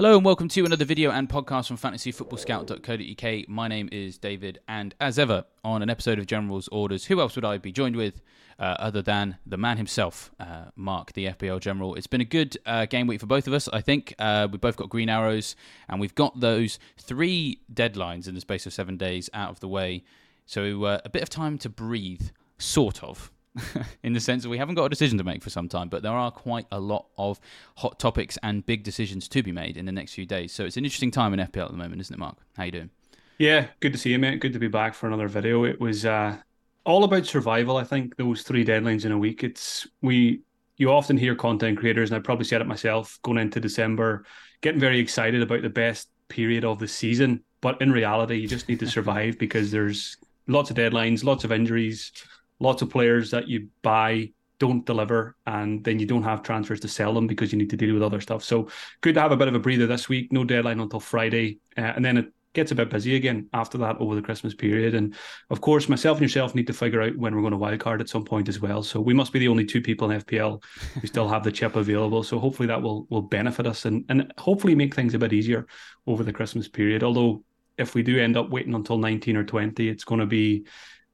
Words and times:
Hello 0.00 0.16
and 0.16 0.24
welcome 0.24 0.48
to 0.48 0.64
another 0.64 0.86
video 0.86 1.10
and 1.10 1.28
podcast 1.28 1.66
from 1.66 1.76
fantasyfootballscout.co.uk. 1.76 3.48
My 3.50 3.68
name 3.68 3.86
is 3.92 4.16
David, 4.16 4.58
and 4.66 4.94
as 4.98 5.18
ever, 5.18 5.44
on 5.62 5.82
an 5.82 5.90
episode 5.90 6.18
of 6.18 6.24
General's 6.24 6.68
Orders, 6.68 7.04
who 7.04 7.20
else 7.20 7.36
would 7.36 7.44
I 7.44 7.58
be 7.58 7.70
joined 7.70 7.96
with 7.96 8.22
uh, 8.58 8.76
other 8.78 9.02
than 9.02 9.36
the 9.44 9.58
man 9.58 9.76
himself, 9.76 10.30
uh, 10.40 10.70
Mark, 10.74 11.12
the 11.12 11.26
FPL 11.26 11.60
General? 11.60 11.96
It's 11.96 12.06
been 12.06 12.22
a 12.22 12.24
good 12.24 12.56
uh, 12.64 12.86
game 12.86 13.08
week 13.08 13.20
for 13.20 13.26
both 13.26 13.46
of 13.46 13.52
us, 13.52 13.68
I 13.74 13.82
think. 13.82 14.14
Uh, 14.18 14.48
we've 14.50 14.58
both 14.58 14.78
got 14.78 14.88
green 14.88 15.10
arrows, 15.10 15.54
and 15.86 16.00
we've 16.00 16.14
got 16.14 16.40
those 16.40 16.78
three 16.96 17.60
deadlines 17.70 18.26
in 18.26 18.34
the 18.34 18.40
space 18.40 18.64
of 18.64 18.72
seven 18.72 18.96
days 18.96 19.28
out 19.34 19.50
of 19.50 19.60
the 19.60 19.68
way. 19.68 20.02
So 20.46 20.82
uh, 20.84 21.00
a 21.04 21.10
bit 21.10 21.22
of 21.22 21.28
time 21.28 21.58
to 21.58 21.68
breathe, 21.68 22.30
sort 22.56 23.04
of. 23.04 23.30
in 24.02 24.12
the 24.12 24.20
sense 24.20 24.42
that 24.42 24.48
we 24.48 24.58
haven't 24.58 24.76
got 24.76 24.84
a 24.84 24.88
decision 24.88 25.18
to 25.18 25.24
make 25.24 25.42
for 25.42 25.50
some 25.50 25.68
time, 25.68 25.88
but 25.88 26.02
there 26.02 26.12
are 26.12 26.30
quite 26.30 26.66
a 26.70 26.80
lot 26.80 27.06
of 27.18 27.40
hot 27.76 27.98
topics 27.98 28.38
and 28.42 28.64
big 28.64 28.82
decisions 28.82 29.28
to 29.28 29.42
be 29.42 29.52
made 29.52 29.76
in 29.76 29.86
the 29.86 29.92
next 29.92 30.14
few 30.14 30.26
days. 30.26 30.52
So 30.52 30.64
it's 30.64 30.76
an 30.76 30.84
interesting 30.84 31.10
time 31.10 31.34
in 31.34 31.40
FPL 31.40 31.64
at 31.64 31.70
the 31.70 31.76
moment, 31.76 32.00
isn't 32.00 32.14
it, 32.14 32.18
Mark? 32.18 32.36
How 32.56 32.64
you 32.64 32.72
doing? 32.72 32.90
Yeah, 33.38 33.68
good 33.80 33.92
to 33.92 33.98
see 33.98 34.10
you, 34.10 34.18
mate. 34.18 34.40
Good 34.40 34.52
to 34.52 34.58
be 34.58 34.68
back 34.68 34.94
for 34.94 35.06
another 35.06 35.26
video. 35.26 35.64
It 35.64 35.80
was 35.80 36.04
uh, 36.04 36.36
all 36.84 37.04
about 37.04 37.26
survival. 37.26 37.76
I 37.76 37.84
think 37.84 38.16
those 38.16 38.42
three 38.42 38.64
deadlines 38.64 39.04
in 39.04 39.12
a 39.12 39.18
week. 39.18 39.42
It's 39.42 39.86
we. 40.02 40.42
You 40.76 40.92
often 40.92 41.18
hear 41.18 41.34
content 41.34 41.78
creators, 41.78 42.10
and 42.10 42.18
I 42.18 42.22
probably 42.22 42.46
said 42.46 42.62
it 42.62 42.66
myself, 42.66 43.18
going 43.22 43.36
into 43.36 43.60
December, 43.60 44.24
getting 44.62 44.80
very 44.80 44.98
excited 44.98 45.42
about 45.42 45.60
the 45.60 45.68
best 45.68 46.08
period 46.28 46.64
of 46.64 46.78
the 46.78 46.88
season. 46.88 47.42
But 47.60 47.82
in 47.82 47.92
reality, 47.92 48.36
you 48.36 48.48
just 48.48 48.68
need 48.68 48.80
to 48.80 48.86
survive 48.90 49.38
because 49.38 49.70
there's 49.70 50.16
lots 50.46 50.70
of 50.70 50.76
deadlines, 50.76 51.24
lots 51.24 51.44
of 51.44 51.52
injuries, 51.52 52.12
lots 52.60 52.82
of 52.82 52.90
players 52.90 53.30
that 53.32 53.48
you 53.48 53.68
buy 53.82 54.30
don't 54.60 54.84
deliver 54.84 55.36
and 55.46 55.82
then 55.82 55.98
you 55.98 56.06
don't 56.06 56.22
have 56.22 56.42
transfers 56.42 56.80
to 56.80 56.88
sell 56.88 57.14
them 57.14 57.26
because 57.26 57.50
you 57.50 57.58
need 57.58 57.70
to 57.70 57.76
deal 57.76 57.94
with 57.94 58.02
other 58.02 58.20
stuff. 58.20 58.44
So 58.44 58.68
good 59.00 59.14
to 59.14 59.20
have 59.20 59.32
a 59.32 59.36
bit 59.36 59.48
of 59.48 59.54
a 59.54 59.58
breather 59.58 59.86
this 59.86 60.08
week. 60.08 60.30
No 60.30 60.44
deadline 60.44 60.78
until 60.78 61.00
friday. 61.00 61.58
Uh, 61.76 61.92
and 61.96 62.04
then 62.04 62.18
it 62.18 62.26
gets 62.52 62.70
a 62.70 62.74
bit 62.74 62.90
busy 62.90 63.14
again 63.14 63.48
after 63.54 63.78
that 63.78 63.96
over 64.00 64.14
the 64.14 64.22
christmas 64.22 64.54
period. 64.54 64.94
And 64.94 65.16
of 65.48 65.62
course 65.62 65.88
myself 65.88 66.18
and 66.18 66.22
yourself 66.22 66.54
need 66.54 66.66
to 66.66 66.72
figure 66.74 67.00
out 67.00 67.16
when 67.16 67.34
we're 67.34 67.48
going 67.48 67.52
to 67.52 67.58
wildcard 67.58 68.00
at 68.00 68.08
some 68.08 68.24
point 68.24 68.48
as 68.48 68.60
well. 68.60 68.82
So 68.82 69.00
we 69.00 69.14
must 69.14 69.32
be 69.32 69.38
the 69.38 69.48
only 69.48 69.64
two 69.64 69.80
people 69.80 70.10
in 70.10 70.20
fpl 70.20 70.62
who 71.00 71.06
still 71.06 71.28
have 71.28 71.42
the 71.42 71.52
chip 71.52 71.74
available. 71.74 72.22
So 72.22 72.38
hopefully 72.38 72.66
that 72.68 72.82
will 72.82 73.06
will 73.08 73.22
benefit 73.22 73.66
us 73.66 73.86
and 73.86 74.04
and 74.10 74.30
hopefully 74.36 74.74
make 74.74 74.94
things 74.94 75.14
a 75.14 75.18
bit 75.18 75.32
easier 75.32 75.66
over 76.06 76.22
the 76.22 76.34
christmas 76.34 76.68
period. 76.68 77.02
Although 77.02 77.42
if 77.78 77.94
we 77.94 78.02
do 78.02 78.20
end 78.20 78.36
up 78.36 78.50
waiting 78.50 78.74
until 78.74 78.98
19 78.98 79.36
or 79.38 79.44
20 79.44 79.88
it's 79.88 80.04
going 80.04 80.20
to 80.20 80.26
be 80.26 80.66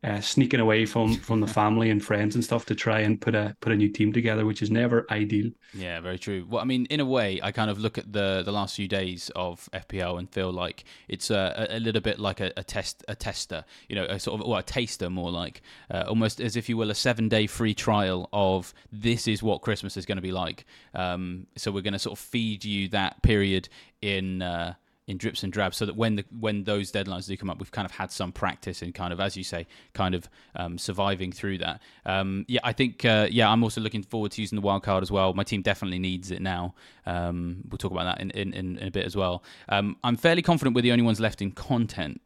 uh, 0.07 0.21
sneaking 0.21 0.61
away 0.61 0.87
from 0.87 1.17
from 1.17 1.41
the 1.41 1.47
family 1.61 1.91
and 1.91 2.05
friends 2.05 2.35
and 2.37 2.45
stuff 2.45 2.65
to 2.67 2.75
try 2.75 3.01
and 3.01 3.21
put 3.21 3.35
a 3.35 3.57
put 3.61 3.73
a 3.73 3.77
new 3.77 3.89
team 3.89 4.13
together, 4.13 4.47
which 4.47 4.63
is 4.63 4.71
never 4.71 5.05
ideal. 5.11 5.51
Yeah, 5.75 6.01
very 6.01 6.19
true. 6.19 6.47
Well, 6.49 6.63
I 6.63 6.65
mean, 6.65 6.87
in 6.87 7.01
a 7.01 7.05
way, 7.05 7.41
I 7.43 7.51
kind 7.51 7.71
of 7.71 7.79
look 7.79 7.99
at 7.99 8.13
the 8.13 8.43
the 8.45 8.53
last 8.53 8.77
few 8.77 8.87
days 8.87 9.31
of 9.35 9.69
FPL 9.73 10.19
and 10.19 10.31
feel 10.31 10.53
like 10.53 10.85
it's 11.09 11.31
a, 11.31 11.67
a 11.71 11.81
little 11.81 12.01
bit 12.01 12.21
like 12.21 12.41
a, 12.41 12.53
a 12.57 12.63
test 12.63 13.05
a 13.09 13.17
tester, 13.17 13.65
you 13.89 13.97
know, 13.97 14.05
a 14.05 14.21
sort 14.21 14.41
of 14.41 14.47
or 14.47 14.61
a 14.61 14.63
taster 14.63 15.11
more 15.11 15.31
like, 15.31 15.61
uh, 15.91 16.05
almost 16.07 16.41
as 16.41 16.57
if 16.57 16.69
you 16.69 16.77
will 16.77 16.91
a 16.91 16.95
seven 16.95 17.29
day 17.29 17.49
free 17.49 17.75
trial 17.75 18.29
of 18.33 18.73
this 18.93 19.27
is 19.27 19.43
what 19.43 19.63
Christmas 19.63 19.97
is 19.97 20.07
going 20.07 20.17
to 20.17 20.23
be 20.23 20.33
like. 20.33 20.65
Um, 20.95 21.49
so 21.57 21.73
we're 21.73 21.83
going 21.83 21.95
to 21.95 21.99
sort 21.99 22.19
of 22.19 22.25
feed 22.25 22.65
you 22.65 22.89
that 22.89 23.23
period 23.23 23.69
in. 24.01 24.43
Uh, 24.43 24.75
in 25.07 25.17
drips 25.19 25.45
and 25.45 25.53
drabs, 25.53 25.77
so 25.77 25.87
that 25.87 25.95
when 25.95 26.17
the 26.17 26.25
when 26.39 26.65
those 26.65 26.91
deadlines 26.91 27.27
do 27.27 27.37
come 27.37 27.49
up, 27.49 27.59
we've 27.59 27.71
kind 27.71 27.87
of 27.87 27.93
had 27.93 28.11
some 28.11 28.33
practice 28.33 28.83
in 28.83 28.93
kind 28.93 29.13
of, 29.13 29.21
as 29.21 29.37
you 29.37 29.45
say, 29.45 29.67
kind 29.93 30.15
of 30.15 30.29
um, 30.57 30.79
surviving 30.79 31.31
through 31.31 31.59
that. 31.59 31.81
Um, 32.05 32.45
yeah, 32.49 32.61
I 32.65 32.73
think 32.73 33.05
uh, 33.05 33.29
yeah, 33.31 33.49
I'm 33.49 33.63
also 33.63 33.81
looking 33.81 34.03
forward 34.03 34.33
to 34.33 34.41
using 34.41 34.57
the 34.57 34.63
wild 34.63 34.83
card 34.83 35.03
as 35.03 35.11
well. 35.11 35.33
My 35.33 35.45
team 35.45 35.63
definitely 35.63 36.01
needs 36.01 36.31
it 36.31 36.43
now. 36.43 36.75
Um, 37.07 37.63
we'll 37.69 37.79
talk 37.79 37.93
about 37.93 38.05
that 38.05 38.21
in, 38.21 38.31
in, 38.33 38.53
in, 38.53 38.79
in 38.79 38.89
a 38.89 38.91
bit 38.91 39.07
as 39.07 39.17
well. 39.17 39.45
Um, 39.69 39.97
I'm 40.03 40.17
fairly 40.17 40.43
confident 40.43 40.75
we're 40.75 40.83
the 40.83 40.93
only 40.93 41.05
ones 41.05 41.21
left 41.21 41.41
in 41.41 41.53
content 41.53 42.21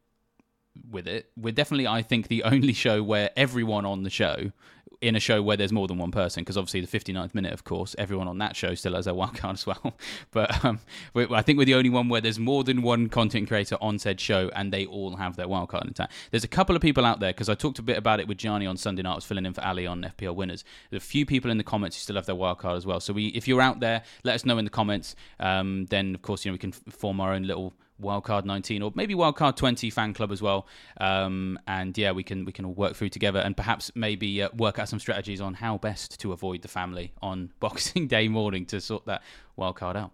with 0.90 1.06
it. 1.06 1.30
We're 1.36 1.52
definitely, 1.52 1.86
I 1.86 2.02
think, 2.02 2.28
the 2.28 2.44
only 2.44 2.72
show 2.72 3.02
where 3.02 3.30
everyone 3.36 3.84
on 3.84 4.04
the 4.04 4.10
show, 4.10 4.52
in 5.00 5.16
a 5.16 5.20
show 5.20 5.42
where 5.42 5.56
there's 5.56 5.72
more 5.72 5.86
than 5.88 5.96
one 5.96 6.10
person, 6.10 6.42
because 6.42 6.58
obviously 6.58 6.80
the 6.80 6.86
59th 6.86 7.34
minute, 7.34 7.52
of 7.52 7.64
course, 7.64 7.96
everyone 7.98 8.28
on 8.28 8.38
that 8.38 8.54
show 8.54 8.74
still 8.74 8.94
has 8.94 9.06
their 9.06 9.14
wild 9.20 9.36
card 9.36 9.54
as 9.54 9.66
well. 9.66 9.96
But 10.32 10.64
um, 10.64 10.80
we, 11.14 11.26
I 11.30 11.42
think 11.42 11.58
we're 11.58 11.64
the 11.64 11.74
only 11.74 11.90
one 11.90 12.08
where 12.08 12.20
there's 12.20 12.38
more 12.38 12.62
than 12.62 12.82
one 12.82 13.08
content 13.08 13.48
creator 13.48 13.76
on 13.80 13.98
said 13.98 14.20
show 14.20 14.50
and 14.54 14.72
they 14.72 14.86
all 14.86 15.16
have 15.16 15.36
their 15.36 15.46
wildcard 15.46 15.86
intact. 15.86 16.12
There's 16.30 16.44
a 16.44 16.48
couple 16.48 16.76
of 16.76 16.82
people 16.82 17.04
out 17.04 17.20
there, 17.20 17.32
because 17.32 17.48
I 17.48 17.54
talked 17.54 17.78
a 17.78 17.82
bit 17.82 17.96
about 17.96 18.20
it 18.20 18.28
with 18.28 18.38
Gianni 18.38 18.66
on 18.66 18.76
Sunday 18.76 19.02
night. 19.02 19.12
I 19.12 19.16
was 19.16 19.24
filling 19.24 19.46
in 19.46 19.54
for 19.54 19.64
Ali 19.64 19.86
on 19.86 20.02
FPL 20.02 20.34
Winners. 20.34 20.64
There's 20.90 21.02
a 21.02 21.06
few 21.06 21.26
people 21.26 21.50
in 21.50 21.58
the 21.58 21.64
comments 21.64 21.96
who 21.96 22.00
still 22.00 22.16
have 22.16 22.26
their 22.26 22.34
wild 22.34 22.58
card 22.58 22.76
as 22.76 22.86
well. 22.86 23.00
So 23.00 23.12
we, 23.12 23.28
if 23.28 23.48
you're 23.48 23.62
out 23.62 23.80
there, 23.80 24.02
let 24.24 24.34
us 24.34 24.44
know 24.44 24.58
in 24.58 24.64
the 24.64 24.70
comments. 24.70 25.16
Um, 25.38 25.86
then, 25.86 26.14
of 26.14 26.22
course, 26.22 26.44
you 26.44 26.50
know 26.50 26.54
we 26.54 26.58
can 26.58 26.72
form 26.72 27.20
our 27.20 27.32
own 27.32 27.44
little 27.44 27.72
wildcard 28.00 28.44
19 28.44 28.82
or 28.82 28.92
maybe 28.94 29.14
wildcard 29.14 29.56
20 29.56 29.90
fan 29.90 30.12
club 30.14 30.32
as 30.32 30.40
well 30.40 30.66
um, 31.00 31.58
and 31.66 31.96
yeah 31.96 32.10
we 32.12 32.22
can 32.22 32.44
we 32.44 32.52
can 32.52 32.64
all 32.64 32.74
work 32.74 32.94
through 32.94 33.08
together 33.08 33.40
and 33.40 33.56
perhaps 33.56 33.90
maybe 33.94 34.42
uh, 34.42 34.48
work 34.56 34.78
out 34.78 34.88
some 34.88 34.98
strategies 34.98 35.40
on 35.40 35.54
how 35.54 35.78
best 35.78 36.20
to 36.20 36.32
avoid 36.32 36.62
the 36.62 36.68
family 36.68 37.12
on 37.22 37.50
boxing 37.60 38.06
day 38.06 38.28
morning 38.28 38.64
to 38.66 38.80
sort 38.80 39.04
that 39.06 39.22
wildcard 39.58 39.96
out 39.96 40.12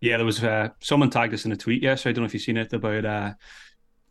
Yeah, 0.00 0.16
there 0.16 0.26
was 0.26 0.42
uh, 0.44 0.68
someone 0.80 1.10
tagged 1.10 1.34
us 1.34 1.44
in 1.44 1.52
a 1.52 1.56
tweet 1.56 1.82
yesterday. 1.82 2.10
I 2.10 2.12
don't 2.14 2.22
know 2.22 2.26
if 2.26 2.34
you've 2.34 2.42
seen 2.42 2.56
it 2.56 2.72
about 2.72 3.04
uh, 3.04 3.32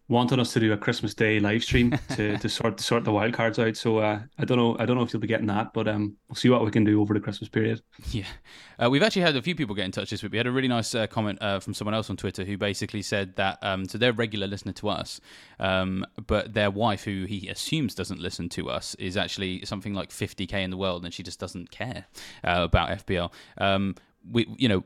wanting 0.09 0.39
us 0.39 0.53
to 0.53 0.59
do 0.59 0.71
a 0.71 0.77
Christmas 0.77 1.13
Day 1.13 1.39
live 1.39 1.63
stream 1.63 1.97
to, 2.15 2.37
to 2.39 2.49
sort 2.49 2.77
to 2.77 2.83
sort 2.83 3.03
the 3.03 3.11
wild 3.11 3.33
cards 3.33 3.59
out. 3.59 3.75
So 3.75 3.99
uh, 3.99 4.19
I 4.37 4.45
don't 4.45 4.57
know. 4.57 4.77
I 4.79 4.85
don't 4.85 4.97
know 4.97 5.03
if 5.03 5.13
you'll 5.13 5.21
be 5.21 5.27
getting 5.27 5.47
that, 5.47 5.73
but 5.73 5.87
um, 5.87 6.15
we'll 6.27 6.35
see 6.35 6.49
what 6.49 6.63
we 6.63 6.71
can 6.71 6.83
do 6.83 7.01
over 7.01 7.13
the 7.13 7.19
Christmas 7.19 7.49
period. 7.49 7.81
Yeah, 8.11 8.25
uh, 8.81 8.89
we've 8.89 9.03
actually 9.03 9.23
had 9.23 9.35
a 9.35 9.41
few 9.41 9.55
people 9.55 9.75
get 9.75 9.85
in 9.85 9.91
touch 9.91 10.09
this 10.09 10.23
week. 10.23 10.31
We 10.31 10.37
had 10.37 10.47
a 10.47 10.51
really 10.51 10.67
nice 10.67 10.95
uh, 10.95 11.07
comment 11.07 11.39
uh, 11.41 11.59
from 11.59 11.73
someone 11.73 11.93
else 11.93 12.09
on 12.09 12.17
Twitter 12.17 12.45
who 12.45 12.57
basically 12.57 13.01
said 13.01 13.35
that 13.35 13.59
um, 13.61 13.87
so 13.87 13.97
they're 13.97 14.11
a 14.11 14.13
regular 14.13 14.47
listener 14.47 14.73
to 14.73 14.89
us, 14.89 15.19
um, 15.59 16.05
but 16.25 16.53
their 16.53 16.71
wife, 16.71 17.03
who 17.03 17.25
he 17.25 17.47
assumes 17.49 17.95
doesn't 17.95 18.19
listen 18.19 18.49
to 18.49 18.69
us, 18.69 18.95
is 18.95 19.17
actually 19.17 19.65
something 19.65 19.93
like 19.93 20.09
50k 20.09 20.53
in 20.53 20.69
the 20.69 20.77
world, 20.77 21.03
and 21.03 21.13
she 21.13 21.23
just 21.23 21.39
doesn't 21.39 21.71
care 21.71 22.05
uh, 22.43 22.61
about 22.63 23.05
FPL. 23.05 23.31
Um, 23.57 23.95
we, 24.29 24.45
you 24.57 24.67
know, 24.67 24.83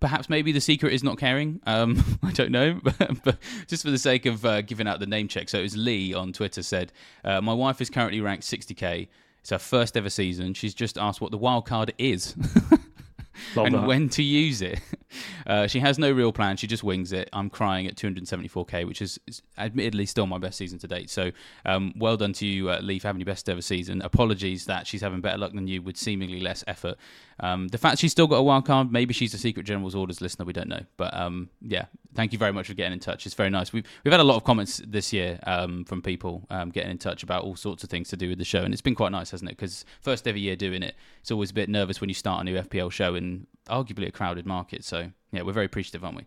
perhaps 0.00 0.28
maybe 0.28 0.52
the 0.52 0.60
secret 0.60 0.92
is 0.92 1.02
not 1.02 1.18
caring. 1.18 1.60
Um, 1.66 2.18
I 2.22 2.32
don't 2.32 2.50
know, 2.50 2.80
but, 2.82 3.22
but, 3.24 3.38
just 3.66 3.82
for 3.82 3.90
the 3.90 3.98
sake 3.98 4.26
of 4.26 4.44
uh, 4.44 4.62
giving 4.62 4.86
out 4.86 5.00
the 5.00 5.06
name 5.06 5.28
check. 5.28 5.48
So 5.48 5.58
it 5.58 5.62
was 5.62 5.76
Lee 5.76 6.14
on 6.14 6.32
Twitter 6.32 6.62
said, 6.62 6.92
uh, 7.24 7.40
"My 7.40 7.52
wife 7.52 7.80
is 7.80 7.90
currently 7.90 8.20
ranked 8.20 8.44
60k. 8.44 9.08
It's 9.40 9.50
her 9.50 9.58
first 9.58 9.96
ever 9.96 10.10
season. 10.10 10.54
She's 10.54 10.74
just 10.74 10.98
asked 10.98 11.20
what 11.20 11.30
the 11.30 11.38
wild 11.38 11.66
card 11.66 11.92
is." 11.98 12.34
And 13.56 13.74
that. 13.74 13.86
when 13.86 14.08
to 14.10 14.22
use 14.22 14.62
it. 14.62 14.80
Uh, 15.46 15.66
she 15.66 15.80
has 15.80 15.98
no 15.98 16.10
real 16.10 16.32
plan. 16.32 16.56
She 16.56 16.66
just 16.66 16.82
wings 16.82 17.12
it. 17.12 17.28
I'm 17.32 17.48
crying 17.48 17.86
at 17.86 17.94
274k, 17.96 18.86
which 18.86 19.00
is, 19.00 19.18
is 19.26 19.42
admittedly 19.56 20.04
still 20.06 20.26
my 20.26 20.38
best 20.38 20.58
season 20.58 20.78
to 20.80 20.88
date. 20.88 21.08
So 21.08 21.30
um, 21.64 21.94
well 21.96 22.16
done 22.16 22.32
to 22.34 22.46
you, 22.46 22.70
uh, 22.70 22.80
Lee, 22.80 22.98
for 22.98 23.08
having 23.08 23.20
your 23.20 23.26
best 23.26 23.48
ever 23.48 23.62
season. 23.62 24.02
Apologies 24.02 24.66
that 24.66 24.86
she's 24.86 25.00
having 25.00 25.20
better 25.20 25.38
luck 25.38 25.52
than 25.52 25.68
you 25.68 25.80
with 25.80 25.96
seemingly 25.96 26.40
less 26.40 26.64
effort. 26.66 26.96
Um, 27.40 27.68
the 27.68 27.78
fact 27.78 27.98
she's 27.98 28.12
still 28.12 28.26
got 28.26 28.36
a 28.36 28.42
wild 28.42 28.64
card, 28.64 28.90
maybe 28.90 29.12
she's 29.12 29.34
a 29.34 29.38
Secret 29.38 29.64
General's 29.64 29.94
Orders 29.94 30.20
listener. 30.20 30.44
We 30.44 30.52
don't 30.52 30.68
know. 30.68 30.80
But 30.96 31.14
um, 31.14 31.50
yeah, 31.60 31.86
thank 32.14 32.32
you 32.32 32.38
very 32.38 32.52
much 32.52 32.66
for 32.68 32.74
getting 32.74 32.94
in 32.94 32.98
touch. 32.98 33.26
It's 33.26 33.34
very 33.34 33.50
nice. 33.50 33.72
We've, 33.72 33.86
we've 34.04 34.12
had 34.12 34.20
a 34.20 34.24
lot 34.24 34.36
of 34.36 34.44
comments 34.44 34.80
this 34.86 35.12
year 35.12 35.38
um, 35.46 35.84
from 35.84 36.02
people 36.02 36.46
um, 36.50 36.70
getting 36.70 36.90
in 36.90 36.98
touch 36.98 37.22
about 37.22 37.44
all 37.44 37.56
sorts 37.56 37.84
of 37.84 37.90
things 37.90 38.08
to 38.08 38.16
do 38.16 38.28
with 38.28 38.38
the 38.38 38.44
show. 38.44 38.62
And 38.62 38.72
it's 38.72 38.82
been 38.82 38.94
quite 38.94 39.12
nice, 39.12 39.30
hasn't 39.30 39.50
it? 39.50 39.56
Because 39.56 39.84
first 40.00 40.26
ever 40.26 40.38
year 40.38 40.56
doing 40.56 40.82
it, 40.82 40.94
it's 41.20 41.30
always 41.30 41.50
a 41.50 41.54
bit 41.54 41.68
nervous 41.68 42.00
when 42.00 42.08
you 42.08 42.14
start 42.14 42.40
a 42.40 42.44
new 42.44 42.60
FPL 42.60 42.90
show 42.90 43.14
in 43.14 43.46
arguably 43.68 44.08
a 44.08 44.12
crowded 44.12 44.46
market. 44.46 44.84
So 44.84 45.10
yeah, 45.32 45.42
we're 45.42 45.52
very 45.52 45.66
appreciative, 45.66 46.04
aren't 46.04 46.16
we? 46.16 46.26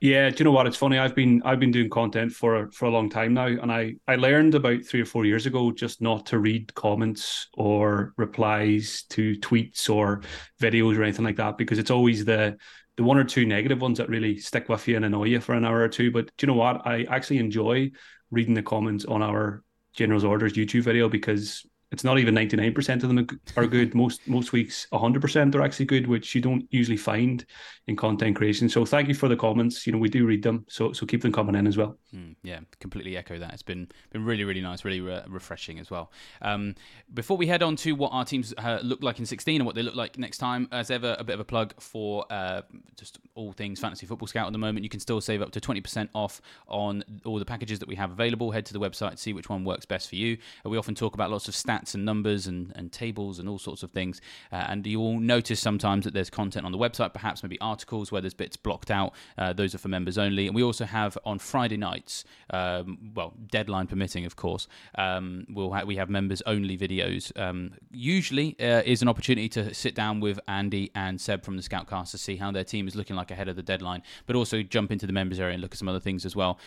Yeah, 0.00 0.28
do 0.28 0.36
you 0.38 0.44
know 0.44 0.50
what? 0.52 0.66
It's 0.66 0.76
funny. 0.76 0.98
I've 0.98 1.14
been 1.14 1.42
I've 1.44 1.58
been 1.58 1.70
doing 1.70 1.88
content 1.88 2.32
for 2.32 2.70
for 2.70 2.84
a 2.84 2.90
long 2.90 3.08
time 3.08 3.32
now, 3.32 3.46
and 3.46 3.72
I 3.72 3.94
I 4.06 4.16
learned 4.16 4.54
about 4.54 4.84
three 4.84 5.00
or 5.00 5.06
four 5.06 5.24
years 5.24 5.46
ago 5.46 5.72
just 5.72 6.02
not 6.02 6.26
to 6.26 6.38
read 6.38 6.74
comments 6.74 7.48
or 7.54 8.12
replies 8.18 9.04
to 9.10 9.36
tweets 9.36 9.88
or 9.88 10.20
videos 10.60 10.98
or 10.98 11.02
anything 11.02 11.24
like 11.24 11.36
that 11.36 11.56
because 11.56 11.78
it's 11.78 11.90
always 11.90 12.26
the 12.26 12.58
the 12.96 13.04
one 13.04 13.16
or 13.16 13.24
two 13.24 13.46
negative 13.46 13.80
ones 13.80 13.96
that 13.96 14.10
really 14.10 14.38
stick 14.38 14.68
with 14.68 14.86
you 14.86 14.96
and 14.96 15.04
annoy 15.06 15.24
you 15.24 15.40
for 15.40 15.54
an 15.54 15.64
hour 15.64 15.80
or 15.80 15.88
two. 15.88 16.10
But 16.10 16.26
do 16.36 16.46
you 16.46 16.48
know 16.48 16.58
what? 16.58 16.86
I 16.86 17.04
actually 17.04 17.38
enjoy 17.38 17.90
reading 18.30 18.54
the 18.54 18.62
comments 18.62 19.06
on 19.06 19.22
our 19.22 19.62
General's 19.94 20.24
Orders 20.24 20.52
YouTube 20.54 20.82
video 20.82 21.08
because 21.08 21.64
it's 21.90 22.04
not 22.04 22.18
even 22.18 22.34
99% 22.34 23.02
of 23.02 23.08
them 23.08 23.26
are 23.56 23.66
good. 23.66 23.94
Most 23.94 24.26
most 24.28 24.52
weeks 24.52 24.86
100% 24.92 25.54
are 25.54 25.62
actually 25.62 25.86
good, 25.86 26.06
which 26.06 26.34
you 26.34 26.40
don't 26.40 26.66
usually 26.70 26.96
find 26.96 27.46
in 27.88 27.94
content 27.94 28.34
creation. 28.34 28.68
So 28.68 28.84
thank 28.84 29.06
you 29.06 29.14
for 29.14 29.28
the 29.28 29.36
comments. 29.36 29.86
You 29.86 29.92
know, 29.92 29.98
we 29.98 30.08
do 30.08 30.26
read 30.26 30.42
them. 30.42 30.64
So 30.68 30.92
so 30.92 31.06
keep 31.06 31.22
them 31.22 31.32
coming 31.32 31.54
in 31.54 31.66
as 31.66 31.76
well. 31.76 31.96
Mm, 32.14 32.34
yeah, 32.42 32.60
completely 32.80 33.16
echo 33.16 33.38
that. 33.38 33.52
It's 33.52 33.62
been 33.62 33.88
been 34.10 34.24
really 34.24 34.44
really 34.44 34.60
nice, 34.60 34.84
really 34.84 35.00
re- 35.00 35.22
refreshing 35.28 35.78
as 35.78 35.90
well. 35.90 36.10
Um, 36.42 36.74
before 37.14 37.36
we 37.36 37.46
head 37.46 37.62
on 37.62 37.76
to 37.76 37.92
what 37.92 38.10
our 38.10 38.24
teams 38.24 38.52
uh, 38.58 38.80
look 38.82 39.02
like 39.02 39.20
in 39.20 39.26
16 39.26 39.60
and 39.60 39.66
what 39.66 39.76
they 39.76 39.82
look 39.82 39.94
like 39.94 40.18
next 40.18 40.38
time, 40.38 40.68
as 40.72 40.90
ever, 40.90 41.16
a 41.18 41.24
bit 41.24 41.34
of 41.34 41.40
a 41.40 41.44
plug 41.44 41.74
for 41.80 42.26
uh, 42.30 42.62
just 42.96 43.18
all 43.34 43.52
things 43.52 43.78
Fantasy 43.78 44.06
Football 44.06 44.26
Scout 44.26 44.46
at 44.46 44.52
the 44.52 44.58
moment. 44.58 44.82
You 44.82 44.90
can 44.90 45.00
still 45.00 45.20
save 45.20 45.40
up 45.40 45.52
to 45.52 45.60
20% 45.60 46.08
off 46.12 46.40
on 46.66 47.04
all 47.24 47.38
the 47.38 47.44
packages 47.44 47.78
that 47.78 47.88
we 47.88 47.94
have 47.94 48.10
available. 48.10 48.50
Head 48.50 48.66
to 48.66 48.72
the 48.72 48.80
website, 48.80 49.18
see 49.18 49.32
which 49.32 49.48
one 49.48 49.64
works 49.64 49.86
best 49.86 50.08
for 50.08 50.16
you. 50.16 50.38
Uh, 50.64 50.70
we 50.70 50.76
often 50.76 50.94
talk 50.94 51.14
about 51.14 51.30
lots 51.30 51.46
of 51.46 51.54
stats 51.54 51.94
and 51.94 52.04
numbers 52.04 52.48
and, 52.48 52.72
and 52.74 52.90
tables 52.90 53.38
and 53.38 53.48
all 53.48 53.58
sorts 53.58 53.84
of 53.84 53.92
things. 53.92 54.20
Uh, 54.50 54.64
and 54.68 54.86
you 54.86 54.98
will 54.98 55.20
notice 55.20 55.60
sometimes 55.60 56.04
that 56.04 56.14
there's 56.14 56.30
content 56.30 56.66
on 56.66 56.72
the 56.72 56.78
website, 56.78 57.12
perhaps 57.12 57.44
maybe 57.44 57.60
articles 57.76 58.10
where 58.10 58.22
there's 58.22 58.34
bits 58.34 58.56
blocked 58.56 58.90
out. 58.90 59.12
Uh, 59.36 59.52
those 59.52 59.74
are 59.74 59.78
for 59.78 59.88
members 59.88 60.16
only. 60.16 60.46
And 60.46 60.54
we 60.56 60.62
also 60.62 60.84
have 60.84 61.18
on 61.24 61.38
Friday 61.38 61.76
nights, 61.76 62.24
um, 62.50 62.98
well, 63.14 63.34
deadline 63.50 63.86
permitting, 63.86 64.24
of 64.24 64.34
course, 64.36 64.66
um, 64.96 65.46
we'll 65.56 65.72
ha- 65.72 65.84
we 65.84 65.96
have 65.96 66.08
members 66.08 66.40
only 66.46 66.76
videos. 66.78 67.22
Um, 67.38 67.72
usually 67.90 68.56
uh, 68.60 68.82
is 68.84 69.02
an 69.02 69.08
opportunity 69.08 69.48
to 69.50 69.74
sit 69.74 69.94
down 69.94 70.20
with 70.20 70.38
Andy 70.48 70.90
and 70.94 71.20
Seb 71.20 71.44
from 71.44 71.56
the 71.56 71.62
Scoutcast 71.62 72.10
to 72.12 72.18
see 72.18 72.36
how 72.36 72.50
their 72.50 72.64
team 72.64 72.88
is 72.88 72.94
looking 72.96 73.16
like 73.16 73.30
ahead 73.30 73.48
of 73.48 73.56
the 73.56 73.62
deadline, 73.62 74.02
but 74.26 74.36
also 74.36 74.62
jump 74.62 74.90
into 74.90 75.06
the 75.06 75.12
members 75.12 75.38
area 75.38 75.54
and 75.54 75.62
look 75.62 75.72
at 75.72 75.78
some 75.78 75.88
other 75.88 76.00
things 76.00 76.24
as 76.24 76.34
well. 76.34 76.58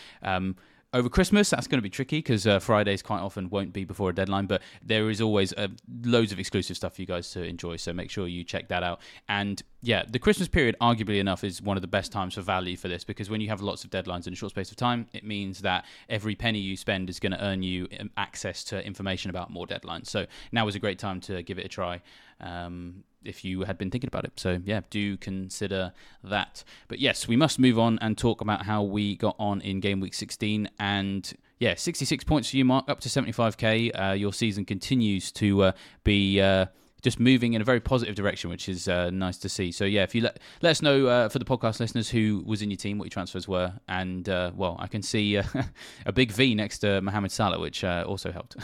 Over 0.92 1.08
Christmas, 1.08 1.52
that's 1.52 1.68
going 1.68 1.78
to 1.78 1.84
be 1.84 1.90
tricky 1.92 2.18
because 2.18 2.48
uh, 2.48 2.58
Fridays 2.58 3.04
quite 3.04 3.20
often 3.20 3.52
won't 3.52 3.74
be 3.74 3.86
before 3.86 4.10
a 4.10 4.16
deadline, 4.16 4.48
but 4.48 4.64
there 4.82 5.12
is 5.12 5.22
always 5.22 5.54
uh, 5.54 5.68
loads 6.04 6.32
of 6.32 6.40
exclusive 6.40 6.78
stuff 6.78 6.96
for 6.96 7.02
you 7.04 7.06
guys 7.06 7.30
to 7.32 7.44
enjoy. 7.44 7.76
So 7.76 7.94
make 7.94 8.10
sure 8.10 8.28
you 8.28 8.44
check 8.44 8.70
that 8.70 8.82
out. 8.82 9.00
And 9.28 9.62
yeah, 9.84 10.04
the 10.10 10.18
Christmas 10.18 10.48
period, 10.48 10.76
arguably 10.82 11.20
enough, 11.20 11.44
is 11.44 11.62
one 11.62 11.78
of 11.78 11.82
the 11.82 11.88
best 11.88 12.12
times 12.12 12.34
for 12.34 12.42
value 12.42 12.76
for 12.76 12.88
this 12.88 13.04
because 13.04 13.30
when 13.30 13.40
you 13.40 13.50
have 13.50 13.62
lots 13.62 13.84
of 13.84 13.92
deadlines 13.92 14.26
in 14.26 14.34
a 14.34 14.36
short 14.36 14.50
space 14.50 14.72
of 14.72 14.78
time, 14.78 15.06
it 15.14 15.24
means 15.24 15.60
that 15.60 15.86
every 16.10 16.34
penny 16.34 16.58
you 16.58 16.76
spend 16.76 17.08
is 17.08 17.20
going 17.20 17.34
to 17.34 17.44
earn 17.44 17.62
you 17.62 17.88
um, 18.00 18.10
access 18.18 18.64
to 18.64 18.84
information 18.84 19.30
about 19.30 19.52
more 19.52 19.68
deadlines. 19.68 20.08
So 20.08 20.26
now 20.52 20.68
is 20.68 20.74
a 20.74 20.80
great 20.80 20.98
time 20.98 21.22
to 21.22 21.44
give 21.44 21.60
it 21.60 21.66
a 21.66 21.70
try. 21.70 22.02
Um, 22.42 23.04
if 23.24 23.44
you 23.44 23.64
had 23.64 23.78
been 23.78 23.92
thinking 23.92 24.08
about 24.08 24.26
it. 24.26 24.34
So, 24.38 24.60
yeah, 24.64 24.82
do 24.90 25.18
consider 25.18 25.94
that. 26.24 26.64
But 26.88 27.00
yes, 27.00 27.28
we 27.28 27.36
must 27.36 27.60
move 27.60 27.78
on 27.78 28.00
and 28.02 28.18
talk 28.18 28.42
about 28.42 28.66
how 28.66 28.84
we 28.84 29.16
got 29.16 29.36
on 29.40 29.62
in 29.62 29.80
game 29.80 30.00
week 30.00 30.14
16. 30.14 30.70
And 30.80 31.32
yeah, 31.60 31.76
66 31.76 32.24
points 32.24 32.50
for 32.52 32.58
you, 32.58 32.66
Mark, 32.66 32.90
up 32.90 33.00
to 33.02 33.10
75k. 33.10 34.10
Uh, 34.10 34.14
your 34.14 34.34
season 34.34 34.66
continues 34.66 35.32
to 35.34 35.64
uh, 35.64 35.72
be. 36.04 36.42
Uh, 36.42 36.68
just 37.02 37.18
moving 37.18 37.54
in 37.54 37.62
a 37.62 37.64
very 37.64 37.80
positive 37.80 38.14
direction, 38.14 38.50
which 38.50 38.68
is 38.68 38.90
uh, 38.90 39.10
nice 39.10 39.38
to 39.38 39.48
see. 39.48 39.72
So 39.72 39.86
yeah, 39.86 40.04
if 40.04 40.14
you 40.14 40.20
let 40.20 40.38
let 40.62 40.72
us 40.72 40.82
know 40.82 41.08
uh, 41.08 41.30
for 41.30 41.40
the 41.40 41.46
podcast 41.46 41.80
listeners 41.80 42.10
who 42.10 42.44
was 42.46 42.62
in 42.62 42.70
your 42.70 42.76
team, 42.76 42.98
what 42.98 43.06
your 43.06 43.12
transfers 43.12 43.48
were, 43.48 43.72
and 43.88 44.28
uh, 44.28 44.52
well, 44.54 44.76
I 44.80 44.88
can 44.88 45.02
see 45.02 45.36
a 46.06 46.12
big 46.14 46.34
V 46.34 46.56
next 46.56 46.80
to 46.80 47.00
Mohamed 47.00 47.32
Salah, 47.32 47.58
which 47.58 47.86
also 47.86 48.34
helped. 48.34 48.58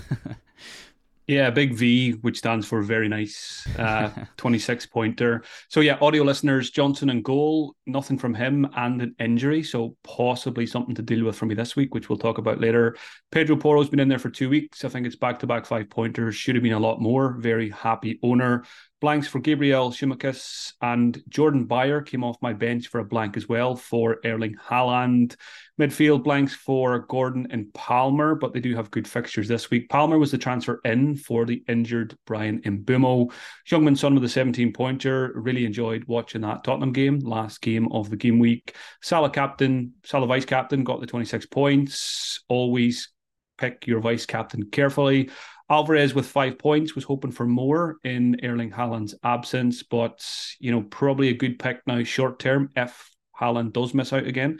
Yeah, 1.28 1.50
big 1.50 1.74
V, 1.74 2.12
which 2.22 2.38
stands 2.38 2.68
for 2.68 2.84
very 2.84 3.08
nice, 3.08 3.68
uh, 3.80 4.12
26 4.38 4.86
pointer. 4.86 5.44
So, 5.70 5.80
yeah, 5.80 5.98
audio 6.00 6.22
listeners, 6.24 6.70
Johnstone 6.70 7.10
and 7.10 7.24
goal, 7.24 7.76
nothing 7.88 8.20
from 8.20 8.36
him 8.36 8.68
and 8.76 9.02
an 9.02 9.16
injury. 9.20 9.64
So, 9.64 9.98
possibly 10.04 10.68
something 10.68 10.94
to 10.94 11.02
deal 11.02 11.26
with 11.26 11.36
for 11.36 11.48
me 11.48 11.56
this 11.56 11.76
week, 11.76 11.96
which 11.96 12.10
we'll 12.10 12.20
talk 12.20 12.38
about 12.38 12.62
later. 12.62 12.96
Pedro 13.32 13.56
Porro's 13.56 13.90
been 13.90 14.00
in 14.00 14.08
there 14.08 14.20
for 14.20 14.30
two 14.30 14.50
weeks. 14.50 14.86
I 14.86 14.90
think 14.90 15.08
it's 15.08 15.16
back 15.16 15.40
to 15.40 15.48
back 15.48 15.66
five 15.66 15.90
pointers. 15.90 16.36
Should 16.36 16.56
have 16.56 16.64
been 16.64 16.74
a 16.74 16.80
lot 16.80 17.02
more. 17.02 17.38
Very 17.40 17.72
happy 17.72 18.20
owner. 18.22 18.64
Blanks 19.02 19.28
for 19.28 19.40
Gabriel 19.40 19.92
Tsimikas 19.92 20.72
and 20.82 21.22
Jordan 21.28 21.66
Beyer 21.66 22.02
came 22.02 22.24
off 22.24 22.38
my 22.42 22.54
bench 22.54 22.88
for 22.88 23.00
a 23.00 23.06
blank 23.06 23.36
as 23.36 23.48
well 23.48 23.76
for 23.76 24.20
Erling 24.24 24.56
Haaland. 24.56 25.36
Midfield 25.80 26.24
blanks 26.24 26.56
for 26.56 27.00
Gordon 27.00 27.48
and 27.52 27.74
Palmer, 27.74 28.36
but 28.36 28.54
they 28.54 28.62
do 28.62 28.74
have 28.76 28.92
good 28.92 29.06
fixtures 29.08 29.50
this 29.50 29.70
week. 29.70 29.90
Palmer 29.90 30.18
was 30.18 30.32
the 30.32 30.38
transfer 30.38 30.80
in 30.86 31.18
for 31.18 31.46
the 31.46 31.62
injured 31.68 32.18
Bryan 32.26 32.62
Mbeumo. 32.62 33.32
Heung-min 33.70 33.98
Son 33.98 34.16
with 34.16 34.24
a 34.24 34.30
17 34.30 34.72
pointer. 34.72 35.34
Really 35.36 35.66
enjoyed 35.66 36.06
watching 36.06 36.42
that 36.42 36.64
Tottenham 36.64 36.94
game, 36.94 37.20
last 37.20 37.62
game 37.62 37.92
of 37.92 38.10
the 38.10 38.16
game 38.16 38.40
week. 38.40 38.76
Salah 39.02 39.30
captain, 39.30 39.94
Salah 40.06 40.28
vice 40.28 40.46
captain 40.46 40.86
got 40.86 41.02
the 41.02 41.08
26 41.08 41.48
points. 41.48 42.44
Always 42.48 43.10
pick 43.58 43.88
your 43.88 44.00
vice 44.00 44.26
captain 44.26 44.70
carefully. 44.70 45.30
Alvarez 45.70 46.14
with 46.14 46.28
five 46.28 46.60
points 46.60 46.94
was 46.94 47.04
hoping 47.04 47.32
for 47.32 47.46
more 47.46 47.98
in 48.04 48.38
Erling 48.44 48.72
Haaland's 48.72 49.16
absence, 49.24 49.82
but 49.82 50.26
you 50.60 50.72
know 50.72 50.82
probably 50.84 51.30
a 51.30 51.34
good 51.34 51.58
pick 51.58 51.82
now 51.88 52.04
short 52.04 52.40
term 52.40 52.70
if 52.76 53.10
Haaland 53.40 53.74
does 53.74 53.94
miss 53.94 54.14
out 54.14 54.28
again. 54.28 54.60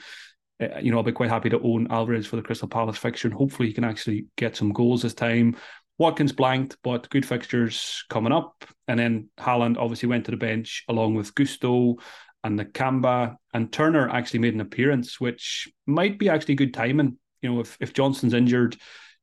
Uh, 0.62 0.80
you 0.80 0.92
know 0.92 0.98
I'll 0.98 1.04
be 1.04 1.12
quite 1.12 1.30
happy 1.30 1.50
to 1.50 1.62
own 1.62 1.88
Alvarez 1.92 2.26
for 2.26 2.38
the 2.38 2.42
Crystal 2.42 2.68
Palace 2.68 2.98
fixture, 2.98 3.28
and 3.28 3.38
hopefully 3.38 3.68
he 3.68 3.74
can 3.74 3.84
actually 3.84 4.26
get 4.36 4.56
some 4.56 4.72
goals 4.72 5.04
this 5.04 5.14
time. 5.14 5.56
Watkins 5.98 6.34
blanked, 6.34 6.78
but 6.84 7.10
good 7.10 7.26
fixtures 7.26 8.04
coming 8.10 8.34
up, 8.34 8.66
and 8.88 9.00
then 9.00 9.30
Haaland 9.40 9.78
obviously 9.78 10.10
went 10.10 10.26
to 10.26 10.32
the 10.32 10.38
bench 10.38 10.84
along 10.90 11.14
with 11.14 11.36
Gusto 11.36 11.98
and 12.44 12.60
the 12.60 12.66
Nakamba, 12.66 13.36
and 13.54 13.72
Turner 13.72 14.10
actually 14.10 14.40
made 14.40 14.54
an 14.56 14.62
appearance, 14.62 15.20
which 15.20 15.68
might 15.86 16.18
be 16.18 16.30
actually 16.30 16.56
good 16.56 16.74
timing. 16.74 17.20
You 17.44 17.54
know 17.54 17.60
if 17.60 17.78
if 17.80 17.94
Johnstone's 17.94 18.34
injured 18.34 18.76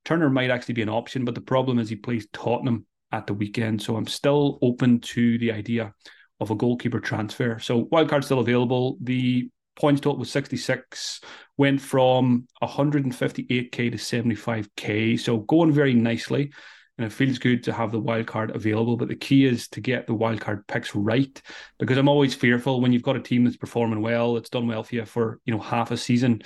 Turner 0.05 0.31
might 0.31 0.51
actually 0.51 0.75
be 0.75 0.83
an 0.83 0.89
option, 0.89 1.25
but 1.25 1.35
the 1.35 1.41
problem 1.41 1.79
is 1.79 1.89
he 1.89 1.97
plays 1.97 2.27
Tottenham 2.33 2.87
at 3.13 3.27
the 3.27 3.35
weekend. 3.35 3.83
So 3.83 3.97
I'm 3.97 4.07
still 4.07 4.59
open 4.63 5.01
to 5.01 5.39
the 5.39 5.53
idea 5.53 5.93
of 6.41 6.51
a 6.51 6.57
goalkeeper 6.57 7.01
transfer. 7.01 7.59
So 7.59 7.85
wildcard 7.87 8.25
still 8.25 8.41
available. 8.41 8.97
The 9.01 9.49
points 9.77 10.01
total 10.01 10.19
was 10.19 10.31
66, 10.31 11.21
went 11.57 11.81
from 11.81 12.47
158k 12.63 13.71
to 13.71 13.97
75k. 13.97 15.21
So 15.21 15.39
going 15.39 15.73
very 15.73 15.95
nicely. 15.95 16.53
And 16.99 17.07
it 17.07 17.13
feels 17.13 17.39
good 17.39 17.63
to 17.65 17.73
have 17.73 17.91
the 17.91 18.01
wildcard 18.01 18.55
available. 18.55 18.97
But 18.99 19.09
the 19.09 19.17
key 19.17 19.47
is 19.47 19.67
to 19.69 19.81
get 19.81 20.07
the 20.07 20.15
wildcard 20.15 20.67
picks 20.67 20.95
right. 20.95 21.41
Because 21.79 21.97
I'm 21.97 22.09
always 22.09 22.35
fearful 22.35 22.81
when 22.81 22.93
you've 22.93 23.03
got 23.03 23.17
a 23.17 23.21
team 23.21 23.45
that's 23.45 23.57
performing 23.57 24.03
well, 24.03 24.37
it's 24.37 24.51
done 24.51 24.67
well 24.67 24.83
for 24.83 24.95
you 24.95 25.07
for 25.07 25.41
you 25.47 25.55
know 25.55 25.61
half 25.61 25.91
a 25.91 25.97
season. 25.97 26.43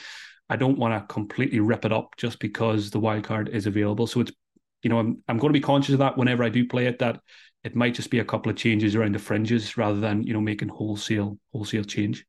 I 0.49 0.57
don't 0.57 0.79
want 0.79 0.95
to 0.95 1.13
completely 1.13 1.61
rip 1.61 1.85
it 1.85 1.93
up 1.93 2.17
just 2.17 2.39
because 2.39 2.91
the 2.91 3.01
wild 3.01 3.25
card 3.25 3.49
is 3.49 3.67
available. 3.67 4.07
So 4.07 4.21
it's, 4.21 4.33
you 4.83 4.91
know, 4.91 4.99
I'm 4.99 5.23
I'm 5.29 5.39
going 5.39 5.53
to 5.53 5.59
be 5.59 5.63
conscious 5.63 5.95
of 5.95 5.99
that 6.01 6.17
whenever 6.17 6.45
I 6.45 6.49
do 6.49 6.67
play 6.67 6.87
it. 6.87 6.99
That 6.99 7.21
it 7.65 7.75
might 7.75 7.95
just 7.95 8.11
be 8.11 8.21
a 8.21 8.25
couple 8.25 8.51
of 8.51 8.57
changes 8.57 8.95
around 8.95 9.15
the 9.15 9.19
fringes 9.19 9.77
rather 9.77 9.99
than 9.99 10.23
you 10.23 10.33
know 10.33 10.41
making 10.41 10.69
wholesale 10.69 11.39
wholesale 11.53 11.85
change. 11.85 12.25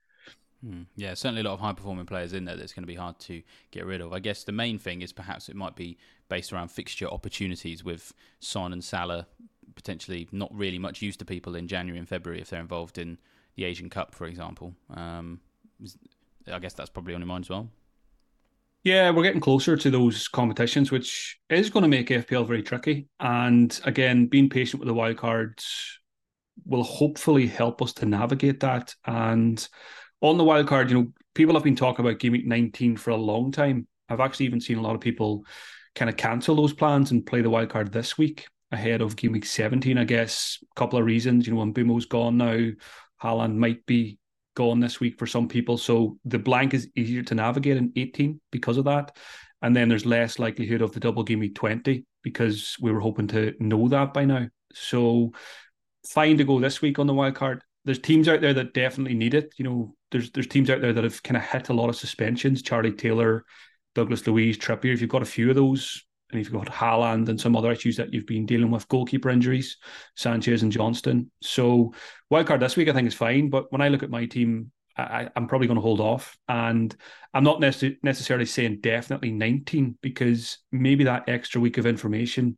Hmm. 0.66 0.84
Yeah, 0.96 1.14
certainly 1.14 1.42
a 1.42 1.44
lot 1.44 1.54
of 1.54 1.60
high 1.60 1.74
performing 1.74 2.08
players 2.08 2.34
in 2.34 2.46
there 2.46 2.56
that's 2.56 2.74
going 2.74 2.84
to 2.84 2.88
be 2.88 2.96
hard 2.96 3.20
to 3.20 3.44
get 3.70 3.86
rid 3.86 4.02
of. 4.02 4.12
I 4.12 4.20
guess 4.20 4.44
the 4.44 4.52
main 4.52 4.80
thing 4.80 5.04
is 5.04 5.14
perhaps 5.14 5.50
it 5.50 5.56
might 5.56 5.76
be 5.76 5.98
based 6.30 6.52
around 6.52 6.70
fixture 6.70 7.08
opportunities 7.08 7.84
with 7.84 8.14
Son 8.40 8.74
and 8.74 8.84
Salah 8.84 9.28
potentially 9.76 10.28
not 10.32 10.54
really 10.54 10.80
much 10.80 11.02
use 11.02 11.16
to 11.18 11.26
people 11.26 11.56
in 11.56 11.68
January 11.68 12.00
and 12.00 12.10
February 12.10 12.42
if 12.42 12.50
they're 12.50 12.60
involved 12.60 12.98
in 12.98 13.20
the 13.56 13.64
Asian 13.64 13.90
Cup, 13.90 14.14
for 14.14 14.26
example. 14.26 14.74
Um, 14.90 15.40
I 16.52 16.60
guess 16.60 16.74
that's 16.74 16.90
probably 16.90 17.14
on 17.14 17.22
your 17.22 17.28
mind 17.28 17.46
as 17.46 17.50
well. 17.50 17.70
Yeah, 18.88 19.10
we're 19.10 19.24
getting 19.24 19.42
closer 19.42 19.76
to 19.76 19.92
those 19.92 20.30
competitions, 20.30 20.92
which 20.92 21.38
is 21.50 21.70
going 21.70 21.84
to 21.84 21.90
make 21.90 22.08
FPL 22.08 22.48
very 22.48 22.64
tricky. 22.64 23.10
And 23.20 23.78
again, 23.84 24.28
being 24.28 24.50
patient 24.50 24.80
with 24.80 24.88
the 24.88 24.94
wildcards 24.94 25.66
will 26.66 26.84
hopefully 26.84 27.48
help 27.48 27.82
us 27.82 27.92
to 27.96 28.06
navigate 28.06 28.62
that. 28.62 28.96
And 29.06 29.68
on 30.22 30.38
the 30.38 30.46
wildcard, 30.46 30.90
you 30.90 30.96
know, 30.96 31.08
people 31.36 31.54
have 31.56 31.66
been 31.66 31.76
talking 31.76 32.06
about 32.06 32.20
game 32.20 32.32
week 32.32 32.48
19 32.48 32.96
for 32.96 33.10
a 33.10 33.18
long 33.18 33.52
time. 33.52 33.90
I've 34.08 34.22
actually 34.22 34.46
even 34.46 34.62
seen 34.62 34.78
a 34.78 34.82
lot 34.82 34.96
of 34.96 35.02
people 35.02 35.44
kind 35.94 36.08
of 36.08 36.16
cancel 36.16 36.56
those 36.56 36.72
plans 36.72 37.12
and 37.12 37.26
play 37.26 37.42
the 37.42 37.50
wildcard 37.50 37.92
this 37.92 38.18
week 38.18 38.48
ahead 38.72 39.02
of 39.02 39.18
game 39.18 39.34
week 39.34 39.46
17. 39.46 39.98
I 39.98 40.06
guess 40.06 40.60
a 40.64 40.80
couple 40.80 40.98
of 40.98 41.04
reasons. 41.04 41.46
You 41.46 41.52
know, 41.52 41.60
when 41.60 41.74
Mbeumo's 41.74 42.06
gone 42.06 42.38
now, 42.38 42.70
Haaland 43.22 43.56
might 43.56 43.86
be 43.86 44.18
gone 44.58 44.80
this 44.80 45.00
week 45.00 45.20
for 45.20 45.28
some 45.28 45.48
people. 45.48 45.78
So 45.78 46.18
the 46.26 46.40
blank 46.40 46.74
is 46.74 46.90
easier 46.96 47.22
to 47.22 47.36
navigate 47.36 47.78
in 47.78 47.94
18 47.96 48.42
because 48.52 48.78
of 48.78 48.86
that. 48.86 49.16
And 49.62 49.76
then 49.76 49.88
there's 49.88 50.06
less 50.06 50.40
likelihood 50.40 50.82
of 50.82 50.94
the 50.94 51.00
double 51.00 51.24
game 51.24 51.40
week 51.40 51.54
20 51.54 52.04
because 52.24 52.76
we 52.82 52.92
were 52.92 53.00
hoping 53.00 53.28
to 53.28 53.54
know 53.60 53.88
that 53.90 54.16
by 54.16 54.26
now. 54.26 54.48
So 54.74 55.34
fine 56.10 56.40
to 56.40 56.44
go 56.44 56.60
this 56.60 56.82
week 56.82 56.98
on 56.98 57.06
the 57.06 57.14
wild 57.14 57.36
card. 57.36 57.62
There's 57.86 58.00
teams 58.00 58.28
out 58.28 58.42
there 58.42 58.56
that 58.56 58.74
definitely 58.74 59.14
need 59.14 59.36
it. 59.36 59.54
You 59.58 59.66
know, 59.66 59.96
there's 60.12 60.32
there's 60.32 60.48
teams 60.48 60.72
out 60.72 60.82
there 60.82 60.94
that 60.94 61.04
have 61.04 61.22
kind 61.22 61.38
of 61.38 61.44
hit 61.44 61.70
a 61.70 61.74
lot 61.74 61.90
of 61.90 61.96
suspensions. 61.96 62.64
Charlie 62.64 62.92
Taylor, 62.92 63.46
Douglas 63.94 64.26
Luiz, 64.26 64.58
Trippier. 64.58 64.94
If 64.94 65.02
you've 65.02 65.10
got 65.10 65.22
a 65.22 65.26
few 65.26 65.50
of 65.50 65.56
those, 65.56 66.04
and 66.32 66.40
you've 66.40 66.52
got 66.52 66.68
Haaland 66.68 67.30
and 67.30 67.40
some 67.40 67.56
other 67.56 67.72
issues 67.72 67.98
that 67.98 68.14
you've 68.14 68.28
been 68.28 68.46
dealing 68.46 68.72
with, 68.72 68.88
goalkeeper 68.88 69.30
injuries, 69.30 69.78
Sanchez 70.16 70.64
and 70.64 70.72
Johnstone. 70.72 71.32
So 71.42 71.94
wildcard 72.32 72.60
this 72.60 72.76
week 72.76 72.90
I 72.90 72.94
think 72.94 73.08
is 73.08 73.14
fine, 73.14 73.50
but 73.50 73.72
when 73.72 73.82
I 73.82 73.90
look 73.90 74.04
at 74.04 74.10
my 74.10 74.26
team, 74.26 74.72
I, 74.98 75.30
am 75.36 75.48
probably 75.48 75.68
going 75.68 75.78
to 75.78 75.82
hold 75.82 76.02
off, 76.02 76.38
and 76.48 76.96
I'm 77.34 77.44
not 77.44 77.62
necess- 77.62 77.98
necessarily 78.02 78.48
saying 78.48 78.80
definitely 78.82 79.32
19 79.32 79.98
because 80.02 80.58
maybe 80.72 81.04
that 81.04 81.30
extra 81.30 81.62
week 81.62 81.78
of 81.78 81.86
information 81.86 82.58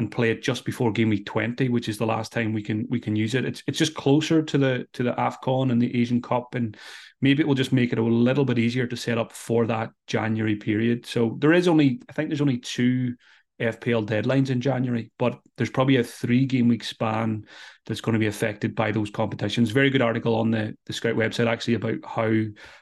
and 0.00 0.10
play 0.10 0.30
it 0.30 0.42
just 0.42 0.64
before 0.64 0.90
game 0.90 1.10
week 1.10 1.26
20, 1.26 1.68
which 1.68 1.86
is 1.86 1.98
the 1.98 2.06
last 2.06 2.32
time 2.32 2.54
we 2.54 2.62
can 2.62 2.86
we 2.88 2.98
can 2.98 3.14
use 3.14 3.34
it. 3.34 3.44
It's 3.44 3.62
it's 3.66 3.78
just 3.78 3.94
closer 3.94 4.42
to 4.42 4.58
the 4.58 4.88
to 4.94 5.02
the 5.02 5.12
Afcon 5.12 5.70
and 5.70 5.80
the 5.80 5.94
Asian 5.94 6.22
Cup, 6.22 6.54
and 6.54 6.74
maybe 7.20 7.42
it 7.42 7.46
will 7.46 7.54
just 7.54 7.70
make 7.70 7.92
it 7.92 7.98
a 7.98 8.02
little 8.02 8.46
bit 8.46 8.58
easier 8.58 8.86
to 8.86 8.96
set 8.96 9.18
up 9.18 9.30
for 9.30 9.66
that 9.66 9.90
January 10.06 10.56
period. 10.56 11.04
So 11.04 11.36
there 11.38 11.52
is 11.52 11.68
only, 11.68 12.00
I 12.08 12.14
think 12.14 12.30
there's 12.30 12.40
only 12.40 12.56
two 12.56 13.14
FPL 13.60 14.06
deadlines 14.06 14.48
in 14.48 14.62
January, 14.62 15.10
but 15.18 15.38
there's 15.58 15.68
probably 15.68 15.96
a 15.96 16.04
three 16.04 16.46
game 16.46 16.68
week 16.68 16.82
span 16.82 17.44
that's 17.84 18.00
going 18.00 18.14
to 18.14 18.18
be 18.18 18.26
affected 18.26 18.74
by 18.74 18.92
those 18.92 19.10
competitions. 19.10 19.70
Very 19.70 19.90
good 19.90 20.00
article 20.00 20.34
on 20.34 20.50
the, 20.50 20.74
the 20.86 20.94
Scout 20.94 21.14
website 21.14 21.46
actually 21.46 21.74
about 21.74 21.98
how 22.06 22.32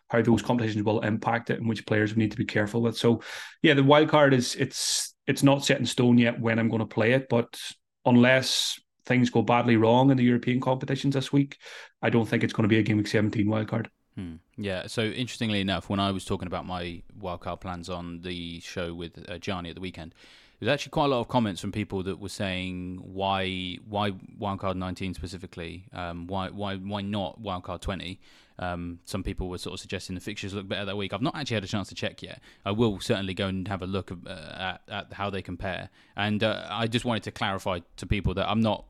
how 0.08 0.22
those 0.22 0.40
competitions 0.40 0.84
will 0.84 1.00
impact 1.00 1.50
it 1.50 1.58
and 1.58 1.68
which 1.68 1.84
players 1.84 2.14
we 2.14 2.22
need 2.22 2.30
to 2.30 2.36
be 2.36 2.44
careful 2.44 2.80
with. 2.80 2.96
So 2.96 3.22
yeah, 3.60 3.74
the 3.74 3.82
wild 3.82 4.08
card 4.08 4.32
is 4.32 4.54
it's 4.54 5.14
it's 5.28 5.42
not 5.42 5.64
set 5.64 5.78
in 5.78 5.86
stone 5.86 6.18
yet 6.18 6.40
when 6.40 6.58
I'm 6.58 6.68
going 6.68 6.80
to 6.80 6.86
play 6.86 7.12
it, 7.12 7.28
but 7.28 7.60
unless 8.06 8.80
things 9.04 9.30
go 9.30 9.42
badly 9.42 9.76
wrong 9.76 10.10
in 10.10 10.16
the 10.16 10.24
European 10.24 10.58
competitions 10.58 11.14
this 11.14 11.32
week, 11.32 11.58
I 12.02 12.08
don't 12.10 12.26
think 12.26 12.42
it's 12.42 12.52
going 12.52 12.64
to 12.64 12.68
be 12.68 12.78
a 12.78 12.82
game 12.82 12.96
week 12.96 13.06
17 13.06 13.46
wildcard. 13.46 13.86
Hmm. 14.16 14.36
Yeah. 14.56 14.86
So 14.86 15.02
interestingly 15.02 15.60
enough, 15.60 15.90
when 15.90 16.00
I 16.00 16.10
was 16.10 16.24
talking 16.24 16.46
about 16.46 16.66
my 16.66 17.02
wildcard 17.20 17.60
plans 17.60 17.90
on 17.90 18.22
the 18.22 18.60
show 18.60 18.94
with 18.94 19.24
uh, 19.28 19.38
Gianni 19.38 19.68
at 19.68 19.74
the 19.74 19.82
weekend, 19.82 20.14
there's 20.58 20.72
actually 20.72 20.90
quite 20.90 21.04
a 21.04 21.08
lot 21.08 21.20
of 21.20 21.28
comments 21.28 21.60
from 21.60 21.72
people 21.72 22.02
that 22.02 22.18
were 22.18 22.28
saying 22.30 22.98
why 23.02 23.78
why 23.86 24.12
wildcard 24.40 24.76
19 24.76 25.14
specifically, 25.14 25.84
um, 25.92 26.26
why 26.26 26.48
why 26.48 26.76
why 26.76 27.02
not 27.02 27.40
wildcard 27.40 27.80
20. 27.80 28.18
Um, 28.58 29.00
some 29.04 29.22
people 29.22 29.48
were 29.48 29.58
sort 29.58 29.74
of 29.74 29.80
suggesting 29.80 30.14
the 30.14 30.20
fixtures 30.20 30.54
look 30.54 30.68
better 30.68 30.84
that 30.84 30.96
week. 30.96 31.12
I've 31.12 31.22
not 31.22 31.36
actually 31.36 31.54
had 31.54 31.64
a 31.64 31.68
chance 31.68 31.88
to 31.88 31.94
check 31.94 32.22
yet. 32.22 32.40
I 32.64 32.72
will 32.72 33.00
certainly 33.00 33.34
go 33.34 33.46
and 33.46 33.66
have 33.68 33.82
a 33.82 33.86
look 33.86 34.10
uh, 34.10 34.30
at, 34.30 34.80
at 34.88 35.12
how 35.12 35.30
they 35.30 35.42
compare. 35.42 35.90
And 36.16 36.42
uh, 36.42 36.66
I 36.68 36.86
just 36.86 37.04
wanted 37.04 37.24
to 37.24 37.30
clarify 37.30 37.80
to 37.96 38.06
people 38.06 38.34
that 38.34 38.48
I'm 38.48 38.60
not 38.60 38.86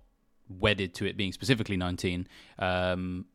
wedded 0.49 0.95
to 0.95 1.07
it 1.07 1.17
being 1.17 1.33
specifically 1.33 1.77
19. 1.77 2.27
Um, 2.59 3.27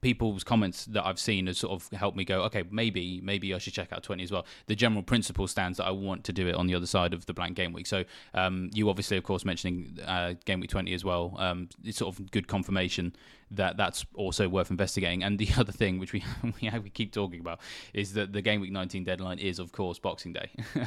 people's 0.00 0.44
comments 0.44 0.84
that 0.86 1.06
I've 1.06 1.18
seen 1.18 1.46
has 1.46 1.58
sort 1.58 1.72
of 1.72 1.98
helped 1.98 2.16
me 2.16 2.24
go, 2.24 2.42
okay, 2.42 2.64
maybe 2.70 3.20
maybe 3.22 3.54
I 3.54 3.58
should 3.58 3.72
check 3.72 3.92
out 3.92 4.02
20 4.02 4.22
as 4.22 4.32
well. 4.32 4.46
The 4.66 4.74
general 4.74 5.02
principle 5.02 5.46
stands 5.46 5.78
that 5.78 5.84
I 5.84 5.90
want 5.90 6.24
to 6.24 6.32
do 6.32 6.48
it 6.48 6.54
on 6.54 6.66
the 6.66 6.74
other 6.74 6.86
side 6.86 7.14
of 7.14 7.26
the 7.26 7.32
blank 7.32 7.56
game 7.56 7.72
week. 7.72 7.86
So 7.86 8.04
um, 8.34 8.70
you 8.72 8.88
obviously, 8.90 9.16
of 9.16 9.24
course, 9.24 9.44
mentioning 9.44 9.98
uh, 10.06 10.34
game 10.44 10.60
week 10.60 10.70
20 10.70 10.92
as 10.92 11.04
well. 11.04 11.34
Um, 11.38 11.68
it's 11.84 11.98
sort 11.98 12.14
of 12.14 12.30
good 12.30 12.48
confirmation 12.48 13.14
that 13.52 13.76
that's 13.76 14.04
also 14.14 14.48
worth 14.48 14.70
investigating. 14.70 15.22
And 15.22 15.38
the 15.38 15.48
other 15.56 15.72
thing, 15.72 15.98
which 15.98 16.12
we 16.12 16.24
we 16.44 16.90
keep 16.90 17.12
talking 17.12 17.40
about, 17.40 17.60
is 17.94 18.14
that 18.14 18.32
the 18.32 18.42
game 18.42 18.60
week 18.60 18.72
19 18.72 19.04
deadline 19.04 19.38
is, 19.38 19.58
of 19.58 19.72
course, 19.72 19.98
Boxing 19.98 20.32
Day. 20.32 20.50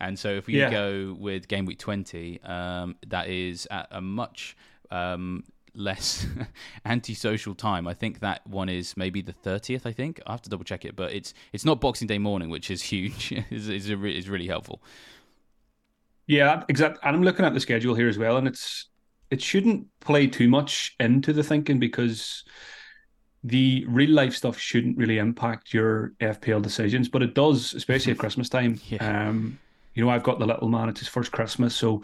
and 0.00 0.18
so 0.18 0.30
if 0.30 0.46
we 0.46 0.58
yeah. 0.58 0.70
go 0.70 1.16
with 1.18 1.48
game 1.48 1.66
week 1.66 1.78
20, 1.78 2.40
um, 2.42 2.96
that 3.08 3.28
is 3.28 3.66
at 3.70 3.88
a 3.90 4.00
much 4.00 4.56
um, 4.90 5.44
less 5.74 6.26
antisocial 6.84 7.54
time. 7.54 7.86
I 7.86 7.94
think 7.94 8.20
that 8.20 8.46
one 8.46 8.68
is 8.68 8.96
maybe 8.96 9.22
the 9.22 9.32
30th. 9.32 9.86
I 9.86 9.92
think 9.92 10.20
I 10.26 10.32
have 10.32 10.42
to 10.42 10.50
double 10.50 10.64
check 10.64 10.84
it, 10.84 10.96
but 10.96 11.12
it's 11.12 11.34
it's 11.52 11.64
not 11.64 11.80
Boxing 11.80 12.08
Day 12.08 12.18
morning, 12.18 12.50
which 12.50 12.70
is 12.70 12.82
huge. 12.92 13.32
is 13.50 13.68
is 13.68 13.90
is 13.90 14.28
really 14.28 14.46
helpful. 14.46 14.82
Yeah, 16.26 16.62
exactly. 16.68 17.00
And 17.02 17.16
I'm 17.16 17.22
looking 17.22 17.44
at 17.44 17.54
the 17.54 17.60
schedule 17.60 17.94
here 17.94 18.08
as 18.08 18.18
well, 18.18 18.36
and 18.36 18.46
it's 18.46 18.88
it 19.30 19.42
shouldn't 19.42 19.86
play 20.00 20.26
too 20.26 20.48
much 20.48 20.94
into 21.00 21.32
the 21.32 21.42
thinking 21.42 21.78
because 21.78 22.44
the 23.44 23.84
real 23.88 24.10
life 24.10 24.34
stuff 24.34 24.58
shouldn't 24.58 24.96
really 24.96 25.18
impact 25.18 25.74
your 25.74 26.12
FPL 26.20 26.62
decisions, 26.62 27.08
but 27.08 27.22
it 27.22 27.34
does, 27.34 27.74
especially 27.74 28.12
at 28.12 28.18
Christmas 28.24 28.48
time. 28.48 28.80
yeah. 28.88 29.28
Um, 29.28 29.58
you 29.94 30.04
know, 30.04 30.10
I've 30.10 30.22
got 30.22 30.38
the 30.38 30.46
little 30.46 30.68
man; 30.68 30.88
it's 30.88 31.00
his 31.00 31.08
first 31.08 31.32
Christmas, 31.32 31.74
so 31.74 32.02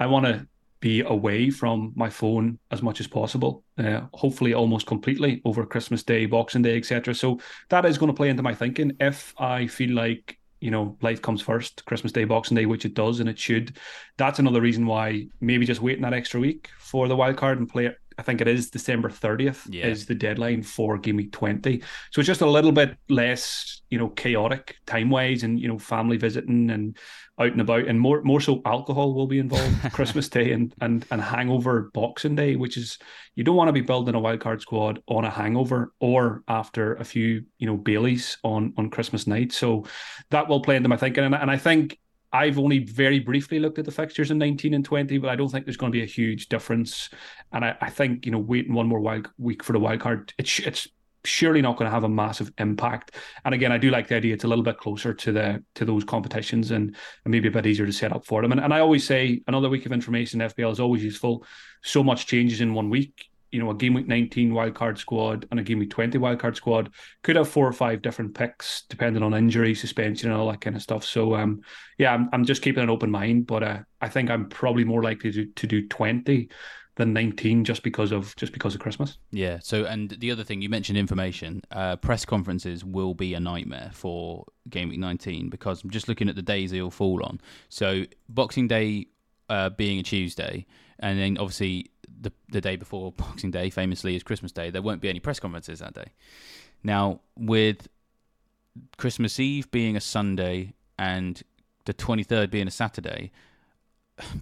I 0.00 0.06
want 0.06 0.26
to 0.26 0.46
be 0.80 1.00
away 1.02 1.50
from 1.50 1.92
my 1.96 2.08
phone 2.08 2.58
as 2.70 2.82
much 2.82 3.00
as 3.00 3.06
possible. 3.06 3.64
Uh, 3.76 4.02
hopefully, 4.14 4.54
almost 4.54 4.86
completely 4.86 5.42
over 5.44 5.66
Christmas 5.66 6.02
Day, 6.02 6.26
Boxing 6.26 6.62
Day, 6.62 6.76
etc. 6.76 7.14
So 7.14 7.40
that 7.70 7.84
is 7.84 7.98
going 7.98 8.12
to 8.12 8.16
play 8.16 8.28
into 8.28 8.42
my 8.42 8.54
thinking. 8.54 8.92
If 9.00 9.34
I 9.38 9.66
feel 9.66 9.94
like 9.94 10.38
you 10.60 10.70
know 10.70 10.96
life 11.02 11.22
comes 11.22 11.42
first, 11.42 11.84
Christmas 11.84 12.12
Day, 12.12 12.24
Boxing 12.24 12.56
Day, 12.56 12.66
which 12.66 12.84
it 12.84 12.94
does 12.94 13.20
and 13.20 13.28
it 13.28 13.38
should, 13.38 13.76
that's 14.16 14.38
another 14.38 14.60
reason 14.60 14.86
why 14.86 15.26
maybe 15.40 15.66
just 15.66 15.82
waiting 15.82 16.02
that 16.02 16.14
extra 16.14 16.40
week 16.40 16.68
for 16.78 17.08
the 17.08 17.16
wild 17.16 17.36
card 17.36 17.58
and 17.58 17.68
play 17.68 17.86
it 17.86 17.96
I 18.18 18.22
think 18.22 18.40
it 18.40 18.48
is 18.48 18.70
December 18.70 19.08
30th 19.08 19.66
yeah. 19.70 19.86
is 19.86 20.04
the 20.04 20.14
deadline 20.14 20.62
for 20.64 20.98
game 20.98 21.16
week 21.16 21.30
20. 21.30 21.80
So 22.10 22.20
it's 22.20 22.26
just 22.26 22.40
a 22.40 22.50
little 22.50 22.72
bit 22.72 22.96
less, 23.08 23.80
you 23.90 23.98
know, 23.98 24.08
chaotic 24.08 24.76
time 24.86 25.08
wise 25.08 25.44
and, 25.44 25.58
you 25.58 25.68
know, 25.68 25.78
family 25.78 26.16
visiting 26.16 26.70
and 26.70 26.96
out 27.40 27.52
and 27.52 27.60
about 27.60 27.86
and 27.86 28.00
more 28.00 28.22
more 28.22 28.40
so 28.40 28.60
alcohol 28.64 29.14
will 29.14 29.26
be 29.26 29.38
involved 29.38 29.76
Christmas 29.92 30.28
Day 30.28 30.52
and, 30.52 30.74
and 30.80 31.06
and 31.10 31.20
hangover 31.20 31.90
Boxing 31.94 32.34
Day, 32.34 32.56
which 32.56 32.76
is 32.76 32.98
you 33.34 33.44
don't 33.44 33.56
want 33.56 33.68
to 33.68 33.72
be 33.72 33.80
building 33.80 34.14
a 34.14 34.20
wildcard 34.20 34.60
squad 34.60 35.02
on 35.06 35.24
a 35.24 35.30
hangover 35.30 35.92
or 36.00 36.42
after 36.48 36.94
a 36.94 37.04
few, 37.04 37.44
you 37.58 37.66
know, 37.66 37.76
Baileys 37.76 38.38
on 38.44 38.72
on 38.76 38.90
Christmas 38.90 39.26
night. 39.26 39.52
So 39.52 39.84
that 40.30 40.48
will 40.48 40.60
play 40.60 40.76
into 40.76 40.88
my 40.88 40.96
thinking. 40.96 41.24
And, 41.24 41.34
and 41.34 41.50
I 41.50 41.56
think 41.56 41.98
I've 42.32 42.58
only 42.58 42.80
very 42.80 43.20
briefly 43.20 43.58
looked 43.58 43.78
at 43.78 43.84
the 43.84 43.90
fixtures 43.90 44.30
in 44.30 44.38
19 44.38 44.74
and 44.74 44.84
20, 44.84 45.18
but 45.18 45.30
I 45.30 45.36
don't 45.36 45.48
think 45.48 45.64
there's 45.64 45.78
going 45.78 45.92
to 45.92 45.96
be 45.96 46.02
a 46.02 46.06
huge 46.06 46.48
difference. 46.48 47.08
And 47.52 47.64
I, 47.64 47.76
I 47.80 47.88
think, 47.88 48.26
you 48.26 48.32
know, 48.32 48.38
waiting 48.38 48.74
one 48.74 48.86
more 48.86 49.00
wild 49.00 49.30
week 49.38 49.62
for 49.62 49.72
the 49.72 49.78
wild 49.78 50.00
card, 50.00 50.34
it's, 50.36 50.58
it's 50.58 50.88
surely 51.24 51.60
not 51.60 51.76
going 51.76 51.88
to 51.88 51.94
have 51.94 52.04
a 52.04 52.08
massive 52.08 52.52
impact. 52.58 53.16
And 53.44 53.54
again, 53.54 53.72
I 53.72 53.78
do 53.78 53.90
like 53.90 54.08
the 54.08 54.16
idea 54.16 54.34
it's 54.34 54.44
a 54.44 54.48
little 54.48 54.64
bit 54.64 54.78
closer 54.78 55.12
to 55.14 55.32
the 55.32 55.64
to 55.74 55.84
those 55.84 56.04
competitions 56.04 56.70
and, 56.70 56.94
and 57.24 57.32
maybe 57.32 57.48
a 57.48 57.52
bit 57.52 57.66
easier 57.66 57.86
to 57.86 57.92
set 57.92 58.12
up 58.12 58.26
for 58.26 58.42
them. 58.42 58.52
And, 58.52 58.60
and 58.60 58.72
I 58.72 58.80
always 58.80 59.06
say 59.06 59.42
another 59.46 59.68
week 59.68 59.86
of 59.86 59.92
information 59.92 60.40
in 60.40 60.50
FPL 60.50 60.72
is 60.72 60.80
always 60.80 61.02
useful. 61.02 61.44
So 61.82 62.02
much 62.02 62.26
changes 62.26 62.60
in 62.60 62.74
one 62.74 62.90
week 62.90 63.28
you 63.50 63.58
know, 63.58 63.70
a 63.70 63.74
game 63.74 63.94
week 63.94 64.06
19 64.06 64.52
wildcard 64.52 64.98
squad 64.98 65.46
and 65.50 65.58
a 65.58 65.62
game 65.62 65.78
week 65.78 65.90
20 65.90 66.18
wildcard 66.18 66.56
squad 66.56 66.90
could 67.22 67.36
have 67.36 67.48
four 67.48 67.66
or 67.66 67.72
five 67.72 68.02
different 68.02 68.34
picks 68.34 68.82
depending 68.88 69.22
on 69.22 69.34
injury, 69.34 69.74
suspension, 69.74 70.30
and 70.30 70.38
all 70.38 70.50
that 70.50 70.60
kind 70.60 70.76
of 70.76 70.82
stuff. 70.82 71.04
So, 71.04 71.34
um, 71.34 71.62
yeah, 71.96 72.12
I'm, 72.12 72.28
I'm 72.32 72.44
just 72.44 72.62
keeping 72.62 72.82
an 72.82 72.90
open 72.90 73.10
mind, 73.10 73.46
but 73.46 73.62
uh, 73.62 73.78
I 74.00 74.08
think 74.08 74.30
I'm 74.30 74.48
probably 74.48 74.84
more 74.84 75.02
likely 75.02 75.32
to, 75.32 75.46
to 75.46 75.66
do 75.66 75.88
20 75.88 76.48
than 76.98 77.12
19 77.12 77.64
just 77.64 77.82
because 77.82 78.12
of 78.12 78.34
just 78.36 78.52
because 78.52 78.74
of 78.74 78.80
Christmas. 78.80 79.16
Yeah. 79.30 79.60
So, 79.62 79.84
and 79.84 80.10
the 80.10 80.30
other 80.30 80.44
thing 80.44 80.60
you 80.60 80.68
mentioned 80.68 80.98
information, 80.98 81.62
uh, 81.70 81.96
press 81.96 82.24
conferences 82.24 82.84
will 82.84 83.14
be 83.14 83.34
a 83.34 83.40
nightmare 83.40 83.90
for 83.94 84.44
game 84.68 84.90
week 84.90 84.98
19 84.98 85.48
because 85.48 85.82
I'm 85.82 85.90
just 85.90 86.08
looking 86.08 86.28
at 86.28 86.36
the 86.36 86.42
days 86.42 86.72
they 86.72 86.82
all 86.82 86.90
fall 86.90 87.24
on. 87.24 87.40
So, 87.68 88.04
Boxing 88.28 88.66
Day 88.66 89.06
uh, 89.48 89.70
being 89.70 90.00
a 90.00 90.02
Tuesday, 90.02 90.66
and 90.98 91.18
then 91.18 91.38
obviously 91.38 91.90
the 92.20 92.32
the 92.50 92.60
day 92.60 92.74
before 92.76 93.12
Boxing 93.16 93.52
Day, 93.52 93.70
famously 93.70 94.16
is 94.16 94.24
Christmas 94.24 94.52
Day. 94.52 94.70
There 94.70 94.82
won't 94.82 95.00
be 95.00 95.08
any 95.08 95.20
press 95.20 95.38
conferences 95.40 95.78
that 95.78 95.94
day. 95.94 96.12
Now, 96.82 97.20
with 97.36 97.88
Christmas 98.96 99.38
Eve 99.38 99.70
being 99.70 99.96
a 99.96 100.00
Sunday 100.00 100.74
and 100.98 101.40
the 101.84 101.94
23rd 101.94 102.50
being 102.50 102.68
a 102.68 102.72
Saturday, 102.72 103.30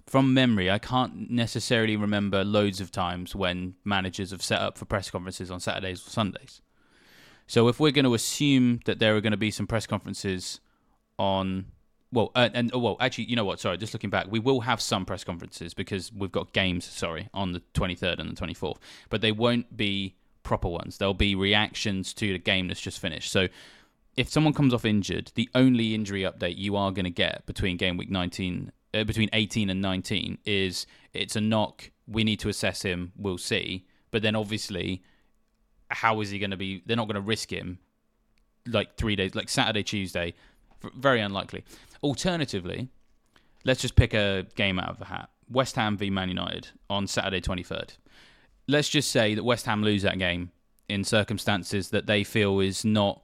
from 0.05 0.33
memory, 0.33 0.69
I 0.69 0.79
can't 0.79 1.29
necessarily 1.29 1.95
remember 1.95 2.43
loads 2.43 2.81
of 2.81 2.91
times 2.91 3.35
when 3.35 3.75
managers 3.83 4.31
have 4.31 4.41
set 4.41 4.61
up 4.61 4.77
for 4.77 4.85
press 4.85 5.09
conferences 5.09 5.51
on 5.51 5.59
Saturdays 5.59 6.05
or 6.05 6.09
Sundays. 6.09 6.61
So 7.47 7.67
if 7.67 7.79
we're 7.79 7.91
going 7.91 8.05
to 8.05 8.13
assume 8.13 8.81
that 8.85 8.99
there 8.99 9.15
are 9.15 9.21
going 9.21 9.31
to 9.31 9.37
be 9.37 9.51
some 9.51 9.67
press 9.67 9.87
conferences 9.87 10.59
on 11.17 11.67
well, 12.11 12.31
uh, 12.35 12.49
and 12.53 12.71
oh, 12.73 12.79
well, 12.79 12.97
actually, 12.99 13.25
you 13.25 13.35
know 13.35 13.43
what? 13.43 13.59
Sorry, 13.59 13.77
just 13.77 13.93
looking 13.93 14.09
back, 14.09 14.27
we 14.29 14.39
will 14.39 14.61
have 14.61 14.79
some 14.79 15.05
press 15.05 15.23
conferences 15.23 15.73
because 15.73 16.11
we've 16.13 16.31
got 16.31 16.53
games. 16.53 16.85
Sorry, 16.85 17.29
on 17.33 17.51
the 17.51 17.61
23rd 17.73 18.19
and 18.19 18.35
the 18.35 18.41
24th, 18.41 18.77
but 19.09 19.21
they 19.21 19.31
won't 19.31 19.75
be 19.75 20.15
proper 20.43 20.69
ones. 20.69 20.97
There'll 20.97 21.13
be 21.13 21.35
reactions 21.35 22.13
to 22.15 22.31
the 22.31 22.39
game 22.39 22.69
that's 22.69 22.79
just 22.79 22.99
finished. 22.99 23.31
So, 23.31 23.49
if 24.15 24.29
someone 24.29 24.53
comes 24.53 24.73
off 24.73 24.85
injured, 24.85 25.31
the 25.35 25.49
only 25.53 25.93
injury 25.93 26.21
update 26.21 26.57
you 26.57 26.75
are 26.75 26.91
going 26.91 27.05
to 27.05 27.11
get 27.11 27.45
between 27.45 27.77
game 27.77 27.97
week 27.97 28.09
19, 28.09 28.71
uh, 28.93 29.03
between 29.03 29.29
18 29.33 29.69
and 29.69 29.81
19, 29.81 30.39
is 30.45 30.85
it's 31.13 31.35
a 31.35 31.41
knock. 31.41 31.91
We 32.07 32.23
need 32.23 32.39
to 32.41 32.49
assess 32.49 32.81
him. 32.81 33.11
We'll 33.15 33.37
see. 33.37 33.85
But 34.11 34.21
then, 34.21 34.35
obviously, 34.35 35.03
how 35.89 36.21
is 36.21 36.29
he 36.29 36.39
going 36.39 36.51
to 36.51 36.57
be? 36.57 36.83
They're 36.85 36.97
not 36.97 37.07
going 37.07 37.15
to 37.15 37.21
risk 37.21 37.51
him 37.51 37.79
like 38.65 38.95
three 38.95 39.15
days, 39.15 39.35
like 39.35 39.49
Saturday, 39.49 39.83
Tuesday. 39.83 40.33
Very 40.95 41.21
unlikely. 41.21 41.63
Alternatively, 42.03 42.89
let's 43.65 43.81
just 43.81 43.95
pick 43.95 44.13
a 44.13 44.45
game 44.55 44.79
out 44.79 44.89
of 44.89 44.99
the 44.99 45.05
hat. 45.05 45.29
West 45.49 45.75
Ham 45.75 45.97
v 45.97 46.09
Man 46.09 46.29
United 46.29 46.69
on 46.89 47.07
Saturday 47.07 47.41
23rd. 47.41 47.97
Let's 48.67 48.89
just 48.89 49.11
say 49.11 49.33
that 49.33 49.43
West 49.43 49.65
Ham 49.65 49.81
lose 49.81 50.03
that 50.03 50.19
game 50.19 50.51
in 50.89 51.03
circumstances 51.03 51.89
that 51.89 52.05
they 52.05 52.23
feel 52.23 52.59
is 52.59 52.83
not 52.83 53.21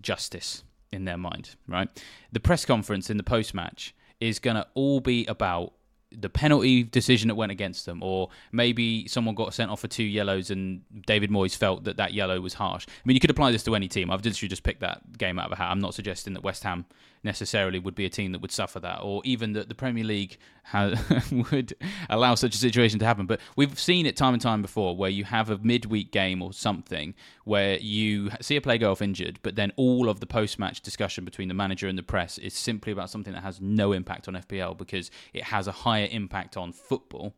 justice 0.00 0.64
in 0.92 1.04
their 1.04 1.18
mind, 1.18 1.56
right? 1.68 1.88
The 2.32 2.40
press 2.40 2.64
conference 2.64 3.10
in 3.10 3.16
the 3.16 3.22
post 3.22 3.54
match 3.54 3.94
is 4.20 4.38
going 4.38 4.56
to 4.56 4.66
all 4.74 5.00
be 5.00 5.26
about 5.26 5.72
the 6.12 6.28
penalty 6.28 6.82
decision 6.82 7.28
that 7.28 7.34
went 7.34 7.52
against 7.52 7.84
them, 7.84 8.02
or 8.02 8.30
maybe 8.52 9.06
someone 9.08 9.34
got 9.34 9.52
sent 9.52 9.70
off 9.70 9.80
for 9.80 9.88
two 9.88 10.04
yellows 10.04 10.50
and 10.50 10.82
David 11.06 11.30
Moyes 11.30 11.56
felt 11.56 11.84
that 11.84 11.96
that 11.96 12.14
yellow 12.14 12.40
was 12.40 12.54
harsh. 12.54 12.86
I 12.88 12.92
mean, 13.04 13.16
you 13.16 13.20
could 13.20 13.30
apply 13.30 13.50
this 13.52 13.64
to 13.64 13.74
any 13.74 13.88
team. 13.88 14.10
I've 14.10 14.24
literally 14.24 14.48
just 14.48 14.62
picked 14.62 14.80
that 14.80 15.18
game 15.18 15.38
out 15.38 15.46
of 15.46 15.52
a 15.52 15.56
hat. 15.56 15.70
I'm 15.70 15.80
not 15.80 15.94
suggesting 15.94 16.34
that 16.34 16.42
West 16.42 16.62
Ham 16.62 16.86
necessarily 17.22 17.78
would 17.78 17.94
be 17.94 18.04
a 18.04 18.10
team 18.10 18.32
that 18.32 18.40
would 18.40 18.52
suffer 18.52 18.80
that, 18.80 19.00
or 19.02 19.22
even 19.24 19.52
that 19.52 19.68
the 19.68 19.74
Premier 19.74 20.04
League 20.04 20.38
would 21.52 21.74
allow 22.10 22.34
such 22.34 22.54
a 22.54 22.58
situation 22.58 22.98
to 22.98 23.04
happen. 23.04 23.26
But 23.26 23.40
we've 23.56 23.78
seen 23.78 24.06
it 24.06 24.16
time 24.16 24.34
and 24.34 24.42
time 24.42 24.62
before 24.62 24.96
where 24.96 25.10
you 25.10 25.24
have 25.24 25.50
a 25.50 25.58
midweek 25.58 26.12
game 26.12 26.42
or 26.42 26.52
something 26.52 27.14
where 27.44 27.78
you 27.78 28.30
see 28.40 28.56
a 28.56 28.60
player 28.60 28.78
go 28.78 28.92
off 28.92 29.02
injured, 29.02 29.38
but 29.42 29.56
then 29.56 29.72
all 29.76 30.08
of 30.08 30.20
the 30.20 30.26
post 30.26 30.58
match 30.58 30.80
discussion 30.80 31.24
between 31.24 31.48
the 31.48 31.54
manager 31.54 31.88
and 31.88 31.98
the 31.98 32.02
press 32.02 32.38
is 32.38 32.54
simply 32.54 32.92
about 32.92 33.10
something 33.10 33.32
that 33.32 33.42
has 33.42 33.60
no 33.60 33.92
impact 33.92 34.28
on 34.28 34.34
FPL 34.34 34.76
because 34.76 35.10
it 35.32 35.44
has 35.44 35.66
a 35.66 35.72
higher 35.72 36.08
impact 36.10 36.56
on 36.56 36.72
football 36.72 37.34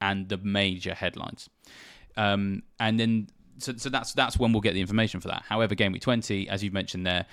and 0.00 0.28
the 0.28 0.38
major 0.38 0.94
headlines. 0.94 1.48
Um, 2.16 2.62
and 2.78 2.98
then 2.98 3.28
so, 3.58 3.74
so 3.76 3.88
that's 3.88 4.12
that's 4.12 4.38
when 4.38 4.52
we'll 4.52 4.60
get 4.60 4.74
the 4.74 4.80
information 4.80 5.20
for 5.20 5.28
that. 5.28 5.42
However, 5.48 5.74
game 5.74 5.92
week 5.92 6.02
twenty, 6.02 6.48
as 6.48 6.62
you've 6.62 6.72
mentioned 6.72 7.06
there, 7.06 7.26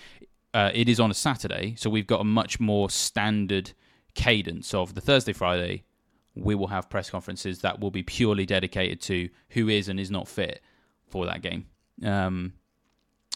uh, 0.53 0.71
it 0.73 0.89
is 0.89 0.99
on 0.99 1.11
a 1.11 1.13
Saturday, 1.13 1.75
so 1.77 1.89
we've 1.89 2.07
got 2.07 2.21
a 2.21 2.25
much 2.25 2.59
more 2.59 2.89
standard 2.89 3.71
cadence 4.13 4.73
of 4.73 4.93
the 4.95 5.01
Thursday, 5.01 5.33
Friday. 5.33 5.83
We 6.35 6.55
will 6.55 6.67
have 6.67 6.89
press 6.89 7.09
conferences 7.09 7.59
that 7.59 7.79
will 7.79 7.91
be 7.91 8.03
purely 8.03 8.45
dedicated 8.45 9.01
to 9.01 9.29
who 9.49 9.69
is 9.69 9.89
and 9.89 9.99
is 9.99 10.09
not 10.09 10.27
fit 10.27 10.61
for 11.07 11.25
that 11.25 11.41
game, 11.41 11.67
um, 12.03 12.53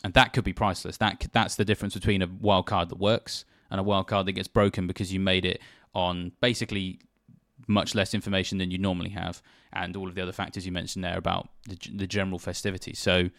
and 0.03 0.13
that 0.13 0.33
could 0.33 0.43
be 0.43 0.53
priceless. 0.53 0.97
That 0.97 1.27
that's 1.31 1.55
the 1.55 1.65
difference 1.65 1.93
between 1.93 2.21
a 2.21 2.27
wild 2.27 2.65
card 2.67 2.89
that 2.89 2.99
works 2.99 3.45
and 3.69 3.79
a 3.79 3.83
wild 3.83 4.07
card 4.07 4.27
that 4.27 4.33
gets 4.33 4.47
broken 4.47 4.87
because 4.87 5.11
you 5.11 5.19
made 5.19 5.45
it 5.45 5.59
on 5.93 6.31
basically 6.39 6.99
much 7.67 7.95
less 7.95 8.13
information 8.13 8.59
than 8.59 8.69
you 8.71 8.77
normally 8.77 9.09
have, 9.09 9.41
and 9.73 9.95
all 9.95 10.07
of 10.07 10.15
the 10.15 10.21
other 10.21 10.31
factors 10.31 10.65
you 10.65 10.71
mentioned 10.71 11.03
there 11.03 11.17
about 11.17 11.49
the, 11.67 11.77
the 11.95 12.07
general 12.07 12.39
festivities. 12.39 12.99
So, 12.99 13.29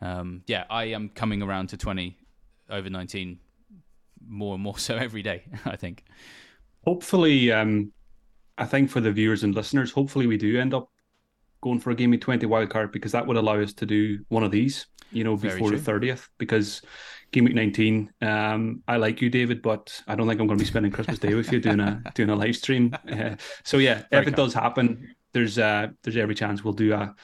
um, 0.00 0.42
yeah, 0.46 0.64
I 0.68 0.84
am 0.84 1.08
coming 1.08 1.42
around 1.42 1.68
to 1.68 1.76
twenty 1.76 2.18
over 2.70 2.90
19 2.90 3.38
more 4.26 4.54
and 4.54 4.62
more 4.62 4.78
so 4.78 4.96
every 4.96 5.22
day, 5.22 5.44
I 5.64 5.76
think. 5.76 6.04
Hopefully, 6.84 7.50
um, 7.52 7.92
I 8.58 8.66
think 8.66 8.90
for 8.90 9.00
the 9.00 9.12
viewers 9.12 9.42
and 9.42 9.54
listeners, 9.54 9.90
hopefully 9.90 10.26
we 10.26 10.36
do 10.36 10.60
end 10.60 10.74
up 10.74 10.90
going 11.60 11.80
for 11.80 11.90
a 11.90 11.94
game 11.94 12.12
of 12.12 12.20
20 12.20 12.46
wildcard 12.46 12.92
because 12.92 13.12
that 13.12 13.26
would 13.26 13.36
allow 13.36 13.58
us 13.60 13.72
to 13.72 13.86
do 13.86 14.24
one 14.28 14.44
of 14.44 14.50
these, 14.50 14.86
you 15.12 15.24
know, 15.24 15.36
before 15.36 15.70
the 15.70 15.76
30th. 15.76 16.28
Because 16.38 16.82
game 17.32 17.44
week 17.44 17.54
19, 17.54 18.12
um, 18.20 18.82
I 18.86 18.98
like 18.98 19.20
you, 19.20 19.30
David, 19.30 19.62
but 19.62 20.00
I 20.06 20.14
don't 20.14 20.28
think 20.28 20.40
I'm 20.40 20.46
going 20.46 20.58
to 20.58 20.62
be 20.62 20.68
spending 20.68 20.92
Christmas 20.92 21.18
Day 21.18 21.34
with 21.34 21.50
you 21.50 21.60
doing 21.60 21.80
a 21.80 22.02
doing 22.14 22.30
a 22.30 22.36
live 22.36 22.56
stream. 22.56 22.94
Uh, 23.10 23.36
so 23.64 23.78
yeah, 23.78 24.02
Very 24.10 24.22
if 24.22 24.28
it 24.28 24.36
does 24.36 24.52
happen, 24.52 25.14
there's 25.32 25.58
uh, 25.58 25.88
there's 26.02 26.16
every 26.16 26.34
chance 26.34 26.62
we'll 26.62 26.74
do 26.74 26.92
a 26.92 27.14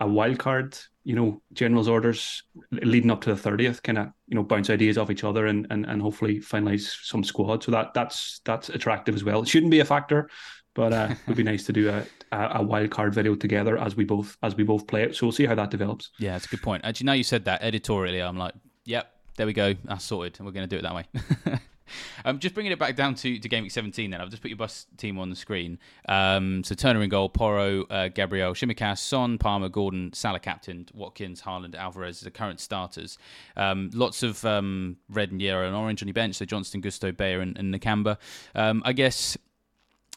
a 0.00 0.08
wild 0.08 0.38
card 0.38 0.76
you 1.04 1.14
know, 1.14 1.40
general's 1.52 1.88
orders 1.88 2.42
leading 2.70 3.10
up 3.10 3.20
to 3.22 3.34
the 3.34 3.50
30th, 3.50 3.82
kind 3.82 3.98
of, 3.98 4.08
you 4.26 4.34
know, 4.34 4.42
bounce 4.42 4.70
ideas 4.70 4.96
off 4.96 5.10
each 5.10 5.22
other 5.22 5.46
and, 5.46 5.66
and, 5.70 5.84
and 5.86 6.00
hopefully 6.00 6.40
finalize 6.40 7.04
some 7.04 7.22
squad. 7.22 7.62
So 7.62 7.70
that 7.72 7.92
that's 7.94 8.40
that's 8.44 8.70
attractive 8.70 9.14
as 9.14 9.22
well. 9.22 9.42
It 9.42 9.48
shouldn't 9.48 9.70
be 9.70 9.80
a 9.80 9.84
factor, 9.84 10.30
but 10.74 10.92
uh, 10.92 11.08
it 11.10 11.18
would 11.28 11.36
be 11.36 11.42
nice 11.42 11.64
to 11.64 11.72
do 11.72 11.90
a, 11.90 12.04
a, 12.32 12.58
a 12.60 12.62
wild 12.62 12.90
card 12.90 13.14
video 13.14 13.34
together 13.34 13.76
as 13.78 13.96
we 13.96 14.04
both 14.04 14.36
as 14.42 14.56
we 14.56 14.64
both 14.64 14.86
play 14.86 15.02
it. 15.02 15.14
So 15.14 15.26
we'll 15.26 15.32
see 15.32 15.46
how 15.46 15.54
that 15.54 15.70
develops. 15.70 16.10
Yeah, 16.18 16.32
that's 16.32 16.46
a 16.46 16.48
good 16.48 16.62
point. 16.62 16.84
Actually, 16.84 17.06
now 17.06 17.12
you 17.12 17.24
said 17.24 17.44
that 17.44 17.62
editorially, 17.62 18.20
I'm 18.20 18.38
like, 18.38 18.54
yep, 18.84 19.12
there 19.36 19.46
we 19.46 19.52
go. 19.52 19.74
That's 19.84 20.04
sorted. 20.04 20.38
And 20.38 20.46
we're 20.46 20.52
going 20.52 20.68
to 20.68 20.74
do 20.74 20.78
it 20.78 20.82
that 20.82 20.94
way. 20.94 21.60
Um, 22.26 22.38
just 22.38 22.54
bringing 22.54 22.72
it 22.72 22.78
back 22.78 22.96
down 22.96 23.14
to, 23.16 23.38
to 23.38 23.48
game 23.48 23.64
week 23.64 23.72
17 23.72 24.10
then. 24.10 24.20
I've 24.20 24.30
just 24.30 24.40
put 24.40 24.48
your 24.48 24.56
bus 24.56 24.86
team 24.96 25.18
on 25.18 25.28
the 25.28 25.36
screen. 25.36 25.78
Um, 26.08 26.64
so 26.64 26.74
Turner 26.74 27.02
in 27.02 27.10
goal, 27.10 27.28
Porro, 27.28 27.84
uh, 27.90 28.08
Gabriel, 28.08 28.54
Tsimikas, 28.54 28.98
Son, 28.98 29.36
Palmer, 29.36 29.68
Gordon, 29.68 30.10
Salah 30.14 30.40
captain, 30.40 30.88
Watkins, 30.94 31.42
Haaland, 31.42 31.74
Alvarez 31.74 32.20
the 32.20 32.30
current 32.30 32.60
starters. 32.60 33.18
Um, 33.56 33.90
lots 33.92 34.22
of 34.22 34.42
um, 34.46 34.96
red 35.10 35.32
and 35.32 35.42
yellow 35.42 35.64
and 35.64 35.76
orange 35.76 36.02
on 36.02 36.08
your 36.08 36.14
bench. 36.14 36.36
So 36.36 36.46
Johnstone, 36.46 36.80
Gusto, 36.80 37.12
Beyer 37.12 37.40
and, 37.40 37.58
and 37.58 37.74
Nakamba. 37.74 38.16
Um, 38.54 38.82
I 38.86 38.94
guess 38.94 39.36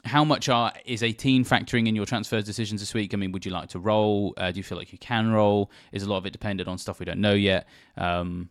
how 0.06 0.24
much 0.24 0.50
are 0.50 0.74
is 0.86 1.04
18 1.04 1.44
factoring 1.46 1.88
in 1.88 1.96
your 1.96 2.06
transfers 2.06 2.44
decisions 2.44 2.82
this 2.82 2.94
week? 2.94 3.14
I 3.14 3.18
mean, 3.18 3.32
would 3.32 3.46
you 3.46 3.52
like 3.52 3.70
to 3.70 3.80
roll? 3.80 4.34
Uh, 4.38 4.52
do 4.52 4.58
you 4.58 4.64
feel 4.64 4.78
like 4.78 4.92
you 4.92 4.98
can 4.98 5.32
roll? 5.32 5.70
Is 5.92 6.04
a 6.04 6.10
lot 6.10 6.18
of 6.18 6.26
it 6.26 6.32
dependent 6.32 6.70
on 6.70 6.78
stuff 6.78 7.00
we 7.00 7.06
don't 7.06 7.20
know 7.22 7.34
yet? 7.34 7.68
Um, 7.98 8.50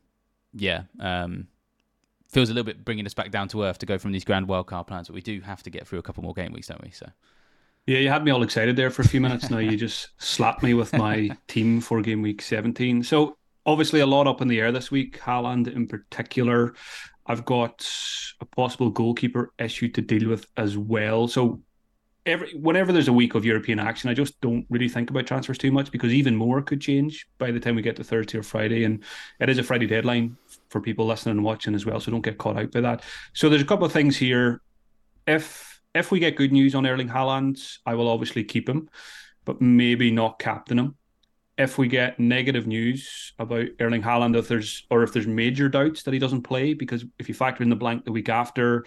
yeah. 0.53 0.83
Um, 1.01 1.49
feels 2.37 2.51
a 2.51 2.53
little 2.53 2.67
bit 2.67 2.85
bringing 2.85 3.07
us 3.07 3.15
back 3.15 3.31
down 3.31 3.49
to 3.49 3.63
earth 3.63 3.79
to 3.79 3.87
go 3.87 3.97
from 3.97 4.13
these 4.13 4.23
grand 4.23 4.47
wildcard 4.47 4.87
plans, 4.87 5.09
but 5.09 5.15
we 5.15 5.23
do 5.23 5.41
have 5.41 5.63
to 5.63 5.71
get 5.71 5.89
through 5.89 5.99
a 5.99 6.03
couple 6.03 6.23
more 6.23 6.35
game 6.35 6.53
weeks, 6.53 6.67
don't 6.67 6.83
we? 6.83 6.91
So. 6.91 7.09
Yeah, 7.87 7.97
you 7.97 8.11
had 8.11 8.25
me 8.25 8.31
all 8.31 8.43
excited 8.43 8.77
there 8.77 8.91
for 8.91 9.01
a 9.01 9.09
few 9.09 9.23
minutes. 9.23 9.49
now 9.49 9.57
you 9.57 9.75
just 9.79 10.11
slapped 10.19 10.63
me 10.63 10.75
with 10.75 10.93
my 10.93 11.31
team 11.49 11.81
for 11.81 12.03
game 12.03 12.21
week 12.21 12.43
17. 12.43 13.05
So 13.05 13.39
obviously 13.65 14.01
a 14.01 14.07
lot 14.07 14.27
up 14.27 14.43
in 14.43 14.49
the 14.49 14.61
air 14.61 14.71
this 14.71 14.91
week. 14.91 15.19
Haaland 15.19 15.75
in 15.75 15.87
particular. 15.87 16.75
I've 17.25 17.47
got 17.47 17.89
a 18.43 18.45
possible 18.45 18.91
goalkeeper 18.91 19.55
issue 19.59 19.89
to 19.93 20.03
deal 20.03 20.29
with 20.29 20.47
as 20.59 20.77
well. 20.77 21.29
So 21.29 21.63
every 22.27 22.53
whenever 22.55 22.93
there's 22.93 23.09
a 23.09 23.13
week 23.13 23.35
of 23.35 23.45
European 23.45 23.79
action, 23.79 24.11
I 24.11 24.15
just 24.15 24.39
don't 24.41 24.67
really 24.69 24.89
think 24.89 25.09
about 25.09 25.27
transfers 25.27 25.57
too 25.57 25.71
much 25.71 25.91
because 25.91 26.13
even 26.13 26.37
more 26.37 26.61
could 26.61 26.81
change 26.81 27.27
by 27.39 27.51
the 27.51 27.61
time 27.61 27.77
we 27.77 27.83
get 27.83 27.97
to 27.97 28.05
Thursday 28.05 28.39
or 28.39 28.43
Friday, 28.43 28.85
and 28.85 29.03
it 29.41 29.49
is 29.49 29.59
a 29.59 29.63
Friday 29.63 29.87
deadline 29.87 30.37
for 30.69 30.81
people 30.81 31.07
listening 31.07 31.37
and 31.37 31.45
watching 31.45 31.75
as 31.75 31.87
well. 31.87 32.01
So 32.01 32.11
don't 32.11 32.21
get 32.21 32.39
caught 32.39 32.59
out 32.59 32.73
by 32.73 32.81
that. 32.83 33.03
So 33.33 33.49
there's 33.49 33.63
a 33.63 33.67
couple 33.67 33.87
of 33.87 33.93
things 33.93 34.17
here. 34.17 34.61
If 35.27 35.81
if 35.95 36.11
we 36.11 36.19
get 36.19 36.37
good 36.37 36.53
news 36.53 36.75
on 36.75 36.87
Erling 36.87 37.09
Haaland, 37.09 37.79
I 37.87 37.95
will 37.95 38.09
obviously 38.09 38.45
keep 38.45 38.69
him, 38.69 38.91
but 39.45 39.61
maybe 39.61 40.11
not 40.11 40.39
captain 40.39 40.79
him. 40.79 40.97
If 41.57 41.79
we 41.79 41.89
get 41.89 42.21
negative 42.21 42.67
news 42.67 43.33
about 43.39 43.69
Erling 43.81 44.03
Haaland, 44.03 44.37
if 44.37 44.49
there's 44.49 44.85
or 44.91 45.05
if 45.05 45.13
there's 45.13 45.27
major 45.27 45.69
doubts 45.69 46.03
that 46.03 46.13
he 46.13 46.21
doesn't 46.21 46.43
play, 46.43 46.75
because 46.75 47.05
if 47.19 47.29
you 47.29 47.35
factor 47.35 47.63
in 47.63 47.71
the 47.71 47.77
blank 47.77 48.05
the 48.05 48.13
week 48.13 48.29
after, 48.29 48.85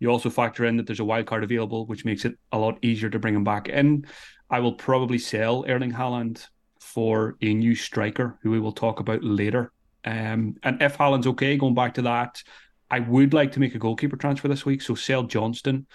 you 0.00 0.08
also 0.10 0.30
factor 0.30 0.64
in 0.64 0.76
that 0.78 0.86
there's 0.86 1.00
a 1.00 1.04
wild 1.04 1.26
card 1.26 1.44
available, 1.44 1.86
which 1.86 2.04
makes 2.04 2.24
it 2.24 2.36
a 2.50 2.58
lot 2.58 2.78
easier 2.82 3.10
to 3.10 3.18
bring 3.18 3.36
him 3.36 3.44
back 3.44 3.68
in. 3.68 4.06
I 4.50 4.58
will 4.60 4.72
probably 4.72 5.18
sell 5.18 5.64
Erling 5.68 5.92
Haaland 5.92 6.44
for 6.80 7.36
a 7.40 7.54
new 7.54 7.74
striker 7.74 8.38
who 8.42 8.50
we 8.50 8.58
will 8.58 8.72
talk 8.72 8.98
about 8.98 9.22
later. 9.22 9.72
Um, 10.04 10.56
and 10.62 10.82
if 10.82 10.96
Haaland's 10.96 11.26
okay, 11.28 11.56
going 11.56 11.74
back 11.74 11.94
to 11.94 12.02
that, 12.02 12.42
I 12.90 13.00
would 13.00 13.32
like 13.34 13.52
to 13.52 13.60
make 13.60 13.74
a 13.74 13.78
goalkeeper 13.78 14.16
transfer 14.16 14.48
this 14.48 14.66
week. 14.66 14.82
So 14.82 14.94
sell 14.94 15.22
Johnstone, 15.22 15.86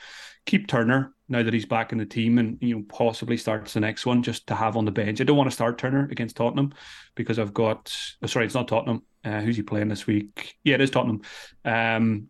keep 0.46 0.68
Turner 0.68 1.14
now 1.28 1.42
that 1.42 1.54
he's 1.54 1.66
back 1.66 1.92
in 1.92 1.98
the 1.98 2.06
team, 2.06 2.38
and 2.38 2.58
you 2.62 2.76
know 2.76 2.84
possibly 2.88 3.36
starts 3.36 3.74
the 3.74 3.80
next 3.80 4.06
one 4.06 4.24
just 4.24 4.48
to 4.48 4.56
have 4.56 4.78
on 4.78 4.86
the 4.86 4.92
bench. 4.92 5.20
I 5.20 5.24
don't 5.24 5.38
want 5.38 5.50
to 5.50 5.56
start 5.56 5.78
Turner 5.78 6.08
against 6.12 6.38
Tottenham 6.38 6.74
because 7.16 7.40
I've 7.40 7.54
got. 7.54 7.94
Oh, 8.22 8.28
sorry, 8.28 8.46
it's 8.46 8.56
not 8.56 8.68
Tottenham. 8.68 9.02
Uh, 9.24 9.42
who's 9.42 9.58
he 9.58 9.64
playing 9.64 9.90
this 9.90 10.08
week? 10.08 10.56
Yeah, 10.64 10.76
it 10.76 10.82
is 10.82 10.92
Tottenham. 10.92 11.22
Um, 11.66 12.30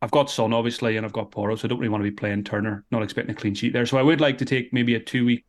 I've 0.00 0.10
got 0.10 0.30
Son 0.30 0.52
obviously, 0.52 0.96
and 0.96 1.04
I've 1.04 1.12
got 1.12 1.30
Porro, 1.30 1.56
so 1.56 1.66
I 1.66 1.68
don't 1.68 1.78
really 1.78 1.88
want 1.88 2.04
to 2.04 2.10
be 2.10 2.14
playing 2.14 2.44
Turner. 2.44 2.84
Not 2.90 3.02
expecting 3.02 3.34
a 3.34 3.38
clean 3.38 3.54
sheet 3.54 3.72
there, 3.72 3.86
so 3.86 3.98
I 3.98 4.02
would 4.02 4.20
like 4.20 4.38
to 4.38 4.44
take 4.44 4.72
maybe 4.72 4.94
a 4.94 5.00
two 5.00 5.24
week, 5.24 5.44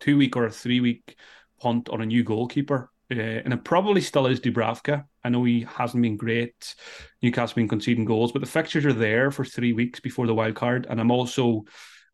two 0.00 0.16
week 0.16 0.36
or 0.36 0.46
a 0.46 0.50
three 0.50 0.80
week 0.80 1.16
punt 1.60 1.88
on 1.88 2.00
a 2.00 2.06
new 2.06 2.24
goalkeeper, 2.24 2.90
uh, 3.10 3.14
and 3.14 3.52
it 3.52 3.64
probably 3.64 4.00
still 4.00 4.26
is 4.26 4.40
Dubravka. 4.40 5.04
I 5.24 5.28
know 5.28 5.44
he 5.44 5.66
hasn't 5.68 6.02
been 6.02 6.16
great. 6.16 6.74
Newcastle 7.22 7.56
been 7.56 7.68
conceding 7.68 8.04
goals, 8.04 8.32
but 8.32 8.40
the 8.40 8.46
fixtures 8.46 8.86
are 8.86 8.92
there 8.92 9.30
for 9.30 9.44
three 9.44 9.72
weeks 9.72 10.00
before 10.00 10.26
the 10.26 10.34
wild 10.34 10.56
card, 10.56 10.86
and 10.88 11.00
I'm 11.00 11.10
also 11.10 11.64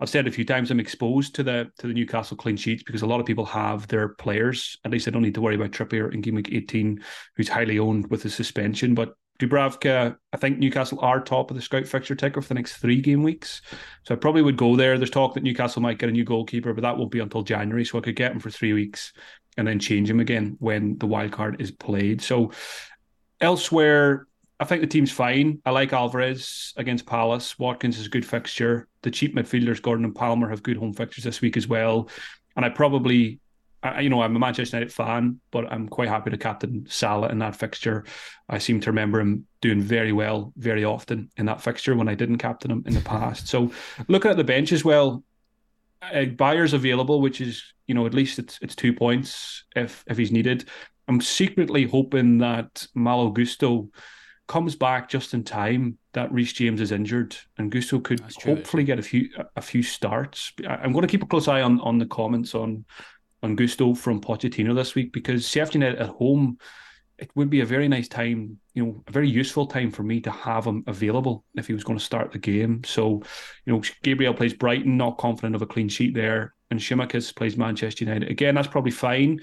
I've 0.03 0.11
said 0.11 0.27
a 0.27 0.33
few 0.33 0.45
times 0.45 0.73
I'm 0.73 0.81
exposed 0.81 1.37
to 1.37 1.45
the 1.45 1.71
to 1.79 1.87
the 1.87 1.95
Newcastle 1.95 2.37
clean 2.37 2.57
sheets 2.57 2.83
because 2.83 3.03
a 3.03 3.07
lot 3.07 3.21
of 3.21 3.27
people 3.27 3.45
have 3.47 3.87
their 3.87 4.09
players. 4.09 4.77
At 4.85 4.91
least 4.91 5.07
I 5.07 5.13
don't 5.13 5.23
need 5.23 5.37
to 5.37 5.41
worry 5.41 5.55
about 5.55 5.71
Trippier 5.71 6.13
in 6.13 6.21
game 6.21 6.35
week 6.35 6.49
18, 6.51 7.01
who's 7.37 7.49
highly 7.49 7.79
owned 7.79 8.11
with 8.11 8.25
the 8.25 8.31
suspension. 8.31 8.97
But 8.97 9.15
Dubravka, 9.43 10.17
I 10.33 10.37
think 10.37 10.59
Newcastle 10.59 11.01
are 11.01 11.21
top 11.21 11.51
of 11.51 11.57
the 11.57 11.63
scout 11.63 11.87
fixture 11.87 12.15
ticker 12.15 12.41
for 12.41 12.49
the 12.49 12.55
next 12.55 12.77
three 12.77 13.01
game 13.01 13.23
weeks. 13.25 13.61
So 14.05 14.15
I 14.15 14.19
probably 14.19 14.43
would 14.43 14.57
go 14.57 14.77
there. 14.77 14.97
There's 14.97 15.11
talk 15.11 15.35
that 15.35 15.43
Newcastle 15.43 15.83
might 15.83 15.99
get 15.99 16.09
a 16.09 16.13
new 16.13 16.25
goalkeeper, 16.25 16.73
but 16.73 16.83
that 16.83 16.97
won't 16.97 17.11
be 17.11 17.19
until 17.19 17.43
January. 17.43 17.85
So 17.85 17.99
I 17.99 18.03
could 18.03 18.17
get 18.17 18.33
him 18.33 18.39
for 18.39 18.51
three 18.51 18.73
weeks 18.73 19.13
and 19.57 19.67
then 19.67 19.81
change 19.81 20.09
him 20.09 20.21
again 20.21 20.57
when 20.61 20.97
the 20.99 21.07
wild 21.07 21.33
card 21.33 21.61
is 21.61 21.73
played. 21.73 22.23
So 22.23 22.53
elsewhere, 23.41 24.29
I 24.61 24.65
think 24.65 24.81
the 24.81 24.87
team's 24.87 25.11
fine. 25.11 25.61
I 25.67 25.71
like 25.71 25.93
Alvarez 25.93 26.73
against 26.77 27.05
Palace. 27.05 27.59
Watkins 27.59 27.99
is 27.99 28.07
a 28.07 28.11
good 28.11 28.25
fixture. 28.25 28.87
The 29.03 29.11
cheap 29.11 29.35
midfielders, 29.35 29.83
Gordon 29.83 30.05
and 30.05 30.15
Palmer, 30.15 30.49
have 30.51 30.63
good 30.63 30.77
home 30.77 30.93
fixtures 30.93 31.25
this 31.25 31.41
week 31.41 31.57
as 31.57 31.67
well. 31.67 32.09
And 32.55 32.65
I 32.65 32.69
probably 32.69 33.41
I, 33.83 34.01
you 34.01 34.11
know, 34.11 34.23
I'm 34.23 34.37
a 34.37 34.39
Manchester 34.39 34.77
United 34.77 34.93
fan, 34.93 35.41
but 35.51 35.71
I'm 35.71 35.89
quite 35.89 36.09
happy 36.09 36.31
to 36.31 36.39
captain 36.39 36.87
Salah 36.89 37.29
in 37.29 37.39
that 37.41 37.57
fixture. 37.57 38.05
I 38.49 38.59
seem 38.59 38.81
to 38.81 38.91
remember 38.91 39.21
him 39.21 39.47
doing 39.61 39.81
very 39.81 40.13
well 40.13 40.53
very 40.57 40.85
often 40.85 41.31
in 41.37 41.47
that 41.47 41.61
fixture 41.61 41.95
when 41.97 42.09
I 42.09 42.15
didn't 42.15 42.39
captain 42.39 42.71
him 42.71 42.85
in 42.87 42.95
the 42.95 43.01
past. 43.01 43.49
So 43.49 43.73
looking 44.09 44.31
at 44.31 44.37
the 44.37 44.45
bench 44.45 44.73
as 44.73 44.85
well, 44.85 45.25
uh, 46.03 46.25
Beyer's 46.27 46.73
available, 46.75 47.21
which 47.21 47.41
is 47.41 47.63
you 47.87 47.95
know 47.95 48.07
at 48.07 48.15
least 48.15 48.39
it's 48.39 48.59
it's 48.63 48.77
two 48.77 48.93
points 48.93 49.65
if 49.75 50.05
if 50.07 50.17
he's 50.17 50.33
needed. 50.33 50.69
I'm 51.09 51.21
secretly 51.21 51.85
hoping 51.85 52.39
that 52.39 52.87
Malo 52.95 53.31
Gusto 53.31 53.89
comes 54.49 54.75
back 54.77 55.09
just 55.09 55.35
in 55.35 55.43
time 55.45 55.99
that 56.13 56.33
Reece 56.33 56.53
James 56.53 56.81
is 56.81 56.93
injured 56.93 57.37
and 57.59 57.71
Gusto 57.71 57.99
could 58.01 58.21
hopefully 58.45 58.85
get 58.85 58.99
a 58.99 59.03
few 59.03 59.29
a 59.57 59.63
few 59.63 59.83
starts. 59.83 60.53
I'm 60.67 60.93
going 60.93 61.03
to 61.03 61.09
keep 61.09 61.23
a 61.23 61.27
close 61.27 61.49
eye 61.49 61.63
on 61.63 61.81
on 61.81 61.99
the 61.99 62.07
comments 62.07 62.55
on 62.55 62.85
on 63.43 63.57
Gusto 63.57 63.95
from 63.95 64.21
Pochettino 64.21 64.75
this 64.75 64.95
week 64.95 65.13
because 65.13 65.49
Sheffield 65.49 65.75
United 65.75 65.99
at 65.99 66.09
home, 66.09 66.59
it 67.19 67.31
would 67.35 67.51
be 67.51 67.61
a 67.61 67.67
very 67.67 67.89
nice 67.89 68.09
time, 68.09 68.59
you 68.75 68.85
know, 68.85 69.05
a 69.07 69.13
very 69.13 69.29
useful 69.29 69.67
time 69.67 69.91
for 69.91 70.03
me 70.03 70.21
to 70.21 70.31
have 70.31 70.65
him 70.65 70.83
available 70.87 71.45
if 71.55 71.67
he 71.67 71.73
was 71.73 71.85
going 71.85 71.99
to 71.99 72.05
start 72.05 72.33
the 72.33 72.39
game. 72.39 72.83
So, 72.85 73.23
you 73.65 73.73
know, 73.73 73.83
Gabriel 74.03 74.35
plays 74.35 74.55
Brighton, 74.55 74.97
not 74.97 75.19
confident 75.19 75.55
of 75.55 75.63
a 75.63 75.67
clean 75.67 75.89
sheet 75.89 76.15
there, 76.15 76.55
and 76.71 76.81
Tsimikas 76.81 77.35
plays 77.35 77.57
Manchester 77.57 78.05
United. 78.05 78.31
Again, 78.31 78.55
that's 78.55 78.69
probably 78.69 78.91
fine. 78.91 79.41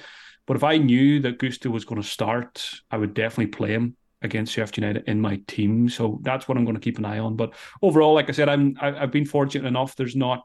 But 0.47 0.57
if 0.57 0.63
I 0.63 0.77
knew 0.77 1.19
that 1.21 1.37
Gusto 1.37 1.69
was 1.69 1.85
going 1.85 2.01
to 2.01 2.07
start, 2.07 2.69
I 2.89 2.97
would 2.97 3.13
definitely 3.13 3.47
play 3.47 3.71
him 3.71 3.95
against 4.21 4.53
Sheffield 4.53 4.77
United 4.77 5.03
in 5.07 5.21
my 5.21 5.39
team. 5.47 5.89
So 5.89 6.19
that's 6.23 6.47
what 6.47 6.57
I'm 6.57 6.65
going 6.65 6.75
to 6.75 6.81
keep 6.81 6.97
an 6.97 7.05
eye 7.05 7.19
on. 7.19 7.35
But 7.35 7.53
overall, 7.81 8.13
like 8.13 8.29
I 8.29 8.33
said, 8.33 8.49
I'm 8.49 8.75
I've 8.81 9.11
been 9.11 9.25
fortunate 9.25 9.67
enough. 9.67 9.95
There's 9.95 10.15
not 10.15 10.43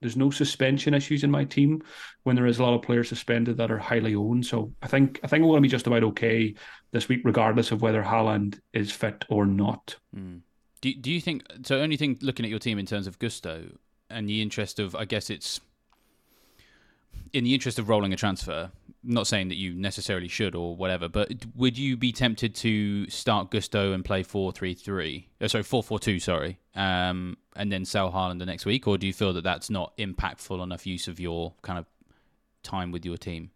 there's 0.00 0.16
no 0.16 0.30
suspension 0.30 0.94
issues 0.94 1.24
in 1.24 1.30
my 1.30 1.44
team 1.44 1.82
when 2.22 2.36
there 2.36 2.46
is 2.46 2.58
a 2.58 2.62
lot 2.62 2.74
of 2.74 2.82
players 2.82 3.08
suspended 3.08 3.56
that 3.58 3.70
are 3.70 3.78
highly 3.78 4.14
owned. 4.14 4.46
So 4.46 4.72
I 4.82 4.86
think 4.86 5.20
I 5.22 5.26
think 5.26 5.42
we're 5.42 5.50
going 5.50 5.62
to 5.62 5.68
be 5.68 5.68
just 5.68 5.86
about 5.86 6.04
okay 6.04 6.54
this 6.90 7.08
week, 7.08 7.20
regardless 7.24 7.70
of 7.70 7.82
whether 7.82 8.02
Haaland 8.02 8.60
is 8.72 8.90
fit 8.90 9.24
or 9.28 9.46
not. 9.46 9.96
Mm. 10.16 10.40
Do 10.80 10.94
Do 10.94 11.10
you 11.10 11.20
think 11.20 11.44
so? 11.64 11.80
Only 11.80 11.96
thing 11.96 12.18
looking 12.22 12.44
at 12.44 12.50
your 12.50 12.58
team 12.58 12.78
in 12.78 12.86
terms 12.86 13.06
of 13.06 13.18
Gusto 13.18 13.66
and 14.08 14.28
the 14.28 14.42
interest 14.42 14.78
of, 14.78 14.96
I 14.96 15.04
guess 15.04 15.30
it's 15.30 15.60
in 17.32 17.44
the 17.44 17.54
interest 17.54 17.78
of 17.78 17.88
rolling 17.88 18.12
a 18.12 18.16
transfer, 18.16 18.70
not 19.02 19.26
saying 19.26 19.48
that 19.48 19.56
you 19.56 19.74
necessarily 19.74 20.28
should 20.28 20.54
or 20.54 20.76
whatever, 20.76 21.08
but 21.08 21.32
would 21.54 21.78
you 21.78 21.96
be 21.96 22.12
tempted 22.12 22.54
to 22.56 23.08
start 23.08 23.50
Gusto 23.50 23.92
and 23.92 24.04
play 24.04 24.22
4 24.22 24.52
3 24.52 24.74
3? 24.74 25.28
Oh, 25.40 25.46
sorry, 25.46 25.64
4 25.64 25.82
4 25.82 25.98
2, 25.98 26.18
sorry, 26.18 26.58
um, 26.74 27.36
and 27.56 27.72
then 27.72 27.84
sell 27.84 28.12
Haaland 28.12 28.38
the 28.38 28.46
next 28.46 28.66
week? 28.66 28.86
Or 28.86 28.98
do 28.98 29.06
you 29.06 29.12
feel 29.12 29.32
that 29.32 29.44
that's 29.44 29.70
not 29.70 29.96
impactful 29.96 30.62
enough 30.62 30.86
use 30.86 31.08
of 31.08 31.18
your 31.18 31.54
kind 31.62 31.78
of 31.78 31.86
time 32.62 32.92
with 32.92 33.04
your 33.04 33.16
team? 33.16 33.50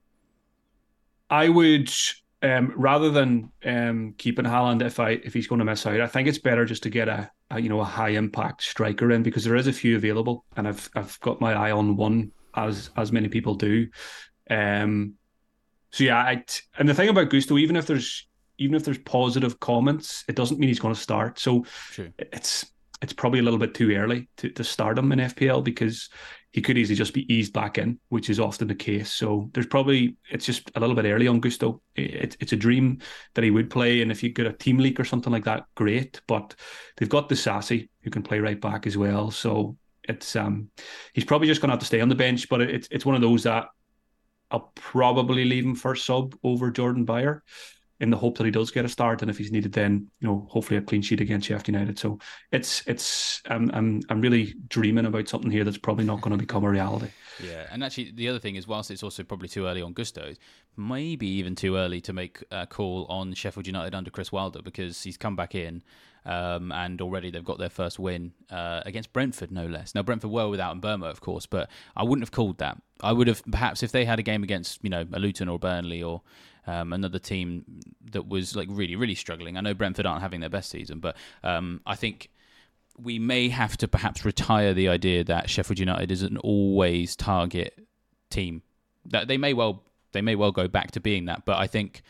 I 1.30 1.48
would. 1.48 1.90
Um, 2.42 2.74
rather 2.76 3.10
than 3.10 3.50
um, 3.64 4.14
keeping 4.18 4.44
Haaland 4.44 4.82
if 4.82 5.00
I 5.00 5.12
if 5.24 5.32
he's 5.32 5.46
going 5.46 5.60
to 5.60 5.64
miss 5.64 5.86
out, 5.86 6.00
I 6.00 6.06
think 6.06 6.28
it's 6.28 6.38
better 6.38 6.66
just 6.66 6.82
to 6.82 6.90
get 6.90 7.08
a, 7.08 7.30
a 7.50 7.58
you 7.60 7.70
know 7.70 7.80
a 7.80 7.84
high 7.84 8.10
impact 8.10 8.62
striker 8.62 9.10
in 9.12 9.22
because 9.22 9.44
there 9.44 9.56
is 9.56 9.66
a 9.66 9.72
few 9.72 9.96
available, 9.96 10.44
and 10.56 10.68
I've 10.68 10.90
I've 10.94 11.18
got 11.20 11.40
my 11.40 11.54
eye 11.54 11.70
on 11.70 11.96
one 11.96 12.32
as 12.54 12.90
as 12.96 13.12
many 13.12 13.28
people 13.28 13.54
do. 13.54 13.88
Um, 14.50 15.14
so 15.94 16.02
yeah, 16.02 16.16
I, 16.16 16.44
and 16.76 16.88
the 16.88 16.94
thing 16.94 17.08
about 17.08 17.30
Gusto, 17.30 17.56
even 17.56 17.76
if 17.76 17.86
there's 17.86 18.26
even 18.58 18.74
if 18.74 18.84
there's 18.84 18.98
positive 18.98 19.60
comments, 19.60 20.24
it 20.26 20.34
doesn't 20.34 20.58
mean 20.58 20.68
he's 20.68 20.80
going 20.80 20.92
to 20.92 21.00
start. 21.00 21.38
So 21.38 21.64
it's 22.18 22.66
it's 23.00 23.12
probably 23.12 23.38
a 23.38 23.44
little 23.44 23.60
bit 23.60 23.74
too 23.74 23.94
early 23.94 24.28
to, 24.38 24.50
to 24.50 24.64
start 24.64 24.98
him 24.98 25.12
in 25.12 25.20
FPL 25.20 25.62
because 25.62 26.08
he 26.50 26.60
could 26.60 26.76
easily 26.76 26.96
just 26.96 27.14
be 27.14 27.32
eased 27.32 27.52
back 27.52 27.78
in, 27.78 28.00
which 28.08 28.28
is 28.28 28.40
often 28.40 28.66
the 28.66 28.74
case. 28.74 29.12
So 29.12 29.48
there's 29.54 29.68
probably 29.68 30.16
it's 30.30 30.46
just 30.46 30.68
a 30.74 30.80
little 30.80 30.96
bit 30.96 31.04
early 31.04 31.28
on 31.28 31.38
Gusto. 31.38 31.80
It, 31.94 32.36
it's 32.40 32.52
a 32.52 32.56
dream 32.56 32.98
that 33.34 33.44
he 33.44 33.52
would 33.52 33.70
play, 33.70 34.02
and 34.02 34.10
if 34.10 34.20
you 34.20 34.30
get 34.30 34.48
a 34.48 34.52
team 34.52 34.78
leak 34.78 34.98
or 34.98 35.04
something 35.04 35.32
like 35.32 35.44
that, 35.44 35.66
great. 35.76 36.20
But 36.26 36.56
they've 36.96 37.08
got 37.08 37.28
Disasi 37.28 37.88
who 38.02 38.10
can 38.10 38.24
play 38.24 38.40
right 38.40 38.60
back 38.60 38.88
as 38.88 38.96
well. 38.96 39.30
So 39.30 39.76
it's 40.08 40.34
um 40.34 40.70
he's 41.12 41.24
probably 41.24 41.46
just 41.46 41.60
going 41.60 41.68
to 41.68 41.74
have 41.74 41.80
to 41.80 41.86
stay 41.86 42.00
on 42.00 42.08
the 42.08 42.16
bench. 42.16 42.48
But 42.48 42.62
it's 42.62 42.88
it's 42.90 43.06
one 43.06 43.14
of 43.14 43.20
those 43.20 43.44
that 43.44 43.66
I'll 44.54 44.70
probably 44.76 45.44
leave 45.44 45.64
him 45.64 45.74
for 45.74 45.96
sub 45.96 46.36
over 46.44 46.70
Jordan 46.70 47.04
Beyer 47.04 47.42
in 47.98 48.10
the 48.10 48.16
hope 48.16 48.38
that 48.38 48.44
he 48.44 48.52
does 48.52 48.70
get 48.70 48.84
a 48.84 48.88
start, 48.88 49.20
and 49.20 49.28
if 49.28 49.36
he's 49.36 49.50
needed, 49.50 49.72
then 49.72 50.08
you 50.20 50.28
know 50.28 50.46
hopefully 50.48 50.78
a 50.78 50.80
clean 50.80 51.02
sheet 51.02 51.20
against 51.20 51.48
Sheffield 51.48 51.68
United. 51.68 51.98
So 51.98 52.20
it's 52.52 52.84
it's 52.86 53.42
I'm 53.50 53.68
I'm 53.72 54.00
I'm 54.08 54.20
really 54.20 54.54
dreaming 54.68 55.06
about 55.06 55.28
something 55.28 55.50
here 55.50 55.64
that's 55.64 55.78
probably 55.78 56.04
not 56.04 56.20
going 56.20 56.30
to 56.30 56.38
become 56.38 56.62
a 56.62 56.70
reality. 56.70 57.08
Yeah, 57.42 57.66
and 57.72 57.82
actually 57.82 58.12
the 58.12 58.28
other 58.28 58.38
thing 58.38 58.54
is, 58.54 58.68
whilst 58.68 58.92
it's 58.92 59.02
also 59.02 59.24
probably 59.24 59.48
too 59.48 59.66
early 59.66 59.82
on 59.82 59.92
Gusto, 59.92 60.34
maybe 60.76 61.26
even 61.26 61.56
too 61.56 61.74
early 61.74 62.00
to 62.02 62.12
make 62.12 62.44
a 62.52 62.64
call 62.64 63.06
on 63.06 63.34
Sheffield 63.34 63.66
United 63.66 63.92
under 63.92 64.10
Chris 64.10 64.30
Wilder 64.30 64.62
because 64.62 65.02
he's 65.02 65.16
come 65.16 65.34
back 65.34 65.56
in. 65.56 65.82
Um, 66.26 66.72
and 66.72 67.02
already 67.02 67.30
they've 67.30 67.44
got 67.44 67.58
their 67.58 67.68
first 67.68 67.98
win 67.98 68.32
uh, 68.48 68.80
against 68.86 69.12
Brentford, 69.12 69.50
no 69.50 69.66
less. 69.66 69.94
Now 69.94 70.02
Brentford 70.02 70.30
were 70.30 70.48
without 70.48 70.80
Mbeumo, 70.80 71.10
of 71.10 71.20
course, 71.20 71.44
but 71.44 71.68
I 71.94 72.02
wouldn't 72.02 72.22
have 72.22 72.32
called 72.32 72.56
that. 72.58 72.80
I 73.00 73.12
would 73.12 73.26
have 73.26 73.42
perhaps 73.50 73.82
if 73.82 73.92
they 73.92 74.04
had 74.04 74.18
a 74.18 74.22
game 74.22 74.42
against 74.42 74.80
you 74.82 74.90
know 74.90 75.06
a 75.12 75.18
Luton 75.18 75.48
or 75.48 75.58
Burnley 75.58 76.02
or 76.02 76.22
um, 76.66 76.92
another 76.92 77.18
team 77.18 77.64
that 78.12 78.28
was 78.28 78.56
like 78.56 78.68
really, 78.70 78.96
really 78.96 79.14
struggling. 79.14 79.56
I 79.56 79.60
know 79.60 79.74
Brentford 79.74 80.06
aren't 80.06 80.22
having 80.22 80.40
their 80.40 80.50
best 80.50 80.70
season, 80.70 81.00
but 81.00 81.16
um, 81.42 81.80
I 81.86 81.94
think 81.94 82.30
we 82.98 83.18
may 83.18 83.48
have 83.48 83.76
to 83.78 83.88
perhaps 83.88 84.24
retire 84.24 84.72
the 84.72 84.88
idea 84.88 85.24
that 85.24 85.50
Sheffield 85.50 85.78
United 85.78 86.10
is 86.10 86.22
an 86.22 86.38
always 86.38 87.16
target 87.16 87.86
team. 88.30 88.62
That 89.06 89.28
they 89.28 89.36
may 89.36 89.52
well 89.52 89.82
they 90.12 90.22
may 90.22 90.36
well 90.36 90.52
go 90.52 90.68
back 90.68 90.92
to 90.92 91.00
being 91.00 91.26
that, 91.26 91.44
but 91.44 91.58
I 91.58 91.66
think 91.66 92.02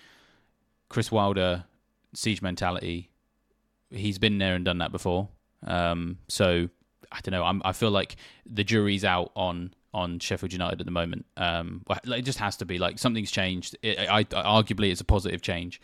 Chris 0.88 1.10
Wilder 1.10 1.64
siege 2.12 2.42
mentality. 2.42 3.10
He's 3.90 4.18
been 4.18 4.38
there 4.38 4.54
and 4.54 4.64
done 4.64 4.78
that 4.78 4.92
before. 4.92 5.28
Um, 5.66 6.18
so 6.28 6.68
I 7.10 7.20
don't 7.22 7.32
know. 7.32 7.44
I'm, 7.44 7.62
I 7.64 7.72
feel 7.72 7.90
like 7.90 8.16
the 8.46 8.64
jury's 8.64 9.04
out 9.04 9.32
on 9.34 9.72
on 9.94 10.18
Sheffield 10.18 10.52
United 10.52 10.80
at 10.80 10.86
the 10.86 10.92
moment. 10.92 11.24
Um, 11.36 11.82
it 12.06 12.22
just 12.22 12.40
has 12.40 12.56
to 12.56 12.64
be 12.66 12.78
like 12.78 12.98
something's 12.98 13.30
changed. 13.30 13.76
It, 13.82 13.98
I, 13.98 14.18
I, 14.18 14.24
arguably, 14.24 14.90
it's 14.90 15.00
a 15.00 15.04
positive 15.04 15.40
change, 15.40 15.80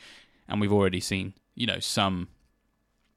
and 0.48 0.60
we've 0.60 0.72
already 0.72 1.00
seen 1.00 1.32
you 1.54 1.66
know 1.66 1.78
some 1.78 2.28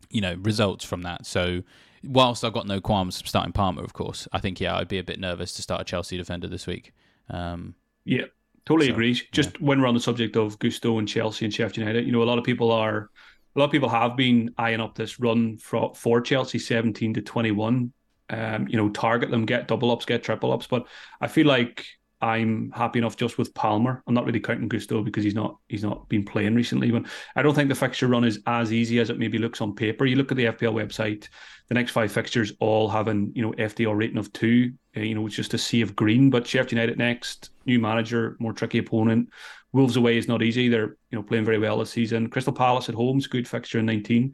you 0.09 0.21
know 0.21 0.35
results 0.35 0.85
from 0.85 1.01
that. 1.01 1.25
So 1.25 1.63
whilst 2.03 2.45
I've 2.45 2.53
got 2.53 2.67
no 2.67 2.79
qualms 2.79 3.21
starting 3.27 3.51
Palmer, 3.51 3.83
of 3.83 3.93
course, 3.93 4.27
I 4.31 4.39
think 4.39 4.61
yeah, 4.61 4.77
I'd 4.77 4.87
be 4.87 4.99
a 4.99 5.03
bit 5.03 5.19
nervous 5.19 5.53
to 5.55 5.61
start 5.61 5.81
a 5.81 5.83
Chelsea 5.83 6.15
defender 6.15 6.47
this 6.47 6.67
week. 6.67 6.93
Um, 7.29 7.73
yeah, 8.05 8.25
totally 8.65 8.87
so, 8.87 8.93
agree. 8.93 9.21
Just 9.31 9.53
yeah. 9.53 9.65
when 9.65 9.81
we're 9.81 9.87
on 9.87 9.95
the 9.95 9.99
subject 9.99 10.37
of 10.37 10.59
Gusto 10.59 10.99
and 10.99 11.07
Chelsea 11.07 11.45
and 11.45 11.53
Sheffield 11.53 11.77
United, 11.77 12.05
you 12.05 12.11
know, 12.11 12.23
a 12.23 12.25
lot 12.25 12.37
of 12.37 12.45
people 12.45 12.71
are. 12.71 13.09
A 13.55 13.59
lot 13.59 13.65
of 13.65 13.71
people 13.71 13.89
have 13.89 14.17
been 14.17 14.51
eyeing 14.57 14.81
up 14.81 14.95
this 14.95 15.19
run 15.19 15.59
for, 15.59 15.93
for 15.93 16.19
Chelsea 16.21 16.57
17 16.57 17.13
to 17.13 17.21
21 17.21 17.93
um, 18.33 18.67
you 18.67 18.77
know, 18.77 18.89
target 18.89 19.29
them, 19.29 19.45
get 19.45 19.67
double 19.67 19.91
ups, 19.91 20.05
get 20.05 20.23
triple 20.23 20.51
ups. 20.51 20.67
But 20.67 20.87
I 21.21 21.27
feel 21.27 21.45
like 21.45 21.85
I'm 22.19 22.71
happy 22.71 22.99
enough 22.99 23.17
just 23.17 23.37
with 23.37 23.53
Palmer. 23.53 24.01
I'm 24.07 24.13
not 24.13 24.25
really 24.25 24.39
counting 24.39 24.69
Gusto 24.69 25.03
because 25.03 25.23
he's 25.23 25.35
not 25.35 25.57
he's 25.67 25.83
not 25.83 26.07
been 26.09 26.23
playing 26.23 26.55
recently. 26.55 26.89
But 26.89 27.05
I 27.35 27.41
don't 27.41 27.53
think 27.53 27.69
the 27.69 27.75
fixture 27.75 28.07
run 28.07 28.23
is 28.23 28.39
as 28.47 28.73
easy 28.73 28.99
as 28.99 29.09
it 29.09 29.19
maybe 29.19 29.37
looks 29.37 29.61
on 29.61 29.75
paper. 29.75 30.05
You 30.05 30.15
look 30.15 30.31
at 30.31 30.37
the 30.37 30.45
FPL 30.45 30.73
website, 30.73 31.27
the 31.67 31.75
next 31.75 31.91
five 31.91 32.11
fixtures 32.11 32.53
all 32.59 32.87
having 32.87 33.31
you 33.35 33.43
know 33.43 33.51
FDR 33.53 33.95
rating 33.95 34.17
of 34.17 34.31
two. 34.33 34.73
Uh, 34.95 35.01
you 35.01 35.15
know, 35.15 35.27
it's 35.27 35.35
just 35.35 35.53
a 35.53 35.57
sea 35.57 35.81
of 35.81 35.95
green. 35.95 36.29
But 36.29 36.47
Sheffield 36.47 36.71
United 36.71 36.97
next, 36.97 37.51
new 37.65 37.79
manager, 37.79 38.35
more 38.39 38.53
tricky 38.53 38.79
opponent. 38.79 39.29
Wolves 39.73 39.97
away 39.97 40.17
is 40.17 40.27
not 40.27 40.41
easy. 40.41 40.69
They're 40.69 40.95
you 41.11 41.17
know 41.17 41.23
playing 41.23 41.45
very 41.45 41.59
well 41.59 41.79
this 41.79 41.91
season. 41.91 42.29
Crystal 42.29 42.53
Palace 42.53 42.89
at 42.89 42.95
home 42.95 43.17
is 43.17 43.25
a 43.25 43.29
good 43.29 43.47
fixture 43.47 43.79
in 43.79 43.85
19. 43.85 44.33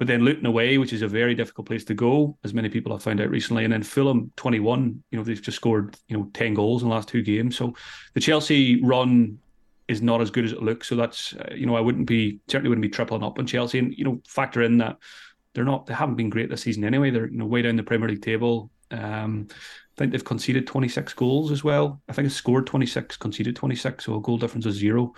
But 0.00 0.06
then 0.06 0.24
Luton 0.24 0.46
away, 0.46 0.78
which 0.78 0.94
is 0.94 1.02
a 1.02 1.08
very 1.08 1.34
difficult 1.34 1.66
place 1.66 1.84
to 1.84 1.92
go, 1.92 2.38
as 2.42 2.54
many 2.54 2.70
people 2.70 2.90
have 2.92 3.02
found 3.02 3.20
out 3.20 3.28
recently, 3.28 3.64
and 3.64 3.72
then 3.74 3.82
Fulham 3.82 4.32
21, 4.36 5.02
you 5.10 5.18
know, 5.18 5.22
they've 5.22 5.42
just 5.42 5.56
scored, 5.56 5.94
you 6.08 6.16
know, 6.16 6.30
10 6.32 6.54
goals 6.54 6.82
in 6.82 6.88
the 6.88 6.94
last 6.94 7.06
two 7.06 7.20
games. 7.20 7.54
So 7.54 7.74
the 8.14 8.20
Chelsea 8.20 8.82
run 8.82 9.38
is 9.88 10.00
not 10.00 10.22
as 10.22 10.30
good 10.30 10.46
as 10.46 10.52
it 10.52 10.62
looks. 10.62 10.88
So 10.88 10.96
that's, 10.96 11.34
uh, 11.34 11.52
you 11.54 11.66
know, 11.66 11.76
I 11.76 11.82
wouldn't 11.82 12.06
be, 12.06 12.40
certainly 12.48 12.70
wouldn't 12.70 12.80
be 12.82 12.88
tripling 12.88 13.22
up 13.22 13.38
on 13.38 13.46
Chelsea. 13.46 13.78
And, 13.78 13.92
you 13.92 14.04
know, 14.04 14.22
factor 14.26 14.62
in 14.62 14.78
that 14.78 14.96
they're 15.52 15.66
not, 15.66 15.84
they 15.84 15.92
haven't 15.92 16.14
been 16.14 16.30
great 16.30 16.48
this 16.48 16.62
season 16.62 16.82
anyway. 16.84 17.10
They're, 17.10 17.28
you 17.28 17.36
know, 17.36 17.44
way 17.44 17.60
down 17.60 17.76
the 17.76 17.82
Premier 17.82 18.08
League 18.08 18.22
table. 18.22 18.70
Um, 18.90 19.48
I 19.50 19.98
think 19.98 20.12
they've 20.12 20.24
conceded 20.24 20.66
26 20.66 21.12
goals 21.12 21.52
as 21.52 21.62
well. 21.62 22.00
I 22.08 22.14
think 22.14 22.24
it's 22.24 22.34
scored 22.34 22.66
26, 22.66 23.18
conceded 23.18 23.54
26, 23.54 24.06
so 24.06 24.16
a 24.16 24.20
goal 24.22 24.38
difference 24.38 24.64
of 24.64 24.72
zero. 24.72 25.12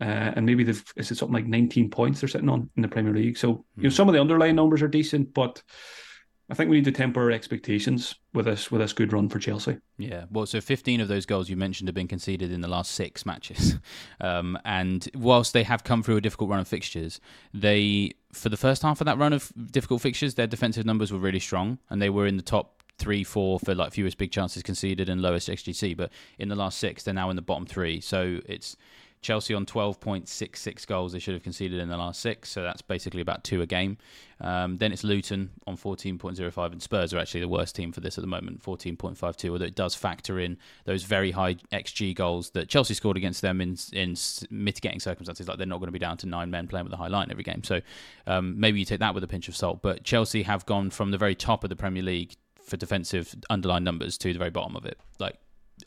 Uh, 0.00 0.32
and 0.34 0.46
maybe 0.46 0.64
they've 0.64 0.84
is 0.96 1.10
it 1.10 1.16
something 1.16 1.34
like 1.34 1.46
19 1.46 1.90
points 1.90 2.20
they're 2.20 2.28
sitting 2.28 2.48
on 2.48 2.68
in 2.76 2.82
the 2.82 2.88
Premier 2.88 3.12
League. 3.12 3.36
So 3.36 3.54
mm. 3.54 3.64
you 3.76 3.82
know 3.84 3.90
some 3.90 4.08
of 4.08 4.14
the 4.14 4.20
underlying 4.20 4.56
numbers 4.56 4.82
are 4.82 4.88
decent, 4.88 5.32
but 5.32 5.62
I 6.50 6.54
think 6.54 6.68
we 6.68 6.76
need 6.76 6.84
to 6.84 6.92
temper 6.92 7.22
our 7.22 7.30
expectations 7.30 8.16
with 8.34 8.46
this 8.46 8.70
with 8.70 8.80
this 8.80 8.92
good 8.92 9.12
run 9.12 9.28
for 9.28 9.38
Chelsea. 9.38 9.78
Yeah, 9.96 10.24
well, 10.30 10.44
so 10.44 10.60
15 10.60 11.00
of 11.00 11.08
those 11.08 11.24
goals 11.24 11.48
you 11.48 11.56
mentioned 11.56 11.88
have 11.88 11.94
been 11.94 12.08
conceded 12.08 12.52
in 12.52 12.60
the 12.60 12.68
last 12.68 12.92
six 12.92 13.24
matches, 13.24 13.78
um, 14.20 14.58
and 14.64 15.08
whilst 15.14 15.52
they 15.52 15.62
have 15.62 15.84
come 15.84 16.02
through 16.02 16.16
a 16.16 16.20
difficult 16.20 16.50
run 16.50 16.58
of 16.58 16.68
fixtures, 16.68 17.20
they 17.54 18.12
for 18.32 18.48
the 18.48 18.56
first 18.56 18.82
half 18.82 19.00
of 19.00 19.04
that 19.06 19.18
run 19.18 19.32
of 19.32 19.52
difficult 19.70 20.02
fixtures, 20.02 20.34
their 20.34 20.46
defensive 20.46 20.84
numbers 20.84 21.12
were 21.12 21.18
really 21.18 21.40
strong, 21.40 21.78
and 21.88 22.02
they 22.02 22.10
were 22.10 22.26
in 22.26 22.36
the 22.36 22.42
top 22.42 22.82
three, 22.98 23.24
four 23.24 23.58
for 23.58 23.74
like 23.74 23.92
fewest 23.92 24.18
big 24.18 24.30
chances 24.30 24.62
conceded 24.62 25.08
and 25.08 25.22
lowest 25.22 25.48
XGC. 25.48 25.96
But 25.96 26.10
in 26.38 26.48
the 26.48 26.54
last 26.54 26.78
six, 26.78 27.02
they're 27.02 27.14
now 27.14 27.30
in 27.30 27.36
the 27.36 27.42
bottom 27.42 27.66
three. 27.66 28.00
So 28.00 28.40
it's 28.46 28.76
Chelsea 29.22 29.54
on 29.54 29.64
12.66 29.64 30.86
goals 30.86 31.12
they 31.12 31.20
should 31.20 31.34
have 31.34 31.42
conceded 31.44 31.80
in 31.80 31.88
the 31.88 31.96
last 31.96 32.20
six, 32.20 32.50
so 32.50 32.62
that's 32.62 32.82
basically 32.82 33.20
about 33.20 33.44
two 33.44 33.62
a 33.62 33.66
game. 33.66 33.96
Um, 34.40 34.78
then 34.78 34.92
it's 34.92 35.04
Luton 35.04 35.50
on 35.66 35.76
14.05, 35.76 36.72
and 36.72 36.82
Spurs 36.82 37.14
are 37.14 37.18
actually 37.18 37.40
the 37.40 37.48
worst 37.48 37.76
team 37.76 37.92
for 37.92 38.00
this 38.00 38.18
at 38.18 38.22
the 38.22 38.28
moment, 38.28 38.62
14.52, 38.62 39.50
although 39.50 39.64
it 39.64 39.76
does 39.76 39.94
factor 39.94 40.40
in 40.40 40.58
those 40.84 41.04
very 41.04 41.30
high 41.30 41.54
XG 41.72 42.14
goals 42.14 42.50
that 42.50 42.68
Chelsea 42.68 42.94
scored 42.94 43.16
against 43.16 43.42
them 43.42 43.60
in, 43.60 43.76
in 43.92 44.16
mitigating 44.50 44.98
circumstances, 44.98 45.46
like 45.46 45.56
they're 45.56 45.66
not 45.68 45.78
going 45.78 45.86
to 45.86 45.92
be 45.92 46.00
down 46.00 46.16
to 46.16 46.26
nine 46.26 46.50
men 46.50 46.66
playing 46.66 46.84
with 46.84 46.92
a 46.92 46.96
high 46.96 47.08
line 47.08 47.28
every 47.30 47.44
game. 47.44 47.62
So 47.62 47.80
um, 48.26 48.58
maybe 48.58 48.80
you 48.80 48.84
take 48.84 49.00
that 49.00 49.14
with 49.14 49.22
a 49.22 49.28
pinch 49.28 49.46
of 49.46 49.54
salt. 49.54 49.82
But 49.82 50.02
Chelsea 50.02 50.42
have 50.42 50.66
gone 50.66 50.90
from 50.90 51.12
the 51.12 51.18
very 51.18 51.36
top 51.36 51.62
of 51.62 51.70
the 51.70 51.76
Premier 51.76 52.02
League 52.02 52.34
for 52.60 52.76
defensive 52.76 53.34
underlying 53.50 53.84
numbers 53.84 54.18
to 54.18 54.32
the 54.32 54.38
very 54.38 54.50
bottom 54.50 54.74
of 54.76 54.84
it. 54.84 54.98
Like 55.20 55.38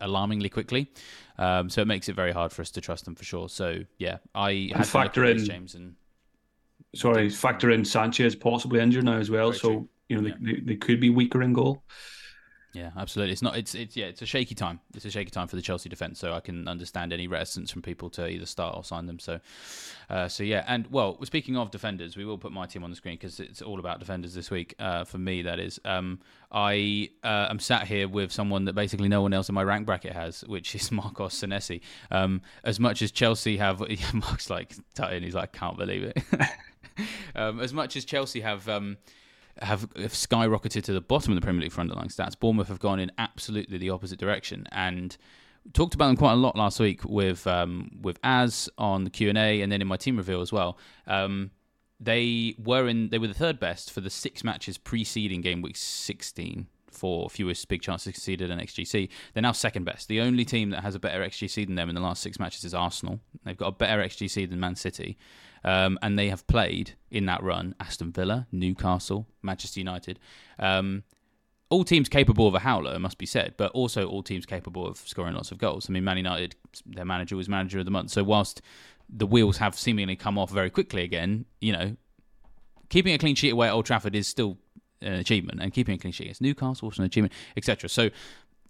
alarmingly 0.01 0.49
quickly. 0.49 0.91
Um, 1.38 1.69
so 1.69 1.81
it 1.81 1.88
makes 1.88 2.10
it 2.10 2.15
very 2.15 2.31
hard 2.31 2.51
for 2.51 2.62
us 2.62 2.71
to 2.71 2.81
trust 2.81 3.05
them 3.05 3.15
for 3.15 3.23
sure. 3.23 3.49
So 3.49 3.79
yeah, 3.97 4.17
I 4.34 4.71
had 4.73 4.88
factor 4.88 5.25
in 5.25 5.43
James 5.43 5.75
and 5.75 5.95
sorry, 6.95 7.29
factor 7.29 7.71
in 7.71 7.86
Sanchez 7.86 8.36
possibly 8.36 8.79
injured 8.79 9.05
now 9.05 9.17
as 9.17 9.29
well. 9.29 9.53
so 9.53 9.67
true. 9.69 9.89
you 10.10 10.21
know 10.21 10.27
yeah. 10.27 10.36
they, 10.39 10.60
they 10.62 10.75
could 10.75 10.99
be 10.99 11.10
weaker 11.10 11.41
in 11.41 11.53
goal. 11.53 11.84
Yeah, 12.75 12.91
absolutely. 12.97 13.31
It's 13.31 13.41
not. 13.41 13.55
It's 13.57 13.73
it's 13.73 13.95
yeah. 13.95 14.07
It's 14.07 14.21
a 14.21 14.25
shaky 14.25 14.53
time. 14.53 14.81
It's 14.93 15.05
a 15.05 15.09
shaky 15.09 15.31
time 15.31 15.47
for 15.47 15.55
the 15.55 15.61
Chelsea 15.61 15.88
defense. 15.88 16.19
So 16.19 16.33
I 16.33 16.41
can 16.41 16.67
understand 16.67 17.13
any 17.13 17.25
reticence 17.25 17.71
from 17.71 17.81
people 17.81 18.09
to 18.11 18.27
either 18.27 18.45
start 18.45 18.75
or 18.75 18.83
sign 18.83 19.05
them. 19.05 19.17
So, 19.17 19.39
uh, 20.09 20.27
so 20.27 20.43
yeah. 20.43 20.65
And 20.67 20.85
well, 20.91 21.17
speaking 21.23 21.55
of 21.55 21.71
defenders, 21.71 22.17
we 22.17 22.25
will 22.25 22.38
put 22.38 22.51
my 22.51 22.65
team 22.65 22.83
on 22.83 22.89
the 22.89 22.97
screen 22.97 23.15
because 23.15 23.39
it's 23.39 23.61
all 23.61 23.79
about 23.79 23.99
defenders 23.99 24.33
this 24.33 24.51
week. 24.51 24.75
Uh, 24.77 25.05
for 25.05 25.17
me, 25.17 25.41
that 25.43 25.57
is. 25.57 25.79
Um, 25.85 26.19
I 26.51 27.11
uh, 27.23 27.47
am 27.49 27.59
sat 27.59 27.88
here 27.88 28.09
with 28.09 28.33
someone 28.33 28.65
that 28.65 28.73
basically 28.73 29.07
no 29.07 29.21
one 29.21 29.31
else 29.31 29.47
in 29.47 29.55
my 29.55 29.63
rank 29.63 29.85
bracket 29.85 30.11
has, 30.11 30.41
which 30.41 30.75
is 30.75 30.91
Marcos 30.91 31.39
Senesi. 31.39 31.79
Um, 32.11 32.41
as 32.65 32.77
much 32.77 33.01
as 33.01 33.09
Chelsea 33.09 33.55
have, 33.55 33.81
Mark's 34.13 34.49
like 34.49 34.75
tutting. 34.95 35.23
He's 35.23 35.33
like, 35.35 35.55
I 35.55 35.57
can't 35.57 35.77
believe 35.77 36.03
it. 36.03 36.21
um, 37.38 37.61
as 37.61 37.73
much 37.73 37.95
as 37.95 38.03
Chelsea 38.03 38.41
have. 38.41 38.67
Um, 38.67 38.97
have, 39.61 39.81
have 39.95 40.13
skyrocketed 40.13 40.83
to 40.83 40.93
the 40.93 41.01
bottom 41.01 41.31
of 41.33 41.35
the 41.35 41.41
Premier 41.41 41.63
League 41.63 41.71
for 41.71 41.81
underlying 41.81 42.09
stats. 42.09 42.39
Bournemouth 42.39 42.67
have 42.67 42.79
gone 42.79 42.99
in 42.99 43.11
absolutely 43.17 43.77
the 43.77 43.89
opposite 43.89 44.19
direction, 44.19 44.67
and 44.71 45.17
talked 45.73 45.95
about 45.95 46.07
them 46.07 46.17
quite 46.17 46.33
a 46.33 46.37
lot 46.37 46.55
last 46.55 46.79
week 46.79 47.03
with 47.05 47.45
um, 47.47 47.99
with 48.01 48.19
Az 48.23 48.69
on 48.77 49.03
the 49.03 49.09
Q 49.09 49.29
and 49.29 49.37
A, 49.37 49.61
and 49.61 49.71
then 49.71 49.81
in 49.81 49.87
my 49.87 49.97
team 49.97 50.17
reveal 50.17 50.41
as 50.41 50.51
well. 50.51 50.77
Um, 51.07 51.51
they 51.99 52.55
were 52.57 52.87
in 52.87 53.09
they 53.09 53.17
were 53.17 53.27
the 53.27 53.33
third 53.33 53.59
best 53.59 53.91
for 53.91 54.01
the 54.01 54.09
six 54.09 54.43
matches 54.43 54.77
preceding 54.77 55.41
game 55.41 55.61
week 55.61 55.77
16 55.77 56.67
for 56.91 57.29
fewest 57.29 57.67
big 57.67 57.81
chances 57.81 58.13
conceded 58.13 58.49
and 58.49 58.61
XGC. 58.61 59.09
They're 59.33 59.43
now 59.43 59.51
second 59.51 59.83
best. 59.83 60.07
The 60.07 60.21
only 60.21 60.45
team 60.45 60.69
that 60.69 60.81
has 60.81 60.95
a 60.95 60.99
better 60.99 61.21
XGC 61.21 61.65
than 61.65 61.75
them 61.75 61.89
in 61.89 61.95
the 61.95 62.01
last 62.01 62.23
six 62.23 62.39
matches 62.39 62.63
is 62.63 62.73
Arsenal. 62.73 63.19
They've 63.43 63.57
got 63.57 63.67
a 63.67 63.71
better 63.73 64.01
XGC 64.01 64.49
than 64.49 64.59
Man 64.59 64.75
City. 64.75 65.17
Um, 65.65 65.97
and 66.04 66.17
they 66.17 66.30
have 66.30 66.45
played 66.45 66.93
in 67.10 67.25
that 67.25 67.41
run 67.41 67.73
Aston 67.80 68.12
Villa, 68.12 68.47
Newcastle, 68.51 69.28
Manchester 69.41 69.80
United. 69.80 70.19
Um, 70.60 71.04
all 71.69 71.84
teams 71.84 72.08
capable 72.08 72.47
of 72.47 72.54
a 72.54 72.60
howler, 72.60 72.99
must 72.99 73.17
be 73.17 73.25
said, 73.25 73.56
but 73.58 73.71
also 73.71 74.08
all 74.08 74.21
teams 74.21 74.45
capable 74.45 74.86
of 74.86 74.97
scoring 74.97 75.34
lots 75.34 75.51
of 75.51 75.58
goals. 75.58 75.89
I 75.89 75.93
mean, 75.93 76.04
Man 76.04 76.17
United, 76.17 76.56
their 76.86 77.04
manager 77.04 77.36
was 77.36 77.49
manager 77.49 77.80
of 77.80 77.86
the 77.86 77.91
month. 77.91 78.12
So 78.12 78.23
whilst 78.23 78.62
the 79.10 79.25
wheels 79.25 79.58
have 79.58 79.75
seemingly 79.75 80.15
come 80.15 80.38
off 80.38 80.51
very 80.51 80.69
quickly 80.69 81.01
again, 81.01 81.45
you 81.60 81.73
know, 81.73 81.95
keeping 82.89 83.15
a 83.15 83.17
clean 83.17 83.34
sheet 83.36 83.49
away 83.49 83.67
at 83.67 83.73
Old 83.73 83.88
Trafford 83.88 84.15
is 84.15 84.28
still 84.28 84.60
an 85.01 85.13
achievement, 85.13 85.62
and 85.62 85.73
keeping 85.73 85.95
a 85.95 85.97
clean 85.97 86.13
sheet 86.13 86.25
against 86.25 86.41
Newcastle 86.41 86.91
is 86.91 86.99
an 86.99 87.06
achievement, 87.06 87.34
etc. 87.58 87.89
So 87.89 88.12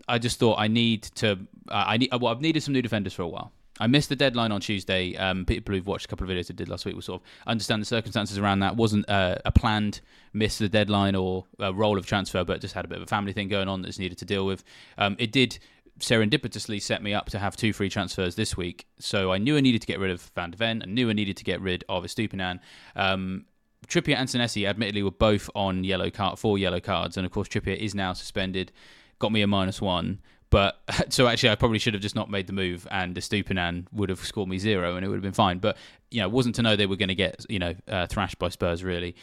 I 0.08 0.18
just 0.18 0.40
thought 0.40 0.58
I 0.58 0.70
need 0.70 1.04
to, 1.16 1.40
uh, 1.70 1.84
I 1.88 1.98
need, 1.98 2.10
well, 2.14 2.28
I've 2.28 2.42
needed 2.42 2.64
some 2.64 2.74
new 2.74 2.82
defenders 2.82 3.14
for 3.14 3.24
a 3.24 3.28
while. 3.28 3.52
I 3.80 3.88
missed 3.88 4.10
the 4.10 4.16
deadline 4.16 4.52
on 4.52 4.62
Tuesday. 4.62 5.16
Um, 5.18 5.46
people 5.46 5.76
who've 5.76 5.86
watched 5.86 6.06
a 6.06 6.08
couple 6.08 6.30
of 6.30 6.36
videos 6.36 6.50
I 6.50 6.54
did 6.54 6.70
last 6.70 6.86
week 6.86 6.96
will 6.96 7.02
sort 7.02 7.22
of 7.22 7.28
understand 7.46 7.82
the 7.82 7.86
circumstances 7.86 8.38
around 8.38 8.60
that. 8.60 8.76
wasn't 8.76 9.10
uh, 9.10 9.38
a 9.44 9.52
planned 9.52 10.02
miss 10.34 10.58
the 10.58 10.70
deadline 10.70 11.16
or 11.16 11.46
a 11.60 11.74
role 11.74 11.98
of 11.98 12.06
transfer, 12.06 12.44
but 12.44 12.62
just 12.62 12.74
had 12.74 12.86
a 12.86 12.88
bit 12.88 12.98
of 12.98 13.04
a 13.04 13.08
family 13.08 13.34
thing 13.34 13.48
going 13.48 13.68
on 13.68 13.82
that's 13.82 14.00
needed 14.00 14.18
to 14.20 14.26
deal 14.26 14.46
with. 14.46 14.64
Um, 14.98 15.16
it 15.20 15.32
did 15.32 15.60
serendipitously 16.00 16.82
set 16.82 17.02
me 17.02 17.14
up 17.14 17.30
to 17.30 17.40
have 17.40 17.56
two 17.56 17.74
free 17.74 17.90
transfers 17.90 18.36
this 18.36 18.56
week, 18.56 18.86
so 19.00 19.32
I 19.32 19.38
knew 19.38 19.58
I 19.58 19.62
needed 19.62 19.82
to 19.82 19.88
get 19.88 20.00
rid 20.00 20.12
of 20.12 20.22
Van 20.36 20.52
de 20.52 20.58
Ven. 20.58 20.82
I 20.82 20.86
knew 20.86 21.10
I 21.10 21.14
needed 21.14 21.38
to 21.38 21.44
get 21.44 21.62
rid 21.62 21.84
of 21.90 22.04
Estupiñán. 22.04 22.60
Um, 22.96 23.46
Trippier 23.88 24.16
and 24.16 24.28
Senesi, 24.28 24.68
admittedly, 24.68 25.04
were 25.04 25.12
both 25.12 25.50
on 25.54 25.84
yellow 25.84 26.10
card, 26.10 26.40
four 26.40 26.58
yellow 26.58 26.80
cards, 26.80 27.18
and 27.18 27.26
of 27.26 27.32
course 27.32 27.48
Trippier 27.48 27.78
is 27.78 27.94
now 27.94 28.14
suspended. 28.14 28.72
Got 29.20 29.32
me 29.32 29.42
a 29.42 29.48
minus 29.48 29.82
one. 29.82 30.20
But 30.56 30.80
so 31.10 31.28
actually, 31.28 31.50
I 31.50 31.56
probably 31.56 31.80
should 31.80 31.96
have 31.96 32.02
just 32.02 32.16
not 32.16 32.32
made 32.32 32.48
the 32.48 32.54
move, 32.54 32.88
and 32.90 33.14
Estupiñán 33.14 33.88
would 33.92 34.08
have 34.08 34.20
scored 34.20 34.48
me 34.48 34.58
zero, 34.58 34.96
and 34.96 35.06
it 35.06 35.10
would 35.10 35.16
have 35.16 35.22
been 35.22 35.34
fine. 35.34 35.60
But 35.60 35.76
you 36.10 36.22
know, 36.22 36.28
it 36.28 36.32
wasn't 36.32 36.56
to 36.56 36.62
know 36.62 36.78
they 36.78 36.86
were 36.86 36.96
going 36.96 37.10
to 37.10 37.16
get 37.16 37.46
you 37.50 37.60
know 37.60 37.76
uh, 37.90 38.08
thrashed 38.08 38.40
by 38.40 38.48
Spurs 38.48 38.82
really. 38.82 39.18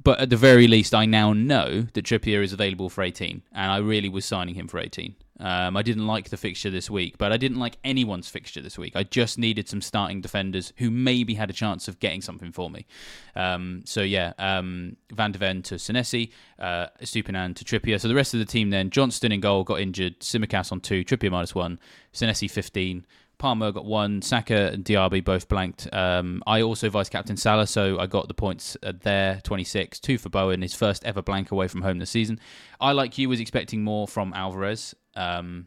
But 0.00 0.20
at 0.20 0.30
the 0.30 0.36
very 0.36 0.68
least, 0.68 0.94
I 0.94 1.04
now 1.04 1.32
know 1.32 1.88
that 1.94 2.04
Trippier 2.04 2.40
is 2.40 2.52
available 2.52 2.88
for 2.88 3.02
18, 3.02 3.42
and 3.50 3.72
I 3.72 3.78
really 3.78 4.08
was 4.08 4.24
signing 4.24 4.54
him 4.54 4.68
for 4.68 4.78
18. 4.78 5.16
Um, 5.38 5.76
I 5.76 5.82
didn't 5.82 6.06
like 6.06 6.30
the 6.30 6.36
fixture 6.36 6.70
this 6.70 6.88
week, 6.88 7.18
but 7.18 7.32
I 7.32 7.36
didn't 7.36 7.58
like 7.58 7.76
anyone's 7.84 8.28
fixture 8.28 8.62
this 8.62 8.78
week. 8.78 8.96
I 8.96 9.02
just 9.02 9.38
needed 9.38 9.68
some 9.68 9.82
starting 9.82 10.20
defenders 10.20 10.72
who 10.78 10.90
maybe 10.90 11.34
had 11.34 11.50
a 11.50 11.52
chance 11.52 11.88
of 11.88 12.00
getting 12.00 12.22
something 12.22 12.52
for 12.52 12.70
me. 12.70 12.86
Um, 13.34 13.82
so 13.84 14.00
yeah, 14.00 14.32
um, 14.38 14.96
Van 15.12 15.32
de 15.32 15.38
Ven 15.38 15.62
to 15.62 15.74
Senesi, 15.74 16.30
uh, 16.58 16.86
Estupiñán 17.02 17.54
to 17.56 17.64
Trippier. 17.64 18.00
So 18.00 18.08
the 18.08 18.14
rest 18.14 18.32
of 18.32 18.40
the 18.40 18.46
team 18.46 18.70
then, 18.70 18.90
Johnstone 18.90 19.32
in 19.32 19.40
goal 19.40 19.64
got 19.64 19.80
injured, 19.80 20.20
Tsimikas 20.20 20.72
on 20.72 20.80
two, 20.80 21.04
Trippier 21.04 21.30
minus 21.30 21.54
one, 21.54 21.78
Senesi 22.14 22.50
15, 22.50 23.04
Palmer 23.38 23.72
got 23.72 23.84
one. 23.84 24.22
Saka 24.22 24.70
and 24.72 24.84
Diaby 24.84 25.24
both 25.24 25.48
blanked. 25.48 25.92
Um, 25.92 26.42
I 26.46 26.62
also 26.62 26.88
vice 26.88 27.08
captain 27.08 27.36
Salah, 27.36 27.66
so 27.66 27.98
I 27.98 28.06
got 28.06 28.28
the 28.28 28.34
points 28.34 28.76
there 29.02 29.40
26. 29.44 30.00
Two 30.00 30.18
for 30.18 30.28
Bowen, 30.28 30.62
his 30.62 30.74
first 30.74 31.04
ever 31.04 31.22
blank 31.22 31.50
away 31.50 31.68
from 31.68 31.82
home 31.82 31.98
this 31.98 32.10
season. 32.10 32.40
I, 32.80 32.92
like 32.92 33.18
you, 33.18 33.28
was 33.28 33.40
expecting 33.40 33.82
more 33.82 34.08
from 34.08 34.32
Alvarez 34.32 34.94
um, 35.14 35.66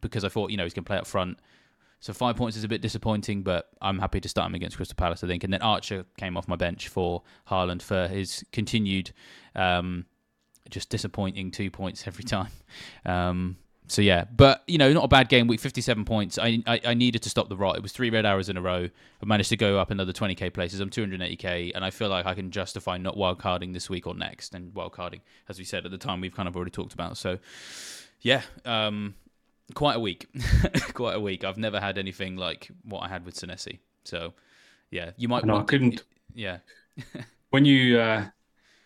because 0.00 0.24
I 0.24 0.28
thought, 0.28 0.50
you 0.50 0.56
know, 0.56 0.64
he's 0.64 0.74
going 0.74 0.84
to 0.84 0.88
play 0.88 0.98
up 0.98 1.06
front. 1.06 1.38
So 2.00 2.12
five 2.12 2.36
points 2.36 2.56
is 2.56 2.64
a 2.64 2.68
bit 2.68 2.82
disappointing, 2.82 3.42
but 3.42 3.70
I'm 3.80 3.98
happy 3.98 4.20
to 4.20 4.28
start 4.28 4.48
him 4.48 4.54
against 4.54 4.76
Crystal 4.76 4.94
Palace, 4.94 5.24
I 5.24 5.26
think. 5.26 5.42
And 5.42 5.52
then 5.52 5.62
Archer 5.62 6.04
came 6.18 6.36
off 6.36 6.46
my 6.46 6.56
bench 6.56 6.88
for 6.88 7.22
Haaland 7.48 7.80
for 7.80 8.08
his 8.08 8.44
continued 8.52 9.12
um, 9.54 10.04
just 10.68 10.90
disappointing 10.90 11.50
two 11.50 11.70
points 11.70 12.06
every 12.06 12.24
time. 12.36 12.50
Um, 13.06 13.56
so 13.86 14.00
yeah, 14.00 14.24
but 14.34 14.62
you 14.66 14.78
know, 14.78 14.92
not 14.92 15.04
a 15.04 15.08
bad 15.08 15.28
game 15.28 15.46
week. 15.46 15.60
Fifty-seven 15.60 16.04
points. 16.04 16.38
I, 16.38 16.62
I, 16.66 16.80
I 16.86 16.94
needed 16.94 17.22
to 17.22 17.30
stop 17.30 17.48
the 17.48 17.56
rot. 17.56 17.76
It 17.76 17.82
was 17.82 17.92
three 17.92 18.08
red 18.08 18.24
arrows 18.24 18.48
in 18.48 18.56
a 18.56 18.62
row. 18.62 18.88
I 19.22 19.26
managed 19.26 19.50
to 19.50 19.56
go 19.56 19.78
up 19.78 19.90
another 19.90 20.12
twenty 20.12 20.34
k 20.34 20.48
places. 20.48 20.80
I'm 20.80 20.88
two 20.88 21.02
hundred 21.02 21.20
eighty 21.20 21.36
k, 21.36 21.70
and 21.74 21.84
I 21.84 21.90
feel 21.90 22.08
like 22.08 22.24
I 22.24 22.34
can 22.34 22.50
justify 22.50 22.96
not 22.96 23.16
wildcarding 23.16 23.74
this 23.74 23.90
week 23.90 24.06
or 24.06 24.14
next. 24.14 24.54
And 24.54 24.72
wildcarding, 24.72 25.20
as 25.48 25.58
we 25.58 25.64
said 25.64 25.84
at 25.84 25.90
the 25.90 25.98
time, 25.98 26.20
we've 26.20 26.34
kind 26.34 26.48
of 26.48 26.56
already 26.56 26.70
talked 26.70 26.94
about. 26.94 27.18
So 27.18 27.38
yeah, 28.22 28.42
um, 28.64 29.14
quite 29.74 29.96
a 29.96 30.00
week. 30.00 30.28
quite 30.94 31.14
a 31.14 31.20
week. 31.20 31.44
I've 31.44 31.58
never 31.58 31.78
had 31.78 31.98
anything 31.98 32.36
like 32.36 32.70
what 32.84 33.00
I 33.00 33.08
had 33.08 33.26
with 33.26 33.34
Senesi. 33.34 33.80
So 34.04 34.32
yeah, 34.90 35.10
you 35.18 35.28
might. 35.28 35.44
No, 35.44 35.58
I 35.58 35.62
couldn't. 35.62 36.04
Yeah. 36.34 36.58
when 37.50 37.64
you, 37.66 37.98
uh, 37.98 38.24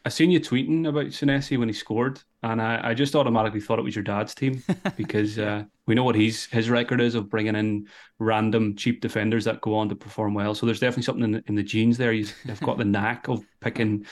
I 0.05 0.09
seen 0.09 0.31
you 0.31 0.41
tweeting 0.41 0.89
about 0.89 1.07
Senesi 1.07 1.57
when 1.57 1.69
he 1.69 1.75
scored 1.75 2.21
and 2.43 2.63
I, 2.63 2.91
I, 2.91 2.95
just 2.95 3.17
automatically 3.17 3.61
thought 3.61 3.79
it 3.79 3.85
was 3.85 3.97
your 3.97 4.05
dad's 4.05 4.35
team 4.35 4.63
because 4.97 5.39
uh, 5.39 5.65
we 5.87 5.95
know 5.95 6.05
what 6.05 6.15
he's 6.15 6.47
his 6.47 6.71
record 6.71 7.01
is 7.01 7.15
of 7.15 7.29
bringing 7.29 7.57
in 7.57 7.89
random 8.19 8.77
cheap 8.77 9.01
defenders 9.01 9.45
that 9.45 9.61
go 9.61 9.75
on 9.75 9.89
to 9.89 9.97
perform 9.97 10.35
well. 10.35 10.55
So 10.55 10.65
there's 10.65 10.81
definitely 10.81 11.03
something 11.03 11.25
in 11.25 11.33
the, 11.33 11.45
in 11.49 11.55
the 11.57 11.63
genes 11.63 11.99
there. 11.99 12.13
He's 12.13 12.35
they've 12.45 12.61
got 12.61 12.79
the 12.79 12.85
knack 12.87 13.29
of 13.29 13.45
picking 13.61 14.07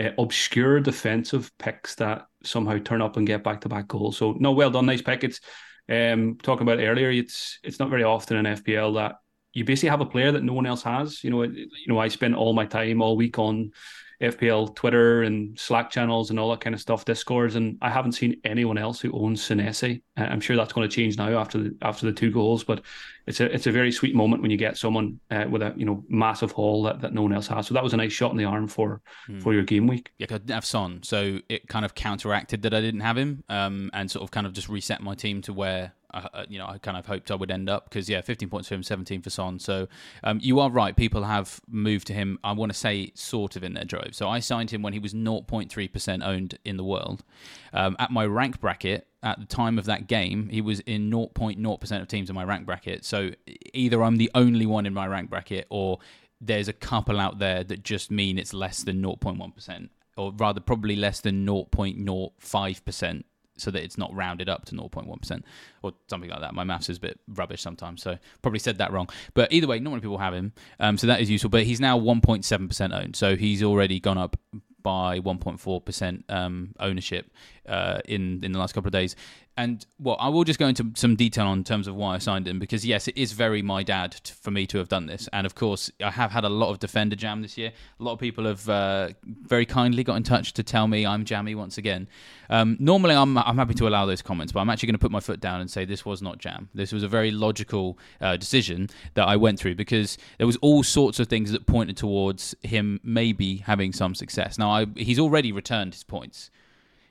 uh, 0.00 0.10
obscure 0.18 0.80
defensive 0.80 1.50
picks 1.58 1.94
that 1.96 2.26
somehow 2.42 2.78
turn 2.78 3.02
up 3.02 3.16
and 3.16 3.26
get 3.26 3.44
back 3.44 3.60
to 3.62 3.68
back 3.68 3.88
goals. 3.88 4.16
So 4.16 4.36
no, 4.38 4.52
well 4.52 4.70
done, 4.70 4.86
nice 4.86 5.02
pick. 5.02 5.24
It's 5.24 5.40
um, 5.88 6.38
talking 6.42 6.66
about 6.66 6.82
earlier. 6.82 7.10
It's 7.10 7.58
it's 7.62 7.78
not 7.78 7.90
very 7.90 8.04
often 8.04 8.38
in 8.38 8.56
FPL 8.56 8.94
that 8.94 9.16
you 9.52 9.64
basically 9.64 9.90
have 9.90 10.00
a 10.00 10.06
player 10.06 10.32
that 10.32 10.44
no 10.44 10.52
one 10.52 10.66
else 10.66 10.82
has. 10.82 11.22
You 11.22 11.30
know, 11.30 11.42
you 11.42 11.68
know, 11.88 11.98
I 11.98 12.08
spent 12.08 12.34
all 12.34 12.52
my 12.52 12.66
time 12.66 13.02
all 13.02 13.16
week 13.16 13.38
on 13.38 13.72
FPL 14.20 14.74
Twitter 14.74 15.22
and 15.22 15.58
Slack 15.58 15.90
channels 15.90 16.30
and 16.30 16.38
all 16.38 16.50
that 16.50 16.60
kind 16.60 16.74
of 16.74 16.80
stuff, 16.80 17.04
Discords, 17.04 17.54
and 17.56 17.76
I 17.82 17.90
haven't 17.90 18.12
seen 18.12 18.40
anyone 18.44 18.78
else 18.78 19.00
who 19.00 19.12
owns 19.12 19.42
Senesi. 19.46 20.02
I'm 20.16 20.40
sure 20.40 20.56
that's 20.56 20.72
going 20.72 20.88
to 20.88 20.94
change 20.94 21.18
now 21.18 21.38
after 21.38 21.58
the 21.58 21.76
after 21.82 22.06
the 22.06 22.12
two 22.12 22.30
goals, 22.30 22.64
but 22.64 22.82
it's 23.26 23.40
a 23.40 23.52
it's 23.52 23.66
a 23.66 23.72
very 23.72 23.92
sweet 23.92 24.14
moment 24.14 24.40
when 24.40 24.50
you 24.50 24.56
get 24.56 24.78
someone 24.78 25.20
uh, 25.30 25.44
with 25.50 25.60
a 25.62 25.74
you 25.76 25.84
know 25.84 26.02
massive 26.08 26.52
haul 26.52 26.82
that, 26.84 27.00
that 27.02 27.12
no 27.12 27.22
one 27.22 27.32
else 27.32 27.46
has. 27.48 27.66
So 27.66 27.74
that 27.74 27.82
was 27.82 27.92
a 27.92 27.98
nice 27.98 28.12
shot 28.12 28.30
in 28.30 28.36
the 28.38 28.44
arm 28.44 28.68
for 28.68 29.02
Hmm. 29.26 29.40
for 29.40 29.52
your 29.52 29.64
game 29.64 29.86
week. 29.86 30.12
Yeah, 30.18 30.26
I 30.30 30.34
didn't 30.38 30.50
have 30.50 30.64
Son, 30.64 31.02
so 31.02 31.40
it 31.48 31.68
kind 31.68 31.84
of 31.84 31.94
counteracted 31.94 32.62
that 32.62 32.72
I 32.72 32.80
didn't 32.80 33.00
have 33.00 33.16
him, 33.18 33.44
um, 33.48 33.90
and 33.92 34.10
sort 34.10 34.22
of 34.22 34.30
kind 34.30 34.46
of 34.46 34.52
just 34.52 34.68
reset 34.68 35.02
my 35.02 35.14
team 35.14 35.42
to 35.42 35.52
where 35.52 35.92
I, 36.16 36.46
you 36.48 36.58
know 36.58 36.66
I 36.66 36.78
kind 36.78 36.96
of 36.96 37.06
hoped 37.06 37.30
I 37.30 37.34
would 37.34 37.50
end 37.50 37.68
up 37.68 37.84
because 37.84 38.08
yeah, 38.08 38.20
15 38.20 38.48
points 38.48 38.68
for 38.68 38.74
him, 38.74 38.82
17 38.82 39.22
for 39.22 39.30
Son. 39.30 39.58
So 39.58 39.88
um, 40.24 40.38
you 40.42 40.60
are 40.60 40.70
right, 40.70 40.96
people 40.96 41.24
have 41.24 41.60
moved 41.68 42.06
to 42.08 42.12
him. 42.12 42.38
I 42.44 42.52
want 42.52 42.72
to 42.72 42.78
say 42.78 43.12
sort 43.14 43.56
of 43.56 43.64
in 43.64 43.74
their 43.74 43.84
drove. 43.84 44.14
So 44.14 44.28
I 44.28 44.40
signed 44.40 44.70
him 44.70 44.82
when 44.82 44.92
he 44.92 44.98
was 44.98 45.14
0.3 45.14 45.92
percent 45.92 46.22
owned 46.22 46.58
in 46.64 46.76
the 46.76 46.84
world. 46.84 47.24
Um, 47.72 47.96
at 47.98 48.10
my 48.10 48.26
rank 48.26 48.60
bracket 48.60 49.06
at 49.22 49.40
the 49.40 49.46
time 49.46 49.78
of 49.78 49.86
that 49.86 50.06
game, 50.06 50.48
he 50.48 50.60
was 50.60 50.80
in 50.80 51.10
0.0 51.10 51.80
percent 51.80 52.02
of 52.02 52.08
teams 52.08 52.28
in 52.28 52.34
my 52.34 52.44
rank 52.44 52.66
bracket. 52.66 53.04
So 53.04 53.30
either 53.74 54.02
I'm 54.02 54.16
the 54.16 54.30
only 54.34 54.66
one 54.66 54.86
in 54.86 54.94
my 54.94 55.06
rank 55.06 55.30
bracket 55.30 55.66
or 55.70 55.98
there's 56.40 56.68
a 56.68 56.72
couple 56.72 57.18
out 57.18 57.38
there 57.38 57.64
that 57.64 57.82
just 57.82 58.10
mean 58.10 58.38
it's 58.38 58.52
less 58.52 58.82
than 58.82 59.02
0.1%, 59.02 59.88
or 60.16 60.32
rather, 60.36 60.60
probably 60.60 60.96
less 60.96 61.20
than 61.20 61.46
0.05%, 61.46 63.24
so 63.56 63.70
that 63.70 63.82
it's 63.82 63.98
not 63.98 64.14
rounded 64.14 64.48
up 64.48 64.64
to 64.66 64.74
0.1%, 64.74 65.42
or 65.82 65.92
something 66.08 66.30
like 66.30 66.40
that. 66.40 66.54
My 66.54 66.64
maths 66.64 66.88
is 66.88 66.98
a 66.98 67.00
bit 67.00 67.20
rubbish 67.28 67.62
sometimes, 67.62 68.02
so 68.02 68.18
probably 68.42 68.58
said 68.58 68.78
that 68.78 68.92
wrong. 68.92 69.08
But 69.34 69.52
either 69.52 69.66
way, 69.66 69.78
not 69.78 69.90
many 69.90 70.00
people 70.00 70.18
have 70.18 70.34
him, 70.34 70.52
um, 70.80 70.98
so 70.98 71.06
that 71.06 71.20
is 71.20 71.30
useful. 71.30 71.50
But 71.50 71.64
he's 71.64 71.80
now 71.80 71.98
1.7% 71.98 72.94
owned, 72.98 73.16
so 73.16 73.36
he's 73.36 73.62
already 73.62 74.00
gone 74.00 74.18
up 74.18 74.36
by 74.82 75.18
1.4% 75.18 76.22
um, 76.30 76.72
ownership 76.78 77.32
uh, 77.68 78.00
in 78.06 78.44
in 78.44 78.52
the 78.52 78.58
last 78.58 78.74
couple 78.74 78.88
of 78.88 78.92
days. 78.92 79.16
And 79.58 79.86
well, 79.98 80.18
I 80.20 80.28
will 80.28 80.44
just 80.44 80.58
go 80.58 80.66
into 80.66 80.90
some 80.96 81.16
detail 81.16 81.46
on 81.46 81.64
terms 81.64 81.88
of 81.88 81.94
why 81.94 82.14
I 82.14 82.18
signed 82.18 82.46
him 82.46 82.58
because 82.58 82.84
yes, 82.84 83.08
it 83.08 83.16
is 83.16 83.32
very 83.32 83.62
my 83.62 83.82
dad 83.82 84.14
for 84.42 84.50
me 84.50 84.66
to 84.66 84.76
have 84.76 84.88
done 84.88 85.06
this. 85.06 85.30
And 85.32 85.46
of 85.46 85.54
course, 85.54 85.90
I 86.04 86.10
have 86.10 86.30
had 86.30 86.44
a 86.44 86.50
lot 86.50 86.68
of 86.68 86.78
defender 86.78 87.16
jam 87.16 87.40
this 87.40 87.56
year. 87.56 87.72
A 87.98 88.02
lot 88.02 88.12
of 88.12 88.18
people 88.18 88.44
have 88.44 88.68
uh, 88.68 89.08
very 89.24 89.64
kindly 89.64 90.04
got 90.04 90.16
in 90.16 90.24
touch 90.24 90.52
to 90.54 90.62
tell 90.62 90.86
me 90.88 91.06
I'm 91.06 91.24
jammy 91.24 91.54
once 91.54 91.78
again. 91.78 92.06
Um, 92.50 92.76
normally, 92.78 93.14
I'm 93.14 93.38
I'm 93.38 93.56
happy 93.56 93.72
to 93.74 93.88
allow 93.88 94.04
those 94.04 94.20
comments, 94.20 94.52
but 94.52 94.60
I'm 94.60 94.68
actually 94.68 94.88
going 94.88 94.96
to 94.96 95.00
put 95.00 95.10
my 95.10 95.20
foot 95.20 95.40
down 95.40 95.62
and 95.62 95.70
say 95.70 95.86
this 95.86 96.04
was 96.04 96.20
not 96.20 96.36
jam. 96.36 96.68
This 96.74 96.92
was 96.92 97.02
a 97.02 97.08
very 97.08 97.30
logical 97.30 97.98
uh, 98.20 98.36
decision 98.36 98.90
that 99.14 99.26
I 99.26 99.36
went 99.36 99.58
through 99.58 99.76
because 99.76 100.18
there 100.36 100.46
was 100.46 100.56
all 100.56 100.82
sorts 100.82 101.18
of 101.18 101.28
things 101.28 101.50
that 101.52 101.66
pointed 101.66 101.96
towards 101.96 102.54
him 102.62 103.00
maybe 103.02 103.56
having 103.56 103.94
some 103.94 104.14
success. 104.14 104.58
Now, 104.58 104.70
I, 104.70 104.86
he's 104.96 105.18
already 105.18 105.50
returned 105.50 105.94
his 105.94 106.04
points. 106.04 106.50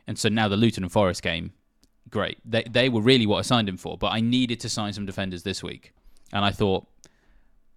And 0.07 0.17
so 0.17 0.29
now 0.29 0.47
the 0.47 0.57
Luton 0.57 0.83
and 0.83 0.91
Forest 0.91 1.21
game, 1.21 1.53
great. 2.09 2.37
They 2.45 2.63
they 2.63 2.89
were 2.89 3.01
really 3.01 3.25
what 3.25 3.37
I 3.37 3.41
signed 3.41 3.69
him 3.69 3.77
for, 3.77 3.97
but 3.97 4.11
I 4.11 4.21
needed 4.21 4.59
to 4.61 4.69
sign 4.69 4.93
some 4.93 5.05
defenders 5.05 5.43
this 5.43 5.63
week. 5.63 5.93
And 6.33 6.43
I 6.43 6.51
thought 6.51 6.87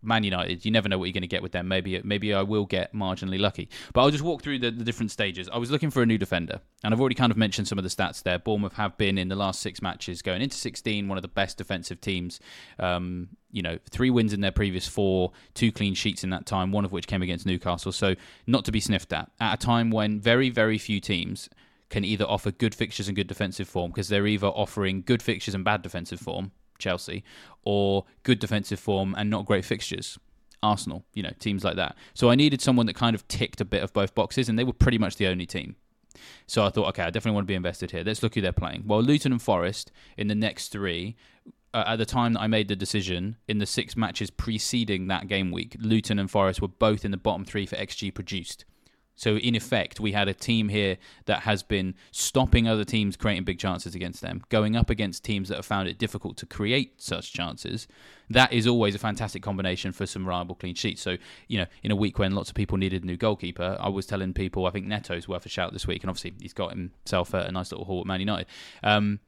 Man 0.01 0.23
United, 0.23 0.65
you 0.65 0.71
never 0.71 0.89
know 0.89 0.97
what 0.97 1.07
you're 1.07 1.13
going 1.13 1.23
to 1.23 1.29
get 1.29 1.43
with 1.43 1.53
them. 1.53 1.67
Maybe 1.67 2.01
maybe 2.05 2.33
I 2.33 2.43
will 2.43 2.67
get 2.67 2.95
marginally 2.95 3.39
lucky. 3.39 3.69
But 3.93 4.03
I'll 4.03 4.11
just 4.11 4.23
walk 4.23 4.43
through 4.43 4.61
the, 4.61 4.71
the 4.71 4.85
different 4.85 5.11
stages. 5.11 5.49
I 5.53 5.59
was 5.59 5.71
looking 5.71 5.91
for 5.91 6.03
a 6.03 6.07
new 6.07 6.19
defender, 6.19 6.61
and 6.85 6.95
I've 6.95 7.01
already 7.01 7.17
kind 7.17 7.33
of 7.33 7.37
mentioned 7.37 7.67
some 7.67 7.79
of 7.79 7.85
the 7.85 7.91
stats 7.91 8.23
there. 8.23 8.39
Bournemouth 8.39 8.75
have 8.75 8.97
been 8.97 9.19
in 9.19 9.29
the 9.29 9.37
last 9.37 9.61
six 9.61 9.83
matches 9.83 10.23
going 10.23 10.41
into 10.41 10.57
16 10.57 11.09
one 11.09 11.19
of 11.19 11.23
the 11.23 11.29
best 11.29 11.59
defensive 11.59 12.01
teams. 12.01 12.39
Um, 12.79 13.31
you 13.51 13.63
know, 13.63 13.79
three 13.91 14.11
wins 14.11 14.33
in 14.33 14.41
their 14.41 14.53
previous 14.53 14.87
four, 14.87 15.33
two 15.55 15.73
clean 15.73 15.95
sheets 15.95 16.23
in 16.23 16.31
that 16.31 16.47
time, 16.47 16.71
one 16.71 16.85
of 16.85 16.93
which 16.93 17.07
came 17.07 17.23
against 17.23 17.47
Newcastle. 17.47 17.93
So 17.93 18.15
not 18.47 18.65
to 18.67 18.73
be 18.73 18.81
sniffed 18.81 19.13
at. 19.13 19.31
At 19.41 19.55
a 19.55 19.57
time 19.57 19.91
when 19.91 20.21
very 20.21 20.51
very 20.51 20.79
few 20.79 21.01
teams 21.01 21.49
can 21.91 22.05
either 22.05 22.25
offer 22.25 22.51
good 22.51 22.75
fixtures 22.75 23.09
and 23.09 23.17
good 23.17 23.27
defensive 23.27 23.69
form 23.69 23.91
because 23.91 24.09
they're 24.09 24.27
either 24.27 24.49
offering 24.49 25.03
good 25.03 25.23
fixtures 25.23 25.55
and 25.55 25.65
bad 25.65 25.83
defensive 25.83 26.21
form, 26.21 26.53
Chelsea, 26.79 27.25
or 27.63 28.05
good 28.23 28.39
defensive 28.39 28.79
form 28.79 29.15
and 29.17 29.31
not 29.31 29.47
great 29.47 29.65
fixtures. 29.65 30.19
Arsenal, 30.63 31.05
you 31.15 31.23
know, 31.23 31.33
teams 31.39 31.65
like 31.65 31.77
that. 31.77 31.97
So 32.15 32.31
I 32.31 32.35
needed 32.35 32.61
someone 32.61 32.87
that 32.87 32.97
kind 32.97 33.15
of 33.15 33.27
ticked 33.29 33.61
a 33.61 33.65
bit 33.65 33.83
of 33.83 33.93
both 33.93 34.15
boxes, 34.15 34.49
and 34.49 34.59
they 34.59 34.65
were 34.65 34.73
pretty 34.73 34.99
much 34.99 35.17
the 35.17 35.29
only 35.29 35.47
team. 35.47 35.77
So 36.47 36.65
I 36.65 36.71
thought, 36.71 36.89
okay, 36.89 37.03
I 37.03 37.11
definitely 37.11 37.37
want 37.37 37.47
to 37.47 37.53
be 37.53 37.55
invested 37.55 37.93
here. 37.93 38.03
Let's 38.05 38.23
look 38.23 38.35
who 38.35 38.41
they're 38.41 38.53
playing. 38.53 38.85
Well, 38.87 39.03
Luton 39.03 39.33
and 39.33 39.41
Forest 39.41 39.93
in 40.17 40.29
the 40.29 40.35
next 40.35 40.69
three. 40.69 41.17
Uh, 41.75 41.85
at 41.87 41.97
the 41.97 42.07
time 42.07 42.33
that 42.33 42.41
I 42.41 42.47
made 42.47 42.69
the 42.69 42.75
decision, 42.75 43.37
in 43.47 43.59
the 43.59 43.67
six 43.67 43.97
matches 43.97 44.31
preceding 44.31 45.07
that 45.09 45.29
game 45.29 45.53
week, 45.53 45.77
Luton 45.79 46.19
and 46.19 46.31
Forest 46.31 46.63
were 46.63 46.69
both 46.69 47.05
in 47.05 47.11
the 47.11 47.19
bottom 47.19 47.45
three 47.45 47.67
for 47.67 47.77
XG 47.77 48.13
produced. 48.13 48.65
So 49.19 49.37
in 49.37 49.57
effect, 49.57 49.99
we 49.99 50.13
had 50.13 50.29
a 50.29 50.33
team 50.33 50.69
here 50.69 50.97
that 51.27 51.41
has 51.41 51.65
been 51.65 51.95
stopping 52.13 52.69
other 52.69 52.85
teams 52.85 53.17
creating 53.17 53.45
big 53.45 53.59
chances 53.59 53.97
against 53.97 54.21
them, 54.21 54.43
going 54.49 54.77
up 54.77 54.91
against 54.91 55.25
teams 55.25 55.49
that 55.49 55.57
have 55.57 55.67
found 55.67 55.89
it 55.89 55.99
difficult 55.99 56.37
to 56.39 56.47
create 56.47 57.03
such 57.03 57.33
chances. 57.33 57.89
That 58.31 58.53
is 58.53 58.67
always 58.67 58.95
a 58.95 58.99
fantastic 58.99 59.43
combination 59.43 59.91
for 59.91 60.07
some 60.07 60.25
reliable 60.25 60.55
clean 60.55 60.77
sheets. 60.77 61.03
So 61.03 61.17
you 61.49 61.59
know, 61.59 61.67
in 61.83 61.91
a 61.91 61.97
week 61.97 62.21
when 62.21 62.33
lots 62.33 62.49
of 62.49 62.55
people 62.55 62.79
needed 62.79 63.03
a 63.03 63.07
new 63.07 63.17
goalkeeper, 63.17 63.77
I 63.81 63.89
was 63.89 64.07
telling 64.07 64.35
people 64.35 64.67
I 64.67 64.71
think 64.71 64.87
Neto's 64.87 65.27
worth 65.27 65.45
a 65.45 65.49
shout 65.49 65.73
this 65.73 65.87
week, 65.87 66.05
and 66.05 66.11
obviously 66.11 66.35
he's 66.41 66.53
got 66.53 66.71
himself 66.71 67.35
a, 67.35 67.51
nice 67.51 67.73
little 67.73 67.87
haul 67.87 68.01
at 68.01 68.07
Man 68.07 68.21
United. 68.21 68.47
Um, 68.85 69.19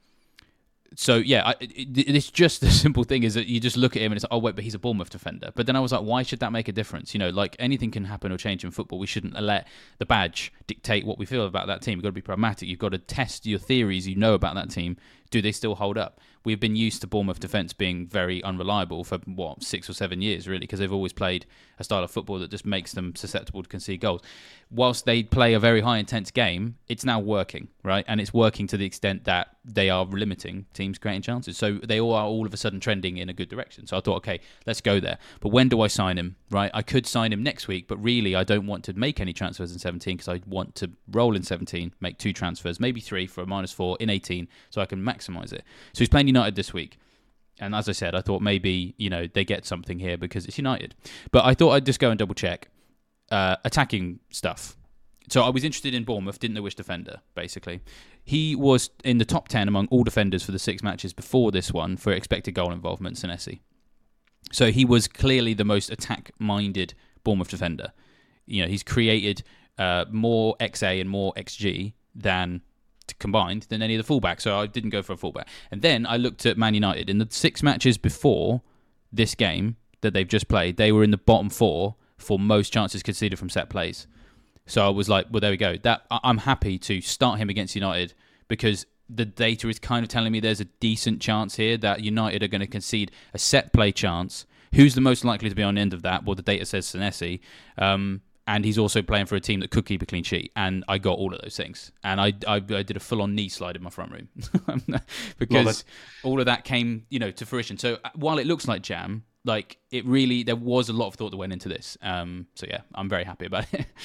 so 0.97 1.17
yeah, 1.17 1.43
I, 1.47 1.55
it, 1.61 1.97
it's 1.97 2.31
just 2.31 2.61
the 2.63 2.71
simple 2.71 3.05
thing 3.05 3.23
is 3.23 3.35
that 3.35 3.47
you 3.47 3.61
just 3.61 3.77
look 3.77 3.97
at 3.97 4.03
him 4.03 4.13
and 4.13 4.17
it's 4.17 4.25
like, 4.25 4.33
oh 4.33 4.39
wait, 4.39 4.55
but 4.55 4.65
he's 4.65 4.75
a 4.75 4.79
Bournemouth 4.79 5.11
defender. 5.11 5.51
But 5.55 5.67
then 5.67 5.77
I 5.77 5.81
was 5.81 5.93
like, 5.93 6.03
why 6.03 6.23
should 6.23 6.41
that 6.41 6.53
make 6.53 6.69
a 6.69 6.73
difference? 6.73 7.15
You 7.15 7.21
know, 7.21 7.31
like 7.31 7.57
anything 7.59 7.91
can 7.91 8.05
happen 8.05 8.33
or 8.33 8.37
change 8.37 8.65
in 8.65 8.71
football. 8.71 8.99
We 8.99 9.07
shouldn't 9.07 9.41
let 9.41 9.67
the 9.99 10.07
badge 10.07 10.53
dictate 10.67 11.07
what 11.07 11.19
we 11.19 11.27
feel 11.27 11.47
about 11.47 11.67
that 11.69 11.83
team. 11.83 11.99
You've 11.99 12.03
got 12.03 12.09
to 12.09 12.13
be 12.13 12.21
pragmatic. 12.21 12.69
You've 12.69 12.79
got 12.79 12.93
to 12.93 12.99
test 12.99 13.47
your 13.47 13.59
theories 13.59 14.09
you 14.09 14.17
know 14.17 14.35
about 14.35 14.55
that 14.57 14.71
team. 14.71 14.97
Do 15.31 15.41
they 15.41 15.53
still 15.53 15.77
hold 15.77 15.97
up? 15.97 16.19
We've 16.43 16.59
been 16.59 16.75
used 16.75 17.03
to 17.03 17.07
Bournemouth 17.07 17.39
defence 17.39 17.73
being 17.73 18.07
very 18.07 18.43
unreliable 18.43 19.05
for 19.05 19.19
what 19.27 19.63
six 19.63 19.89
or 19.89 19.93
seven 19.93 20.23
years, 20.23 20.49
really, 20.49 20.61
because 20.61 20.81
they've 20.81 20.93
always 20.93 21.13
played 21.13 21.47
a 21.79 21.85
style 21.85 22.03
of 22.03 22.11
football 22.11 22.39
that 22.41 22.51
just 22.51 22.67
makes 22.67 22.93
them 22.93 23.15
susceptible 23.15 23.63
to 23.63 23.69
concede 23.69 24.01
goals. 24.01 24.23
Whilst 24.73 25.05
they 25.05 25.25
play 25.25 25.55
a 25.55 25.59
very 25.59 25.81
high 25.81 25.99
intense 25.99 26.31
game, 26.31 26.77
it's 26.87 27.05
now 27.05 27.19
working, 27.19 27.69
right? 27.83 28.05
And 28.07 28.21
it's 28.21 28.33
working 28.33 28.69
to 28.69 28.77
the 28.77 28.85
extent 28.85 29.25
that 29.25 29.57
they 29.65 29.91
are 29.91 30.05
limiting 30.05 30.67
teams 30.75 30.97
creating 30.97 31.23
chances. 31.23 31.59
So 31.59 31.79
they 31.83 31.99
all 31.99 32.15
are 32.15 32.27
all 32.27 32.47
of 32.47 32.55
a 32.55 32.57
sudden 32.57 32.79
trending 32.79 33.17
in 33.17 33.29
a 33.29 33.33
good 33.33 33.49
direction. 33.49 33.89
So 33.89 33.97
I 33.97 34.01
thought, 34.01 34.19
okay, 34.19 34.39
let's 34.67 34.81
go 34.81 35.01
there. 35.01 35.19
But 35.41 35.49
when 35.49 35.69
do 35.69 35.81
I 35.81 35.89
sign 35.89 36.19
him, 36.19 36.37
right? 36.51 36.71
I 36.73 36.83
could 36.83 37.05
sign 37.07 37.33
him 37.33 37.43
next 37.43 37.67
week, 37.67 37.89
but 37.89 37.97
really 37.99 38.37
I 38.37 38.45
don't 38.45 38.67
want 38.67 38.85
to 38.85 38.93
make 38.93 39.19
any 39.19 39.33
transfers 39.33 39.73
in 39.73 39.81
17 39.81 40.17
because 40.17 40.29
I 40.29 40.41
want 40.47 40.77
to 40.77 40.93
roll 41.11 41.35
in 41.35 41.43
17, 41.43 41.95
make 42.01 42.19
two 42.19 42.33
transfers, 42.33 42.79
maybe 42.79 43.01
three 43.01 43.27
for 43.27 43.43
a 43.43 43.47
minus 43.47 43.73
four 43.73 43.97
in 43.99 44.09
18 44.09 44.47
so 44.71 44.81
I 44.81 44.87
can 44.87 45.03
maximize 45.03 45.53
it. 45.53 45.65
So 45.93 45.99
he's 45.99 46.09
playing 46.09 46.29
United 46.29 46.55
this 46.55 46.73
week. 46.73 46.97
And 47.59 47.75
as 47.75 47.89
I 47.89 47.93
said, 47.93 48.15
I 48.15 48.21
thought 48.21 48.41
maybe, 48.41 48.95
you 48.99 49.11
know, 49.11 49.27
they 49.27 49.45
get 49.45 49.67
something 49.67 49.99
here 49.99 50.17
because 50.17 50.47
it's 50.47 50.57
United. 50.57 50.95
But 51.33 51.45
I 51.45 51.55
thought 51.55 51.73
I'd 51.73 51.87
just 51.87 52.01
go 52.01 52.11
and 52.11 52.19
double 52.19 52.35
check 52.35 52.69
uh, 53.31 53.57
attacking 53.65 54.21
stuff. 54.31 54.77
So 55.29 55.43
I 55.43 55.49
was 55.51 55.63
interested 55.63 55.95
in 55.95 56.05
Bournemouth, 56.05 56.41
didn't 56.41 56.55
know 56.55 56.63
which 56.63 56.75
defender, 56.75 57.21
basically. 57.35 57.81
He 58.25 58.57
was 58.57 58.91
in 59.05 59.19
the 59.19 59.25
top 59.25 59.47
10 59.47 59.69
among 59.69 59.87
all 59.89 60.03
defenders 60.03 60.43
for 60.43 60.51
the 60.51 60.59
six 60.59 60.83
matches 60.83 61.13
before 61.13 61.53
this 61.53 61.73
one 61.73 61.97
for 61.97 62.13
expected 62.13 62.53
goal 62.53 62.73
involvement, 62.73 63.17
Senesi. 63.17 63.61
So 64.51 64.73
he 64.73 64.85
was 64.85 65.07
clearly 65.07 65.55
the 65.55 65.65
most 65.65 65.91
attack 65.91 66.33
minded 66.39 66.95
Bournemouth 67.23 67.49
defender. 67.49 67.93
You 68.47 68.63
know, 68.63 68.69
he's 68.69 68.83
created 68.83 69.45
uh, 69.79 70.07
more 70.11 70.57
XA 70.59 71.01
and 71.01 71.09
more 71.09 71.33
XG 71.35 71.93
than 72.15 72.63
combined 73.19 73.67
than 73.69 73.83
any 73.83 73.95
of 73.95 74.05
the 74.05 74.13
fullbacks. 74.13 74.43
So 74.43 74.59
I 74.59 74.67
didn't 74.67 74.91
go 74.91 75.03
for 75.03 75.13
a 75.13 75.17
fullback. 75.17 75.49
And 75.71 75.83
then 75.83 76.07
I 76.07 76.17
looked 76.17 76.45
at 76.47 76.59
Man 76.59 76.75
United 76.75 77.09
in 77.09 77.19
the 77.19 77.29
six 77.31 77.63
matches 77.63 77.99
before 77.99 78.63
this 79.13 79.35
game 79.37 79.77
that 80.01 80.13
they've 80.13 80.27
just 80.27 80.49
played. 80.49 80.77
They 80.77 80.91
were 80.91 81.05
in 81.05 81.11
the 81.13 81.19
bottom 81.19 81.51
four 81.51 81.97
for 82.21 82.39
most 82.39 82.73
chances 82.73 83.03
conceded 83.03 83.39
from 83.39 83.51
set 83.51 83.71
plays. 83.71 84.07
So 84.67 84.87
I 84.87 84.91
was 84.91 85.09
like, 85.09 85.27
well, 85.31 85.41
there 85.41 85.51
we 85.51 85.57
go. 85.57 85.77
That 85.79 86.03
I'm 86.11 86.39
happy 86.39 86.79
to 86.79 87.01
start 87.01 87.39
him 87.39 87.49
against 87.49 87.75
United 87.75 88.15
because 88.49 88.87
the 89.09 89.25
data 89.25 89.69
is 89.69 89.79
kind 89.79 90.05
of 90.05 90.09
telling 90.09 90.31
me 90.31 90.39
there's 90.39 90.61
a 90.61 90.67
decent 90.67 91.21
chance 91.21 91.57
here 91.57 91.77
that 91.79 92.03
United 92.03 92.43
are 92.43 92.49
going 92.49 92.61
to 92.61 92.67
concede 92.67 93.11
a 93.35 93.39
set 93.39 93.73
play 93.73 93.91
chance. 93.91 94.47
Who's 94.75 94.95
the 94.95 95.01
most 95.01 95.25
likely 95.25 95.49
to 95.49 95.55
be 95.55 95.65
on 95.65 95.75
the 95.75 95.81
end 95.81 95.93
of 95.93 96.03
that? 96.03 96.25
Well, 96.25 96.37
the 96.37 96.43
data 96.43 96.65
says 96.65 96.87
Senesi. 96.87 97.41
Um, 97.77 98.21
and 98.47 98.65
he's 98.65 98.79
also 98.79 99.03
playing 99.03 99.27
for 99.27 99.37
a 99.37 99.41
team 99.41 99.61
that 99.61 99.71
could 99.71 99.87
keep 99.87 100.03
a 100.03 100.07
clean 100.07 100.25
sheet. 100.25 100.51
And 100.57 100.85
I 100.89 100.99
got 100.99 101.19
all 101.19 101.33
of 101.33 101.41
those 101.41 101.57
things. 101.57 101.93
And 102.03 102.21
I, 102.21 102.33
I, 102.49 102.57
I 102.57 102.83
did 102.83 102.97
a 102.97 103.01
full 103.01 103.23
on 103.23 103.35
knee 103.35 103.49
slide 103.49 103.77
in 103.77 103.83
my 103.83 103.91
front 103.91 104.13
room 104.13 104.29
because 105.39 105.85
all 106.25 106.41
of 106.41 106.47
that 106.47 106.65
came, 106.65 107.07
you 107.11 107.19
know, 107.19 107.31
to 107.31 107.47
fruition. 107.47 107.79
So 107.79 107.99
uh, 108.05 108.11
while 108.15 108.39
it 108.39 108.47
looks 108.47 108.67
like 108.67 108.83
jam, 108.83 109.25
like 109.45 109.79
it 109.91 110.05
really, 110.07 110.43
there 110.43 110.57
was 110.57 110.89
a 110.89 110.93
lot 110.93 111.09
of 111.09 111.15
thought 111.15 111.31
that 111.31 111.37
went 111.37 111.53
into 111.53 111.69
this. 111.69 111.97
Um, 112.03 112.47
so 112.55 112.67
yeah, 112.69 112.83
I'm 112.95 113.09
very 113.09 113.25
happy 113.25 113.47
about 113.47 113.73
it. 113.73 113.87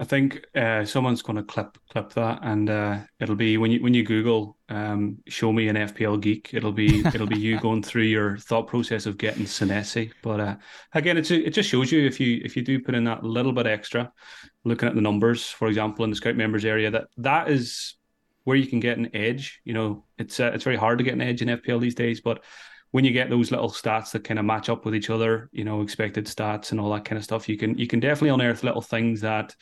I 0.00 0.04
think 0.04 0.46
uh, 0.54 0.86
someone's 0.86 1.20
going 1.20 1.36
to 1.36 1.42
clip 1.42 1.76
clip 1.90 2.14
that, 2.14 2.38
and 2.40 2.70
uh, 2.70 3.00
it'll 3.20 3.36
be 3.36 3.58
when 3.58 3.70
you 3.70 3.82
when 3.82 3.92
you 3.92 4.02
Google 4.02 4.56
um, 4.70 5.18
"show 5.28 5.52
me 5.52 5.68
an 5.68 5.76
FPL 5.76 6.18
geek," 6.18 6.54
it'll 6.54 6.72
be 6.72 7.00
it'll 7.14 7.26
be 7.26 7.38
you 7.38 7.60
going 7.60 7.82
through 7.82 8.04
your 8.04 8.38
thought 8.38 8.66
process 8.66 9.04
of 9.04 9.18
getting 9.18 9.44
Senesi. 9.44 10.10
But 10.22 10.40
uh, 10.40 10.56
again, 10.94 11.18
it's 11.18 11.30
it 11.30 11.50
just 11.50 11.68
shows 11.68 11.92
you 11.92 12.06
if 12.06 12.18
you 12.18 12.40
if 12.42 12.56
you 12.56 12.62
do 12.62 12.80
put 12.80 12.94
in 12.94 13.04
that 13.04 13.24
little 13.24 13.52
bit 13.52 13.66
extra, 13.66 14.10
looking 14.64 14.88
at 14.88 14.94
the 14.94 15.02
numbers, 15.02 15.50
for 15.50 15.68
example, 15.68 16.02
in 16.04 16.10
the 16.10 16.16
scout 16.16 16.34
members 16.34 16.64
area, 16.64 16.90
that 16.90 17.08
that 17.18 17.50
is 17.50 17.96
where 18.44 18.56
you 18.56 18.66
can 18.66 18.80
get 18.80 18.96
an 18.96 19.14
edge. 19.14 19.60
You 19.64 19.74
know, 19.74 20.04
it's 20.16 20.40
uh, 20.40 20.50
it's 20.54 20.64
very 20.64 20.76
hard 20.76 20.96
to 20.96 21.04
get 21.04 21.12
an 21.12 21.20
edge 21.20 21.42
in 21.42 21.48
FPL 21.48 21.78
these 21.78 21.94
days, 21.94 22.22
but 22.22 22.42
when 22.92 23.04
you 23.04 23.12
get 23.12 23.30
those 23.30 23.50
little 23.50 23.70
stats 23.70 24.10
that 24.12 24.24
kind 24.24 24.38
of 24.38 24.44
match 24.44 24.68
up 24.68 24.84
with 24.84 24.94
each 24.94 25.10
other, 25.10 25.48
you 25.52 25.64
know, 25.64 25.80
expected 25.82 26.26
stats 26.26 26.72
and 26.72 26.80
all 26.80 26.92
that 26.92 27.04
kind 27.04 27.16
of 27.16 27.24
stuff, 27.24 27.48
you 27.48 27.56
can 27.56 27.78
you 27.78 27.86
can 27.86 28.00
definitely 28.00 28.30
unearth 28.30 28.64
little 28.64 28.82
things 28.82 29.20
that 29.20 29.54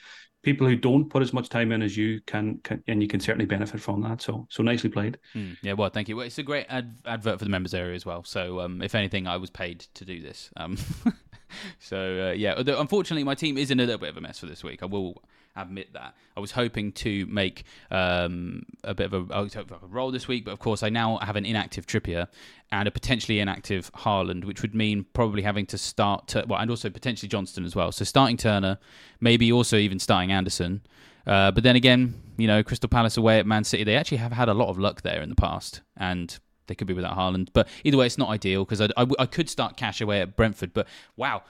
people 0.43 0.67
who 0.67 0.77
don't 0.77 1.11
put 1.11 1.23
as 1.23 1.33
much 1.33 1.49
time 1.49 1.73
in 1.73 1.83
as 1.83 1.97
you 1.97 2.21
can, 2.27 2.59
can 2.63 2.83
and 2.87 3.03
you 3.03 3.09
can 3.09 3.21
certainly 3.21 3.45
benefit 3.45 3.81
from 3.81 4.01
that. 4.03 4.23
So 4.23 4.47
so 4.51 4.63
nicely 4.63 4.91
played. 4.91 5.19
Mm, 5.35 5.57
yeah, 5.63 5.73
well, 5.75 5.91
thank 5.91 6.09
you. 6.09 6.17
Well, 6.17 6.27
it's 6.27 6.39
a 6.39 6.43
great 6.43 6.67
ad- 6.69 6.99
advert 7.05 7.39
for 7.39 7.45
the 7.45 7.51
members 7.51 7.75
area 7.75 7.95
as 7.95 8.07
well. 8.07 8.25
So 8.25 8.61
um, 8.61 8.81
if 8.81 8.95
anything, 8.95 9.27
I 9.27 9.37
was 9.37 9.51
paid 9.51 9.81
to 9.95 10.05
do 10.05 10.23
this. 10.23 10.51
Um, 10.57 10.79
so 11.79 12.29
uh, 12.29 12.33
yeah, 12.33 12.55
unfortunately, 12.57 13.25
my 13.25 13.35
team 13.35 13.59
is 13.59 13.71
in 13.71 13.81
a 13.81 13.85
little 13.85 13.99
bit 13.99 14.11
of 14.11 14.17
a 14.17 14.21
mess 14.21 14.39
for 14.39 14.47
this 14.47 14.65
week. 14.65 14.83
I 14.83 14.87
will 14.87 15.23
admit 15.57 15.93
that. 15.93 16.15
I 16.37 16.41
was 16.41 16.53
hoping 16.53 16.93
to 16.93 17.27
make 17.27 17.65
um, 17.91 18.65
a 18.85 18.95
bit 18.95 19.13
of 19.13 19.31
a, 19.31 19.49
could 19.49 19.71
roll 19.83 20.11
this 20.11 20.29
week, 20.29 20.45
but 20.45 20.53
of 20.53 20.59
course 20.59 20.83
I 20.83 20.89
now 20.89 21.19
have 21.19 21.37
an 21.37 21.45
inactive 21.45 21.87
Trippier 21.87 22.29
and 22.71 22.87
a 22.87 22.91
potentially 22.91 23.41
inactive 23.41 23.91
Haaland, 23.93 24.45
which 24.45 24.63
would 24.63 24.75
mean 24.75 25.07
probably 25.13 25.43
having 25.43 25.67
to 25.67 25.79
start, 25.79 26.29
to, 26.29 26.45
well, 26.47 26.61
and 26.61 26.71
also 26.71 26.91
potentially 26.91 27.29
Johnstone 27.29 27.65
as 27.65 27.75
well. 27.75 27.93
So 27.93 28.05
starting 28.05 28.37
Turner, 28.37 28.79
maybe 29.21 29.51
also 29.53 29.77
even 29.77 29.99
starting 29.99 30.33
Anderson. 30.33 30.83
Uh, 31.27 31.51
but 31.51 31.63
then 31.63 31.77
again, 31.77 32.15
you 32.37 32.47
know, 32.47 32.63
Crystal 32.63 32.89
Palace 32.89 33.17
away 33.17 33.39
at 33.39 33.47
Man 33.47 33.65
City, 33.65 33.85
they 33.85 33.97
actually 33.97 34.19
have 34.19 34.33
had 34.33 34.49
a 34.49 34.55
lot 34.55 34.69
of 34.69 34.79
luck 34.79 35.03
there 35.03 35.21
in 35.21 35.29
the 35.29 35.35
past, 35.35 35.83
and 35.97 36.39
they 36.69 36.75
could 36.75 36.87
be 36.87 36.95
without 36.95 37.17
Haaland. 37.17 37.49
But 37.53 37.69
either 37.85 37.97
way, 37.97 38.07
it's 38.07 38.17
not 38.17 38.29
ideal 38.29 38.65
because 38.65 38.81
I, 38.81 38.89
I, 38.97 39.07
I, 39.19 39.27
could 39.27 39.51
start 39.51 39.77
Cash 39.77 40.01
away 40.01 40.21
at 40.21 40.37
Brentford. 40.37 40.73
But 40.73 40.87
wow, 41.17 41.43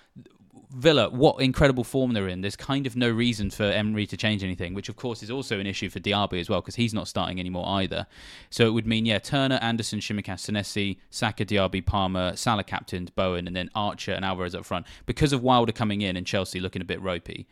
Villa, 0.70 1.10
what 1.10 1.40
incredible 1.40 1.84
form 1.84 2.12
they're 2.12 2.28
in. 2.28 2.40
There's 2.40 2.56
kind 2.56 2.86
of 2.86 2.96
no 2.96 3.10
reason 3.10 3.50
for 3.50 3.64
Emery 3.64 4.06
to 4.06 4.16
change 4.16 4.42
anything, 4.42 4.74
which 4.74 4.88
of 4.88 4.96
course 4.96 5.22
is 5.22 5.30
also 5.30 5.58
an 5.58 5.66
issue 5.66 5.90
for 5.90 6.00
Diaby 6.00 6.40
as 6.40 6.48
well, 6.48 6.60
because 6.60 6.76
he's 6.76 6.94
not 6.94 7.08
starting 7.08 7.40
anymore 7.40 7.66
either. 7.68 8.06
So 8.50 8.66
it 8.66 8.70
would 8.70 8.86
mean, 8.86 9.06
yeah, 9.06 9.18
Turner, 9.18 9.58
Anderson, 9.62 10.00
Tsimikas, 10.00 10.50
Senesi, 10.50 10.98
Saka, 11.10 11.44
Diaby, 11.44 11.84
Palmer, 11.84 12.36
Salah 12.36 12.64
captained, 12.64 13.14
Bowen, 13.14 13.46
and 13.46 13.56
then 13.56 13.70
Archer 13.74 14.12
and 14.12 14.24
Alvarez 14.24 14.54
up 14.54 14.64
front. 14.64 14.86
Because 15.06 15.32
of 15.32 15.42
Wilder 15.42 15.72
coming 15.72 16.00
in 16.00 16.16
and 16.16 16.26
Chelsea 16.26 16.60
looking 16.60 16.82
a 16.82 16.86
bit 16.86 17.00
ropey, 17.00 17.46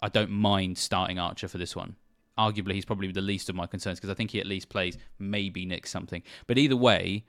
I 0.00 0.08
don't 0.08 0.30
mind 0.30 0.78
starting 0.78 1.18
Archer 1.18 1.48
for 1.48 1.58
this 1.58 1.74
one. 1.74 1.96
Arguably, 2.38 2.72
he's 2.72 2.84
probably 2.84 3.10
the 3.12 3.20
least 3.20 3.48
of 3.48 3.54
my 3.54 3.66
concerns 3.66 3.98
because 3.98 4.10
I 4.10 4.14
think 4.14 4.32
he 4.32 4.40
at 4.40 4.46
least 4.46 4.68
plays, 4.68 4.98
maybe 5.18 5.64
nicks 5.64 5.90
something. 5.90 6.22
But 6.46 6.58
either 6.58 6.76
way, 6.76 7.24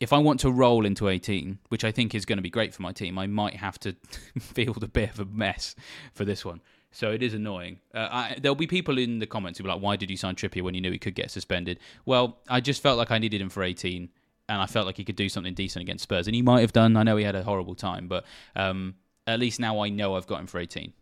if 0.00 0.12
I 0.12 0.18
want 0.18 0.40
to 0.40 0.50
roll 0.50 0.86
into 0.86 1.08
18, 1.08 1.58
which 1.68 1.84
I 1.84 1.90
think 1.90 2.14
is 2.14 2.24
going 2.24 2.36
to 2.38 2.42
be 2.42 2.50
great 2.50 2.74
for 2.74 2.82
my 2.82 2.92
team, 2.92 3.18
I 3.18 3.26
might 3.26 3.56
have 3.56 3.78
to 3.80 3.96
field 4.38 4.82
a 4.82 4.88
bit 4.88 5.10
of 5.10 5.20
a 5.20 5.24
mess 5.24 5.74
for 6.14 6.24
this 6.24 6.44
one. 6.44 6.60
So 6.90 7.10
it 7.10 7.22
is 7.22 7.34
annoying. 7.34 7.80
Uh, 7.92 8.08
I, 8.10 8.36
there'll 8.40 8.54
be 8.54 8.66
people 8.66 8.98
in 8.98 9.18
the 9.18 9.26
comments 9.26 9.58
who 9.58 9.64
be 9.64 9.70
like, 9.70 9.80
"Why 9.82 9.96
did 9.96 10.10
you 10.10 10.16
sign 10.16 10.36
Trippier 10.36 10.62
when 10.62 10.74
you 10.74 10.80
knew 10.80 10.90
he 10.90 10.98
could 10.98 11.14
get 11.14 11.30
suspended?" 11.30 11.78
Well, 12.06 12.38
I 12.48 12.60
just 12.60 12.82
felt 12.82 12.96
like 12.96 13.10
I 13.10 13.18
needed 13.18 13.42
him 13.42 13.50
for 13.50 13.62
18, 13.62 14.08
and 14.48 14.62
I 14.62 14.66
felt 14.66 14.86
like 14.86 14.96
he 14.96 15.04
could 15.04 15.16
do 15.16 15.28
something 15.28 15.52
decent 15.52 15.82
against 15.82 16.04
Spurs, 16.04 16.26
and 16.26 16.34
he 16.34 16.40
might 16.40 16.62
have 16.62 16.72
done. 16.72 16.96
I 16.96 17.02
know 17.02 17.16
he 17.16 17.24
had 17.24 17.34
a 17.34 17.42
horrible 17.42 17.74
time, 17.74 18.08
but 18.08 18.24
um, 18.56 18.94
at 19.26 19.38
least 19.38 19.60
now 19.60 19.80
I 19.80 19.90
know 19.90 20.16
I've 20.16 20.26
got 20.26 20.40
him 20.40 20.46
for 20.46 20.58
18, 20.58 20.94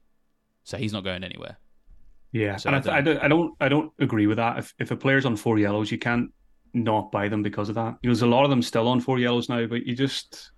so 0.65 0.77
he's 0.77 0.93
not 0.93 1.05
going 1.05 1.23
anywhere. 1.23 1.57
Yeah, 2.33 2.57
so 2.57 2.69
and 2.69 2.77
I, 2.77 2.81
th- 2.81 2.95
I, 2.95 3.01
don't, 3.01 3.19
I 3.19 3.29
don't, 3.29 3.55
I 3.61 3.69
don't 3.69 3.93
agree 4.01 4.27
with 4.27 4.39
that. 4.39 4.59
If 4.59 4.75
if 4.81 4.91
a 4.91 4.97
player's 4.97 5.25
on 5.25 5.37
four 5.37 5.59
yellows, 5.59 5.93
you 5.93 5.99
can't 5.99 6.33
not 6.77 7.13
buy 7.13 7.29
them 7.29 7.43
because 7.43 7.69
of 7.69 7.75
that. 7.75 7.97
You 8.03 8.09
know, 8.09 8.15
there's 8.15 8.23
a 8.23 8.27
lot 8.27 8.45
of 8.45 8.51
them 8.51 8.63
still 8.63 8.89
on 8.89 9.01
four 9.01 9.19
yellows 9.19 9.49
now, 9.49 9.67
but 9.67 9.87
you 9.87 9.95
just 9.95 10.51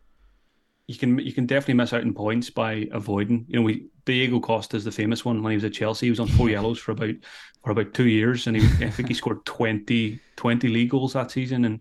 you 0.88 0.96
can 0.96 1.18
you 1.18 1.32
can 1.32 1.46
definitely 1.46 1.74
miss 1.74 1.92
out 1.92 2.02
in 2.02 2.14
points 2.14 2.48
by 2.50 2.88
avoiding. 2.92 3.44
You 3.48 3.60
know, 3.60 3.62
we 3.62 3.88
Diego 4.06 4.40
Costa 4.40 4.76
is 4.76 4.84
the 4.84 4.90
famous 4.90 5.22
one 5.22 5.42
when 5.42 5.50
he 5.50 5.56
was 5.56 5.64
at 5.64 5.74
Chelsea. 5.74 6.06
He 6.06 6.10
was 6.10 6.20
on 6.20 6.28
four 6.28 6.48
yellows 6.50 6.78
for 6.78 6.92
about 6.92 7.14
for 7.62 7.70
about 7.72 7.92
two 7.92 8.08
years, 8.08 8.46
and 8.46 8.56
he 8.56 8.84
I 8.84 8.90
think 8.90 9.08
he 9.08 9.14
scored 9.14 9.44
20, 9.44 10.18
20 10.36 10.68
league 10.68 10.90
goals 10.90 11.12
that 11.12 11.30
season, 11.30 11.66
and 11.66 11.80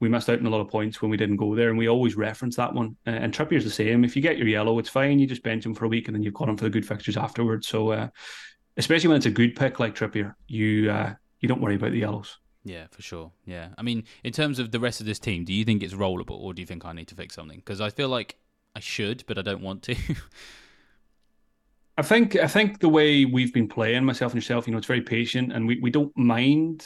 we 0.00 0.08
missed 0.08 0.30
out 0.30 0.38
on 0.38 0.46
a 0.46 0.50
lot 0.50 0.62
of 0.62 0.68
points 0.68 1.02
when 1.02 1.10
we 1.10 1.18
didn't 1.18 1.36
go 1.36 1.54
there. 1.54 1.68
And 1.68 1.78
we 1.78 1.88
always 1.88 2.16
reference 2.16 2.56
that 2.56 2.72
one. 2.72 2.96
Uh, 3.06 3.10
and 3.10 3.32
Trippier's 3.32 3.64
the 3.64 3.70
same. 3.70 4.04
If 4.04 4.16
you 4.16 4.22
get 4.22 4.38
your 4.38 4.48
yellow, 4.48 4.78
it's 4.78 4.88
fine. 4.88 5.18
You 5.18 5.26
just 5.26 5.42
bench 5.42 5.64
him 5.64 5.74
for 5.74 5.84
a 5.84 5.88
week, 5.88 6.08
and 6.08 6.14
then 6.14 6.22
you've 6.22 6.34
got 6.34 6.48
him 6.48 6.56
for 6.56 6.64
the 6.64 6.70
good 6.70 6.86
fixtures 6.86 7.18
afterwards. 7.18 7.68
So, 7.68 7.90
uh, 7.90 8.08
especially 8.78 9.08
when 9.08 9.18
it's 9.18 9.26
a 9.26 9.30
good 9.30 9.54
pick 9.54 9.78
like 9.78 9.94
Trippier, 9.94 10.34
you 10.48 10.90
uh, 10.90 11.12
you 11.40 11.48
don't 11.48 11.60
worry 11.60 11.74
about 11.74 11.90
the 11.90 11.98
yellows. 11.98 12.38
Yeah, 12.66 12.88
for 12.90 13.00
sure. 13.00 13.30
Yeah. 13.44 13.68
I 13.78 13.82
mean, 13.82 14.02
in 14.24 14.32
terms 14.32 14.58
of 14.58 14.72
the 14.72 14.80
rest 14.80 14.98
of 14.98 15.06
this 15.06 15.20
team, 15.20 15.44
do 15.44 15.54
you 15.54 15.64
think 15.64 15.84
it's 15.84 15.94
rollable 15.94 16.40
or 16.40 16.52
do 16.52 16.60
you 16.60 16.66
think 16.66 16.84
I 16.84 16.92
need 16.92 17.06
to 17.08 17.14
fix 17.14 17.36
something? 17.36 17.58
Because 17.58 17.80
I 17.80 17.90
feel 17.90 18.08
like 18.08 18.36
I 18.74 18.80
should, 18.80 19.22
but 19.28 19.38
I 19.38 19.42
don't 19.42 19.62
want 19.62 19.84
to. 19.84 19.94
I 21.96 22.02
think 22.02 22.34
I 22.34 22.48
think 22.48 22.80
the 22.80 22.88
way 22.88 23.24
we've 23.24 23.54
been 23.54 23.68
playing 23.68 24.04
myself 24.04 24.32
and 24.32 24.42
yourself, 24.42 24.66
you 24.66 24.72
know, 24.72 24.78
it's 24.78 24.86
very 24.88 25.00
patient 25.00 25.52
and 25.52 25.64
we, 25.64 25.78
we 25.78 25.90
don't 25.90 26.14
mind, 26.18 26.84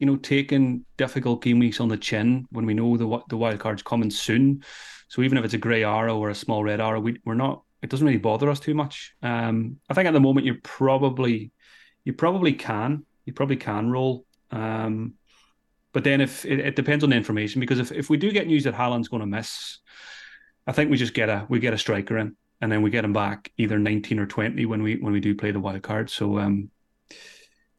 you 0.00 0.06
know, 0.06 0.16
taking 0.16 0.84
difficult 0.98 1.42
game 1.42 1.58
weeks 1.58 1.80
on 1.80 1.88
the 1.88 1.96
chin 1.96 2.46
when 2.50 2.66
we 2.66 2.74
know 2.74 2.98
the 2.98 3.22
the 3.30 3.36
wild 3.38 3.58
card's 3.58 3.82
coming 3.82 4.10
soon. 4.10 4.62
So 5.08 5.22
even 5.22 5.38
if 5.38 5.46
it's 5.46 5.54
a 5.54 5.58
grey 5.58 5.82
arrow 5.82 6.18
or 6.18 6.28
a 6.28 6.34
small 6.34 6.62
red 6.62 6.80
arrow, 6.80 7.00
we, 7.00 7.18
we're 7.24 7.34
not. 7.34 7.62
It 7.80 7.88
doesn't 7.88 8.06
really 8.06 8.18
bother 8.18 8.50
us 8.50 8.60
too 8.60 8.74
much. 8.74 9.14
Um, 9.22 9.80
I 9.88 9.94
think 9.94 10.06
at 10.06 10.12
the 10.12 10.20
moment 10.20 10.44
you 10.44 10.56
probably 10.62 11.52
you 12.04 12.12
probably 12.12 12.52
can 12.52 13.06
you 13.24 13.32
probably 13.32 13.56
can 13.56 13.90
roll. 13.90 14.26
Um, 14.50 15.14
but 15.92 16.04
then 16.04 16.20
if 16.20 16.44
it, 16.44 16.58
it, 16.58 16.76
depends 16.76 17.04
on 17.04 17.10
the 17.10 17.16
information, 17.16 17.60
because 17.60 17.78
if, 17.78 17.92
if 17.92 18.08
we 18.08 18.16
do 18.16 18.32
get 18.32 18.46
news 18.46 18.64
that 18.64 18.74
Haaland's 18.74 19.08
going 19.08 19.20
to 19.20 19.26
miss, 19.26 19.78
I 20.66 20.72
think 20.72 20.90
we 20.90 20.96
just 20.96 21.14
get 21.14 21.28
a 21.28 21.46
we 21.48 21.60
get 21.60 21.74
a 21.74 21.78
striker 21.78 22.18
in, 22.18 22.36
and 22.60 22.72
then 22.72 22.82
we 22.82 22.90
get 22.90 23.04
him 23.04 23.12
back 23.12 23.52
either 23.58 23.78
19 23.78 24.18
or 24.18 24.26
20 24.26 24.64
when 24.66 24.82
we 24.82 24.96
when 24.96 25.12
we 25.12 25.20
do 25.20 25.34
play 25.34 25.50
the 25.50 25.60
wild 25.60 25.82
card. 25.82 26.08
So 26.08 26.38
um, 26.38 26.70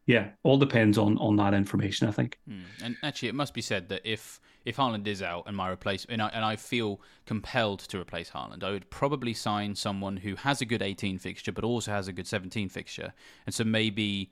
yeah, 0.06 0.30
all 0.44 0.58
depends 0.58 0.98
on 0.98 1.18
on 1.18 1.36
that 1.38 1.54
information. 1.54 2.08
I 2.08 2.12
think. 2.12 2.40
Hmm. 2.48 2.62
And 2.84 2.98
actually, 3.04 3.30
it 3.30 3.36
must 3.36 3.54
be 3.54 3.62
said 3.62 3.90
that 3.90 4.02
if 4.04 4.40
if 4.66 4.78
Haaland 4.78 5.08
is 5.08 5.22
out 5.22 5.44
and 5.48 5.58
my 5.58 5.70
replacement, 5.70 6.14
and 6.14 6.22
I, 6.22 6.30
and 6.30 6.46
I 6.46 6.56
feel 6.56 7.02
compelled 7.26 7.80
to 7.80 8.00
replace 8.00 8.30
Haaland, 8.30 8.64
I 8.64 8.72
would 8.72 8.90
probably 8.90 9.34
sign 9.34 9.76
someone 9.76 10.18
who 10.18 10.36
has 10.36 10.62
a 10.62 10.66
good 10.66 10.82
18 10.82 11.18
fixture, 11.18 11.52
but 11.52 11.64
also 11.64 11.92
has 11.92 12.08
a 12.08 12.14
good 12.14 12.28
17 12.28 12.70
fixture, 12.70 13.14
and 13.46 13.56
so 13.56 13.64
maybe 13.64 14.32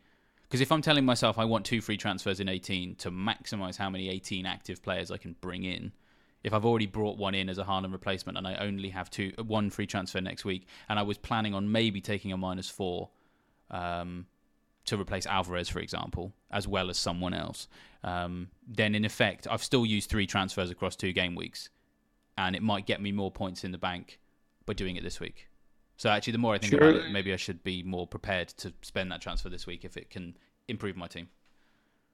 because 0.52 0.60
if 0.60 0.70
I'm 0.70 0.82
telling 0.82 1.06
myself 1.06 1.40
I 1.40 1.46
want 1.46 1.66
two 1.66 1.80
free 1.80 1.96
transfers 1.96 2.42
in 2.42 2.50
18 2.50 2.96
to 2.96 3.10
maximize 3.10 3.78
how 3.78 3.90
many 3.90 4.10
18 4.10 4.46
active 4.46 4.84
players 4.84 5.10
I 5.10 5.16
can 5.16 5.34
bring 5.40 5.64
in, 5.64 5.94
if 6.44 6.54
I've 6.54 6.66
already 6.66 6.88
brought 6.88 7.18
one 7.18 7.34
in 7.34 7.48
as 7.48 7.58
a 7.58 7.64
Haaland 7.64 7.94
replacement 7.94 8.38
and 8.38 8.46
I 8.46 8.56
only 8.56 8.90
have 8.90 9.10
two 9.10 9.32
one 9.46 9.70
free 9.70 9.88
transfer 9.88 10.20
next 10.20 10.44
week, 10.44 10.68
and 10.90 11.00
I 11.00 11.04
was 11.04 11.18
planning 11.18 11.54
on 11.54 11.72
maybe 11.72 12.02
taking 12.02 12.34
a 12.34 12.38
minus 12.38 12.70
four 12.70 13.12
um, 13.70 14.26
to 14.88 15.00
replace 15.00 15.26
Alvarez, 15.26 15.70
for 15.70 15.80
example, 15.80 16.34
as 16.52 16.68
well 16.68 16.90
as 16.90 16.98
someone 16.98 17.34
else, 17.34 17.70
um, 18.04 18.50
then 18.68 18.94
in 18.94 19.06
effect 19.06 19.48
I've 19.50 19.64
still 19.64 19.86
used 19.86 20.10
three 20.10 20.28
transfers 20.28 20.70
across 20.70 20.98
two 20.98 21.14
game 21.14 21.34
weeks, 21.34 21.70
and 22.38 22.58
it 22.58 22.62
might 22.62 22.86
get 22.86 23.02
me 23.02 23.14
more 23.14 23.32
points 23.32 23.64
in 23.64 23.72
the 23.72 23.78
bank 23.78 24.20
by 24.66 24.74
doing 24.74 24.98
it 24.98 25.04
this 25.04 25.22
week. 25.22 25.48
So 26.02 26.10
actually, 26.10 26.34
the 26.34 26.40
more 26.40 26.56
I 26.56 26.58
think 26.58 26.72
sure. 26.72 26.80
about 26.80 26.96
it, 26.96 27.12
maybe 27.12 27.32
I 27.32 27.36
should 27.36 27.64
be 27.64 27.84
more 27.84 28.08
prepared 28.08 28.48
to 28.58 28.74
spend 28.82 29.12
that 29.12 29.22
transfer 29.22 29.50
this 29.50 29.68
week 29.68 29.86
if 29.86 29.98
it 29.98 30.10
can 30.10 30.36
improve 30.68 30.98
my 30.98 31.06
team. 31.06 31.30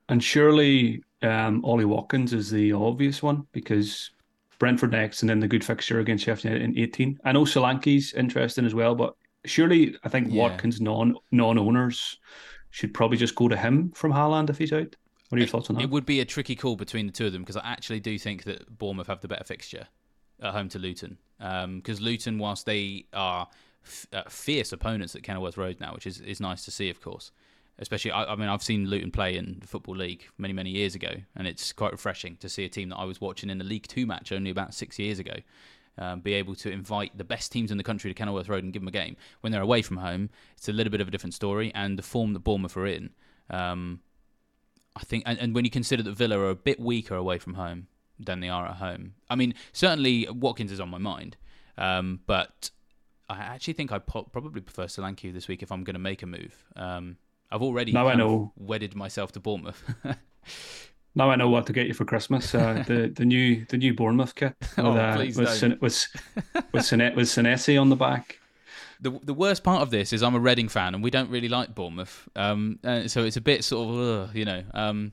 And 0.10 0.22
surely 0.22 1.02
um, 1.22 1.64
Ollie 1.64 1.86
Watkins 1.86 2.34
is 2.34 2.52
the 2.52 2.74
obvious 2.74 3.24
one 3.24 3.48
because 3.54 4.12
Brentford 4.60 4.92
next 4.92 5.22
and 5.22 5.30
then 5.30 5.40
the 5.40 5.48
good 5.48 5.64
fixture 5.64 6.02
against 6.02 6.26
Sheffield 6.26 6.62
in 6.62 6.78
18. 6.78 7.18
I 7.24 7.32
know 7.32 7.46
Solanke's 7.46 8.12
interesting 8.12 8.66
as 8.66 8.76
well, 8.76 8.94
but 8.94 9.16
surely 9.46 9.96
I 10.04 10.10
think 10.10 10.34
yeah. 10.34 10.42
Watkins 10.42 10.82
non 10.82 11.16
non 11.32 11.58
owners 11.58 12.20
should 12.72 12.94
probably 12.94 13.16
just 13.18 13.36
go 13.36 13.48
to 13.48 13.56
him 13.56 13.92
from 13.92 14.12
Haaland 14.12 14.50
if 14.50 14.58
he's 14.58 14.74
out. 14.74 14.98
What 15.30 15.38
are 15.38 15.40
your 15.40 15.48
it, 15.48 15.50
thoughts 15.50 15.70
on 15.70 15.78
that? 15.78 15.84
It 15.84 15.92
would 15.92 16.06
be 16.06 16.20
a 16.20 16.26
tricky 16.26 16.58
call 16.58 16.76
between 16.76 17.08
the 17.08 17.14
two 17.14 17.28
of 17.28 17.32
them 17.32 17.42
because 17.42 17.56
I 17.56 17.64
actually 17.64 18.02
do 18.02 18.20
think 18.20 18.44
that 18.44 18.78
Bournemouth 18.78 19.08
have 19.08 19.22
the 19.22 19.30
better 19.30 19.46
fixture 19.46 19.88
at 20.42 20.52
home 20.52 20.68
to 20.68 20.78
Luton. 20.78 21.18
Because 21.40 22.00
um, 22.00 22.04
Luton, 22.04 22.38
whilst 22.38 22.66
they 22.66 23.06
are 23.14 23.48
uh, 24.14 24.24
fierce 24.30 24.72
opponents 24.72 25.16
at 25.16 25.24
Kenilworth 25.24 25.58
Road 25.58 25.78
now, 25.80 25.94
which 25.94 26.08
is, 26.08 26.20
is 26.22 26.40
nice 26.40 26.66
to 26.66 26.72
see, 26.72 26.90
of 26.90 27.02
course. 27.02 27.32
Especially, 27.80 28.12
I, 28.12 28.34
I, 28.34 28.36
mean, 28.36 28.50
I've 28.50 28.64
seen 28.64 28.88
Luton 28.88 29.12
play 29.12 29.38
in 29.38 29.58
the 29.60 29.68
Football 29.68 29.98
League 29.98 30.26
many, 30.38 30.54
many 30.54 30.72
years 30.72 30.96
ago, 30.96 31.12
and 31.36 31.48
it's 31.48 31.72
quite 31.74 31.92
refreshing 31.92 32.36
to 32.38 32.50
see 32.50 32.66
a 32.66 32.70
team 32.70 32.90
that 32.90 32.96
I 32.96 33.06
was 33.06 33.22
watching 33.22 33.50
in 33.50 33.60
the 33.60 33.64
League 33.64 33.88
Two 33.88 34.06
match 34.06 34.32
only 34.32 34.50
about 34.50 34.74
six 34.74 34.98
years 34.98 35.20
ago. 35.20 35.36
Um, 36.00 36.20
be 36.20 36.34
able 36.34 36.54
to 36.56 36.72
invite 36.72 37.18
the 37.18 37.24
best 37.24 37.52
teams 37.52 37.72
in 37.72 37.78
the 37.78 37.84
country 37.84 38.10
to 38.10 38.14
Kenilworth 38.14 38.50
Road 38.50 38.64
and 38.64 38.72
give 38.72 38.84
them 38.84 38.88
a 38.88 38.92
game. 38.92 39.16
When 39.42 39.52
they're 39.52 39.62
away 39.62 39.82
from 39.82 39.98
home, 39.98 40.30
it's 40.56 40.70
a 40.70 40.72
little 40.72 40.92
bit 40.92 41.02
of 41.02 41.08
a 41.08 41.12
different 41.12 41.34
story, 41.34 41.72
and 41.74 41.98
the 41.98 42.04
form 42.04 42.34
that 42.34 42.44
Bournemouth 42.44 42.78
are 42.78 42.88
in, 42.88 43.12
um, 43.50 44.02
I 44.96 45.02
think, 45.02 45.24
and, 45.26 45.38
and 45.40 45.54
when 45.56 45.66
you 45.66 45.72
consider 45.72 46.04
that 46.04 46.12
Villa 46.14 46.40
are 46.40 46.50
a 46.50 46.56
bit 46.56 46.80
weaker 46.80 47.16
away 47.16 47.38
from 47.38 47.56
home 47.56 47.88
than 48.20 48.40
they 48.40 48.50
are 48.50 48.66
at 48.66 48.76
home, 48.76 49.14
I 49.30 49.36
mean, 49.36 49.54
certainly 49.72 50.28
Watkins 50.30 50.72
is 50.72 50.80
on 50.80 50.90
my 50.90 50.98
mind, 50.98 51.38
um, 51.78 52.22
but 52.26 52.72
I 53.30 53.38
actually 53.40 53.74
think 53.74 53.92
I 53.92 54.00
po- 54.00 54.24
probably 54.32 54.62
prefer 54.62 54.86
Solanke 54.86 55.34
this 55.34 55.48
week 55.48 55.62
if 55.64 55.72
I'm 55.72 55.84
going 55.84 55.96
to 55.96 56.00
make 56.00 56.24
a 56.24 56.26
move. 56.26 56.64
Um, 56.76 57.18
I've 57.52 57.62
already 57.62 57.92
Now 57.92 58.08
I 58.08 58.16
know. 58.16 58.52
wedded 58.58 58.96
myself 58.96 59.32
to 59.34 59.40
Bournemouth. 59.40 59.84
Now 61.16 61.32
I 61.32 61.36
know 61.36 61.50
what 61.50 61.66
to 61.66 61.74
get 61.74 61.88
you 61.88 61.96
for 61.96 62.06
Christmas. 62.06 62.54
Uh, 62.54 62.84
the 62.86 63.08
the 63.16 63.26
new 63.26 63.66
the 63.70 63.78
new 63.78 63.94
Bournemouth 63.96 64.36
kit 64.36 64.54
with 64.62 64.78
Oh, 64.86 64.96
uh, 64.96 65.16
please 65.16 65.36
with. 65.36 65.50
Sin- 65.50 65.78
with 65.82 66.06
with 66.72 66.86
Sine- 66.86 67.16
with 67.16 67.28
Senesi 67.28 67.80
on 67.82 67.90
the 67.90 67.96
back. 67.96 68.40
the 69.02 69.10
the 69.24 69.34
worst 69.34 69.64
part 69.64 69.82
of 69.82 69.90
this 69.90 70.14
is 70.14 70.22
I'm 70.22 70.36
a 70.36 70.40
Reading 70.40 70.70
fan 70.70 70.94
and 70.94 71.04
we 71.04 71.10
don't 71.10 71.32
really 71.32 71.50
like 71.50 71.74
Bournemouth. 71.74 72.30
Um, 72.36 72.78
so 73.08 73.24
it's 73.24 73.36
a 73.38 73.42
bit 73.42 73.64
sort 73.64 73.90
of 73.90 74.00
ugh, 74.30 74.36
you 74.36 74.46
know. 74.46 74.64
Um, 74.76 75.12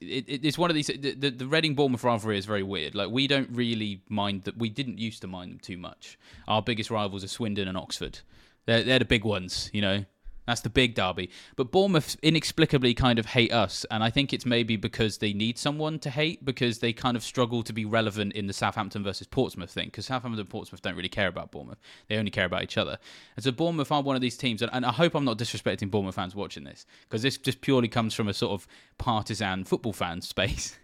it, 0.00 0.28
it, 0.28 0.44
it's 0.44 0.58
one 0.58 0.70
of 0.70 0.74
these. 0.74 0.86
The, 0.88 1.14
the, 1.14 1.30
the 1.30 1.46
Reading 1.46 1.74
Bournemouth 1.74 2.04
rivalry 2.04 2.38
is 2.38 2.46
very 2.46 2.62
weird. 2.62 2.94
Like 2.94 3.10
we 3.10 3.26
don't 3.26 3.50
really 3.50 4.02
mind 4.08 4.42
that. 4.44 4.56
We 4.56 4.68
didn't 4.68 4.98
used 4.98 5.20
to 5.22 5.26
mind 5.26 5.52
them 5.52 5.58
too 5.58 5.76
much. 5.76 6.18
Our 6.48 6.62
biggest 6.62 6.90
rivals 6.90 7.24
are 7.24 7.28
Swindon 7.28 7.68
and 7.68 7.76
Oxford. 7.76 8.20
They're 8.66 8.82
they're 8.82 8.98
the 8.98 9.04
big 9.04 9.24
ones. 9.24 9.70
You 9.72 9.82
know. 9.82 10.04
That's 10.46 10.60
the 10.60 10.70
big 10.70 10.94
derby. 10.94 11.30
But 11.56 11.72
Bournemouth 11.72 12.16
inexplicably 12.22 12.94
kind 12.94 13.18
of 13.18 13.26
hate 13.26 13.52
us, 13.52 13.86
and 13.90 14.04
I 14.04 14.10
think 14.10 14.32
it's 14.32 14.44
maybe 14.44 14.76
because 14.76 15.18
they 15.18 15.32
need 15.32 15.58
someone 15.58 15.98
to 16.00 16.10
hate 16.10 16.44
because 16.44 16.80
they 16.80 16.92
kind 16.92 17.16
of 17.16 17.22
struggle 17.22 17.62
to 17.62 17.72
be 17.72 17.84
relevant 17.84 18.34
in 18.34 18.46
the 18.46 18.52
Southampton 18.52 19.02
versus 19.02 19.26
Portsmouth 19.26 19.70
thing. 19.70 19.86
Because 19.86 20.06
Southampton 20.06 20.40
and 20.40 20.48
Portsmouth 20.48 20.82
don't 20.82 20.96
really 20.96 21.08
care 21.08 21.28
about 21.28 21.50
Bournemouth; 21.50 21.80
they 22.08 22.16
only 22.16 22.30
care 22.30 22.44
about 22.44 22.62
each 22.62 22.76
other. 22.76 22.98
And 23.36 23.44
so 23.44 23.52
Bournemouth 23.52 23.90
are 23.90 24.02
one 24.02 24.16
of 24.16 24.22
these 24.22 24.36
teams, 24.36 24.60
and, 24.60 24.84
I 24.84 24.92
hope 24.92 25.14
I'm 25.14 25.24
not 25.24 25.38
disrespecting 25.38 25.90
Bournemouth 25.90 26.14
fans 26.14 26.34
watching 26.34 26.64
this 26.64 26.84
because 27.02 27.22
this 27.22 27.38
just 27.38 27.60
purely 27.60 27.88
comes 27.88 28.12
from 28.14 28.28
a 28.28 28.34
sort 28.34 28.52
of 28.52 28.66
partisan 28.98 29.64
football 29.64 29.92
fan 29.92 30.20
space. 30.20 30.76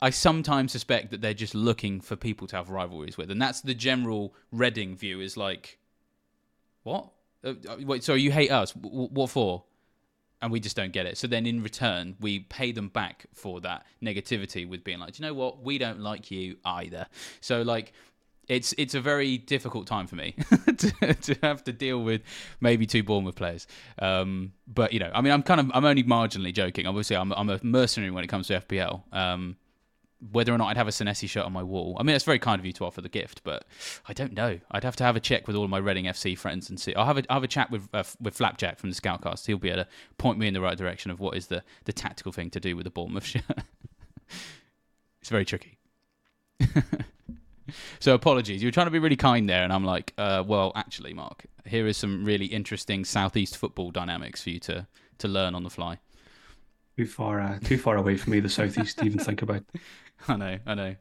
I 0.00 0.10
sometimes 0.10 0.72
suspect 0.72 1.12
that 1.12 1.20
they're 1.20 1.32
just 1.32 1.54
looking 1.54 2.00
for 2.00 2.16
people 2.16 2.48
to 2.48 2.56
have 2.56 2.70
rivalries 2.70 3.16
with, 3.16 3.30
and 3.30 3.40
that's 3.40 3.60
the 3.60 3.74
general 3.74 4.34
Reading 4.50 4.96
view. 4.96 5.20
Is 5.20 5.36
like, 5.36 5.78
what? 6.82 7.12
Uh, 7.44 7.54
uh, 7.68 7.76
wait, 7.80 8.04
sorry, 8.04 8.20
you 8.22 8.30
hate 8.30 8.50
us? 8.50 8.72
W- 8.72 9.08
what 9.08 9.30
for? 9.30 9.64
And 10.40 10.50
we 10.50 10.58
just 10.58 10.74
don't 10.76 10.92
get 10.92 11.06
it. 11.06 11.16
So 11.16 11.28
then, 11.28 11.46
in 11.46 11.62
return, 11.62 12.16
we 12.20 12.40
pay 12.40 12.72
them 12.72 12.88
back 12.88 13.26
for 13.32 13.60
that 13.60 13.86
negativity 14.02 14.68
with 14.68 14.82
being 14.82 14.98
like, 14.98 15.14
"Do 15.14 15.22
you 15.22 15.28
know 15.28 15.34
what? 15.34 15.62
We 15.62 15.78
don't 15.78 16.00
like 16.00 16.32
you 16.32 16.56
either. 16.64 17.06
So 17.40 17.62
like, 17.62 17.92
it's 18.48 18.74
it's 18.76 18.94
a 18.94 19.00
very 19.00 19.38
difficult 19.38 19.86
time 19.86 20.06
for 20.08 20.16
me 20.16 20.32
to, 20.76 21.14
to 21.14 21.36
have 21.42 21.62
to 21.64 21.72
deal 21.72 22.02
with 22.02 22.22
maybe 22.60 22.86
two 22.86 23.04
Bournemouth 23.04 23.36
players. 23.36 23.66
Um, 24.00 24.52
but 24.66 24.92
you 24.92 24.98
know, 24.98 25.10
I 25.14 25.20
mean, 25.20 25.32
I'm 25.32 25.42
kind 25.44 25.60
of 25.60 25.70
I'm 25.74 25.84
only 25.84 26.02
marginally 26.02 26.52
joking. 26.52 26.86
Obviously, 26.86 27.16
I'm 27.16 27.32
I'm 27.32 27.48
a 27.48 27.60
mercenary 27.62 28.10
when 28.10 28.24
it 28.24 28.28
comes 28.28 28.48
to 28.48 28.60
FPL. 28.60 29.02
Um, 29.14 29.56
whether 30.30 30.54
or 30.54 30.58
not 30.58 30.68
I'd 30.68 30.76
have 30.76 30.88
a 30.88 30.92
Senesi 30.92 31.28
shirt 31.28 31.44
on 31.44 31.52
my 31.52 31.62
wall. 31.62 31.96
I 31.98 32.02
mean, 32.04 32.14
it's 32.14 32.24
very 32.24 32.38
kind 32.38 32.60
of 32.60 32.66
you 32.66 32.72
to 32.74 32.84
offer 32.84 33.00
the 33.00 33.08
gift, 33.08 33.42
but 33.42 33.64
I 34.06 34.12
don't 34.12 34.32
know. 34.32 34.60
I'd 34.70 34.84
have 34.84 34.96
to 34.96 35.04
have 35.04 35.16
a 35.16 35.20
check 35.20 35.46
with 35.46 35.56
all 35.56 35.64
of 35.64 35.70
my 35.70 35.78
Reading 35.78 36.04
FC 36.04 36.38
friends 36.38 36.70
and 36.70 36.78
see. 36.78 36.94
I'll 36.94 37.06
have 37.06 37.18
a, 37.18 37.24
I'll 37.28 37.36
have 37.36 37.44
a 37.44 37.48
chat 37.48 37.70
with 37.70 37.88
uh, 37.92 38.04
with 38.20 38.34
Flapjack 38.34 38.78
from 38.78 38.90
the 38.90 38.96
Scoutcast. 38.96 39.46
He'll 39.46 39.58
be 39.58 39.70
able 39.70 39.84
to 39.84 39.88
point 40.18 40.38
me 40.38 40.46
in 40.46 40.54
the 40.54 40.60
right 40.60 40.78
direction 40.78 41.10
of 41.10 41.18
what 41.18 41.36
is 41.36 41.48
the, 41.48 41.64
the 41.84 41.92
tactical 41.92 42.30
thing 42.30 42.50
to 42.50 42.60
do 42.60 42.76
with 42.76 42.84
the 42.84 42.90
Bournemouth 42.90 43.24
shirt. 43.26 43.42
it's 45.20 45.30
very 45.30 45.44
tricky. 45.44 45.78
so 47.98 48.14
apologies. 48.14 48.62
You 48.62 48.68
were 48.68 48.72
trying 48.72 48.86
to 48.86 48.92
be 48.92 49.00
really 49.00 49.16
kind 49.16 49.48
there, 49.48 49.64
and 49.64 49.72
I'm 49.72 49.84
like, 49.84 50.12
uh, 50.18 50.44
well, 50.46 50.72
actually, 50.76 51.14
Mark, 51.14 51.46
here 51.66 51.86
is 51.86 51.96
some 51.96 52.24
really 52.24 52.46
interesting 52.46 53.04
southeast 53.04 53.56
football 53.56 53.90
dynamics 53.90 54.42
for 54.42 54.50
you 54.50 54.60
to 54.60 54.86
to 55.18 55.28
learn 55.28 55.54
on 55.54 55.62
the 55.64 55.70
fly. 55.70 55.98
Too 56.96 57.06
far 57.06 57.40
uh, 57.40 57.58
too 57.60 57.78
far 57.78 57.96
away 57.96 58.16
from 58.16 58.32
me, 58.32 58.40
the 58.40 58.48
southeast 58.48 58.98
to 58.98 59.04
even 59.04 59.18
think 59.18 59.42
about. 59.42 59.64
I 60.28 60.36
know, 60.36 60.58
I 60.66 60.74
know. 60.74 60.94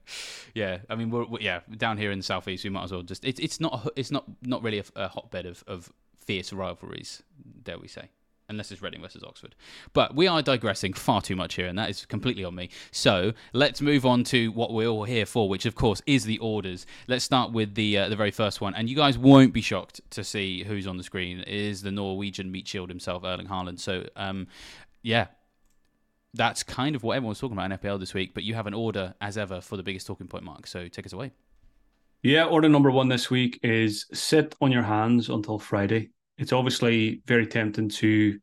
Yeah, 0.53 0.79
I 0.89 0.95
mean, 0.95 1.09
we're, 1.11 1.25
we're- 1.25 1.43
yeah 1.43 1.59
down 1.77 1.97
here 1.97 2.11
in 2.11 2.19
the 2.19 2.23
southeast. 2.23 2.63
We 2.63 2.69
might 2.69 2.83
as 2.85 2.91
well 2.91 3.03
just. 3.03 3.23
It's 3.25 3.39
it's 3.39 3.59
not 3.59 3.91
it's 3.95 4.11
not 4.11 4.25
not 4.41 4.63
really 4.63 4.79
a, 4.79 4.85
a 4.95 5.07
hotbed 5.07 5.45
of, 5.45 5.63
of 5.67 5.91
fierce 6.25 6.51
rivalries, 6.53 7.23
dare 7.63 7.77
we 7.79 7.87
say, 7.87 8.09
unless 8.49 8.71
it's 8.71 8.81
Reading 8.81 9.01
versus 9.01 9.23
Oxford. 9.23 9.55
But 9.93 10.15
we 10.15 10.27
are 10.27 10.41
digressing 10.41 10.93
far 10.93 11.21
too 11.21 11.35
much 11.35 11.55
here, 11.55 11.67
and 11.67 11.77
that 11.77 11.89
is 11.89 12.05
completely 12.05 12.43
on 12.43 12.55
me. 12.55 12.69
So 12.91 13.33
let's 13.53 13.81
move 13.81 14.05
on 14.05 14.23
to 14.25 14.51
what 14.51 14.73
we're 14.73 14.87
all 14.87 15.03
here 15.05 15.25
for, 15.25 15.47
which 15.49 15.65
of 15.65 15.75
course 15.75 16.01
is 16.05 16.25
the 16.25 16.37
orders. 16.39 16.85
Let's 17.07 17.23
start 17.23 17.51
with 17.51 17.75
the 17.75 17.97
uh, 17.97 18.09
the 18.09 18.15
very 18.15 18.31
first 18.31 18.61
one, 18.61 18.73
and 18.75 18.89
you 18.89 18.95
guys 18.95 19.17
won't 19.17 19.53
be 19.53 19.61
shocked 19.61 20.01
to 20.11 20.23
see 20.23 20.63
who's 20.63 20.87
on 20.87 20.97
the 20.97 21.03
screen. 21.03 21.39
It 21.41 21.47
is 21.47 21.81
the 21.81 21.91
Norwegian 21.91 22.51
meat 22.51 22.67
shield 22.67 22.89
himself, 22.89 23.23
Erling 23.23 23.47
Haaland. 23.47 23.79
So 23.79 24.05
um, 24.15 24.47
yeah, 25.03 25.27
that's 26.33 26.63
kind 26.63 26.95
of 26.95 27.03
what 27.03 27.17
everyone's 27.17 27.39
talking 27.39 27.57
about 27.57 27.71
in 27.71 27.77
FPL 27.77 27.99
this 27.99 28.13
week. 28.13 28.33
But 28.33 28.43
you 28.43 28.53
have 28.55 28.67
an 28.67 28.73
order, 28.73 29.13
as 29.21 29.37
ever, 29.37 29.61
for 29.61 29.77
the 29.77 29.83
biggest 29.83 30.07
talking 30.07 30.27
point, 30.27 30.43
Mark. 30.43 30.67
So 30.67 30.87
take 30.87 31.05
us 31.05 31.13
away. 31.13 31.31
Yeah, 32.23 32.45
order 32.45 32.69
number 32.69 32.91
one 32.91 33.09
this 33.09 33.31
week 33.31 33.59
is 33.63 34.05
sit 34.13 34.55
on 34.61 34.71
your 34.71 34.83
hands 34.83 35.29
until 35.29 35.57
Friday. 35.57 36.11
It's 36.37 36.53
obviously 36.53 37.21
very 37.25 37.47
tempting 37.47 37.89
to 37.89 38.39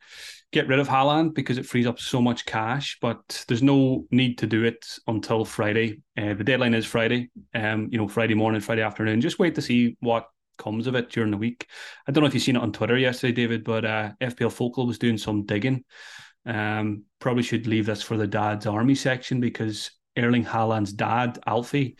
get 0.52 0.66
rid 0.66 0.78
of 0.78 0.88
Haaland 0.88 1.34
because 1.34 1.58
it 1.58 1.66
frees 1.66 1.86
up 1.86 2.00
so 2.00 2.20
much 2.20 2.46
cash, 2.46 2.98
but 3.00 3.44
there's 3.48 3.62
no 3.62 4.06
need 4.10 4.38
to 4.38 4.46
do 4.46 4.64
it 4.64 4.84
until 5.06 5.44
Friday. 5.44 6.00
Uh, 6.16 6.34
the 6.34 6.44
deadline 6.44 6.74
is 6.74 6.86
Friday, 6.86 7.30
um, 7.54 7.88
you 7.90 7.98
know, 7.98 8.08
Friday 8.08 8.34
morning, 8.34 8.60
Friday 8.60 8.82
afternoon. 8.82 9.20
Just 9.20 9.38
wait 9.38 9.54
to 9.54 9.62
see 9.62 9.96
what 10.00 10.28
comes 10.58 10.86
of 10.86 10.94
it 10.94 11.10
during 11.10 11.30
the 11.30 11.36
week. 11.36 11.66
I 12.06 12.12
don't 12.12 12.22
know 12.22 12.28
if 12.28 12.34
you've 12.34 12.42
seen 12.42 12.56
it 12.56 12.62
on 12.62 12.72
Twitter 12.72 12.96
yesterday, 12.96 13.32
David, 13.32 13.64
but 13.64 13.84
uh, 13.84 14.10
FPL 14.20 14.52
Focal 14.52 14.86
was 14.86 14.98
doing 14.98 15.18
some 15.18 15.44
digging. 15.44 15.84
Um, 16.48 17.04
probably 17.20 17.42
should 17.42 17.66
leave 17.66 17.86
this 17.86 18.02
for 18.02 18.16
the 18.16 18.26
dad's 18.26 18.66
army 18.66 18.94
section 18.94 19.38
because 19.40 19.90
Erling 20.16 20.44
Haaland's 20.44 20.92
dad, 20.94 21.38
Alfie, 21.46 21.96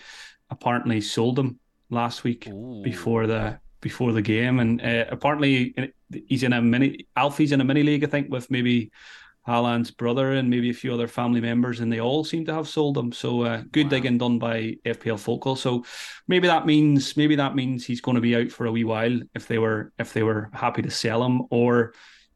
apparently 0.50 1.00
sold 1.02 1.38
him 1.38 1.60
last 1.90 2.24
week 2.24 2.48
Ooh. 2.48 2.80
before 2.82 3.26
the 3.26 3.60
before 3.80 4.12
the 4.12 4.22
game, 4.22 4.58
and 4.58 4.80
uh, 4.82 5.04
apparently 5.10 5.74
he's 6.26 6.42
in 6.42 6.52
a 6.52 6.62
mini. 6.62 7.06
Alfie's 7.14 7.52
in 7.52 7.60
a 7.60 7.64
mini 7.64 7.82
league, 7.82 8.04
I 8.04 8.08
think, 8.08 8.30
with 8.30 8.50
maybe 8.50 8.90
Haaland's 9.46 9.90
brother 9.90 10.32
and 10.32 10.50
maybe 10.50 10.70
a 10.70 10.74
few 10.74 10.92
other 10.92 11.08
family 11.08 11.40
members, 11.40 11.80
and 11.80 11.92
they 11.92 12.00
all 12.00 12.24
seem 12.24 12.44
to 12.46 12.54
have 12.54 12.68
sold 12.68 12.98
him. 12.98 13.12
So 13.12 13.42
uh, 13.42 13.62
good 13.70 13.84
Wow. 13.86 13.90
digging 13.90 14.18
done 14.18 14.38
by 14.38 14.76
FPL 14.84 15.18
Focal. 15.18 15.56
So 15.56 15.84
maybe 16.26 16.48
that 16.48 16.66
means 16.66 17.16
maybe 17.16 17.36
that 17.36 17.54
means 17.54 17.84
he's 17.86 18.00
going 18.00 18.16
to 18.16 18.20
be 18.20 18.34
out 18.36 18.50
for 18.50 18.66
a 18.66 18.72
wee 18.72 18.84
while 18.84 19.20
if 19.34 19.46
they 19.46 19.58
were 19.58 19.92
if 19.98 20.12
they 20.12 20.22
were 20.22 20.50
happy 20.52 20.82
to 20.82 20.90
sell 20.90 21.22
him, 21.22 21.42
or 21.50 21.92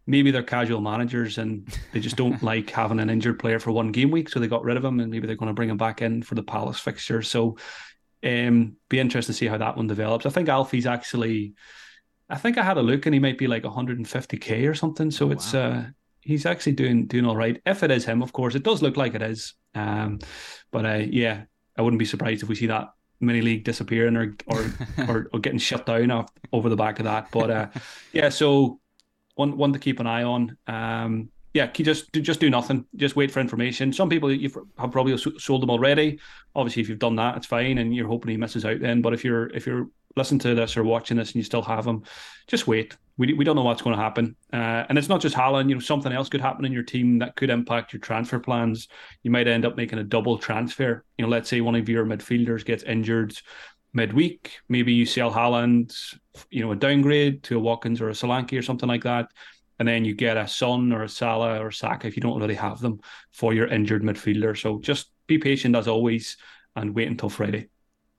maybe 0.07 0.31
they're 0.31 0.43
casual 0.43 0.81
managers 0.81 1.39
and 1.39 1.69
they 1.93 2.01
just 2.01 2.17
don't 2.17 2.43
like 2.53 2.71
having 2.71 3.01
an 3.01 3.11
injured 3.11 3.39
player 3.39 3.59
for 3.59 3.71
one 3.71 3.93
game 3.93 4.11
week, 4.11 4.29
so 4.29 4.41
they 4.41 4.49
got 4.49 4.65
rid 4.65 4.77
of 4.77 4.85
him, 4.85 5.01
and 5.01 5.11
maybe 5.11 5.27
they're 5.27 5.37
going 5.37 5.49
to 5.49 5.55
bring 5.55 5.71
him 5.71 5.77
back 5.77 6.03
in 6.03 6.23
for 6.23 6.35
the 6.35 6.43
Palace 6.43 6.81
fixture. 6.81 7.23
So 7.23 7.57
um, 8.25 8.77
be 8.89 9.01
interested 9.01 9.33
to 9.33 9.39
see 9.39 9.47
how 9.47 9.59
that 9.59 9.77
one 9.77 9.87
develops. 9.87 10.27
I 10.27 10.31
think 10.31 10.49
Alfie's 10.49 10.87
actually, 10.87 11.55
I 12.29 12.37
think 12.37 12.59
I 12.59 12.63
had 12.63 12.79
a 12.79 12.83
look 12.83 13.07
and 13.07 13.15
he 13.15 13.21
might 13.21 13.39
be 13.39 13.47
like 13.47 13.65
150k 13.65 14.69
or 14.69 14.75
something. 14.75 15.11
So 15.11 15.31
it's 15.31 15.55
uh, 15.55 15.87
he's 16.21 16.47
actually 16.47 16.73
doing 16.73 17.07
doing 17.07 17.27
all 17.27 17.37
right. 17.37 17.61
If 17.67 17.83
it 17.83 17.91
is 17.91 18.05
him, 18.05 18.23
of 18.23 18.33
course, 18.33 18.55
it 18.55 18.63
does 18.63 18.83
look 18.83 18.97
like 18.97 19.15
it 19.15 19.23
is. 19.23 19.55
Um, 19.75 20.21
but 20.71 20.87
uh, 20.87 21.03
yeah, 21.11 21.43
I 21.77 21.83
wouldn't 21.83 21.99
be 21.99 22.05
surprised 22.05 22.43
if 22.43 22.49
we 22.49 22.55
see 22.55 22.67
that 22.67 22.93
mini 23.21 23.41
league 23.41 23.65
disappearing 23.65 24.17
or 24.17 24.35
or 24.47 24.65
or, 25.09 25.31
or 25.33 25.41
getting 25.41 25.59
shut 25.59 25.87
down 25.87 26.11
off, 26.11 26.29
over 26.53 26.69
the 26.69 26.77
back 26.77 26.99
of 26.99 27.05
that. 27.05 27.29
But 27.33 27.51
uh, 27.51 27.67
yeah, 28.13 28.29
so 28.29 28.81
one 29.35 29.57
one 29.57 29.73
to 29.73 29.79
keep 29.79 30.01
an 30.01 30.07
eye 30.07 30.23
on. 30.23 30.57
Um, 30.67 31.31
yeah, 31.55 31.67
just 31.67 32.13
just 32.13 32.41
do 32.41 32.49
nothing. 32.49 32.87
Just 32.97 33.15
wait 33.15 33.31
for 33.31 33.41
information. 33.41 33.93
Some 33.93 34.09
people 34.09 34.33
you've 34.33 34.57
probably 34.77 35.17
sold 35.17 35.63
them 35.63 35.71
already. 35.71 36.19
Obviously, 36.55 36.83
if 36.83 36.89
you've 36.89 36.99
done 36.99 37.17
that, 37.17 37.37
it's 37.37 37.47
fine, 37.47 37.79
and 37.79 37.95
you're 37.95 38.09
hoping 38.09 38.31
he 38.31 38.37
misses 38.39 38.65
out 38.65 38.81
then. 38.81 39.03
But 39.03 39.13
if 39.13 39.23
you're 39.23 39.49
if 39.49 39.67
you're 39.67 39.89
listening 40.17 40.41
to 40.41 40.55
this 40.55 40.77
or 40.77 40.85
watching 40.85 41.17
this 41.17 41.29
and 41.29 41.37
you 41.37 41.43
still 41.43 41.63
have 41.63 41.87
him, 41.87 42.05
just 42.47 42.67
wait. 42.67 42.97
We, 43.19 43.35
we 43.35 43.45
don't 43.45 43.57
know 43.57 43.63
what's 43.63 43.83
going 43.83 43.95
to 43.95 44.03
happen, 44.03 44.35
uh, 44.55 44.87
and 44.89 44.97
it's 44.97 45.11
not 45.11 45.21
just 45.21 45.37
Haaland. 45.37 45.69
You 45.69 45.75
know, 45.75 45.81
something 45.81 46.13
else 46.13 46.31
could 46.31 46.41
happen 46.41 46.65
in 46.65 46.73
your 46.73 46.83
team 46.83 47.19
that 47.19 47.37
could 47.37 47.51
impact 47.51 47.93
your 47.93 48.01
transfer 48.01 48.39
plans. 48.41 48.89
You 49.23 49.31
might 49.31 49.47
end 49.47 49.67
up 49.67 49.77
making 49.77 49.99
a 49.99 50.05
double 50.05 50.39
transfer. 50.39 51.05
You 51.19 51.27
know, 51.27 51.29
let's 51.29 51.51
say 51.51 51.61
one 51.61 51.75
of 51.75 51.87
your 51.91 52.07
midfielders 52.07 52.65
gets 52.65 52.83
injured 52.85 53.39
midweek. 53.93 54.53
Maybe 54.69 54.93
you 54.93 55.07
sell 55.07 55.33
Haaland, 55.33 55.95
you 56.51 56.63
know, 56.63 56.73
a 56.73 56.77
downgrade 56.77 57.43
to 57.45 57.57
a 57.57 57.61
Watkins 57.61 58.01
or 58.01 58.09
a 58.09 58.13
Solanke 58.13 58.59
or 58.59 58.63
something 58.63 58.89
like 58.89 59.05
that. 59.05 59.29
And 59.79 59.89
then 59.89 60.05
you 60.05 60.15
get 60.15 60.37
a 60.37 60.47
Son 60.47 60.93
or 60.93 61.03
a 61.03 61.09
Salah 61.09 61.63
or 61.63 61.71
Saka 61.71 62.07
if 62.07 62.17
you 62.17 62.23
don't 62.23 62.35
already 62.35 62.55
have 62.55 62.81
them 62.81 63.01
for 63.33 63.53
your 63.53 63.67
injured 63.67 64.03
midfielder. 64.03 64.59
So 64.59 64.79
just 64.81 65.11
be 65.27 65.39
patient 65.39 65.75
as 65.75 65.89
always 65.89 66.37
and 66.77 66.95
wait 66.95 67.09
until 67.09 67.29
Friday. 67.29 67.69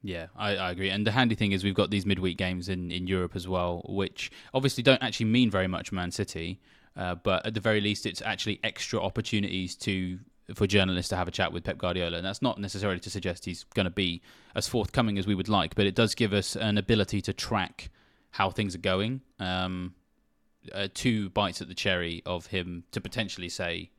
Yeah, 0.02 0.28
I, 0.36 0.58
I 0.58 0.72
agree. 0.72 0.90
And 0.90 1.08
the 1.08 1.12
handy 1.12 1.36
thing 1.36 1.54
is 1.54 1.64
we've 1.64 1.74
got 1.74 1.90
these 1.90 2.06
midweek 2.06 2.38
games 2.38 2.68
in, 2.68 2.92
in 2.92 3.08
Europe 3.08 3.36
as 3.36 3.48
well, 3.48 3.86
which 3.88 4.32
obviously 4.54 4.84
don't 4.84 5.02
actually 5.02 5.28
mean 5.28 5.50
very 5.50 5.68
much 5.68 5.94
Man 5.94 6.12
City, 6.12 6.60
uh, 6.98 7.16
but 7.16 7.46
at 7.46 7.54
the 7.54 7.62
very 7.62 7.80
least, 7.80 8.06
it's 8.06 8.22
actually 8.22 8.60
extra 8.64 9.02
opportunities 9.02 9.76
to 9.78 10.20
for 10.54 10.68
journalists 10.68 11.10
to 11.10 11.16
have 11.16 11.28
a 11.28 11.32
chat 11.32 11.54
with 11.54 11.64
Pep 11.64 11.78
Guardiola. 11.78 12.18
And 12.18 12.26
that's 12.26 12.42
not 12.42 12.60
necessarily 12.60 13.00
to 13.00 13.10
suggest 13.10 13.46
he's 13.46 13.64
going 13.76 13.86
to 13.86 13.92
be 13.92 14.22
as 14.56 14.68
forthcoming 14.68 15.18
as 15.18 15.26
we 15.26 15.36
would 15.36 15.50
like, 15.50 15.76
but 15.76 15.86
it 15.86 15.96
does 15.96 16.16
give 16.16 16.34
us 16.34 16.56
an 16.56 16.78
ability 16.78 17.22
to 17.22 17.34
track 17.34 17.90
how 18.32 18.50
things 18.50 18.76
are 18.76 18.80
going. 18.80 19.22
Um, 19.40 19.94
uh, 20.74 20.88
two 20.94 21.30
bites 21.30 21.62
at 21.62 21.68
the 21.68 21.74
cherry 21.74 22.22
of 22.26 22.48
him 22.48 22.84
to 22.92 23.02
potentially 23.02 23.50
say 23.50 23.90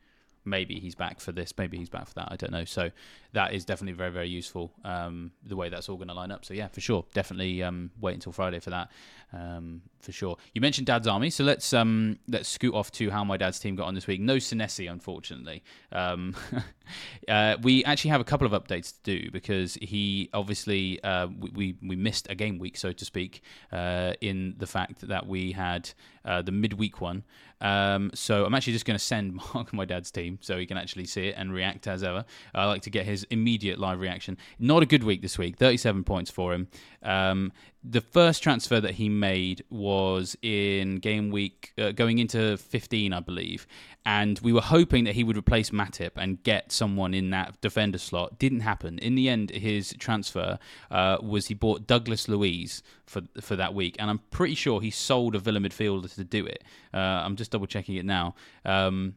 maybe 0.45 0.78
he's 0.78 0.95
back 0.95 1.20
for 1.20 1.32
this, 1.32 1.53
maybe 1.57 1.78
he's 1.78 1.88
back 1.88 2.07
for 2.07 2.14
that. 2.14 2.28
I 2.30 2.36
don't 2.36 2.53
know. 2.53 2.64
So 2.64 2.90
that 3.35 3.53
is 3.53 3.64
definitely 3.64 3.93
very 3.93 4.11
very 4.11 4.28
useful. 4.28 4.72
Um, 4.85 5.32
the 5.45 5.57
way 5.57 5.68
that's 5.68 5.89
all 5.89 5.97
going 5.97 6.09
to 6.09 6.14
line 6.14 6.30
up. 6.30 6.45
So 6.45 6.55
yeah, 6.55 6.68
for 6.68 6.80
sure, 6.80 7.05
definitely 7.12 7.62
um, 7.62 7.91
wait 8.01 8.14
until 8.14 8.32
Friday 8.32 8.61
for 8.61 8.70
that. 8.70 8.91
Um, 9.32 9.82
for 10.01 10.12
sure. 10.12 10.37
You 10.53 10.61
mentioned 10.61 10.87
Dad's 10.87 11.09
Army, 11.09 11.30
so 11.30 11.45
let's 11.45 11.72
um, 11.72 12.18
let's 12.28 12.49
scoot 12.49 12.74
off 12.74 12.93
to 12.93 13.11
how 13.11 13.24
my 13.24 13.37
dad's 13.37 13.59
team 13.59 13.74
got 13.74 13.87
on 13.87 13.95
this 13.95 14.07
week. 14.07 14.20
No 14.20 14.37
Senesi, 14.37 14.91
unfortunately. 14.91 15.64
Um, 15.91 16.37
uh, 17.28 17.57
we 17.62 17.85
actually 17.85 18.11
have 18.11 18.20
a 18.20 18.24
couple 18.24 18.47
of 18.47 18.53
updates 18.53 18.95
to 19.03 19.18
do 19.18 19.30
because 19.30 19.74
he 19.80 20.30
obviously 20.32 21.03
uh, 21.03 21.26
we, 21.26 21.51
we, 21.51 21.78
we 21.82 21.97
missed 21.97 22.28
a 22.30 22.35
game 22.35 22.59
week, 22.59 22.76
so 22.76 22.93
to 22.93 23.05
speak, 23.05 23.43
uh, 23.72 24.12
in 24.20 24.55
the 24.59 24.66
fact 24.66 25.09
that 25.09 25.26
we 25.26 25.53
had 25.53 25.91
uh, 26.24 26.43
the 26.43 26.53
midweek 26.53 27.01
one. 27.01 27.24
Um, 27.61 28.11
so 28.14 28.45
I'm 28.45 28.55
actually 28.55 28.74
just 28.74 28.85
going 28.85 28.99
to 28.99 29.05
send 29.05 29.35
Mark 29.55 29.72
my 29.72 29.85
dad's 29.85 30.11
team 30.11 30.39
so 30.43 30.59
he 30.59 30.66
can 30.66 30.76
actually 30.76 31.07
see 31.07 31.28
it 31.28 31.35
and 31.39 31.53
react 31.53 31.87
as 31.87 32.05
ever. 32.05 32.24
I 32.55 32.66
like 32.66 32.82
to 32.82 32.91
get 32.91 33.07
his 33.07 33.24
immediate 33.31 33.79
live 33.79 34.01
reaction. 34.01 34.39
Not 34.59 34.83
a 34.83 34.87
good 34.87 35.05
week 35.05 35.22
this 35.22 35.39
week. 35.39 35.57
37 35.57 36.05
points 36.05 36.31
for 36.31 36.53
him. 36.53 36.68
Um, 37.03 37.53
the 37.87 38.01
first 38.01 38.43
transfer 38.43 38.81
that 38.81 38.95
he 38.95 39.11
made 39.11 39.62
was 39.68 40.37
in 40.41 40.97
game 40.97 41.31
week 41.31 41.75
uh, 41.77 41.93
going 41.93 42.18
into 42.18 42.57
15, 42.57 43.12
I 43.12 43.20
believe, 43.20 43.66
and 44.07 44.41
we 44.41 44.55
were 44.55 44.62
hoping 44.62 45.05
that 45.05 45.14
he 45.14 45.22
would 45.22 45.37
replace 45.37 45.68
Matip 45.68 46.12
and 46.16 46.43
get 46.43 46.72
someone 46.72 47.12
in 47.12 47.29
that 47.31 47.61
defender 47.61 47.99
slot. 47.99 48.39
Didn't 48.39 48.61
happen. 48.61 48.99
In 49.01 49.16
the 49.16 49.29
end, 49.29 49.51
his 49.51 49.95
transfer 49.99 50.59
uh, 50.91 51.18
was 51.20 51.49
he 51.49 51.55
bought 51.55 51.87
Douglas 51.87 52.27
Luiz 52.27 52.83
for 53.07 53.22
for 53.43 53.55
that 53.57 53.75
week, 53.75 53.97
and 53.99 54.09
I'm 54.09 54.20
pretty 54.31 54.55
sure 54.55 54.81
he 54.81 54.91
sold 54.91 55.35
a 55.35 55.39
Villa 55.39 55.61
midfielder 55.61 56.12
to 56.14 56.25
do 56.25 56.47
it. 56.47 56.64
Uh, 56.95 56.99
I'm 56.99 57.37
just 57.37 57.51
double 57.51 57.66
checking 57.66 57.97
it 57.97 58.07
now. 58.07 58.35
Um, 58.64 59.16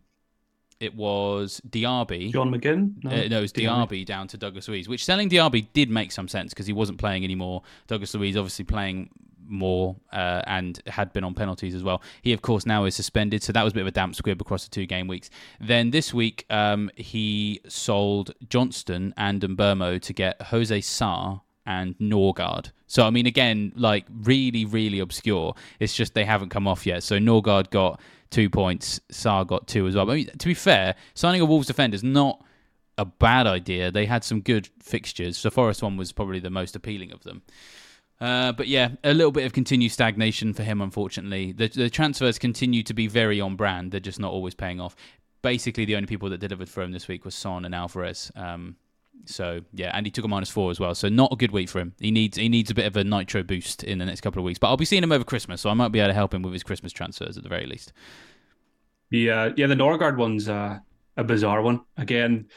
it 0.80 0.95
was 0.95 1.61
Diaby. 1.69 2.32
John 2.32 2.51
McGinn? 2.51 3.03
No, 3.03 3.11
uh, 3.11 3.28
no 3.28 3.39
it 3.39 3.41
was 3.41 3.53
Diaby, 3.53 3.88
Diaby 3.88 4.05
down 4.05 4.28
to 4.28 4.38
Douglas 4.38 4.67
Luiz, 4.67 4.88
which 4.88 5.03
selling 5.03 5.30
Diaby 5.30 5.67
did 5.73 5.89
make 5.89 6.11
some 6.11 6.28
sense 6.28 6.53
because 6.53 6.67
he 6.67 6.73
wasn't 6.73 6.97
playing 6.97 7.23
anymore. 7.23 7.63
Douglas 7.88 8.13
Luiz 8.13 8.38
obviously 8.38 8.65
playing 8.65 9.09
more 9.49 9.95
uh, 10.11 10.41
and 10.45 10.82
had 10.88 11.13
been 11.13 11.23
on 11.23 11.34
penalties 11.34 11.73
as 11.73 11.84
well. 11.84 12.01
He, 12.21 12.34
of 12.34 12.41
course, 12.41 12.65
now 12.65 12.86
is 12.86 12.95
suspended, 12.95 13.43
so 13.43 13.53
that 13.53 13.63
was 13.63 13.73
a 13.73 13.75
bit 13.75 13.82
of 13.82 13.88
a 13.88 13.91
damp 13.91 14.15
squib 14.15 14.41
across 14.41 14.63
the 14.63 14.69
two 14.69 14.86
game 14.86 15.07
weeks. 15.07 15.30
Then 15.59 15.91
this 15.91 16.13
week, 16.13 16.45
um, 16.49 16.91
he 16.95 17.61
sold 17.67 18.34
Johnstone 18.49 19.13
and 19.17 19.41
Mbeumo 19.41 20.01
to 20.01 20.13
get 20.13 20.41
Jose 20.43 20.82
Sa 20.82 21.39
and 21.68 21.95
Norgaard. 21.99 22.72
So 22.88 23.05
I 23.05 23.11
mean, 23.11 23.28
again, 23.28 23.74
like 23.76 24.05
really, 24.09 24.65
really 24.65 24.99
obscure. 24.99 25.53
It's 25.80 25.93
just 25.93 26.15
they 26.15 26.26
haven't 26.26 26.49
come 26.49 26.68
off 26.68 26.88
yet. 26.88 27.03
So 27.03 27.20
Norgaard 27.20 27.70
got 27.70 28.01
two 28.32 28.49
points. 28.49 28.99
Sa 29.11 29.43
got 29.43 29.68
two 29.68 29.86
as 29.86 29.95
well. 29.95 30.09
I 30.09 30.15
mean, 30.15 30.28
to 30.28 30.47
be 30.47 30.55
fair, 30.55 30.95
signing 31.13 31.41
a 31.41 31.45
Wolves 31.45 31.68
defender 31.68 31.93
is 31.93 32.03
not 32.03 32.43
a 32.97 33.05
bad 33.05 33.45
idea. 33.45 33.91
They 33.91 34.05
had 34.05 34.24
some 34.24 34.41
good 34.41 34.70
fixtures. 34.82 35.38
So 35.38 35.51
Forest 35.51 35.84
one 35.84 35.97
was 35.97 36.11
probably 36.11 36.39
the 36.39 36.49
most 36.49 36.76
appealing 36.76 37.11
of 37.11 37.22
them. 37.24 37.43
Uh, 38.20 38.51
but 38.51 38.68
yeah, 38.68 38.89
a 39.03 39.13
little 39.13 39.32
bit 39.32 39.45
of 39.45 39.53
continued 39.53 39.91
stagnation 39.91 40.53
for 40.53 40.63
him, 40.63 40.82
unfortunately. 40.82 41.51
The, 41.51 41.68
the 41.68 41.89
transfers 41.89 42.39
continue 42.39 42.82
to 42.84 42.93
be 42.93 43.05
very 43.05 43.39
on 43.39 43.55
brand. 43.55 43.91
They're 43.91 43.99
just 43.99 44.20
not 44.20 44.32
always 44.32 44.55
paying 44.55 44.82
off. 44.82 44.95
Basically, 45.43 45.86
the 45.86 45.95
only 45.95 46.07
people 46.07 46.30
that 46.32 46.39
delivered 46.39 46.70
for 46.70 46.82
him 46.82 46.91
this 46.91 47.07
week 47.07 47.26
was 47.26 47.36
Son 47.36 47.63
and 47.63 47.76
Alvarez. 47.76 48.32
Um, 48.36 48.78
so 49.26 49.61
yeah, 49.74 49.91
and 49.93 50.05
he 50.05 50.11
took 50.11 50.26
a 50.26 50.28
minus 50.28 50.49
four 50.49 50.72
as 50.72 50.80
well. 50.80 50.95
So 50.95 51.09
not 51.09 51.32
a 51.34 51.36
good 51.36 51.51
week 51.51 51.70
for 51.70 51.80
him. 51.80 51.93
He 51.99 52.11
needs 52.11 52.38
he 52.38 52.49
needs 52.49 52.70
a 52.70 52.74
bit 52.74 52.86
of 52.86 52.95
a 52.97 53.03
nitro 53.03 53.43
boost 53.43 53.84
in 53.84 53.97
the 53.97 54.05
next 54.05 54.22
couple 54.22 54.39
of 54.39 54.45
weeks. 54.45 54.59
But 54.59 54.68
I'll 54.68 54.78
be 54.78 54.86
seeing 54.86 55.03
him 55.03 55.11
over 55.11 55.24
Christmas, 55.24 55.61
so 55.61 55.70
I 55.70 55.74
might 55.74 55.91
be 55.91 55.99
able 55.99 56.09
to 56.09 56.13
help 56.13 56.34
him 56.34 56.41
with 56.41 56.53
his 56.53 56.63
Christmas 56.63 56.91
transfers 56.91 57.38
at 57.38 57.43
the 57.43 57.49
very 57.49 57.65
least. 57.65 57.93
Yeah, 59.09 59.51
yeah, 59.55 59.68
the 59.68 59.76
Norgaard 59.76 60.18
one's 60.18 60.49
uh, 60.49 60.80
a 61.15 61.24
bizarre 61.24 61.61
one. 61.61 61.82
Again, 61.97 62.47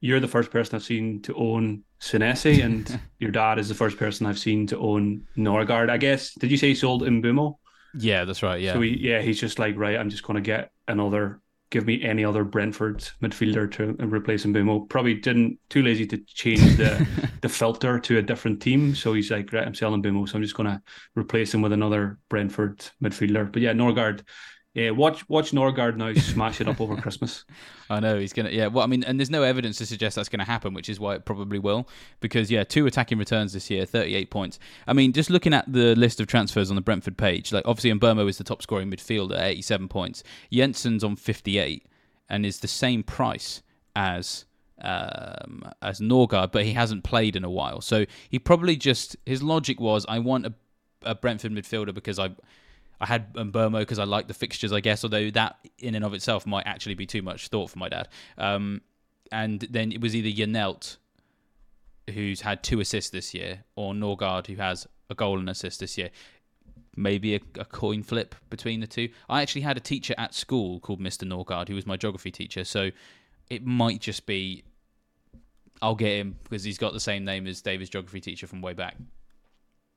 you're 0.00 0.20
the 0.20 0.28
first 0.28 0.50
person 0.50 0.76
I've 0.76 0.82
seen 0.82 1.22
to 1.22 1.34
own 1.34 1.84
Senesi, 2.00 2.62
and 2.64 3.00
your 3.18 3.30
dad 3.30 3.58
is 3.58 3.68
the 3.68 3.74
first 3.74 3.96
person 3.96 4.26
I've 4.26 4.38
seen 4.38 4.66
to 4.68 4.78
own 4.78 5.26
Norgaard. 5.36 5.90
I 5.90 5.96
guess 5.96 6.34
did 6.34 6.50
you 6.50 6.56
say 6.56 6.68
he 6.68 6.74
sold 6.74 7.02
Mbeumo? 7.02 7.56
Yeah, 7.98 8.24
that's 8.24 8.42
right. 8.42 8.60
Yeah. 8.60 8.74
So 8.74 8.80
he, 8.82 8.98
yeah, 8.98 9.22
he's 9.22 9.40
just 9.40 9.58
like 9.58 9.76
right. 9.76 9.96
I'm 9.96 10.10
just 10.10 10.22
going 10.22 10.34
to 10.34 10.42
get 10.42 10.70
another 10.86 11.40
give 11.70 11.86
me 11.86 12.02
any 12.02 12.24
other 12.24 12.44
Brentford 12.44 12.98
midfielder 13.22 13.70
to 13.72 14.06
replace 14.06 14.44
Mbeumo. 14.44 14.88
Probably 14.88 15.14
didn't 15.14 15.58
too 15.68 15.82
lazy 15.82 16.06
to 16.06 16.18
change 16.26 16.76
the 16.76 17.06
the 17.42 17.48
filter 17.48 17.98
to 17.98 18.18
a 18.18 18.22
different 18.22 18.60
team. 18.62 18.94
So 18.94 19.12
he's 19.12 19.30
like, 19.30 19.52
right, 19.52 19.66
I'm 19.66 19.74
selling 19.74 20.02
Mbeumo, 20.02 20.28
so 20.28 20.36
I'm 20.36 20.42
just 20.42 20.54
gonna 20.54 20.82
replace 21.14 21.52
him 21.52 21.62
with 21.62 21.72
another 21.72 22.18
Brentford 22.28 22.84
midfielder. 23.02 23.50
But 23.50 23.62
yeah, 23.62 23.72
Norgaard 23.72 24.22
yeah, 24.76 24.90
watch 24.90 25.26
watch 25.30 25.52
Norgaard 25.52 25.96
now 25.96 26.12
smash 26.12 26.60
it 26.60 26.68
up 26.68 26.82
over 26.82 26.96
Christmas. 26.96 27.46
I 27.90 27.98
know 27.98 28.18
he's 28.18 28.34
gonna. 28.34 28.50
Yeah, 28.50 28.66
well, 28.66 28.84
I 28.84 28.86
mean, 28.86 29.04
and 29.04 29.18
there's 29.18 29.30
no 29.30 29.42
evidence 29.42 29.78
to 29.78 29.86
suggest 29.86 30.16
that's 30.16 30.28
going 30.28 30.40
to 30.40 30.44
happen, 30.44 30.74
which 30.74 30.90
is 30.90 31.00
why 31.00 31.14
it 31.14 31.24
probably 31.24 31.58
will. 31.58 31.88
Because 32.20 32.50
yeah, 32.50 32.62
two 32.62 32.86
attacking 32.86 33.16
returns 33.16 33.54
this 33.54 33.70
year, 33.70 33.86
38 33.86 34.30
points. 34.30 34.58
I 34.86 34.92
mean, 34.92 35.14
just 35.14 35.30
looking 35.30 35.54
at 35.54 35.72
the 35.72 35.94
list 35.94 36.20
of 36.20 36.26
transfers 36.26 36.68
on 36.68 36.76
the 36.76 36.82
Brentford 36.82 37.16
page, 37.16 37.52
like 37.52 37.66
obviously 37.66 37.90
Mbeumo 37.98 38.28
is 38.28 38.36
the 38.36 38.44
top 38.44 38.60
scoring 38.60 38.90
midfielder, 38.90 39.40
87 39.40 39.88
points. 39.88 40.22
Jensen's 40.52 41.02
on 41.02 41.16
58 41.16 41.86
and 42.28 42.44
is 42.44 42.60
the 42.60 42.68
same 42.68 43.02
price 43.02 43.62
as 43.94 44.44
um, 44.82 45.62
as 45.80 46.00
Norgaard, 46.00 46.52
but 46.52 46.66
he 46.66 46.74
hasn't 46.74 47.02
played 47.02 47.34
in 47.34 47.44
a 47.44 47.50
while. 47.50 47.80
So 47.80 48.04
he 48.28 48.38
probably 48.38 48.76
just 48.76 49.16
his 49.24 49.42
logic 49.42 49.80
was, 49.80 50.04
I 50.06 50.18
want 50.18 50.44
a, 50.44 50.52
a 51.00 51.14
Brentford 51.14 51.52
midfielder 51.52 51.94
because 51.94 52.18
I 52.18 52.32
I 53.00 53.06
had 53.06 53.34
Mbeumo 53.34 53.80
because 53.80 53.98
I 53.98 54.04
like 54.04 54.28
the 54.28 54.34
fixtures, 54.34 54.72
I 54.72 54.80
guess. 54.80 55.04
Although 55.04 55.30
that 55.30 55.56
in 55.78 55.94
and 55.94 56.04
of 56.04 56.14
itself 56.14 56.46
might 56.46 56.66
actually 56.66 56.94
be 56.94 57.06
too 57.06 57.22
much 57.22 57.48
thought 57.48 57.70
for 57.70 57.78
my 57.78 57.88
dad. 57.88 58.08
Um, 58.38 58.82
and 59.32 59.60
then 59.70 59.92
it 59.92 60.00
was 60.00 60.14
either 60.14 60.28
Janelt, 60.28 60.96
who's 62.12 62.40
had 62.40 62.62
two 62.62 62.80
assists 62.80 63.10
this 63.10 63.34
year, 63.34 63.64
or 63.74 63.92
Norgaard, 63.92 64.46
who 64.46 64.56
has 64.56 64.86
a 65.10 65.14
goal 65.14 65.38
and 65.38 65.50
assist 65.50 65.80
this 65.80 65.98
year. 65.98 66.10
Maybe 66.98 67.34
a, 67.34 67.40
a, 67.58 67.64
coin 67.66 68.02
flip 68.02 68.34
between 68.48 68.80
the 68.80 68.86
two. 68.86 69.10
I 69.28 69.42
actually 69.42 69.60
had 69.60 69.76
a 69.76 69.80
teacher 69.80 70.14
at 70.16 70.32
school 70.32 70.80
called 70.80 70.98
Mr. 70.98 71.28
Norgard, 71.28 71.68
who 71.68 71.74
was 71.74 71.86
my 71.86 71.98
geography 71.98 72.30
teacher. 72.30 72.64
So 72.64 72.90
it 73.50 73.66
might 73.66 74.00
just 74.00 74.24
be 74.24 74.64
I'll 75.82 75.94
get 75.94 76.16
him 76.16 76.36
because 76.42 76.64
he's 76.64 76.78
got 76.78 76.92
the 76.92 77.00
same 77.00 77.24
name 77.24 77.46
as 77.46 77.60
David's 77.60 77.90
geography 77.90 78.20
teacher 78.20 78.46
from 78.46 78.62
way 78.62 78.72
back. 78.72 78.96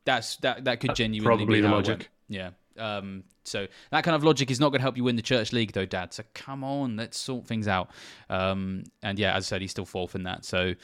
That's 0.06 0.38
that 0.38 0.66
that 0.66 0.80
could 0.80 0.96
genuinely 0.96 1.26
probably 1.26 1.56
be 1.58 1.62
the 1.62 1.70
logic. 1.70 2.10
Yeah. 2.28 2.52
Um, 2.80 3.24
so 3.44 3.68
that 3.92 4.04
kind 4.04 4.16
of 4.16 4.24
logic 4.24 4.52
is 4.52 4.60
not 4.60 4.70
going 4.70 4.80
to 4.80 4.84
help 4.84 4.98
you 4.98 5.04
win 5.04 5.16
the 5.16 5.22
church 5.22 5.52
league, 5.54 5.74
though, 5.74 5.86
Dad. 5.86 6.14
So 6.14 6.24
come 6.34 6.64
on, 6.64 6.96
let's 6.96 7.18
sort 7.18 7.46
things 7.48 7.68
out. 7.68 7.90
Um, 8.30 8.84
and 9.02 9.18
yeah, 9.18 9.36
as 9.36 9.46
I 9.46 9.48
said, 9.48 9.62
he's 9.62 9.72
still 9.72 9.86
fourth 9.86 10.16
in 10.16 10.24
that. 10.24 10.46
So, 10.46 10.76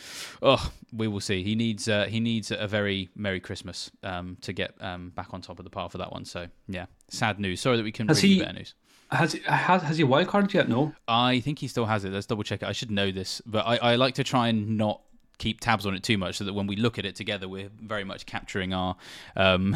oh, 0.41 0.72
we 0.91 1.08
will 1.08 1.20
see. 1.20 1.43
He 1.43 1.56
needs 1.56 1.88
uh, 1.88 2.06
he 2.06 2.20
needs 2.20 2.52
a 2.52 2.68
very 2.68 3.10
merry 3.16 3.39
Christmas 3.39 3.91
um, 4.04 4.38
to 4.41 4.54
get 4.54 4.74
um, 4.82 5.10
back 5.12 5.34
on 5.34 5.41
top 5.41 5.60
of 5.60 5.66
the 5.66 5.72
par 5.72 5.89
for 5.89 5.98
that 6.00 6.12
one. 6.12 6.26
So 6.26 6.48
yeah, 6.68 6.86
sad 7.10 7.39
news. 7.39 7.62
Sorry 7.62 7.78
that 7.78 7.84
we 7.84 7.91
couldn't 7.91 8.10
has 8.10 8.20
bring 8.20 8.32
he, 8.34 8.39
better 8.39 8.54
news. 8.54 8.74
Has 9.12 9.34
has 9.46 9.82
has 9.84 9.98
he 9.98 10.04
wild 10.04 10.28
card 10.28 10.54
yet? 10.54 10.68
No, 10.68 10.93
I 11.08 11.39
think 11.39 11.60
he 11.60 11.68
still 11.68 11.86
has 11.86 12.06
it. 12.06 12.12
Let's 12.12 12.26
double 12.26 12.43
check 12.43 12.64
it. 12.64 12.68
I 12.68 12.72
should 12.72 12.91
know 12.91 13.12
this, 13.12 13.41
but 13.46 13.66
I, 13.66 13.78
I 13.78 13.96
like 13.96 14.16
to 14.16 14.24
try 14.24 14.48
and 14.48 14.78
not 14.78 15.02
keep 15.38 15.60
tabs 15.60 15.86
on 15.86 15.96
it 15.96 16.04
too 16.04 16.18
much 16.18 16.38
so 16.38 16.43
that 16.43 16.54
when 16.54 16.68
we 16.68 16.76
look 16.76 16.98
at 16.98 17.06
it 17.06 17.16
together, 17.16 17.48
we're 17.48 17.70
very 17.82 18.04
much 18.04 18.26
capturing 18.26 18.74
our. 18.74 18.96
Um, 19.36 19.76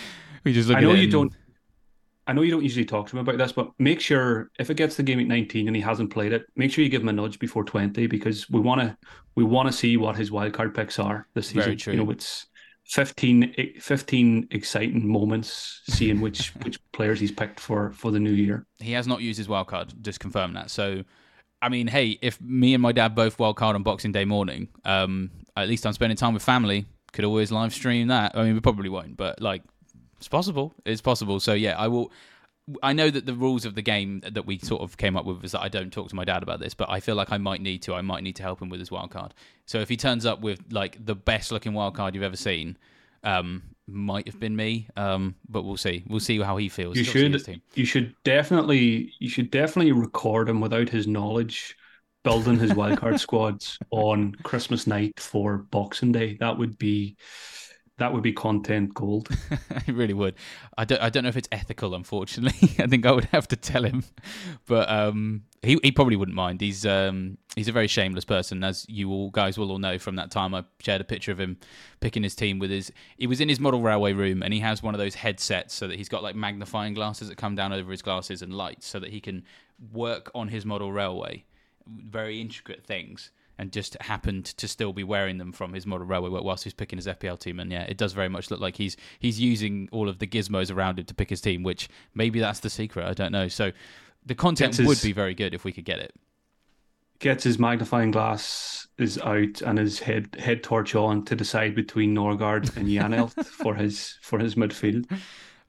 we 0.44 0.52
just 0.52 0.68
look. 0.68 0.78
I 0.78 0.80
know 0.80 0.92
you 0.92 1.04
and... 1.04 1.12
don't. 1.12 1.32
I 2.26 2.32
know 2.32 2.42
you 2.42 2.50
don't 2.50 2.62
usually 2.62 2.84
talk 2.84 3.08
to 3.08 3.16
him 3.16 3.20
about 3.20 3.38
this, 3.38 3.52
but 3.52 3.70
make 3.78 4.00
sure 4.00 4.50
if 4.58 4.68
it 4.68 4.76
gets 4.76 4.96
the 4.96 5.02
game 5.02 5.20
at 5.20 5.26
19 5.26 5.68
and 5.68 5.76
he 5.76 5.82
hasn't 5.82 6.10
played 6.10 6.32
it, 6.32 6.46
make 6.56 6.72
sure 6.72 6.82
you 6.82 6.90
give 6.90 7.02
him 7.02 7.08
a 7.08 7.12
nudge 7.12 7.38
before 7.38 7.62
20 7.64 8.06
because 8.08 8.50
we 8.50 8.60
want 8.60 8.80
to 8.80 8.96
we 9.36 9.44
want 9.44 9.68
to 9.68 9.72
see 9.72 9.96
what 9.96 10.16
his 10.16 10.30
wildcard 10.30 10.74
picks 10.74 10.98
are 10.98 11.28
this 11.34 11.48
season. 11.48 11.62
Very 11.62 11.76
true. 11.76 11.92
You 11.92 12.04
know, 12.04 12.10
it's 12.10 12.46
15, 12.86 13.76
15 13.80 14.48
exciting 14.50 15.08
moments 15.08 15.82
seeing 15.88 16.20
which 16.20 16.48
which 16.64 16.80
players 16.92 17.20
he's 17.20 17.32
picked 17.32 17.60
for 17.60 17.92
for 17.92 18.10
the 18.10 18.18
new 18.18 18.32
year. 18.32 18.66
He 18.78 18.92
has 18.92 19.06
not 19.06 19.20
used 19.20 19.38
his 19.38 19.46
wildcard. 19.46 20.00
Just 20.00 20.18
confirm 20.18 20.54
that. 20.54 20.70
So, 20.70 21.04
I 21.62 21.68
mean, 21.68 21.86
hey, 21.86 22.18
if 22.22 22.40
me 22.40 22.74
and 22.74 22.82
my 22.82 22.92
dad 22.92 23.14
both 23.14 23.38
wildcard 23.38 23.76
on 23.76 23.84
Boxing 23.84 24.12
Day 24.12 24.24
morning, 24.24 24.68
um, 24.84 25.30
at 25.56 25.68
least 25.68 25.86
I'm 25.86 25.92
spending 25.92 26.16
time 26.16 26.34
with 26.34 26.42
family. 26.42 26.86
Could 27.12 27.24
always 27.24 27.52
live 27.52 27.72
stream 27.72 28.08
that. 28.08 28.36
I 28.36 28.44
mean, 28.44 28.54
we 28.54 28.60
probably 28.60 28.88
won't, 28.88 29.16
but 29.16 29.40
like 29.40 29.62
it's 30.18 30.28
possible. 30.28 30.74
It's 30.84 31.00
possible. 31.00 31.40
So 31.40 31.52
yeah, 31.54 31.76
I 31.78 31.88
will. 31.88 32.12
I 32.82 32.92
know 32.92 33.10
that 33.10 33.26
the 33.26 33.34
rules 33.34 33.64
of 33.64 33.76
the 33.76 33.82
game 33.82 34.22
that 34.28 34.44
we 34.44 34.58
sort 34.58 34.82
of 34.82 34.96
came 34.96 35.16
up 35.16 35.24
with 35.24 35.44
is 35.44 35.52
that 35.52 35.60
I 35.60 35.68
don't 35.68 35.92
talk 35.92 36.08
to 36.08 36.16
my 36.16 36.24
dad 36.24 36.42
about 36.42 36.58
this, 36.58 36.74
but 36.74 36.90
I 36.90 36.98
feel 36.98 37.14
like 37.14 37.30
I 37.30 37.38
might 37.38 37.60
need 37.60 37.82
to. 37.82 37.94
I 37.94 38.02
might 38.02 38.24
need 38.24 38.34
to 38.36 38.42
help 38.42 38.60
him 38.60 38.68
with 38.68 38.80
his 38.80 38.90
wild 38.90 39.10
card. 39.10 39.34
So 39.66 39.78
if 39.78 39.88
he 39.88 39.96
turns 39.96 40.26
up 40.26 40.40
with 40.40 40.60
like 40.72 41.04
the 41.04 41.14
best 41.14 41.52
looking 41.52 41.74
wild 41.74 41.94
card 41.94 42.14
you've 42.14 42.24
ever 42.24 42.36
seen, 42.36 42.76
um, 43.22 43.62
might 43.86 44.26
have 44.26 44.40
been 44.40 44.56
me. 44.56 44.88
Um, 44.96 45.36
but 45.48 45.62
we'll 45.62 45.76
see. 45.76 46.02
We'll 46.08 46.18
see 46.18 46.40
how 46.40 46.56
he 46.56 46.68
feels. 46.68 46.96
You 46.96 47.04
should. 47.04 47.60
You 47.74 47.84
should 47.84 48.14
definitely. 48.24 49.12
You 49.20 49.28
should 49.28 49.50
definitely 49.50 49.92
record 49.92 50.48
him 50.48 50.60
without 50.60 50.88
his 50.88 51.06
knowledge, 51.06 51.76
building 52.24 52.58
his 52.58 52.72
wildcard 52.72 53.20
squads 53.20 53.78
on 53.90 54.34
Christmas 54.42 54.88
night 54.88 55.20
for 55.20 55.58
Boxing 55.58 56.10
Day. 56.10 56.36
That 56.40 56.58
would 56.58 56.78
be 56.78 57.16
that 57.98 58.12
would 58.12 58.22
be 58.22 58.32
content 58.32 58.92
gold. 58.92 59.28
it 59.86 59.94
really 59.94 60.12
would. 60.12 60.34
I 60.76 60.84
don't. 60.84 61.00
I 61.00 61.08
don't 61.08 61.22
know 61.22 61.30
if 61.30 61.36
it's 61.36 61.48
ethical. 61.50 61.94
Unfortunately, 61.94 62.74
I 62.78 62.86
think 62.86 63.06
I 63.06 63.12
would 63.12 63.24
have 63.26 63.48
to 63.48 63.56
tell 63.56 63.84
him. 63.84 64.04
But 64.66 64.90
um, 64.90 65.44
he 65.62 65.78
he 65.82 65.92
probably 65.92 66.16
wouldn't 66.16 66.34
mind. 66.34 66.60
He's 66.60 66.84
um 66.84 67.38
he's 67.54 67.68
a 67.68 67.72
very 67.72 67.88
shameless 67.88 68.26
person, 68.26 68.62
as 68.64 68.84
you 68.88 69.10
all 69.10 69.30
guys 69.30 69.56
will 69.56 69.70
all 69.70 69.78
know 69.78 69.98
from 69.98 70.16
that 70.16 70.30
time 70.30 70.54
I 70.54 70.64
shared 70.80 71.00
a 71.00 71.04
picture 71.04 71.32
of 71.32 71.40
him 71.40 71.58
picking 72.00 72.22
his 72.22 72.34
team 72.34 72.58
with 72.58 72.70
his. 72.70 72.92
He 73.16 73.26
was 73.26 73.40
in 73.40 73.48
his 73.48 73.60
model 73.60 73.80
railway 73.80 74.12
room, 74.12 74.42
and 74.42 74.52
he 74.52 74.60
has 74.60 74.82
one 74.82 74.94
of 74.94 74.98
those 74.98 75.14
headsets 75.14 75.74
so 75.74 75.88
that 75.88 75.96
he's 75.96 76.10
got 76.10 76.22
like 76.22 76.36
magnifying 76.36 76.92
glasses 76.92 77.28
that 77.28 77.36
come 77.36 77.54
down 77.54 77.72
over 77.72 77.90
his 77.90 78.02
glasses 78.02 78.42
and 78.42 78.52
lights, 78.52 78.86
so 78.86 79.00
that 79.00 79.10
he 79.10 79.20
can 79.20 79.42
work 79.92 80.30
on 80.34 80.48
his 80.48 80.66
model 80.66 80.92
railway, 80.92 81.44
very 81.86 82.40
intricate 82.42 82.84
things 82.84 83.30
and 83.58 83.72
just 83.72 83.96
happened 84.02 84.44
to 84.44 84.68
still 84.68 84.92
be 84.92 85.04
wearing 85.04 85.38
them 85.38 85.52
from 85.52 85.72
his 85.72 85.86
model 85.86 86.06
railway 86.06 86.28
whilst 86.28 86.64
he's 86.64 86.74
picking 86.74 86.98
his 86.98 87.06
FPL 87.06 87.38
team. 87.38 87.58
And 87.58 87.72
yeah, 87.72 87.82
it 87.82 87.96
does 87.96 88.12
very 88.12 88.28
much 88.28 88.50
look 88.50 88.60
like 88.60 88.76
he's 88.76 88.96
he's 89.18 89.40
using 89.40 89.88
all 89.92 90.08
of 90.08 90.18
the 90.18 90.26
gizmos 90.26 90.74
around 90.74 90.98
him 90.98 91.06
to 91.06 91.14
pick 91.14 91.30
his 91.30 91.40
team, 91.40 91.62
which 91.62 91.88
maybe 92.14 92.40
that's 92.40 92.60
the 92.60 92.70
secret. 92.70 93.06
I 93.06 93.14
don't 93.14 93.32
know. 93.32 93.48
So 93.48 93.72
the 94.24 94.34
content 94.34 94.76
his, 94.76 94.86
would 94.86 95.00
be 95.02 95.12
very 95.12 95.34
good 95.34 95.54
if 95.54 95.64
we 95.64 95.72
could 95.72 95.84
get 95.84 95.98
it. 95.98 96.14
Gets 97.18 97.44
his 97.44 97.58
magnifying 97.58 98.10
glass 98.10 98.86
is 98.98 99.18
out 99.18 99.62
and 99.62 99.78
his 99.78 99.98
head 99.98 100.36
head 100.38 100.62
torch 100.62 100.94
on 100.94 101.24
to 101.24 101.34
decide 101.34 101.74
between 101.74 102.14
Norgaard 102.14 102.76
and 102.76 102.86
Janelt 102.88 103.44
for 103.46 103.74
his 103.74 104.18
for 104.20 104.38
his 104.38 104.54
midfield. 104.54 105.10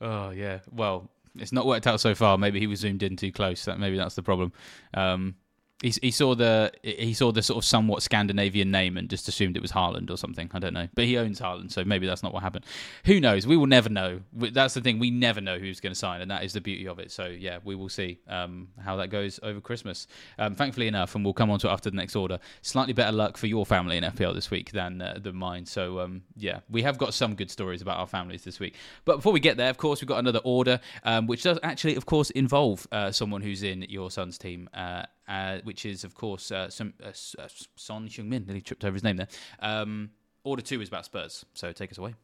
Oh 0.02 0.32
yeah, 0.32 0.60
well, 0.72 1.10
it's 1.36 1.54
not 1.54 1.66
worked 1.66 1.88
out 1.88 2.02
so 2.02 2.16
far. 2.16 2.38
Maybe 2.38 2.60
he 2.60 2.68
was 2.68 2.80
zoomed 2.80 3.02
in 3.02 3.16
too 3.16 3.32
close. 3.32 3.64
That 3.64 3.80
maybe 3.80 3.98
that's 3.98 4.16
the 4.16 4.24
problem. 4.24 4.52
Um, 4.94 5.36
he, 5.84 6.10
saw 6.10 6.34
the 6.34 6.72
he 6.82 7.14
saw 7.14 7.32
the 7.32 7.44
sort 7.44 7.58
of 7.58 7.66
somewhat 7.66 8.02
Scandinavian 8.02 8.72
name 8.72 8.98
and 8.98 9.08
just 9.10 9.28
assumed 9.28 9.56
it 9.56 9.62
was 9.62 9.72
Haaland 9.72 10.10
or 10.10 10.18
something. 10.18 10.50
I 10.52 10.60
don't 10.60 10.74
know, 10.74 10.88
but 10.96 11.06
he 11.06 11.18
owns 11.18 11.40
Haaland, 11.40 11.72
so 11.72 11.84
maybe 11.84 12.08
that's 12.08 12.24
not 12.24 12.34
what 12.34 12.42
happened. 12.42 12.66
Who 13.06 13.20
knows? 13.20 13.46
We 13.46 13.58
will 13.58 13.68
never 13.68 13.88
know. 13.88 14.22
That's 14.34 14.74
the 14.74 14.82
thing. 14.82 14.98
We 14.98 15.12
never 15.12 15.40
know 15.40 15.60
who's 15.60 15.80
going 15.80 15.94
to 15.94 16.00
sign, 16.00 16.22
and 16.22 16.32
that 16.32 16.44
is 16.44 16.54
the 16.54 16.62
beauty 16.62 16.88
of 16.88 16.98
it. 16.98 17.12
So 17.12 17.28
yeah, 17.28 17.60
we 17.64 17.76
will 17.76 17.90
see 17.90 18.20
um, 18.28 18.70
how 18.84 18.96
that 18.96 19.10
goes 19.10 19.40
over 19.44 19.62
Christmas. 19.62 20.08
Um, 20.40 20.56
thankfully 20.56 20.88
enough, 20.88 21.14
and 21.14 21.24
we'll 21.24 21.36
come 21.36 21.52
on 21.52 21.60
to 21.60 21.68
it 21.68 21.72
after 21.72 21.92
the 21.92 21.96
next 21.96 22.16
order. 22.16 22.40
Slightly 22.64 22.94
better 22.94 23.12
luck 23.12 23.38
for 23.38 23.46
your 23.46 23.66
family 23.66 23.98
in 23.98 24.04
FPL 24.04 24.34
this 24.34 24.50
week 24.50 24.72
than 24.72 25.00
uh, 25.00 25.20
than 25.22 25.36
mine. 25.36 25.68
So 25.68 26.00
um, 26.00 26.24
yeah, 26.36 26.62
we 26.72 26.82
have 26.82 26.98
got 26.98 27.14
some 27.14 27.36
good 27.36 27.52
stories 27.52 27.84
about 27.84 28.00
our 28.00 28.08
families 28.08 28.44
this 28.44 28.60
week. 28.60 28.74
But 29.06 29.18
before 29.18 29.32
we 29.32 29.40
get 29.40 29.58
there, 29.58 29.70
of 29.70 29.78
course, 29.78 30.02
we've 30.02 30.08
got 30.08 30.20
another 30.20 30.42
order, 30.44 30.80
um, 31.04 31.28
which 31.28 31.44
does 31.44 31.60
actually, 31.62 31.96
of 31.96 32.08
course, 32.08 32.32
involve 32.32 32.88
uh, 32.92 33.12
someone 33.12 33.44
who's 33.44 33.62
in 33.62 33.84
your 33.84 34.10
son's 34.10 34.40
team. 34.40 34.70
Uh, 34.74 35.04
uh, 35.28 35.60
which 35.64 35.86
is 35.86 36.04
of 36.04 36.16
course 36.16 36.52
uh, 36.52 36.70
some 36.70 36.94
uh, 37.04 37.10
uh 37.10 37.48
Son 37.76 38.08
Heung-min. 38.08 38.46
Nearly 38.46 38.62
tripped 38.62 38.86
over 38.86 38.94
his 38.94 39.04
name 39.04 39.18
there. 39.18 39.28
Um, 39.60 40.12
order 40.44 40.62
two 40.62 40.82
is 40.82 40.88
about 40.88 41.06
Spurs, 41.06 41.46
so 41.54 41.72
take 41.72 41.92
us 41.92 41.98
away. 41.98 42.16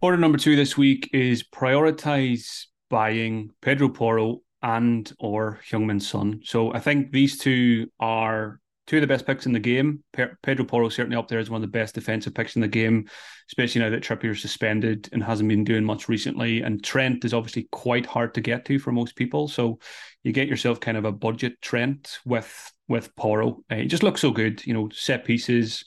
Order 0.00 0.16
number 0.16 0.38
two 0.38 0.56
this 0.56 0.76
week 0.76 1.10
is 1.12 1.42
prioritize 1.42 2.66
buying 2.88 3.50
Pedro 3.60 3.88
Porro 3.88 4.40
and 4.62 5.12
or 5.18 5.60
Heung-min 5.70 6.00
Son. 6.00 6.40
So 6.44 6.72
I 6.72 6.80
think 6.80 7.12
these 7.12 7.38
two 7.38 7.90
are 7.98 8.60
two 8.90 8.96
of 8.96 9.02
the 9.02 9.06
best 9.06 9.24
picks 9.24 9.46
in 9.46 9.52
the 9.52 9.60
game. 9.60 10.02
Pedro 10.42 10.64
Porro 10.64 10.88
certainly 10.88 11.16
up 11.16 11.28
there 11.28 11.38
as 11.38 11.48
one 11.48 11.62
of 11.62 11.62
the 11.62 11.78
best 11.78 11.94
defensive 11.94 12.34
picks 12.34 12.56
in 12.56 12.60
the 12.60 12.66
game, 12.66 13.08
especially 13.48 13.80
now 13.80 13.88
that 13.88 14.02
Trippier 14.02 14.32
is 14.32 14.42
suspended 14.42 15.08
and 15.12 15.22
hasn't 15.22 15.48
been 15.48 15.62
doing 15.62 15.84
much 15.84 16.08
recently. 16.08 16.62
And 16.62 16.82
Trent 16.82 17.24
is 17.24 17.32
obviously 17.32 17.68
quite 17.70 18.04
hard 18.04 18.34
to 18.34 18.40
get 18.40 18.64
to 18.64 18.80
for 18.80 18.90
most 18.90 19.14
people. 19.14 19.46
So 19.46 19.78
you 20.24 20.32
get 20.32 20.48
yourself 20.48 20.80
kind 20.80 20.96
of 20.96 21.04
a 21.04 21.12
budget 21.12 21.62
Trent 21.62 22.18
with 22.24 22.72
with 22.88 23.14
Porro. 23.14 23.62
Uh, 23.70 23.76
he 23.76 23.86
just 23.86 24.02
looks 24.02 24.22
so 24.22 24.32
good, 24.32 24.66
you 24.66 24.74
know, 24.74 24.88
set 24.92 25.24
pieces, 25.24 25.84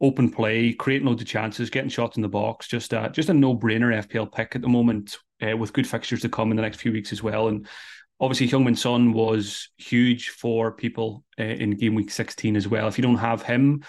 open 0.00 0.28
play, 0.28 0.72
creating 0.72 1.06
loads 1.06 1.22
of 1.22 1.28
chances, 1.28 1.70
getting 1.70 1.88
shots 1.88 2.16
in 2.16 2.22
the 2.22 2.28
box. 2.28 2.66
Just 2.66 2.92
uh, 2.92 3.10
just 3.10 3.28
a 3.28 3.34
no 3.34 3.56
brainer 3.56 3.96
FPL 4.08 4.32
pick 4.32 4.56
at 4.56 4.62
the 4.62 4.66
moment, 4.68 5.18
uh, 5.40 5.56
with 5.56 5.72
good 5.72 5.86
fixtures 5.86 6.22
to 6.22 6.28
come 6.28 6.50
in 6.50 6.56
the 6.56 6.62
next 6.62 6.80
few 6.80 6.90
weeks 6.90 7.12
as 7.12 7.22
well. 7.22 7.46
And 7.46 7.68
obviously 8.20 8.48
Heung-min 8.48 8.76
Son 8.76 9.12
was 9.12 9.70
huge 9.78 10.28
for 10.28 10.72
people 10.72 11.24
uh, 11.38 11.44
in 11.44 11.70
game 11.70 11.94
week 11.94 12.10
16 12.10 12.54
as 12.56 12.68
well. 12.68 12.86
If 12.86 12.98
you 12.98 13.02
don't 13.02 13.16
have 13.16 13.42
him, 13.42 13.82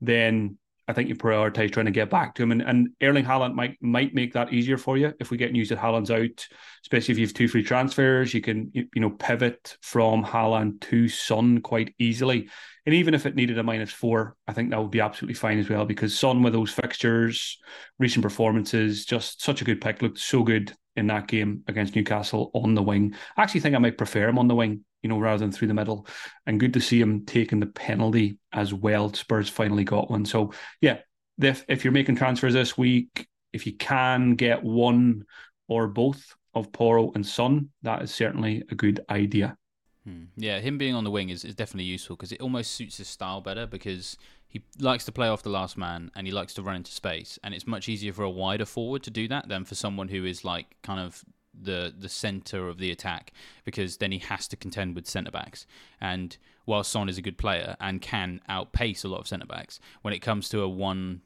then 0.00 0.58
I 0.88 0.92
think 0.92 1.08
you 1.08 1.16
prioritize 1.16 1.72
trying 1.72 1.86
to 1.86 1.92
get 1.92 2.10
back 2.10 2.34
to 2.34 2.42
him. 2.42 2.52
And, 2.52 2.62
and 2.62 2.88
Erling 3.02 3.24
Haaland 3.24 3.54
might 3.54 3.76
might 3.80 4.14
make 4.14 4.32
that 4.34 4.52
easier 4.52 4.78
for 4.78 4.96
you 4.96 5.12
if 5.18 5.30
we 5.30 5.36
get 5.36 5.52
news 5.52 5.68
that 5.70 5.78
Haaland's 5.78 6.10
out, 6.10 6.46
especially 6.84 7.12
if 7.12 7.18
you 7.18 7.26
have 7.26 7.34
two 7.34 7.48
free 7.48 7.64
transfers. 7.64 8.32
You 8.32 8.40
can 8.40 8.70
you, 8.72 8.86
you 8.94 9.00
know 9.00 9.10
pivot 9.10 9.76
from 9.82 10.24
Haaland 10.24 10.80
to 10.82 11.08
Son 11.08 11.60
quite 11.60 11.94
easily. 11.98 12.48
And 12.84 12.94
even 12.94 13.14
if 13.14 13.26
it 13.26 13.34
needed 13.34 13.58
a 13.58 13.64
minus 13.64 13.90
four, 13.90 14.36
I 14.46 14.52
think 14.52 14.70
that 14.70 14.80
would 14.80 14.92
be 14.92 15.00
absolutely 15.00 15.34
fine 15.34 15.58
as 15.58 15.68
well 15.68 15.84
because 15.86 16.16
Son 16.16 16.44
with 16.44 16.52
those 16.52 16.70
fixtures, 16.70 17.58
recent 17.98 18.22
performances, 18.22 19.04
just 19.04 19.42
such 19.42 19.60
a 19.60 19.64
good 19.64 19.80
pick. 19.80 20.02
Looked 20.02 20.20
so 20.20 20.44
good 20.44 20.72
in 20.96 21.06
that 21.08 21.28
game 21.28 21.62
against 21.66 21.94
Newcastle 21.94 22.50
on 22.54 22.74
the 22.74 22.82
wing. 22.82 23.14
I 23.36 23.42
actually 23.42 23.60
think 23.60 23.74
I 23.74 23.78
might 23.78 23.98
prefer 23.98 24.28
him 24.28 24.38
on 24.38 24.48
the 24.48 24.54
wing, 24.54 24.84
you 25.02 25.08
know, 25.08 25.18
rather 25.18 25.38
than 25.38 25.52
through 25.52 25.68
the 25.68 25.74
middle. 25.74 26.06
And 26.46 26.60
good 26.60 26.74
to 26.74 26.80
see 26.80 27.00
him 27.00 27.24
taking 27.26 27.60
the 27.60 27.66
penalty 27.66 28.38
as 28.52 28.72
well. 28.72 29.12
Spurs 29.12 29.48
finally 29.48 29.84
got 29.84 30.10
one. 30.10 30.24
So 30.24 30.52
yeah, 30.80 30.98
if 31.40 31.64
if 31.68 31.84
you're 31.84 31.92
making 31.92 32.16
transfers 32.16 32.54
this 32.54 32.78
week, 32.78 33.28
if 33.52 33.66
you 33.66 33.74
can 33.74 34.34
get 34.34 34.62
one 34.62 35.24
or 35.68 35.88
both 35.88 36.34
of 36.54 36.72
Porro 36.72 37.12
and 37.14 37.26
Son, 37.26 37.70
that 37.82 38.02
is 38.02 38.12
certainly 38.12 38.62
a 38.70 38.74
good 38.74 39.00
idea. 39.10 39.56
Hmm. 40.04 40.24
Yeah, 40.36 40.60
him 40.60 40.78
being 40.78 40.94
on 40.94 41.04
the 41.04 41.10
wing 41.10 41.30
is, 41.30 41.44
is 41.44 41.54
definitely 41.54 41.84
useful 41.84 42.16
because 42.16 42.32
it 42.32 42.40
almost 42.40 42.72
suits 42.72 42.96
his 42.98 43.08
style 43.08 43.40
better 43.40 43.66
because 43.66 44.16
he 44.56 44.84
likes 44.84 45.04
to 45.04 45.12
play 45.12 45.28
off 45.28 45.42
the 45.42 45.50
last 45.50 45.76
man 45.76 46.10
and 46.14 46.26
he 46.26 46.32
likes 46.32 46.54
to 46.54 46.62
run 46.62 46.76
into 46.76 46.90
space. 46.90 47.38
And 47.44 47.52
it's 47.52 47.66
much 47.66 47.88
easier 47.88 48.12
for 48.12 48.22
a 48.22 48.30
wider 48.30 48.64
forward 48.64 49.02
to 49.02 49.10
do 49.10 49.28
that 49.28 49.48
than 49.48 49.64
for 49.64 49.74
someone 49.74 50.08
who 50.08 50.24
is 50.24 50.44
like 50.44 50.76
kind 50.82 51.00
of 51.00 51.24
the 51.58 51.94
the 51.98 52.08
center 52.08 52.68
of 52.68 52.76
the 52.76 52.90
attack 52.90 53.32
because 53.64 53.96
then 53.96 54.12
he 54.12 54.18
has 54.18 54.46
to 54.48 54.56
contend 54.56 54.94
with 54.94 55.06
centre 55.06 55.30
backs. 55.30 55.66
And 56.00 56.36
while 56.64 56.84
Son 56.84 57.08
is 57.08 57.18
a 57.18 57.22
good 57.22 57.38
player 57.38 57.76
and 57.80 58.00
can 58.00 58.40
outpace 58.48 59.04
a 59.04 59.08
lot 59.08 59.20
of 59.20 59.28
centre 59.28 59.46
backs, 59.46 59.78
when 60.02 60.14
it 60.14 60.20
comes 60.20 60.48
to 60.50 60.62
a 60.62 60.68
one 60.68 61.20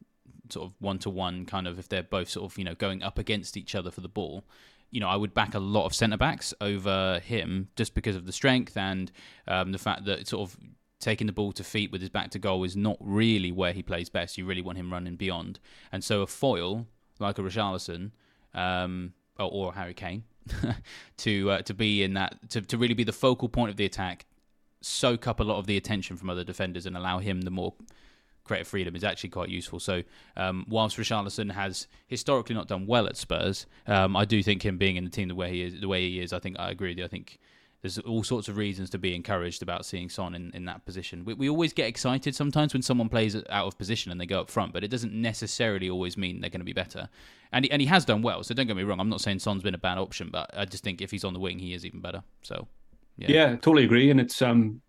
sort 0.48 0.66
of 0.66 0.74
one 0.80 0.98
to 0.98 1.10
one 1.10 1.46
kind 1.46 1.68
of 1.68 1.78
if 1.78 1.88
they're 1.88 2.02
both 2.02 2.28
sort 2.28 2.50
of 2.50 2.58
you 2.58 2.64
know 2.64 2.74
going 2.74 3.02
up 3.02 3.18
against 3.18 3.56
each 3.56 3.74
other 3.76 3.92
for 3.92 4.00
the 4.00 4.08
ball, 4.08 4.44
you 4.90 4.98
know, 4.98 5.08
I 5.08 5.16
would 5.16 5.34
back 5.34 5.54
a 5.54 5.60
lot 5.60 5.86
of 5.86 5.94
centre 5.94 6.16
backs 6.16 6.52
over 6.60 7.20
him 7.20 7.68
just 7.76 7.94
because 7.94 8.16
of 8.16 8.26
the 8.26 8.32
strength 8.32 8.76
and 8.76 9.12
um, 9.46 9.70
the 9.72 9.78
fact 9.78 10.04
that 10.06 10.26
sort 10.26 10.50
of 10.50 10.56
taking 11.00 11.26
the 11.26 11.32
ball 11.32 11.50
to 11.52 11.64
feet 11.64 11.90
with 11.90 12.00
his 12.00 12.10
back 12.10 12.30
to 12.30 12.38
goal 12.38 12.62
is 12.62 12.76
not 12.76 12.96
really 13.00 13.50
where 13.50 13.72
he 13.72 13.82
plays 13.82 14.08
best. 14.08 14.38
You 14.38 14.44
really 14.44 14.62
want 14.62 14.78
him 14.78 14.92
running 14.92 15.16
beyond. 15.16 15.58
And 15.90 16.04
so 16.04 16.22
a 16.22 16.26
foil 16.26 16.86
like 17.18 17.38
a 17.38 17.42
Richarlison 17.42 18.12
um, 18.54 19.14
or, 19.38 19.50
or 19.50 19.74
Harry 19.74 19.94
Kane 19.94 20.24
to 21.18 21.50
uh, 21.50 21.62
to 21.62 21.74
be 21.74 22.02
in 22.02 22.14
that 22.14 22.50
to, 22.50 22.60
to 22.60 22.78
really 22.78 22.94
be 22.94 23.04
the 23.04 23.12
focal 23.12 23.48
point 23.48 23.70
of 23.70 23.76
the 23.76 23.84
attack, 23.84 24.26
soak 24.80 25.26
up 25.26 25.40
a 25.40 25.44
lot 25.44 25.58
of 25.58 25.66
the 25.66 25.76
attention 25.76 26.16
from 26.16 26.30
other 26.30 26.44
defenders 26.44 26.86
and 26.86 26.96
allow 26.96 27.18
him 27.18 27.42
the 27.42 27.50
more 27.50 27.74
creative 28.44 28.66
freedom 28.66 28.96
is 28.96 29.04
actually 29.04 29.30
quite 29.30 29.48
useful. 29.48 29.78
So, 29.78 30.02
um, 30.36 30.66
whilst 30.68 30.96
Richarlison 30.96 31.52
has 31.52 31.86
historically 32.08 32.54
not 32.54 32.68
done 32.68 32.86
well 32.86 33.06
at 33.06 33.16
Spurs, 33.16 33.66
um, 33.86 34.16
I 34.16 34.24
do 34.24 34.42
think 34.42 34.64
him 34.64 34.76
being 34.76 34.96
in 34.96 35.04
the 35.04 35.10
team 35.10 35.28
the 35.28 35.34
way 35.34 35.50
he 35.50 35.62
is, 35.62 35.80
the 35.80 35.88
way 35.88 36.08
he 36.08 36.20
is, 36.20 36.32
I 36.32 36.40
think 36.40 36.58
I 36.58 36.70
agree 36.70 36.90
with 36.90 36.98
you. 36.98 37.04
I 37.04 37.08
think 37.08 37.38
there's 37.82 37.98
all 37.98 38.22
sorts 38.22 38.48
of 38.48 38.56
reasons 38.56 38.90
to 38.90 38.98
be 38.98 39.14
encouraged 39.14 39.62
about 39.62 39.86
seeing 39.86 40.08
Son 40.08 40.34
in, 40.34 40.50
in 40.54 40.66
that 40.66 40.84
position. 40.84 41.24
We, 41.24 41.34
we 41.34 41.48
always 41.48 41.72
get 41.72 41.86
excited 41.86 42.34
sometimes 42.34 42.74
when 42.74 42.82
someone 42.82 43.08
plays 43.08 43.34
out 43.48 43.66
of 43.66 43.78
position 43.78 44.12
and 44.12 44.20
they 44.20 44.26
go 44.26 44.40
up 44.40 44.50
front, 44.50 44.72
but 44.72 44.84
it 44.84 44.88
doesn't 44.88 45.14
necessarily 45.14 45.88
always 45.88 46.16
mean 46.16 46.40
they're 46.40 46.50
going 46.50 46.60
to 46.60 46.64
be 46.64 46.72
better. 46.72 47.08
And 47.52 47.64
he, 47.64 47.70
and 47.70 47.80
he 47.80 47.86
has 47.86 48.04
done 48.04 48.22
well, 48.22 48.44
so 48.44 48.54
don't 48.54 48.66
get 48.66 48.76
me 48.76 48.82
wrong. 48.82 49.00
I'm 49.00 49.08
not 49.08 49.20
saying 49.20 49.38
Son's 49.38 49.62
been 49.62 49.74
a 49.74 49.78
bad 49.78 49.98
option, 49.98 50.28
but 50.30 50.50
I 50.56 50.66
just 50.66 50.84
think 50.84 51.00
if 51.00 51.10
he's 51.10 51.24
on 51.24 51.32
the 51.32 51.40
wing, 51.40 51.58
he 51.58 51.72
is 51.72 51.86
even 51.86 52.00
better. 52.00 52.22
So, 52.42 52.68
yeah, 53.16 53.30
yeah 53.30 53.48
totally 53.56 53.84
agree. 53.84 54.10
And 54.10 54.20
it's 54.20 54.42
um, 54.42 54.82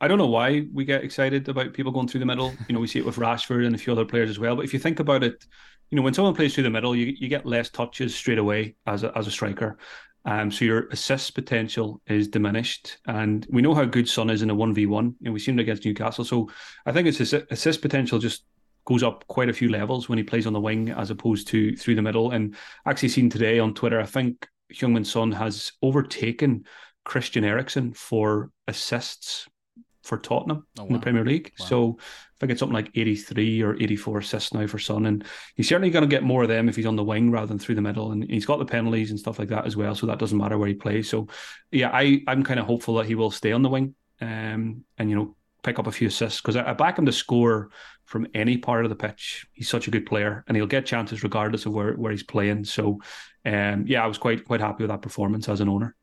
I 0.00 0.08
don't 0.08 0.18
know 0.18 0.26
why 0.26 0.66
we 0.72 0.84
get 0.84 1.02
excited 1.02 1.48
about 1.48 1.72
people 1.72 1.92
going 1.92 2.08
through 2.08 2.20
the 2.20 2.26
middle. 2.26 2.52
You 2.68 2.74
know, 2.74 2.80
we 2.80 2.86
see 2.86 2.98
it 2.98 3.06
with 3.06 3.16
Rashford 3.16 3.64
and 3.66 3.74
a 3.74 3.78
few 3.78 3.92
other 3.92 4.04
players 4.04 4.28
as 4.28 4.38
well. 4.38 4.54
But 4.54 4.66
if 4.66 4.74
you 4.74 4.78
think 4.78 5.00
about 5.00 5.24
it, 5.24 5.46
you 5.90 5.96
know, 5.96 6.02
when 6.02 6.12
someone 6.14 6.34
plays 6.34 6.54
through 6.54 6.64
the 6.64 6.70
middle, 6.70 6.94
you, 6.94 7.14
you 7.18 7.28
get 7.28 7.46
less 7.46 7.70
touches 7.70 8.14
straight 8.14 8.38
away 8.38 8.74
as 8.86 9.02
a, 9.02 9.16
as 9.16 9.26
a 9.26 9.30
striker. 9.30 9.78
Um, 10.24 10.50
so 10.50 10.64
your 10.64 10.88
assist 10.88 11.34
potential 11.34 12.00
is 12.06 12.28
diminished, 12.28 12.98
and 13.06 13.46
we 13.50 13.62
know 13.62 13.74
how 13.74 13.84
good 13.84 14.08
Son 14.08 14.30
is 14.30 14.42
in 14.42 14.50
a 14.50 14.54
one 14.54 14.72
v 14.72 14.86
one. 14.86 15.14
And 15.24 15.34
we've 15.34 15.42
seen 15.42 15.58
it 15.58 15.62
against 15.62 15.84
Newcastle, 15.84 16.24
so 16.24 16.50
I 16.86 16.92
think 16.92 17.06
his 17.06 17.32
assist 17.32 17.82
potential 17.82 18.18
just 18.18 18.44
goes 18.86 19.02
up 19.02 19.26
quite 19.28 19.48
a 19.48 19.52
few 19.52 19.68
levels 19.70 20.08
when 20.08 20.18
he 20.18 20.24
plays 20.24 20.46
on 20.46 20.52
the 20.52 20.60
wing 20.60 20.90
as 20.90 21.10
opposed 21.10 21.48
to 21.48 21.76
through 21.76 21.94
the 21.94 22.02
middle. 22.02 22.32
And 22.32 22.54
actually 22.86 23.08
seen 23.10 23.30
today 23.30 23.58
on 23.58 23.74
Twitter, 23.74 24.00
I 24.00 24.06
think 24.06 24.46
Heung-min 24.72 25.04
Son 25.04 25.32
has 25.32 25.72
overtaken 25.80 26.64
Christian 27.04 27.44
Eriksen 27.44 27.92
for 27.92 28.50
assists 28.66 29.48
for 30.02 30.18
Tottenham 30.18 30.66
oh, 30.78 30.82
wow. 30.82 30.86
in 30.88 30.92
the 30.92 31.00
Premier 31.00 31.24
League. 31.24 31.52
Wow. 31.58 31.66
So 31.66 31.98
I 32.36 32.40
think 32.40 32.52
it's 32.52 32.60
something 32.60 32.74
like 32.74 32.90
83 32.94 33.62
or 33.62 33.74
84 33.76 34.18
assists 34.18 34.52
now 34.52 34.66
for 34.66 34.78
Son. 34.78 35.06
And 35.06 35.24
he's 35.54 35.68
certainly 35.68 35.90
going 35.90 36.02
to 36.02 36.08
get 36.08 36.22
more 36.22 36.42
of 36.42 36.48
them 36.48 36.68
if 36.68 36.76
he's 36.76 36.86
on 36.86 36.96
the 36.96 37.04
wing 37.04 37.30
rather 37.30 37.46
than 37.46 37.58
through 37.58 37.76
the 37.76 37.82
middle. 37.82 38.12
And 38.12 38.28
he's 38.28 38.46
got 38.46 38.58
the 38.58 38.64
penalties 38.64 39.10
and 39.10 39.18
stuff 39.18 39.38
like 39.38 39.48
that 39.48 39.66
as 39.66 39.76
well. 39.76 39.94
So 39.94 40.06
that 40.06 40.18
doesn't 40.18 40.36
matter 40.36 40.58
where 40.58 40.68
he 40.68 40.74
plays. 40.74 41.08
So 41.08 41.28
yeah, 41.70 41.90
I, 41.92 42.22
I'm 42.26 42.42
kind 42.42 42.58
of 42.58 42.66
hopeful 42.66 42.96
that 42.96 43.06
he 43.06 43.14
will 43.14 43.30
stay 43.30 43.52
on 43.52 43.62
the 43.62 43.68
wing 43.68 43.94
um, 44.20 44.84
and, 44.98 45.10
you 45.10 45.16
know, 45.16 45.36
pick 45.62 45.78
up 45.78 45.86
a 45.86 45.92
few 45.92 46.08
assists 46.08 46.40
because 46.40 46.56
I, 46.56 46.70
I 46.70 46.72
back 46.74 46.98
him 46.98 47.06
to 47.06 47.12
score 47.12 47.70
from 48.04 48.26
any 48.34 48.58
part 48.58 48.84
of 48.84 48.90
the 48.90 48.96
pitch. 48.96 49.46
He's 49.52 49.68
such 49.68 49.88
a 49.88 49.90
good 49.90 50.04
player 50.04 50.44
and 50.46 50.56
he'll 50.56 50.66
get 50.66 50.86
chances 50.86 51.22
regardless 51.22 51.66
of 51.66 51.72
where, 51.72 51.94
where 51.94 52.12
he's 52.12 52.22
playing. 52.22 52.64
So 52.64 53.00
um, 53.44 53.84
yeah, 53.86 54.02
I 54.02 54.06
was 54.06 54.18
quite 54.18 54.44
quite 54.44 54.60
happy 54.60 54.82
with 54.82 54.90
that 54.90 55.02
performance 55.02 55.48
as 55.48 55.60
an 55.60 55.68
owner. 55.68 55.94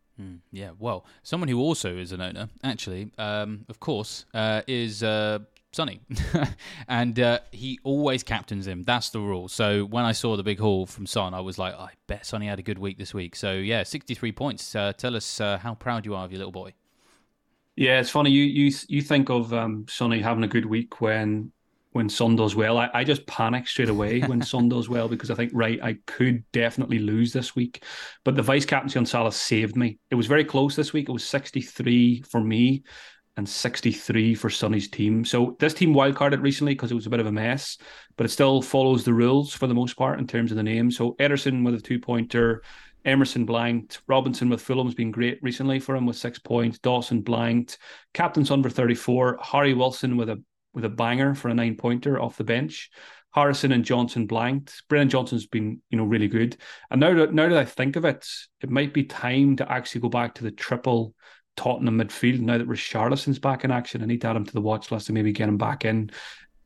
Yeah, 0.52 0.72
well, 0.78 1.06
someone 1.24 1.48
who 1.48 1.60
also 1.60 1.98
is 1.98 2.12
an 2.12 2.22
owner, 2.22 2.50
actually, 2.64 3.12
um, 3.18 3.66
of 3.70 3.80
course, 3.80 4.26
uh, 4.34 4.62
is 4.68 5.02
uh, 5.02 5.40
Sonny, 5.74 6.02
and 6.90 7.18
uh, 7.18 7.40
he 7.52 7.80
always 7.84 8.24
captains 8.24 8.68
him. 8.68 8.84
That's 8.84 9.10
the 9.10 9.20
rule. 9.20 9.48
So 9.48 9.86
when 9.86 10.04
I 10.04 10.12
saw 10.12 10.36
the 10.36 10.44
big 10.44 10.60
haul 10.60 10.86
from 10.86 11.06
Son, 11.06 11.34
I 11.34 11.40
was 11.40 11.58
like, 11.58 11.74
I 11.74 11.92
bet 12.08 12.26
Sonny 12.26 12.48
had 12.48 12.60
a 12.60 12.62
good 12.62 12.78
week 12.78 12.98
this 12.98 13.14
week. 13.14 13.38
So 13.38 13.54
yeah, 13.54 13.84
sixty-three 13.84 14.34
points. 14.34 14.76
Uh, 14.76 14.92
tell 14.92 15.16
us 15.16 15.40
uh, 15.40 15.58
how 15.60 15.76
proud 15.76 16.06
you 16.06 16.14
are 16.14 16.26
of 16.26 16.32
your 16.32 16.40
little 16.40 16.52
boy. 16.52 16.74
Yeah, 17.78 18.00
it's 18.02 18.10
funny. 18.10 18.32
You 18.32 18.44
you 18.44 18.72
you 18.90 19.02
think 19.02 19.30
of 19.30 19.54
um, 19.54 19.86
Sonny 19.88 20.20
having 20.20 20.44
a 20.44 20.48
good 20.48 20.66
week 20.66 21.00
when 21.00 21.54
when 21.94 22.10
Son 22.10 22.36
does 22.36 22.56
well. 22.56 22.78
I, 22.78 22.90
I 22.94 23.04
just 23.04 23.26
panic 23.26 23.68
straight 23.68 23.90
away 23.90 24.20
when 24.22 24.42
Son 24.44 24.68
does 24.68 24.90
well 24.90 25.08
because 25.08 25.32
I 25.32 25.36
think 25.36 25.52
right 25.54 25.80
I 25.82 25.98
could 26.06 26.44
definitely 26.52 27.00
lose 27.00 27.32
this 27.32 27.56
week, 27.56 27.84
but 28.26 28.36
the 28.36 28.42
vice 28.42 28.66
captaincy 28.66 29.00
on 29.00 29.06
Salah 29.06 29.32
saved 29.32 29.78
me. 29.78 30.00
It 30.10 30.16
was 30.16 30.28
very 30.28 30.44
close 30.44 30.76
this 30.76 30.92
week. 30.92 31.08
It 31.08 31.14
was 31.14 31.24
sixty 31.24 31.62
three 31.62 32.22
for 32.24 32.42
me 32.42 32.84
and 33.38 33.48
63 33.48 34.36
for 34.36 34.50
Sonny's 34.50 34.90
team. 34.90 35.24
So 35.24 35.56
this 35.60 35.74
team 35.74 35.94
wildcarded 35.94 36.42
recently 36.42 36.74
because 36.74 36.92
it 36.92 36.96
was 36.96 37.08
a 37.08 37.10
bit 37.10 37.20
of 37.20 37.28
a 37.28 37.32
mess, 37.32 37.78
but 38.18 38.26
it 38.26 38.30
still 38.30 38.62
follows 38.62 39.04
the 39.04 39.14
rules 39.14 39.54
for 39.54 39.68
the 39.68 39.74
most 39.74 39.96
part 39.96 40.20
in 40.20 40.28
terms 40.28 40.52
of 40.52 40.58
the 40.58 40.64
name. 40.64 40.92
So 40.92 41.14
Ederson 41.14 41.64
with 41.64 41.76
a 41.76 41.82
two 41.82 42.00
pointer, 42.00 42.64
Emerson 43.06 43.46
blanked, 43.46 44.02
Robinson 44.08 44.50
with 44.50 44.62
Fulham's 44.62 44.94
been 44.94 45.12
great 45.12 45.40
recently 45.42 45.80
for 45.80 45.96
him 45.96 46.06
with 46.06 46.18
six 46.18 46.40
points, 46.40 46.80
Dawson 46.80 47.22
blanked, 47.22 47.78
Captain 48.14 48.46
Son 48.46 48.62
for 48.62 48.70
34, 48.70 49.40
Harry 49.42 49.74
Wilson 49.74 50.18
with 50.18 50.30
a 50.30 50.44
with 50.74 50.86
a 50.86 50.90
banger 50.90 51.36
for 51.36 51.50
a 51.50 51.54
nine 51.54 51.76
pointer 51.76 52.22
off 52.22 52.38
the 52.38 52.44
bench. 52.44 52.90
Harrison 53.34 53.72
and 53.72 53.86
Johnson 53.86 54.26
blanked. 54.28 54.84
Brennan 54.90 55.10
Johnson's 55.10 55.48
been, 55.48 55.82
you 55.90 55.98
know, 55.98 56.04
really 56.04 56.28
good. 56.28 56.58
And 56.90 57.00
now 57.00 57.14
that 57.14 57.34
now 57.34 57.48
that 57.48 57.58
I 57.58 57.66
think 57.66 57.96
of 57.96 58.06
it, 58.06 58.28
it 58.62 58.70
might 58.70 58.94
be 58.94 59.04
time 59.04 59.56
to 59.58 59.72
actually 59.72 60.02
go 60.02 60.10
back 60.10 60.36
to 60.36 60.44
the 60.44 60.52
triple 60.52 61.14
Tottenham 61.62 62.00
midfield 62.00 62.40
now 62.40 62.58
that 62.58 62.68
Richarlison's 62.68 63.38
back 63.38 63.64
in 63.64 63.70
action. 63.70 64.02
I 64.02 64.08
need 64.08 64.22
to 64.22 64.28
add 64.28 64.36
him 64.36 64.46
to 64.46 64.54
the 64.54 64.62
watch 64.62 64.92
list 64.92 65.10
and 65.10 65.14
maybe 65.14 65.32
get 65.32 65.48
him 65.48 65.60
back 65.60 65.86
in. 65.86 66.10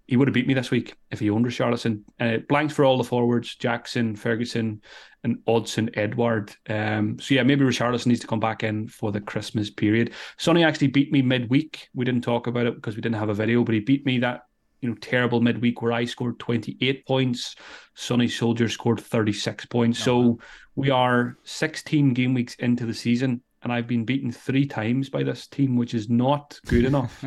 He 0.08 0.16
would 0.16 0.30
have 0.30 0.34
beat 0.34 0.48
me 0.48 0.54
this 0.54 0.72
week 0.72 0.96
if 1.12 1.20
he 1.20 1.30
owned 1.30 1.46
Richarlison. 1.46 2.04
Uh, 2.18 2.38
blanks 2.48 2.74
for 2.74 2.86
all 2.86 2.98
the 2.98 3.04
forwards: 3.04 3.56
Jackson, 3.56 4.16
Ferguson, 4.16 4.82
and 5.26 5.40
Odsonne 5.48 5.90
Edouard. 5.98 6.56
Um, 6.70 7.20
so 7.20 7.34
yeah, 7.34 7.44
maybe 7.44 7.66
Richarlison 7.66 8.06
needs 8.06 8.22
to 8.22 8.28
come 8.28 8.40
back 8.40 8.64
in 8.64 8.88
for 8.88 9.12
the 9.12 9.20
Christmas 9.20 9.70
period. 9.70 10.14
Sonny 10.38 10.64
actually 10.64 10.88
beat 10.88 11.12
me 11.12 11.22
midweek. 11.22 11.90
We 11.94 12.06
didn't 12.06 12.24
talk 12.24 12.48
about 12.48 12.66
it 12.66 12.76
because 12.76 12.96
we 12.96 13.02
didn't 13.02 13.20
have 13.20 13.30
a 13.30 13.34
video, 13.34 13.66
but 13.66 13.76
he 13.76 13.82
beat 13.82 14.06
me 14.06 14.20
that 14.20 14.44
you 14.80 14.88
know 14.88 14.96
terrible 15.02 15.42
midweek 15.42 15.82
where 15.82 15.92
I 15.92 16.06
scored 16.06 16.40
28 16.40 17.06
points. 17.06 17.58
Sonny 17.96 18.30
Soldier 18.30 18.70
scored 18.70 19.02
36 19.02 19.66
points. 19.66 20.00
Oh, 20.04 20.06
so 20.06 20.40
we 20.76 20.90
are 20.90 21.36
16 21.44 22.14
game 22.14 22.34
weeks 22.34 22.56
into 22.56 22.86
the 22.86 22.94
season 22.94 23.42
and 23.66 23.74
I've 23.74 23.88
been 23.88 24.06
beaten 24.06 24.32
three 24.32 24.68
times 24.68 25.10
by 25.10 25.24
this 25.24 25.48
team, 25.48 25.76
which 25.76 25.96
is 25.96 26.08
not 26.08 26.58
good 26.68 26.86
enough. 26.92 27.26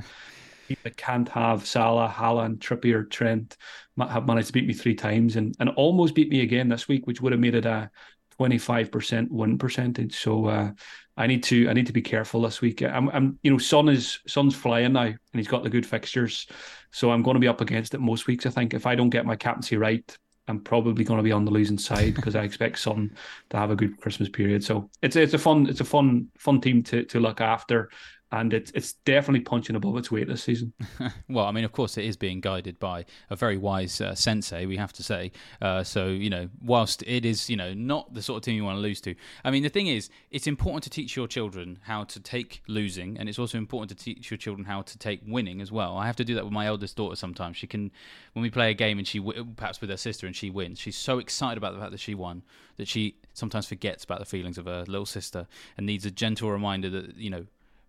I 0.84 0.90
can't 0.90 1.28
have 1.30 1.66
Salah, 1.66 2.14
Haaland, 2.14 2.58
Trippier, 2.58 3.10
Trent 3.10 3.56
have 3.98 4.26
managed 4.26 4.48
to 4.48 4.52
beat 4.52 4.66
me 4.66 4.74
three 4.74 4.94
times 4.94 5.36
and, 5.36 5.56
and 5.58 5.70
almost 5.70 6.14
beat 6.14 6.30
me 6.30 6.42
again 6.42 6.68
this 6.68 6.86
week, 6.86 7.06
which 7.06 7.20
would 7.20 7.32
have 7.32 7.40
made 7.40 7.56
it 7.56 7.66
a 7.66 7.90
25% 8.38 9.30
win 9.30 9.58
percentage. 9.58 10.14
So 10.14 10.46
uh, 10.46 10.70
I 11.16 11.26
need 11.26 11.42
to 11.44 11.68
I 11.68 11.72
need 11.72 11.86
to 11.86 11.92
be 11.92 12.02
careful 12.02 12.42
this 12.42 12.60
week. 12.60 12.82
I'm, 12.82 13.08
I'm 13.08 13.38
you 13.42 13.50
know 13.50 13.58
Son 13.58 13.88
is 13.88 14.20
Son's 14.28 14.54
flying 14.54 14.92
now 14.92 15.06
and 15.06 15.18
he's 15.32 15.48
got 15.48 15.64
the 15.64 15.70
good 15.70 15.86
fixtures, 15.86 16.46
so 16.92 17.10
I'm 17.10 17.22
going 17.22 17.34
to 17.34 17.40
be 17.40 17.48
up 17.48 17.60
against 17.60 17.94
it 17.94 18.00
most 18.00 18.28
weeks. 18.28 18.46
I 18.46 18.50
think 18.50 18.74
if 18.74 18.86
I 18.86 18.94
don't 18.94 19.10
get 19.10 19.26
my 19.26 19.34
captaincy 19.34 19.76
right, 19.76 20.16
I'm 20.48 20.60
probably 20.60 21.04
going 21.04 21.18
to 21.18 21.24
be 21.24 21.32
on 21.32 21.44
the 21.44 21.50
losing 21.50 21.78
side 21.78 22.14
because 22.14 22.36
I 22.36 22.42
expect 22.42 22.78
Son 22.78 23.14
to 23.50 23.56
have 23.56 23.70
a 23.70 23.76
good 23.76 24.00
Christmas 24.00 24.28
period. 24.28 24.64
So 24.64 24.90
it's 25.02 25.16
it's 25.16 25.34
a 25.34 25.38
fun 25.38 25.68
it's 25.68 25.80
a 25.80 25.84
fun 25.84 26.28
fun 26.38 26.60
team 26.60 26.82
to 26.84 27.04
to 27.04 27.20
look 27.20 27.40
after 27.40 27.90
and 28.30 28.52
it's 28.52 28.70
it's 28.72 28.92
definitely 29.04 29.40
punching 29.40 29.74
above 29.74 29.96
its 29.96 30.10
weight 30.10 30.28
this 30.28 30.42
season. 30.42 30.72
well, 31.28 31.46
I 31.46 31.52
mean, 31.52 31.64
of 31.64 31.72
course, 31.72 31.96
it 31.96 32.04
is 32.04 32.16
being 32.16 32.40
guided 32.40 32.78
by 32.78 33.06
a 33.30 33.36
very 33.36 33.56
wise 33.56 34.00
uh, 34.00 34.14
sensei, 34.14 34.66
we 34.66 34.76
have 34.76 34.92
to 34.94 35.02
say. 35.02 35.32
Uh, 35.62 35.82
so, 35.82 36.08
you 36.08 36.28
know, 36.28 36.48
whilst 36.62 37.02
it 37.06 37.24
is, 37.24 37.48
you 37.48 37.56
know, 37.56 37.72
not 37.72 38.12
the 38.12 38.22
sort 38.22 38.36
of 38.38 38.42
team 38.42 38.56
you 38.56 38.64
want 38.64 38.76
to 38.76 38.82
lose 38.82 39.00
to. 39.02 39.14
I 39.44 39.50
mean, 39.50 39.62
the 39.62 39.70
thing 39.70 39.86
is, 39.86 40.10
it's 40.30 40.46
important 40.46 40.84
to 40.84 40.90
teach 40.90 41.16
your 41.16 41.26
children 41.26 41.78
how 41.82 42.04
to 42.04 42.20
take 42.20 42.62
losing, 42.68 43.16
and 43.18 43.28
it's 43.28 43.38
also 43.38 43.56
important 43.56 43.96
to 43.96 44.04
teach 44.04 44.30
your 44.30 44.38
children 44.38 44.66
how 44.66 44.82
to 44.82 44.98
take 44.98 45.20
winning 45.26 45.62
as 45.62 45.72
well. 45.72 45.96
I 45.96 46.06
have 46.06 46.16
to 46.16 46.24
do 46.24 46.34
that 46.34 46.44
with 46.44 46.52
my 46.52 46.66
eldest 46.66 46.96
daughter 46.96 47.16
sometimes. 47.16 47.56
She 47.56 47.66
can, 47.66 47.90
when 48.34 48.42
we 48.42 48.50
play 48.50 48.70
a 48.70 48.74
game 48.74 48.98
and 48.98 49.08
she, 49.08 49.20
perhaps 49.56 49.80
with 49.80 49.88
her 49.88 49.96
sister, 49.96 50.26
and 50.26 50.36
she 50.36 50.50
wins, 50.50 50.78
she's 50.78 50.96
so 50.96 51.18
excited 51.18 51.56
about 51.56 51.72
the 51.72 51.80
fact 51.80 51.92
that 51.92 52.00
she 52.00 52.14
won 52.14 52.42
that 52.76 52.88
she 52.88 53.16
sometimes 53.34 53.66
forgets 53.66 54.04
about 54.04 54.20
the 54.20 54.24
feelings 54.24 54.56
of 54.56 54.66
her 54.66 54.84
little 54.86 55.04
sister 55.04 55.46
and 55.76 55.84
needs 55.84 56.06
a 56.06 56.10
gentle 56.10 56.50
reminder 56.50 56.88
that, 56.88 57.16
you 57.16 57.28
know, 57.28 57.44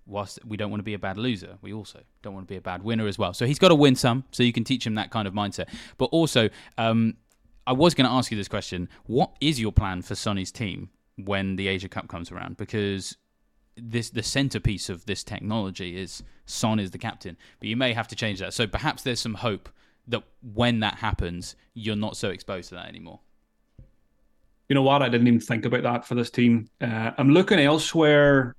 whilst 0.09 0.39
we 0.45 0.57
don't 0.57 0.71
want 0.71 0.79
to 0.79 0.85
be 0.85 0.93
a 0.93 0.99
bad 0.99 1.17
loser, 1.17 1.57
we 1.61 1.71
also 1.71 2.01
don't 2.21 2.33
want 2.33 2.47
to 2.47 2.51
be 2.51 2.57
a 2.57 2.61
bad 2.61 2.83
winner 2.83 3.07
as 3.07 3.17
well. 3.17 3.33
So 3.33 3.45
he's 3.45 3.59
got 3.59 3.69
to 3.69 3.75
win 3.75 3.95
some, 3.95 4.23
so 4.31 4.43
you 4.43 4.51
can 4.51 4.63
teach 4.63 4.85
him 4.85 4.95
that 4.95 5.11
kind 5.11 5.27
of 5.27 5.33
mindset. 5.33 5.67
But 5.97 6.05
also, 6.05 6.49
um, 6.77 7.15
I 7.67 7.73
was 7.73 7.93
going 7.93 8.07
to 8.09 8.13
ask 8.13 8.31
you 8.31 8.37
this 8.37 8.47
question: 8.47 8.89
What 9.05 9.31
is 9.39 9.59
your 9.59 9.71
plan 9.71 10.01
for 10.01 10.15
Sonny's 10.15 10.51
team 10.51 10.89
when 11.17 11.55
the 11.55 11.67
Asia 11.67 11.89
Cup 11.89 12.07
comes 12.07 12.31
around? 12.31 12.57
Because 12.57 13.15
this 13.77 14.09
the 14.09 14.23
centerpiece 14.23 14.89
of 14.89 15.05
this 15.05 15.23
technology 15.23 15.97
is 15.97 16.23
Son 16.45 16.79
is 16.79 16.91
the 16.91 16.97
captain, 16.97 17.37
but 17.59 17.69
you 17.69 17.77
may 17.77 17.93
have 17.93 18.07
to 18.09 18.15
change 18.15 18.39
that. 18.39 18.53
So 18.53 18.67
perhaps 18.67 19.03
there's 19.03 19.19
some 19.19 19.35
hope 19.35 19.69
that 20.07 20.23
when 20.41 20.79
that 20.79 20.95
happens, 20.95 21.55
you're 21.73 21.95
not 21.95 22.17
so 22.17 22.29
exposed 22.29 22.69
to 22.69 22.75
that 22.75 22.87
anymore. 22.87 23.19
You 24.67 24.75
know 24.75 24.83
what? 24.83 25.01
I 25.01 25.09
didn't 25.09 25.27
even 25.27 25.39
think 25.39 25.65
about 25.65 25.83
that 25.83 26.05
for 26.05 26.15
this 26.15 26.29
team. 26.29 26.69
Uh, 26.79 27.11
I'm 27.17 27.31
looking 27.31 27.59
elsewhere 27.59 28.55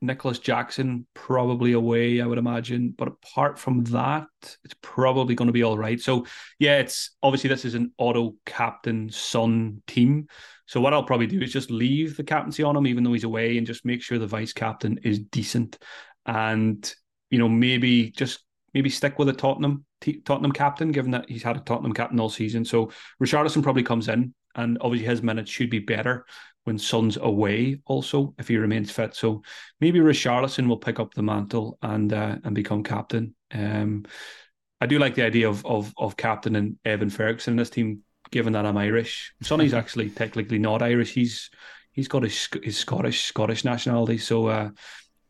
Nicholas 0.00 0.38
Jackson 0.38 1.06
probably 1.14 1.72
away, 1.72 2.20
I 2.20 2.26
would 2.26 2.38
imagine. 2.38 2.94
But 2.96 3.08
apart 3.08 3.58
from 3.58 3.84
that, 3.84 4.26
it's 4.42 4.74
probably 4.82 5.34
going 5.34 5.46
to 5.48 5.52
be 5.52 5.62
all 5.62 5.78
right. 5.78 6.00
So 6.00 6.26
yeah, 6.58 6.78
it's 6.78 7.16
obviously 7.22 7.48
this 7.48 7.64
is 7.64 7.74
an 7.74 7.92
auto 7.98 8.34
captain 8.46 9.10
son 9.10 9.82
team. 9.86 10.28
So 10.66 10.80
what 10.80 10.92
I'll 10.92 11.04
probably 11.04 11.26
do 11.26 11.40
is 11.40 11.52
just 11.52 11.70
leave 11.70 12.16
the 12.16 12.24
captaincy 12.24 12.62
on 12.62 12.76
him, 12.76 12.86
even 12.86 13.02
though 13.02 13.12
he's 13.12 13.24
away, 13.24 13.56
and 13.58 13.66
just 13.66 13.84
make 13.84 14.02
sure 14.02 14.18
the 14.18 14.26
vice 14.26 14.52
captain 14.52 14.98
is 15.02 15.18
decent, 15.18 15.78
and 16.26 16.92
you 17.30 17.38
know 17.38 17.48
maybe 17.48 18.10
just 18.10 18.40
maybe 18.74 18.90
stick 18.90 19.18
with 19.18 19.28
a 19.30 19.32
Tottenham 19.32 19.84
Tottenham 20.24 20.52
captain, 20.52 20.92
given 20.92 21.10
that 21.12 21.28
he's 21.28 21.42
had 21.42 21.56
a 21.56 21.60
Tottenham 21.60 21.94
captain 21.94 22.20
all 22.20 22.28
season. 22.28 22.64
So 22.64 22.92
Richarlison 23.22 23.62
probably 23.62 23.82
comes 23.82 24.08
in, 24.08 24.34
and 24.54 24.78
obviously 24.80 25.06
his 25.06 25.22
minutes 25.22 25.50
should 25.50 25.70
be 25.70 25.78
better 25.78 26.26
when 26.68 26.78
Son's 26.78 27.16
away 27.16 27.80
also 27.86 28.34
if 28.38 28.46
he 28.46 28.58
remains 28.58 28.90
fit. 28.90 29.16
So 29.16 29.42
maybe 29.80 30.00
Richarlison 30.00 30.68
will 30.68 30.76
pick 30.76 31.00
up 31.00 31.14
the 31.14 31.22
mantle 31.22 31.78
and 31.80 32.12
uh, 32.12 32.36
and 32.44 32.54
become 32.54 32.82
captain. 32.82 33.34
Um, 33.50 34.04
I 34.78 34.84
do 34.84 34.98
like 34.98 35.14
the 35.14 35.24
idea 35.24 35.48
of 35.48 35.64
of 35.64 35.94
of 35.96 36.18
captain 36.18 36.56
and 36.56 36.76
Evan 36.84 37.08
Ferguson 37.08 37.54
in 37.54 37.56
this 37.56 37.70
team, 37.70 38.02
given 38.30 38.52
that 38.52 38.66
I'm 38.66 38.76
Irish. 38.76 39.32
Sonny's 39.40 39.72
actually 39.80 40.10
technically 40.10 40.58
not 40.58 40.82
Irish. 40.82 41.14
He's 41.14 41.48
he's 41.92 42.06
got 42.06 42.22
his 42.22 42.50
his 42.62 42.76
Scottish 42.76 43.24
Scottish 43.24 43.64
nationality. 43.64 44.18
So 44.18 44.48
uh, 44.48 44.68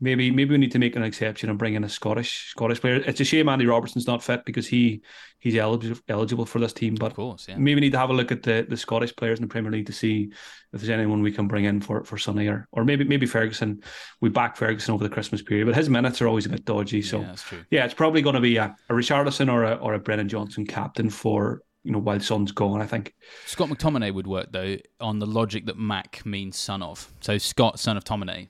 maybe 0.01 0.31
maybe 0.31 0.51
we 0.51 0.57
need 0.57 0.71
to 0.71 0.79
make 0.79 0.95
an 0.95 1.03
exception 1.03 1.49
and 1.49 1.59
bring 1.59 1.73
in 1.73 1.83
a 1.83 1.89
Scottish 1.89 2.49
Scottish 2.49 2.81
player. 2.81 2.95
It's 2.95 3.19
a 3.19 3.25
shame 3.25 3.49
Andy 3.49 3.65
Robertson's 3.65 4.07
not 4.07 4.23
fit 4.23 4.45
because 4.45 4.67
he 4.67 5.01
he's 5.39 5.55
eligible 5.55 5.99
eligible 6.07 6.45
for 6.45 6.59
this 6.59 6.73
team. 6.73 6.95
But 6.95 7.07
of 7.07 7.15
course, 7.15 7.47
yeah. 7.47 7.57
maybe 7.57 7.75
we 7.75 7.81
need 7.81 7.91
to 7.91 7.99
have 7.99 8.09
a 8.09 8.13
look 8.13 8.31
at 8.31 8.43
the, 8.43 8.65
the 8.67 8.77
Scottish 8.77 9.15
players 9.15 9.39
in 9.39 9.43
the 9.43 9.51
Premier 9.51 9.71
League 9.71 9.87
to 9.87 9.93
see 9.93 10.31
if 10.73 10.81
there's 10.81 10.89
anyone 10.89 11.21
we 11.21 11.31
can 11.31 11.47
bring 11.47 11.65
in 11.65 11.81
for 11.81 12.03
for 12.03 12.17
Sonny 12.17 12.47
or 12.47 12.67
or 12.71 12.85
maybe 12.85 13.03
maybe 13.03 13.25
Ferguson. 13.25 13.81
We 14.21 14.29
back 14.29 14.55
Ferguson 14.55 14.93
over 14.93 15.03
the 15.03 15.09
Christmas 15.09 15.41
period, 15.41 15.65
but 15.65 15.75
his 15.75 15.89
minutes 15.89 16.21
are 16.21 16.27
always 16.27 16.45
a 16.45 16.49
bit 16.49 16.65
dodgy. 16.65 17.01
So 17.01 17.21
yeah, 17.21 17.35
yeah 17.71 17.85
it's 17.85 17.93
probably 17.93 18.21
going 18.21 18.35
to 18.35 18.41
be 18.41 18.57
a, 18.57 18.75
a 18.89 18.93
Richarlison 18.93 19.51
or 19.51 19.63
a 19.63 19.75
or 19.75 19.93
a 19.93 19.99
Brennan 19.99 20.29
Johnson 20.29 20.65
captain 20.65 21.09
for 21.09 21.61
you 21.83 21.93
know, 21.93 21.99
while 21.99 22.19
Son's 22.19 22.51
gone, 22.51 22.81
I 22.81 22.85
think. 22.85 23.13
Scott 23.45 23.69
McTominay 23.69 24.13
would 24.13 24.27
work 24.27 24.51
though 24.51 24.77
on 24.99 25.19
the 25.19 25.25
logic 25.25 25.65
that 25.67 25.77
Mac 25.77 26.25
means 26.25 26.57
son 26.57 26.83
of. 26.83 27.11
So 27.21 27.37
Scott, 27.37 27.79
son 27.79 27.95
of 27.95 28.03
Tominay, 28.03 28.49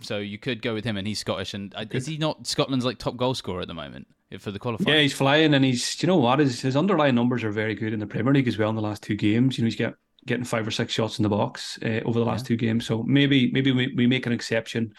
so 0.00 0.18
you 0.18 0.38
could 0.38 0.62
go 0.62 0.74
with 0.74 0.84
him, 0.84 0.96
and 0.96 1.06
he's 1.06 1.18
Scottish. 1.18 1.54
And 1.54 1.74
uh, 1.74 1.84
is 1.90 2.06
he 2.06 2.18
not 2.18 2.46
Scotland's 2.46 2.84
like 2.84 2.98
top 2.98 3.16
goal 3.16 3.34
scorer 3.34 3.62
at 3.62 3.68
the 3.68 3.74
moment 3.74 4.06
for 4.38 4.50
the 4.50 4.58
qualifier? 4.58 4.88
Yeah, 4.88 5.00
he's 5.00 5.12
flying, 5.12 5.54
and 5.54 5.64
he's 5.64 6.02
you 6.02 6.06
know 6.06 6.16
what 6.16 6.38
his 6.38 6.60
his 6.60 6.76
underlying 6.76 7.14
numbers 7.14 7.44
are 7.44 7.50
very 7.50 7.74
good 7.74 7.92
in 7.92 8.00
the 8.00 8.06
Premier 8.06 8.32
League 8.32 8.48
as 8.48 8.58
well 8.58 8.70
in 8.70 8.76
the 8.76 8.82
last 8.82 9.02
two 9.02 9.16
games. 9.16 9.58
You 9.58 9.62
know, 9.62 9.66
he's 9.66 9.76
get 9.76 9.94
getting 10.26 10.44
five 10.44 10.66
or 10.66 10.70
six 10.70 10.92
shots 10.92 11.18
in 11.18 11.22
the 11.22 11.28
box 11.28 11.78
uh, 11.84 12.00
over 12.04 12.18
the 12.18 12.24
last 12.24 12.44
yeah. 12.44 12.48
two 12.48 12.56
games. 12.56 12.86
So 12.86 13.02
maybe 13.02 13.50
maybe 13.52 13.72
we, 13.72 13.92
we 13.94 14.06
make 14.06 14.26
an 14.26 14.32
exception, 14.32 14.94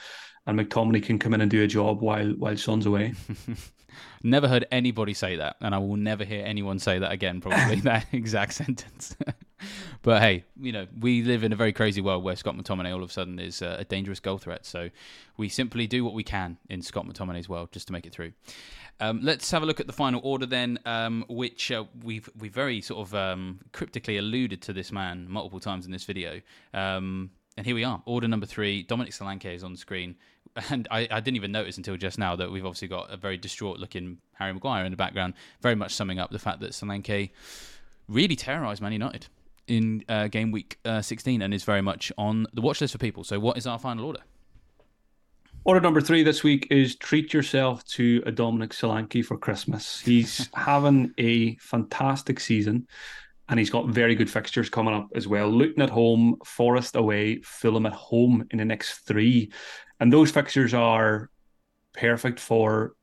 and 0.47 0.60
McTominay 0.60 1.04
can 1.04 1.20
come 1.20 1.34
in 1.34 1.41
and 1.41 1.52
do 1.52 1.64
a 1.64 1.68
job 1.68 2.02
while 2.02 2.30
while 2.32 2.58
Son's 2.58 2.86
away. 2.86 3.14
never 4.24 4.47
heard 4.47 4.65
anybody 4.72 5.13
say 5.13 5.36
that, 5.38 5.57
and 5.61 5.74
I 5.74 5.78
will 5.78 5.95
never 5.95 6.24
hear 6.24 6.43
anyone 6.45 6.80
say 6.80 6.99
that 6.99 7.11
again. 7.11 7.41
Probably 7.41 7.76
that 7.82 8.07
exact 8.11 8.53
sentence. 8.53 9.15
but 10.01 10.22
hey, 10.22 10.43
you 10.59 10.72
know, 10.72 10.88
we 10.99 11.22
live 11.24 11.43
in 11.43 11.53
a 11.53 11.55
very 11.55 11.74
crazy 11.74 12.01
world 12.01 12.24
where 12.24 12.36
Scott 12.36 12.55
McTominay 12.55 12.93
all 12.93 13.03
of 13.03 13.09
a 13.09 13.13
sudden 13.13 13.39
is 13.39 13.61
uh, 13.61 13.78
a 13.80 13.86
dangerous 13.86 14.19
goal 14.19 14.38
threat. 14.38 14.65
So 14.65 14.89
we 15.38 15.49
simply 15.49 15.88
do 15.88 16.03
what 16.03 16.13
we 16.13 16.24
can 16.24 16.57
in 16.69 16.82
Scott 16.82 17.05
McTominay's 17.05 17.49
world 17.49 17.72
just 17.72 17.88
to 17.88 17.93
make 17.93 18.05
it 18.05 18.13
through. 18.13 18.34
Um, 18.99 19.19
let's 19.24 19.49
have 19.51 19.63
a 19.63 19.65
look 19.65 19.80
at 19.80 19.88
the 19.88 19.93
final 19.93 20.22
order 20.24 20.45
then, 20.45 20.78
um, 20.86 21.26
which 21.28 21.72
uh, 21.72 21.86
we've 22.03 22.30
we 22.38 22.49
very 22.49 22.82
sort 22.82 23.07
of 23.07 23.15
um, 23.15 23.59
cryptically 23.72 24.17
alluded 24.17 24.61
to 24.63 24.74
this 24.74 24.91
man 24.91 25.26
multiple 25.28 25.59
times 25.59 25.86
in 25.86 25.91
this 25.91 26.03
video. 26.03 26.41
Um, 26.74 27.32
and 27.57 27.65
here 27.65 27.76
we 27.76 27.84
are, 27.84 28.01
order 28.05 28.28
number 28.28 28.45
three. 28.45 28.84
Dominic 28.84 29.11
Solanke 29.11 29.53
is 29.53 29.63
on 29.63 29.72
the 29.72 29.78
screen. 29.78 30.15
And 30.70 30.88
I, 30.91 31.08
I, 31.10 31.20
didn't 31.20 31.38
even 31.38 31.52
notice 31.52 31.78
until 31.78 31.97
just 31.97 32.18
now 32.18 32.36
that 32.36 32.52
we've 32.52 32.66
obviously 32.66 32.88
got 32.88 33.12
a 33.12 33.18
very 33.18 33.38
distraught 33.38 33.80
looking 33.80 34.18
Harry 34.34 34.54
Maguire 34.54 34.86
in 34.86 34.91
the 34.91 34.97
background, 34.97 35.34
very 35.62 35.76
much 35.76 35.93
summing 35.93 36.20
up 36.20 36.32
the 36.32 36.39
fact 36.39 36.60
that 36.60 36.72
Solanke 36.72 37.32
really 38.08 38.36
terrorised 38.36 38.82
Man 38.82 38.91
United 38.91 39.28
in 39.68 40.04
uh, 40.10 40.28
game 40.28 40.52
week 40.52 40.78
uh, 40.84 41.02
16 41.02 41.41
and 41.41 41.54
is 41.54 41.64
very 41.64 41.82
much 41.82 42.12
on 42.18 42.47
the 42.54 42.62
watch 42.62 42.82
list 42.82 42.93
for 42.93 42.97
people. 42.97 43.24
So, 43.24 43.39
what 43.39 43.58
is 43.58 43.66
our 43.66 43.80
final 43.80 44.06
order? 44.06 44.22
Order 45.64 45.80
number 45.80 46.02
three 46.02 46.24
this 46.24 46.43
week 46.43 46.68
is 46.72 46.95
treat 46.95 47.34
yourself 47.34 47.86
to 47.86 48.24
a 48.26 48.32
Dominic 48.32 48.72
Solanke 48.72 49.24
for 49.24 49.38
Christmas. 49.38 50.02
He's 50.02 50.49
having 50.56 51.14
a 51.20 51.56
fantastic 51.58 52.39
season 52.39 52.88
and 53.52 53.60
he's 53.60 53.70
got 53.70 53.88
very 53.88 54.16
good 54.16 54.30
fixtures 54.30 54.70
coming 54.70 54.93
up 54.93 55.10
as 55.14 55.28
well. 55.28 55.49
Luton 55.49 55.84
at 55.84 55.89
home, 55.89 56.38
Forest 56.43 56.95
away, 56.95 57.41
Fulham 57.41 57.86
at 57.86 57.93
home 57.93 58.47
in 58.52 58.58
the 58.58 58.66
next 58.66 58.99
three. 58.99 59.52
And 60.02 60.12
those 60.12 60.32
fixtures 60.32 60.74
are 60.74 61.30
perfect 61.93 62.39
for 62.39 62.95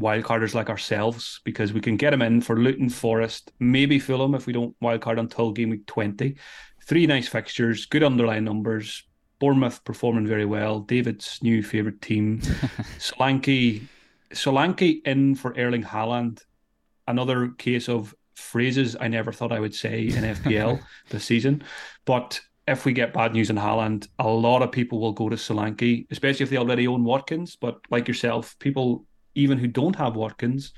wildcarders 0.00 0.54
like 0.54 0.70
ourselves 0.70 1.40
because 1.44 1.74
we 1.74 1.82
can 1.82 1.98
get 1.98 2.10
them 2.10 2.22
in 2.22 2.40
for 2.40 2.56
Luton, 2.56 2.88
Forest, 2.88 3.52
maybe 3.60 3.98
Fulham 3.98 4.34
if 4.34 4.46
we 4.46 4.54
don't 4.54 4.74
wildcard 4.80 5.20
until 5.20 5.52
game 5.52 5.70
week 5.70 5.86
20. 5.86 6.34
Three 6.86 7.06
nice 7.06 7.28
fixtures, 7.28 7.84
good 7.84 8.02
underlying 8.02 8.44
numbers. 8.44 9.04
Bournemouth 9.38 9.84
performing 9.84 10.26
very 10.26 10.46
well. 10.46 10.80
David's 10.80 11.38
new 11.42 11.62
favourite 11.62 12.00
team. 12.00 12.40
Solanke, 12.98 13.82
Solanke 14.32 15.06
in 15.06 15.34
for 15.34 15.52
Erling 15.58 15.82
Haaland. 15.82 16.42
Another 17.06 17.48
case 17.48 17.90
of 17.90 18.14
phrases 18.34 18.96
I 18.98 19.08
never 19.08 19.30
thought 19.30 19.52
I 19.52 19.60
would 19.60 19.74
say 19.74 20.04
in 20.04 20.24
FPL 20.24 20.80
this 21.10 21.24
season. 21.26 21.64
But 22.06 22.40
if 22.66 22.84
we 22.84 22.92
get 22.92 23.12
bad 23.12 23.32
news 23.32 23.50
in 23.50 23.56
Haaland, 23.56 24.08
a 24.18 24.28
lot 24.28 24.62
of 24.62 24.72
people 24.72 25.00
will 25.00 25.12
go 25.12 25.28
to 25.28 25.36
Solanke, 25.36 26.06
especially 26.10 26.44
if 26.44 26.50
they 26.50 26.56
already 26.56 26.88
own 26.88 27.04
Watkins. 27.04 27.56
But 27.56 27.78
like 27.90 28.08
yourself, 28.08 28.56
people 28.58 29.04
even 29.34 29.58
who 29.58 29.68
don't 29.68 29.94
have 29.96 30.16
Watkins, 30.16 30.72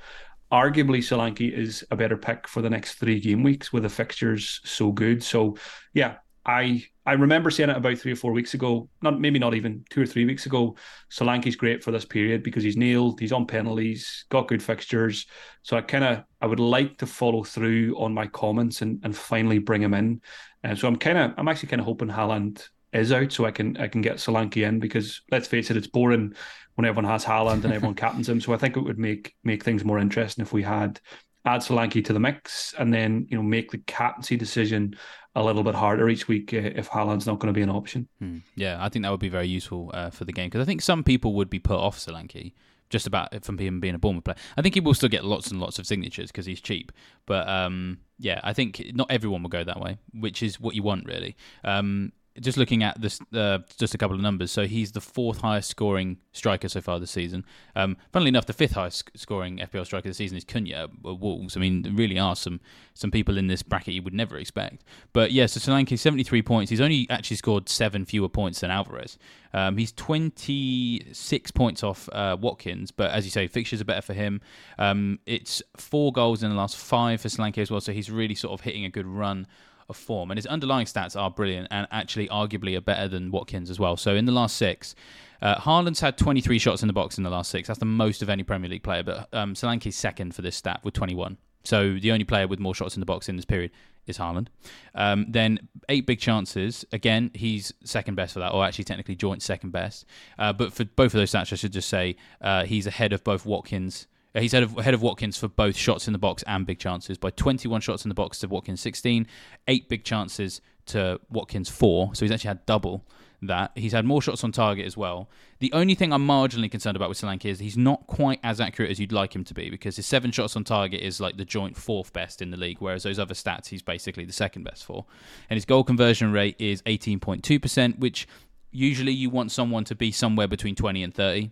arguably 0.51 0.99
Solanke 0.99 1.51
is 1.51 1.83
a 1.91 1.95
better 1.95 2.17
pick 2.17 2.47
for 2.47 2.61
the 2.61 2.69
next 2.69 2.95
three 2.95 3.19
game 3.19 3.43
weeks 3.43 3.73
with 3.73 3.83
the 3.83 3.89
fixtures 3.89 4.61
so 4.63 4.91
good. 4.91 5.23
So 5.23 5.57
yeah, 5.93 6.17
I 6.45 6.83
I 7.05 7.13
remember 7.13 7.49
saying 7.49 7.71
it 7.71 7.77
about 7.77 7.97
three 7.97 8.11
or 8.11 8.15
four 8.15 8.31
weeks 8.31 8.53
ago, 8.53 8.87
not 9.01 9.19
maybe 9.19 9.39
not 9.39 9.55
even 9.55 9.83
two 9.89 10.01
or 10.01 10.05
three 10.05 10.25
weeks 10.25 10.45
ago. 10.45 10.75
Solanke's 11.11 11.55
great 11.55 11.83
for 11.83 11.91
this 11.91 12.05
period 12.05 12.43
because 12.43 12.63
he's 12.63 12.77
nailed, 12.77 13.19
he's 13.19 13.31
on 13.31 13.47
penalties, 13.47 14.25
got 14.29 14.47
good 14.47 14.61
fixtures. 14.61 15.25
So 15.63 15.75
I 15.75 15.81
kind 15.81 16.03
of 16.03 16.23
I 16.39 16.45
would 16.45 16.59
like 16.59 16.99
to 16.99 17.07
follow 17.07 17.43
through 17.43 17.95
on 17.97 18.13
my 18.13 18.27
comments 18.27 18.81
and, 18.81 18.99
and 19.03 19.15
finally 19.15 19.57
bring 19.57 19.81
him 19.81 19.93
in. 19.93 20.21
And 20.63 20.77
so 20.77 20.87
I'm 20.87 20.97
kind 20.97 21.17
of 21.17 21.33
I'm 21.37 21.47
actually 21.47 21.69
kind 21.69 21.79
of 21.79 21.85
hoping 21.85 22.09
Haaland 22.09 22.67
is 22.91 23.11
out 23.11 23.31
so 23.31 23.45
I 23.45 23.51
can 23.51 23.77
I 23.77 23.87
can 23.87 24.01
get 24.01 24.17
Solanke 24.17 24.67
in 24.67 24.79
because 24.79 25.21
let's 25.31 25.47
face 25.47 25.69
it, 25.69 25.77
it's 25.77 25.87
boring 25.87 26.33
when 26.75 26.85
everyone 26.85 27.09
has 27.09 27.25
Haaland 27.25 27.63
and 27.63 27.73
everyone 27.73 27.95
captains 27.95 28.29
him. 28.29 28.41
So 28.41 28.53
I 28.53 28.57
think 28.57 28.77
it 28.77 28.81
would 28.81 28.99
make 28.99 29.35
make 29.43 29.63
things 29.63 29.85
more 29.85 29.99
interesting 29.99 30.41
if 30.41 30.53
we 30.53 30.63
had 30.63 30.99
add 31.45 31.61
Solanke 31.61 32.03
to 32.05 32.13
the 32.13 32.19
mix 32.19 32.73
and 32.77 32.93
then 32.93 33.25
you 33.29 33.37
know 33.37 33.43
make 33.43 33.71
the 33.71 33.77
captaincy 33.79 34.35
decision 34.35 34.95
a 35.35 35.43
little 35.43 35.63
bit 35.63 35.75
harder 35.75 36.09
each 36.09 36.27
week 36.27 36.53
uh, 36.53 36.57
if 36.57 36.89
Haaland's 36.89 37.27
not 37.27 37.39
going 37.39 37.53
to 37.53 37.57
be 37.57 37.61
an 37.61 37.69
option. 37.69 38.07
Hmm. 38.19 38.39
Yeah, 38.55 38.77
I 38.83 38.89
think 38.89 39.03
that 39.03 39.11
would 39.11 39.19
be 39.19 39.29
very 39.29 39.47
useful 39.47 39.91
uh, 39.93 40.09
for 40.09 40.25
the 40.25 40.33
game 40.33 40.47
because 40.47 40.61
I 40.61 40.65
think 40.65 40.81
some 40.81 41.03
people 41.03 41.33
would 41.35 41.49
be 41.49 41.59
put 41.59 41.77
off 41.77 41.97
Solanke 41.97 42.53
just 42.89 43.07
about 43.07 43.43
from 43.43 43.57
him 43.57 43.79
being 43.79 43.95
a 43.95 43.99
Bournemouth 43.99 44.23
player. 44.23 44.37
I 44.57 44.61
think 44.61 44.75
he 44.75 44.81
will 44.81 44.93
still 44.93 45.09
get 45.09 45.23
lots 45.23 45.51
and 45.51 45.59
lots 45.59 45.79
of 45.79 45.85
signatures 45.85 46.31
because 46.31 46.45
he's 46.45 46.61
cheap. 46.61 46.91
But 47.25 47.47
um, 47.47 47.99
yeah, 48.17 48.39
I 48.43 48.53
think 48.53 48.91
not 48.93 49.11
everyone 49.11 49.43
will 49.43 49.49
go 49.49 49.63
that 49.63 49.79
way, 49.79 49.97
which 50.13 50.43
is 50.43 50.59
what 50.59 50.75
you 50.75 50.83
want 50.83 51.05
really. 51.05 51.35
Um, 51.63 52.11
just 52.39 52.57
looking 52.57 52.83
at 52.83 52.99
this, 53.01 53.19
uh, 53.33 53.59
just 53.77 53.93
a 53.93 53.97
couple 53.97 54.15
of 54.15 54.21
numbers. 54.21 54.51
So 54.51 54.65
he's 54.65 54.91
the 54.91 55.01
fourth 55.01 55.41
highest 55.41 55.69
scoring 55.69 56.17
striker 56.31 56.69
so 56.69 56.81
far 56.81 56.99
this 56.99 57.11
season. 57.11 57.45
Um, 57.75 57.97
funnily 58.11 58.29
enough, 58.29 58.45
the 58.45 58.53
fifth 58.53 58.73
highest 58.73 59.09
scoring 59.15 59.57
FPL 59.57 59.85
striker 59.85 60.07
this 60.07 60.17
season 60.17 60.37
is 60.37 60.45
Cunha 60.45 60.89
Wolves. 61.03 61.57
I 61.57 61.59
mean, 61.59 61.81
there 61.81 61.91
really 61.91 62.19
are 62.19 62.35
some 62.35 62.59
some 62.93 63.11
people 63.11 63.37
in 63.37 63.47
this 63.47 63.63
bracket 63.63 63.93
you 63.93 64.03
would 64.03 64.13
never 64.13 64.37
expect. 64.37 64.83
But 65.13 65.31
yeah, 65.31 65.45
so 65.45 65.59
Solanke, 65.59 65.97
73 65.97 66.41
points. 66.41 66.69
He's 66.69 66.81
only 66.81 67.07
actually 67.09 67.37
scored 67.37 67.69
seven 67.69 68.05
fewer 68.05 68.29
points 68.29 68.59
than 68.59 68.71
Alvarez. 68.71 69.17
Um, 69.53 69.77
he's 69.77 69.91
26 69.93 71.51
points 71.51 71.83
off 71.83 72.07
uh, 72.11 72.37
Watkins, 72.39 72.91
but 72.91 73.11
as 73.11 73.25
you 73.25 73.31
say, 73.31 73.47
fixtures 73.47 73.81
are 73.81 73.85
better 73.85 74.01
for 74.01 74.13
him. 74.13 74.41
Um, 74.77 75.19
it's 75.25 75.63
four 75.77 76.11
goals 76.11 76.43
in 76.43 76.49
the 76.49 76.55
last 76.55 76.77
five 76.77 77.21
for 77.21 77.29
Solanke 77.29 77.59
as 77.59 77.71
well, 77.71 77.81
so 77.81 77.91
he's 77.91 78.11
really 78.11 78.35
sort 78.35 78.53
of 78.53 78.61
hitting 78.61 78.85
a 78.85 78.89
good 78.89 79.07
run 79.07 79.47
of 79.89 79.97
form. 79.97 80.31
And 80.31 80.37
his 80.37 80.45
underlying 80.45 80.85
stats 80.85 81.19
are 81.19 81.29
brilliant 81.29 81.67
and 81.71 81.87
actually 81.91 82.27
arguably 82.27 82.77
are 82.77 82.81
better 82.81 83.07
than 83.07 83.31
Watkins 83.31 83.69
as 83.69 83.79
well. 83.79 83.97
So 83.97 84.15
in 84.15 84.25
the 84.25 84.31
last 84.31 84.55
six, 84.55 84.95
uh, 85.41 85.55
Haaland's 85.55 85.99
had 85.99 86.17
23 86.17 86.59
shots 86.59 86.81
in 86.83 86.87
the 86.87 86.93
box 86.93 87.17
in 87.17 87.23
the 87.23 87.29
last 87.29 87.49
six. 87.49 87.67
That's 87.67 87.79
the 87.79 87.85
most 87.85 88.21
of 88.21 88.29
any 88.29 88.43
Premier 88.43 88.69
League 88.69 88.83
player, 88.83 89.03
but 89.03 89.27
um, 89.33 89.53
Solanke's 89.53 89.95
second 89.95 90.35
for 90.35 90.41
this 90.41 90.55
stat 90.55 90.81
with 90.83 90.93
21. 90.93 91.37
So 91.63 91.97
the 91.99 92.11
only 92.11 92.25
player 92.25 92.47
with 92.47 92.59
more 92.59 92.75
shots 92.75 92.95
in 92.95 92.99
the 92.99 93.05
box 93.05 93.29
in 93.29 93.35
this 93.35 93.45
period 93.45 93.71
is 94.07 94.17
Haaland. 94.17 94.47
Um, 94.95 95.25
then 95.29 95.67
eight 95.87 96.05
big 96.05 96.19
chances. 96.19 96.85
Again, 96.91 97.31
he's 97.33 97.73
second 97.83 98.15
best 98.15 98.33
for 98.33 98.39
that, 98.39 98.53
or 98.53 98.65
actually 98.65 98.85
technically 98.85 99.15
joint 99.15 99.41
second 99.41 99.71
best. 99.71 100.05
Uh, 100.37 100.53
but 100.53 100.73
for 100.73 100.85
both 100.85 101.13
of 101.13 101.19
those 101.19 101.31
stats, 101.31 101.53
I 101.53 101.55
should 101.55 101.73
just 101.73 101.89
say 101.89 102.15
uh, 102.41 102.65
he's 102.65 102.87
ahead 102.87 103.13
of 103.13 103.23
both 103.23 103.45
Watkins 103.45 104.07
Uh, 104.35 104.41
he's 104.41 104.53
ahead 104.53 104.63
of, 104.63 104.77
ahead 104.77 104.93
of 104.93 105.01
Watkins 105.01 105.37
for 105.37 105.47
both 105.47 105.75
shots 105.75 106.07
in 106.07 106.13
the 106.13 106.19
box 106.19 106.43
and 106.45 106.65
big 106.65 106.79
chances 106.79 107.17
by 107.17 107.31
21 107.31 107.81
shots 107.81 108.05
in 108.05 108.09
the 108.09 108.15
box 108.15 108.39
to 108.39 108.47
Watkins 108.47 108.81
16, 108.81 109.27
eight 109.67 109.89
big 109.89 110.03
chances 110.03 110.61
to 110.87 111.19
Watkins 111.29 111.69
four. 111.69 112.13
So 112.15 112.25
he's 112.25 112.31
actually 112.31 112.49
had 112.49 112.65
double 112.65 113.05
that. 113.41 113.71
He's 113.75 113.93
had 113.93 114.05
more 114.05 114.21
shots 114.21 114.43
on 114.43 114.51
target 114.51 114.85
as 114.85 114.97
well. 114.97 115.29
The 115.59 115.71
only 115.73 115.95
thing 115.95 116.11
I'm 116.11 116.27
marginally 116.27 116.69
concerned 116.69 116.95
about 116.95 117.09
with 117.09 117.19
Solanke 117.19 117.45
is 117.45 117.59
he's 117.59 117.77
not 117.77 118.05
quite 118.07 118.39
as 118.43 118.59
accurate 118.59 118.91
as 118.91 118.99
you'd 118.99 119.11
like 119.11 119.35
him 119.35 119.43
to 119.45 119.53
be 119.53 119.69
because 119.69 119.95
his 119.95 120.05
seven 120.05 120.31
shots 120.31 120.55
on 120.55 120.63
target 120.63 121.01
is 121.01 121.19
like 121.19 121.37
the 121.37 121.45
joint 121.45 121.77
fourth 121.77 122.11
best 122.13 122.41
in 122.41 122.51
the 122.51 122.57
league, 122.57 122.77
whereas 122.79 123.03
those 123.03 123.19
other 123.19 123.33
stats 123.33 123.67
he's 123.67 123.81
basically 123.81 124.25
the 124.25 124.33
second 124.33 124.63
best 124.63 124.83
for. 124.83 125.05
And 125.49 125.57
his 125.57 125.65
goal 125.65 125.83
conversion 125.83 126.31
rate 126.31 126.55
is 126.59 126.81
18.2%, 126.83 127.99
which 127.99 128.27
usually 128.71 129.13
you 129.13 129.29
want 129.29 129.51
someone 129.51 129.83
to 129.85 129.95
be 129.95 130.11
somewhere 130.11 130.47
between 130.47 130.75
20 130.75 131.03
and 131.03 131.13
30 131.13 131.51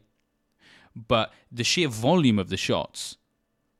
but 1.08 1.32
the 1.52 1.64
sheer 1.64 1.88
volume 1.88 2.40
of 2.40 2.50
the 2.50 2.58
shots 2.58 3.18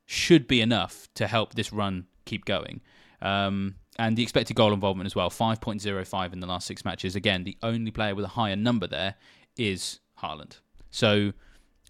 should 0.06 0.48
be 0.48 0.62
enough 0.62 1.10
to 1.16 1.28
help 1.28 1.56
this 1.56 1.74
run 1.74 2.06
keep 2.26 2.46
going. 2.46 2.82
Um, 3.22 3.76
and 3.98 4.16
the 4.16 4.24
expected 4.24 4.56
goal 4.56 4.74
involvement 4.74 5.08
as 5.08 5.16
well 5.16 5.30
5.05 5.30 6.34
in 6.34 6.40
the 6.40 6.48
last 6.48 6.68
six 6.68 6.86
matches. 6.86 7.16
Again, 7.16 7.44
the 7.44 7.58
only 7.64 7.92
player 7.92 8.14
with 8.14 8.26
a 8.26 8.30
higher 8.30 8.56
number 8.56 8.88
there 8.88 9.16
is 9.58 10.00
Haaland. 10.22 10.60
So, 10.92 11.34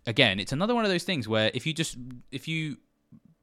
again, 0.05 0.39
it's 0.39 0.53
another 0.53 0.73
one 0.73 0.85
of 0.85 0.91
those 0.91 1.03
things 1.03 1.27
where 1.27 1.51
if 1.53 1.67
you 1.67 1.73
just 1.73 1.97
if 2.31 2.47
you 2.47 2.77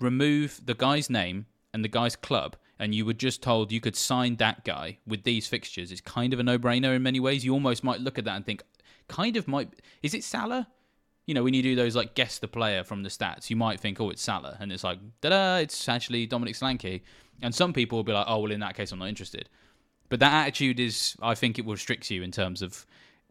remove 0.01 0.61
the 0.65 0.75
guy's 0.75 1.11
name 1.11 1.47
and 1.73 1.85
the 1.85 1.89
guy's 1.89 2.17
club 2.17 2.57
and 2.79 2.95
you 2.95 3.05
were 3.05 3.13
just 3.13 3.43
told 3.43 3.71
you 3.71 3.81
could 3.81 3.97
sign 3.97 4.37
that 4.37 4.65
guy 4.65 4.99
with 5.07 5.25
these 5.25 5.47
fixtures, 5.47 5.93
it's 5.93 6.01
kind 6.01 6.33
of 6.33 6.41
a 6.41 6.43
no-brainer 6.43 6.97
in 6.97 7.03
many 7.03 7.21
ways. 7.21 7.45
You 7.45 7.53
almost 7.53 7.85
might 7.85 8.01
look 8.01 8.19
at 8.19 8.25
that 8.25 8.37
and 8.37 8.47
think, 8.47 8.63
kind 9.09 9.37
of 9.37 9.47
might 9.47 9.69
is 10.03 10.15
it 10.15 10.25
Salah? 10.25 10.69
You 11.27 11.35
know, 11.35 11.43
when 11.43 11.55
you 11.55 11.63
do 11.63 11.75
those 11.75 11.97
like 11.97 12.15
guess 12.15 12.39
the 12.39 12.49
player 12.49 12.85
from 12.85 13.03
the 13.03 13.09
stats, 13.09 13.49
you 13.49 13.57
might 13.57 13.81
think, 13.81 14.01
oh, 14.01 14.11
it's 14.11 14.23
Salah, 14.23 14.57
and 14.61 14.73
it's 14.73 14.85
like, 14.85 14.99
da 15.21 15.31
da, 15.31 15.57
it's 15.57 15.89
actually 15.89 16.27
Dominic 16.27 16.55
Solanke. 16.55 17.01
And 17.43 17.55
some 17.55 17.73
people 17.73 17.99
will 17.99 18.05
be 18.05 18.13
like, 18.13 18.27
oh, 18.29 18.39
well, 18.41 18.53
in 18.53 18.61
that 18.61 18.77
case, 18.77 18.93
I'm 18.93 18.99
not 18.99 19.09
interested. 19.09 19.49
But 20.09 20.21
that 20.21 20.33
attitude 20.33 20.79
is, 20.79 21.17
I 21.21 21.35
think, 21.35 21.59
it 21.59 21.65
will 21.65 21.73
restrict 21.73 22.11
you 22.11 22.23
in 22.23 22.31
terms 22.31 22.63
of 22.63 22.87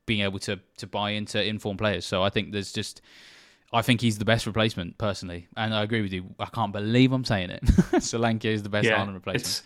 being 0.05 0.21
able 0.21 0.39
to 0.39 0.59
to 0.77 0.87
buy 0.87 1.11
into 1.11 1.41
informed 1.41 1.79
players. 1.79 2.05
So 2.05 2.23
I 2.23 2.29
think 2.29 2.51
there's 2.51 2.73
just, 2.73 3.01
I 3.71 3.81
think 3.81 4.01
he's 4.01 4.17
the 4.17 4.25
best 4.25 4.45
replacement 4.45 4.97
personally, 4.97 5.47
and 5.55 5.73
I 5.73 5.83
agree 5.83 6.01
with 6.01 6.11
you. 6.11 6.35
I 6.39 6.45
can't 6.45 6.73
believe 6.73 7.11
I'm 7.13 7.23
saying 7.23 7.51
it. 7.51 7.63
Solanke 7.65 8.45
is 8.45 8.63
the 8.63 8.69
best 8.69 8.87
yeah, 8.87 8.97
Haaland 8.97 9.13
replacement. 9.13 9.61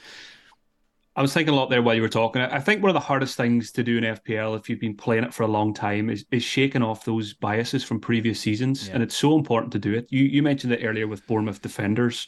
I 1.17 1.21
was 1.21 1.33
thinking 1.33 1.51
a 1.51 1.57
lot 1.57 1.71
there 1.71 1.81
while 1.81 1.95
you 1.95 2.03
were 2.03 2.09
talking. 2.09 2.43
I 2.43 2.59
think 2.59 2.83
one 2.83 2.91
of 2.91 2.93
the 2.93 2.99
hardest 2.99 3.37
things 3.37 3.71
to 3.71 3.83
do 3.83 3.97
in 3.97 4.03
FPL, 4.03 4.55
if 4.55 4.69
you've 4.69 4.79
been 4.79 4.95
playing 4.95 5.23
it 5.23 5.33
for 5.33 5.41
a 5.41 5.47
long 5.47 5.73
time, 5.73 6.11
is, 6.11 6.23
is 6.29 6.43
shaking 6.43 6.83
off 6.83 7.05
those 7.05 7.33
biases 7.33 7.83
from 7.83 7.99
previous 7.99 8.39
seasons. 8.39 8.87
Yeah. 8.87 8.93
And 8.93 9.03
it's 9.03 9.17
so 9.17 9.35
important 9.35 9.73
to 9.73 9.79
do 9.79 9.95
it. 9.95 10.05
You 10.11 10.25
you 10.25 10.43
mentioned 10.43 10.73
it 10.73 10.85
earlier 10.85 11.07
with 11.07 11.25
Bournemouth 11.25 11.59
defenders. 11.59 12.27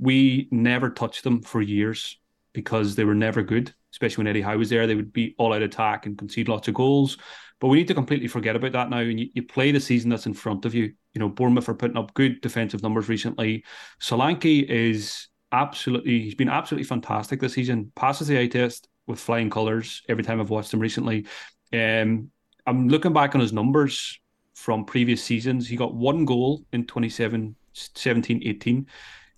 We 0.00 0.48
never 0.50 0.90
touched 0.90 1.22
them 1.22 1.42
for 1.42 1.62
years 1.62 2.18
because 2.52 2.96
they 2.96 3.04
were 3.04 3.14
never 3.14 3.40
good, 3.40 3.72
especially 3.92 4.22
when 4.22 4.30
Eddie 4.30 4.42
Howe 4.42 4.58
was 4.58 4.68
there. 4.68 4.88
They 4.88 4.96
would 4.96 5.12
be 5.12 5.36
all 5.38 5.52
out 5.52 5.62
attack 5.62 6.06
and 6.06 6.18
concede 6.18 6.48
lots 6.48 6.66
of 6.66 6.74
goals. 6.74 7.18
But 7.60 7.68
we 7.68 7.78
need 7.78 7.88
to 7.88 7.94
completely 7.94 8.26
forget 8.26 8.56
about 8.56 8.72
that 8.72 8.90
now. 8.90 8.98
And 8.98 9.20
you, 9.20 9.28
you 9.34 9.44
play 9.44 9.70
the 9.70 9.78
season 9.78 10.10
that's 10.10 10.26
in 10.26 10.34
front 10.34 10.64
of 10.64 10.74
you. 10.74 10.92
You 11.12 11.20
know, 11.20 11.28
Bournemouth 11.28 11.68
are 11.68 11.74
putting 11.74 11.96
up 11.96 12.12
good 12.14 12.40
defensive 12.40 12.82
numbers 12.82 13.08
recently. 13.08 13.64
Solanke 14.00 14.64
is 14.64 15.28
absolutely 15.54 16.20
he's 16.20 16.34
been 16.34 16.48
absolutely 16.48 16.84
fantastic 16.84 17.40
this 17.40 17.54
season. 17.54 17.92
Passes 17.94 18.28
the 18.28 18.38
eye 18.38 18.48
test 18.48 18.88
with 19.06 19.20
flying 19.20 19.50
colours 19.50 20.02
every 20.08 20.24
time 20.24 20.40
I've 20.40 20.50
watched 20.50 20.74
him 20.74 20.80
recently. 20.80 21.26
Um, 21.72 22.30
I'm 22.66 22.88
looking 22.88 23.12
back 23.12 23.34
on 23.34 23.40
his 23.40 23.52
numbers 23.52 24.18
from 24.54 24.84
previous 24.84 25.22
seasons. 25.22 25.68
He 25.68 25.76
got 25.76 25.94
one 25.94 26.24
goal 26.24 26.64
in 26.72 26.86
27, 26.86 27.54
17, 27.72 28.42
18. 28.44 28.86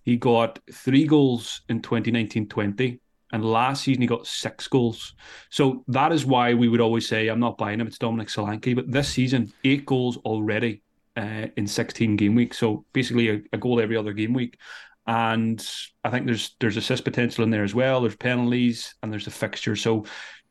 He 0.03 0.17
got 0.17 0.59
three 0.73 1.07
goals 1.07 1.63
in 1.69 1.83
2019 1.83 2.49
20. 2.49 3.01
And 3.33 3.45
last 3.45 3.83
season 3.83 4.03
he 4.03 4.07
got 4.07 4.27
six 4.27 4.69
goals. 4.69 5.15
So 5.51 5.85
that 5.89 6.13
is 6.13 6.25
why 6.25 6.55
we 6.55 6.69
would 6.69 6.81
always 6.81 7.09
say 7.09 7.27
I'm 7.29 7.41
not 7.41 7.59
buying 7.59 7.81
him. 7.81 7.89
It's 7.89 7.99
Dominic 7.99 8.29
Solanke. 8.29 8.75
But 8.75 8.91
this 8.91 9.09
season, 9.09 9.53
eight 9.65 9.85
goals 9.85 10.17
already 10.19 10.83
uh, 11.17 11.49
in 11.57 11.67
16 11.67 12.17
game 12.17 12.35
weeks. 12.37 12.59
So 12.59 12.85
basically 12.93 13.29
a, 13.31 13.41
a, 13.53 13.59
goal 13.59 13.81
every 13.81 13.97
other 13.97 14.13
game 14.13 14.33
week. 14.33 14.59
And 15.07 15.65
I 16.05 16.11
think 16.11 16.27
there's 16.27 16.57
there's 16.59 16.77
assist 16.77 17.05
potential 17.05 17.45
in 17.45 17.51
there 17.51 17.65
as 17.65 17.75
well. 17.75 18.01
There's 18.01 18.17
penalties 18.17 18.95
and 19.03 19.13
there's 19.13 19.27
a 19.27 19.31
fixture. 19.33 19.77
So 19.77 20.05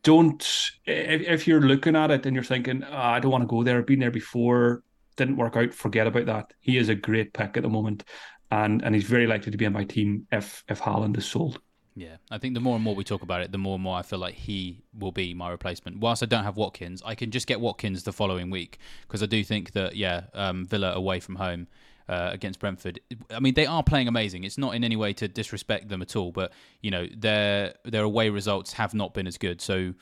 don't 0.03 0.41
if, 0.85 1.21
if 1.21 1.47
you're 1.47 1.61
looking 1.61 1.95
at 1.95 2.11
it 2.11 2.25
and 2.25 2.35
you're 2.35 2.43
thinking, 2.43 2.83
oh, 2.83 2.95
I 2.95 3.19
don't 3.19 3.31
want 3.31 3.43
to 3.43 3.47
go 3.47 3.63
there. 3.63 3.79
I've 3.79 3.85
been 3.87 3.99
there 3.99 4.11
before. 4.11 4.83
Didn't 5.17 5.37
work 5.37 5.55
out. 5.55 5.73
Forget 5.73 6.07
about 6.07 6.27
that. 6.27 6.53
He 6.59 6.77
is 6.77 6.89
a 6.89 6.95
great 6.95 7.33
pick 7.33 7.57
at 7.57 7.63
the 7.63 7.69
moment, 7.69 8.03
and 8.51 8.83
and 8.83 8.93
he's 8.93 9.05
very 9.05 9.27
likely 9.27 9.51
to 9.51 9.57
be 9.57 9.65
on 9.65 9.73
my 9.73 9.83
team 9.83 10.27
if 10.31 10.63
if 10.69 10.81
Haaland 10.81 11.17
is 11.17 11.25
sold. 11.25 11.59
Yeah, 11.97 12.17
I 12.29 12.37
think 12.37 12.53
the 12.53 12.59
more 12.59 12.75
and 12.75 12.83
more 12.83 12.93
we 12.93 13.05
talk 13.05 13.21
about 13.21 13.41
it, 13.41 13.53
the 13.53 13.57
more 13.57 13.75
and 13.75 13.83
more 13.83 13.97
I 13.97 14.01
feel 14.01 14.19
like 14.19 14.35
he 14.35 14.83
will 14.93 15.13
be 15.13 15.33
my 15.33 15.49
replacement. 15.49 15.99
Whilst 15.99 16.21
I 16.21 16.25
don't 16.25 16.43
have 16.43 16.57
Watkins, 16.57 17.01
I 17.05 17.15
can 17.15 17.31
just 17.31 17.47
get 17.47 17.61
Watkins 17.61 18.03
the 18.03 18.11
following 18.11 18.49
week 18.49 18.79
because 19.03 19.23
I 19.23 19.27
do 19.27 19.41
think 19.45 19.71
that 19.71 19.95
yeah, 19.95 20.23
um, 20.33 20.65
Villa 20.65 20.91
away 20.91 21.21
from 21.21 21.35
home 21.35 21.67
uh, 22.07 22.29
against 22.31 22.59
Brentford. 22.59 22.99
I 23.31 23.39
mean, 23.39 23.53
they 23.53 23.65
are 23.65 23.83
playing 23.83 24.07
amazing. 24.07 24.43
It's 24.43 24.57
not 24.57 24.75
in 24.75 24.83
any 24.83 24.95
way 24.95 25.13
to 25.13 25.27
disrespect 25.27 25.89
them 25.89 26.01
at 26.01 26.15
all, 26.15 26.31
but 26.31 26.51
you 26.81 26.91
know 26.91 27.07
their 27.15 27.73
their 27.83 28.03
away 28.03 28.29
results 28.29 28.73
have 28.73 28.93
not 28.93 29.13
been 29.13 29.27
as 29.27 29.37
good. 29.37 29.61
So 29.61 29.93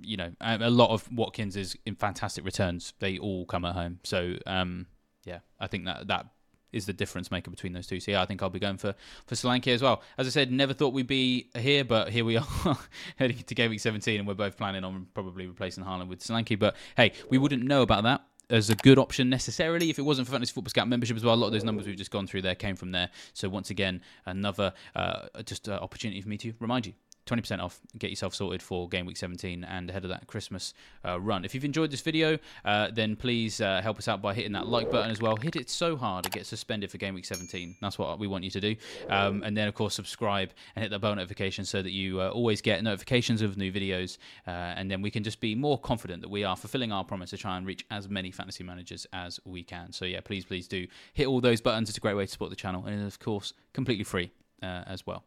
you 0.00 0.16
know, 0.16 0.32
a 0.40 0.70
lot 0.70 0.90
of 0.90 1.10
Watkins 1.12 1.56
is 1.56 1.76
in 1.84 1.96
fantastic 1.96 2.44
returns. 2.44 2.94
They 2.98 3.18
all 3.18 3.44
come 3.44 3.64
at 3.64 3.74
home. 3.74 3.98
So 4.04 4.36
um, 4.46 4.86
yeah, 5.24 5.40
I 5.60 5.66
think 5.66 5.84
that 5.84 6.06
that 6.08 6.26
is 6.72 6.86
the 6.86 6.92
difference 6.92 7.30
maker 7.30 7.50
between 7.50 7.72
those 7.74 7.86
two. 7.86 8.00
So 8.00 8.12
yeah, 8.12 8.22
I 8.22 8.26
think 8.26 8.42
I'll 8.42 8.48
be 8.48 8.58
going 8.58 8.78
for 8.78 8.94
for 9.26 9.34
Solanke 9.34 9.68
as 9.68 9.82
well. 9.82 10.02
As 10.16 10.26
I 10.26 10.30
said, 10.30 10.50
never 10.50 10.72
thought 10.72 10.92
we'd 10.92 11.06
be 11.06 11.50
here, 11.54 11.84
but 11.84 12.08
here 12.08 12.24
we 12.24 12.36
are 12.64 12.78
heading 13.16 13.36
to 13.38 13.54
game 13.54 13.70
week 13.70 13.80
17, 13.80 14.18
and 14.18 14.26
we're 14.26 14.34
both 14.34 14.56
planning 14.56 14.84
on 14.84 15.06
probably 15.14 15.46
replacing 15.46 15.84
Haaland 15.84 16.08
with 16.08 16.20
Solanke. 16.20 16.58
But 16.58 16.76
hey, 16.96 17.12
we 17.28 17.38
wouldn't 17.38 17.62
know 17.62 17.82
about 17.82 18.04
that 18.04 18.24
as 18.52 18.70
a 18.70 18.76
good 18.76 18.98
option 18.98 19.30
necessarily 19.30 19.90
if 19.90 19.98
it 19.98 20.02
wasn't 20.02 20.26
for 20.26 20.32
Fantasy 20.32 20.52
Football 20.52 20.70
Scout 20.70 20.86
membership 20.86 21.16
as 21.16 21.24
well. 21.24 21.34
A 21.34 21.36
lot 21.36 21.46
of 21.46 21.52
those 21.52 21.64
numbers 21.64 21.86
we've 21.86 21.96
just 21.96 22.10
gone 22.10 22.26
through 22.26 22.42
there 22.42 22.54
came 22.54 22.76
from 22.76 22.92
there. 22.92 23.08
So 23.32 23.48
once 23.48 23.70
again, 23.70 24.02
another 24.26 24.74
uh, 24.94 25.28
just 25.44 25.68
uh, 25.68 25.78
opportunity 25.80 26.20
for 26.20 26.28
me 26.28 26.36
to 26.38 26.52
remind 26.60 26.86
you 26.86 26.92
20% 27.26 27.60
off. 27.60 27.80
Get 27.98 28.10
yourself 28.10 28.34
sorted 28.34 28.62
for 28.62 28.88
game 28.88 29.06
week 29.06 29.16
17 29.16 29.64
and 29.64 29.90
ahead 29.90 30.04
of 30.04 30.10
that 30.10 30.26
Christmas 30.26 30.74
uh, 31.06 31.20
run. 31.20 31.44
If 31.44 31.54
you've 31.54 31.64
enjoyed 31.64 31.90
this 31.90 32.00
video, 32.00 32.38
uh, 32.64 32.90
then 32.92 33.16
please 33.16 33.60
uh, 33.60 33.80
help 33.82 33.98
us 33.98 34.08
out 34.08 34.20
by 34.20 34.34
hitting 34.34 34.52
that 34.52 34.66
like 34.66 34.90
button 34.90 35.10
as 35.10 35.20
well. 35.20 35.36
Hit 35.36 35.56
it 35.56 35.70
so 35.70 35.96
hard 35.96 36.26
it 36.26 36.32
gets 36.32 36.48
suspended 36.48 36.90
for 36.90 36.98
game 36.98 37.14
week 37.14 37.24
17. 37.24 37.76
That's 37.80 37.98
what 37.98 38.18
we 38.18 38.26
want 38.26 38.44
you 38.44 38.50
to 38.50 38.60
do. 38.60 38.76
Um, 39.08 39.42
and 39.42 39.56
then, 39.56 39.68
of 39.68 39.74
course, 39.74 39.94
subscribe 39.94 40.50
and 40.74 40.82
hit 40.82 40.90
that 40.90 41.00
bell 41.00 41.14
notification 41.14 41.64
so 41.64 41.82
that 41.82 41.92
you 41.92 42.20
uh, 42.20 42.28
always 42.30 42.60
get 42.60 42.82
notifications 42.82 43.42
of 43.42 43.56
new 43.56 43.72
videos. 43.72 44.18
Uh, 44.46 44.50
and 44.50 44.90
then 44.90 45.02
we 45.02 45.10
can 45.10 45.22
just 45.22 45.40
be 45.40 45.54
more 45.54 45.78
confident 45.78 46.22
that 46.22 46.30
we 46.30 46.44
are 46.44 46.56
fulfilling 46.56 46.92
our 46.92 47.04
promise 47.04 47.30
to 47.30 47.36
try 47.36 47.56
and 47.56 47.66
reach 47.66 47.86
as 47.90 48.08
many 48.08 48.30
fantasy 48.30 48.64
managers 48.64 49.06
as 49.12 49.38
we 49.44 49.62
can. 49.62 49.92
So, 49.92 50.04
yeah, 50.04 50.20
please, 50.20 50.44
please 50.44 50.66
do 50.66 50.86
hit 51.14 51.26
all 51.26 51.40
those 51.40 51.60
buttons. 51.60 51.88
It's 51.88 51.98
a 51.98 52.00
great 52.00 52.14
way 52.14 52.26
to 52.26 52.30
support 52.30 52.50
the 52.50 52.56
channel. 52.56 52.84
And, 52.86 53.06
of 53.06 53.18
course, 53.20 53.52
completely 53.72 54.04
free 54.04 54.30
uh, 54.62 54.82
as 54.86 55.06
well 55.06 55.24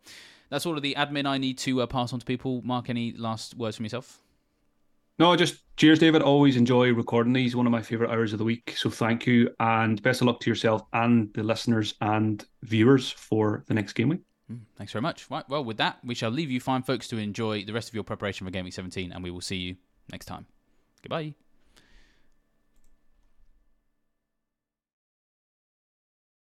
that's 0.49 0.65
all 0.65 0.75
of 0.75 0.81
the 0.81 0.95
admin 0.95 1.25
I 1.25 1.37
need 1.37 1.57
to 1.59 1.81
uh, 1.81 1.87
pass 1.87 2.13
on 2.13 2.19
to 2.19 2.25
people. 2.25 2.61
Mark, 2.63 2.89
any 2.89 3.13
last 3.13 3.55
words 3.55 3.77
from 3.77 3.85
yourself? 3.85 4.21
No, 5.17 5.35
just 5.35 5.61
cheers, 5.77 5.99
David. 5.99 6.21
Always 6.21 6.57
enjoy 6.57 6.93
recording 6.93 7.31
these. 7.31 7.55
One 7.55 7.65
of 7.65 7.71
my 7.71 7.81
favorite 7.81 8.11
hours 8.11 8.33
of 8.33 8.39
the 8.39 8.45
week. 8.45 8.73
So 8.75 8.89
thank 8.89 9.25
you, 9.25 9.49
and 9.59 10.01
best 10.01 10.21
of 10.21 10.27
luck 10.27 10.41
to 10.41 10.49
yourself 10.49 10.81
and 10.91 11.33
the 11.33 11.43
listeners 11.43 11.93
and 12.01 12.45
viewers 12.63 13.11
for 13.11 13.63
the 13.67 13.73
next 13.73 13.93
game 13.93 14.09
week. 14.09 14.21
Mm, 14.51 14.61
thanks 14.75 14.91
very 14.91 15.01
much. 15.01 15.29
Right, 15.31 15.47
well, 15.47 15.63
with 15.63 15.77
that, 15.77 15.99
we 16.03 16.15
shall 16.15 16.31
leave 16.31 16.51
you 16.51 16.59
fine, 16.59 16.83
folks, 16.83 17.07
to 17.09 17.17
enjoy 17.17 17.63
the 17.63 17.73
rest 17.73 17.87
of 17.87 17.95
your 17.95 18.03
preparation 18.03 18.45
for 18.45 18.51
Game 18.51 18.65
Week 18.65 18.73
17, 18.73 19.11
and 19.11 19.23
we 19.23 19.31
will 19.31 19.41
see 19.41 19.55
you 19.55 19.75
next 20.11 20.25
time. 20.25 20.45
Goodbye. 21.01 21.33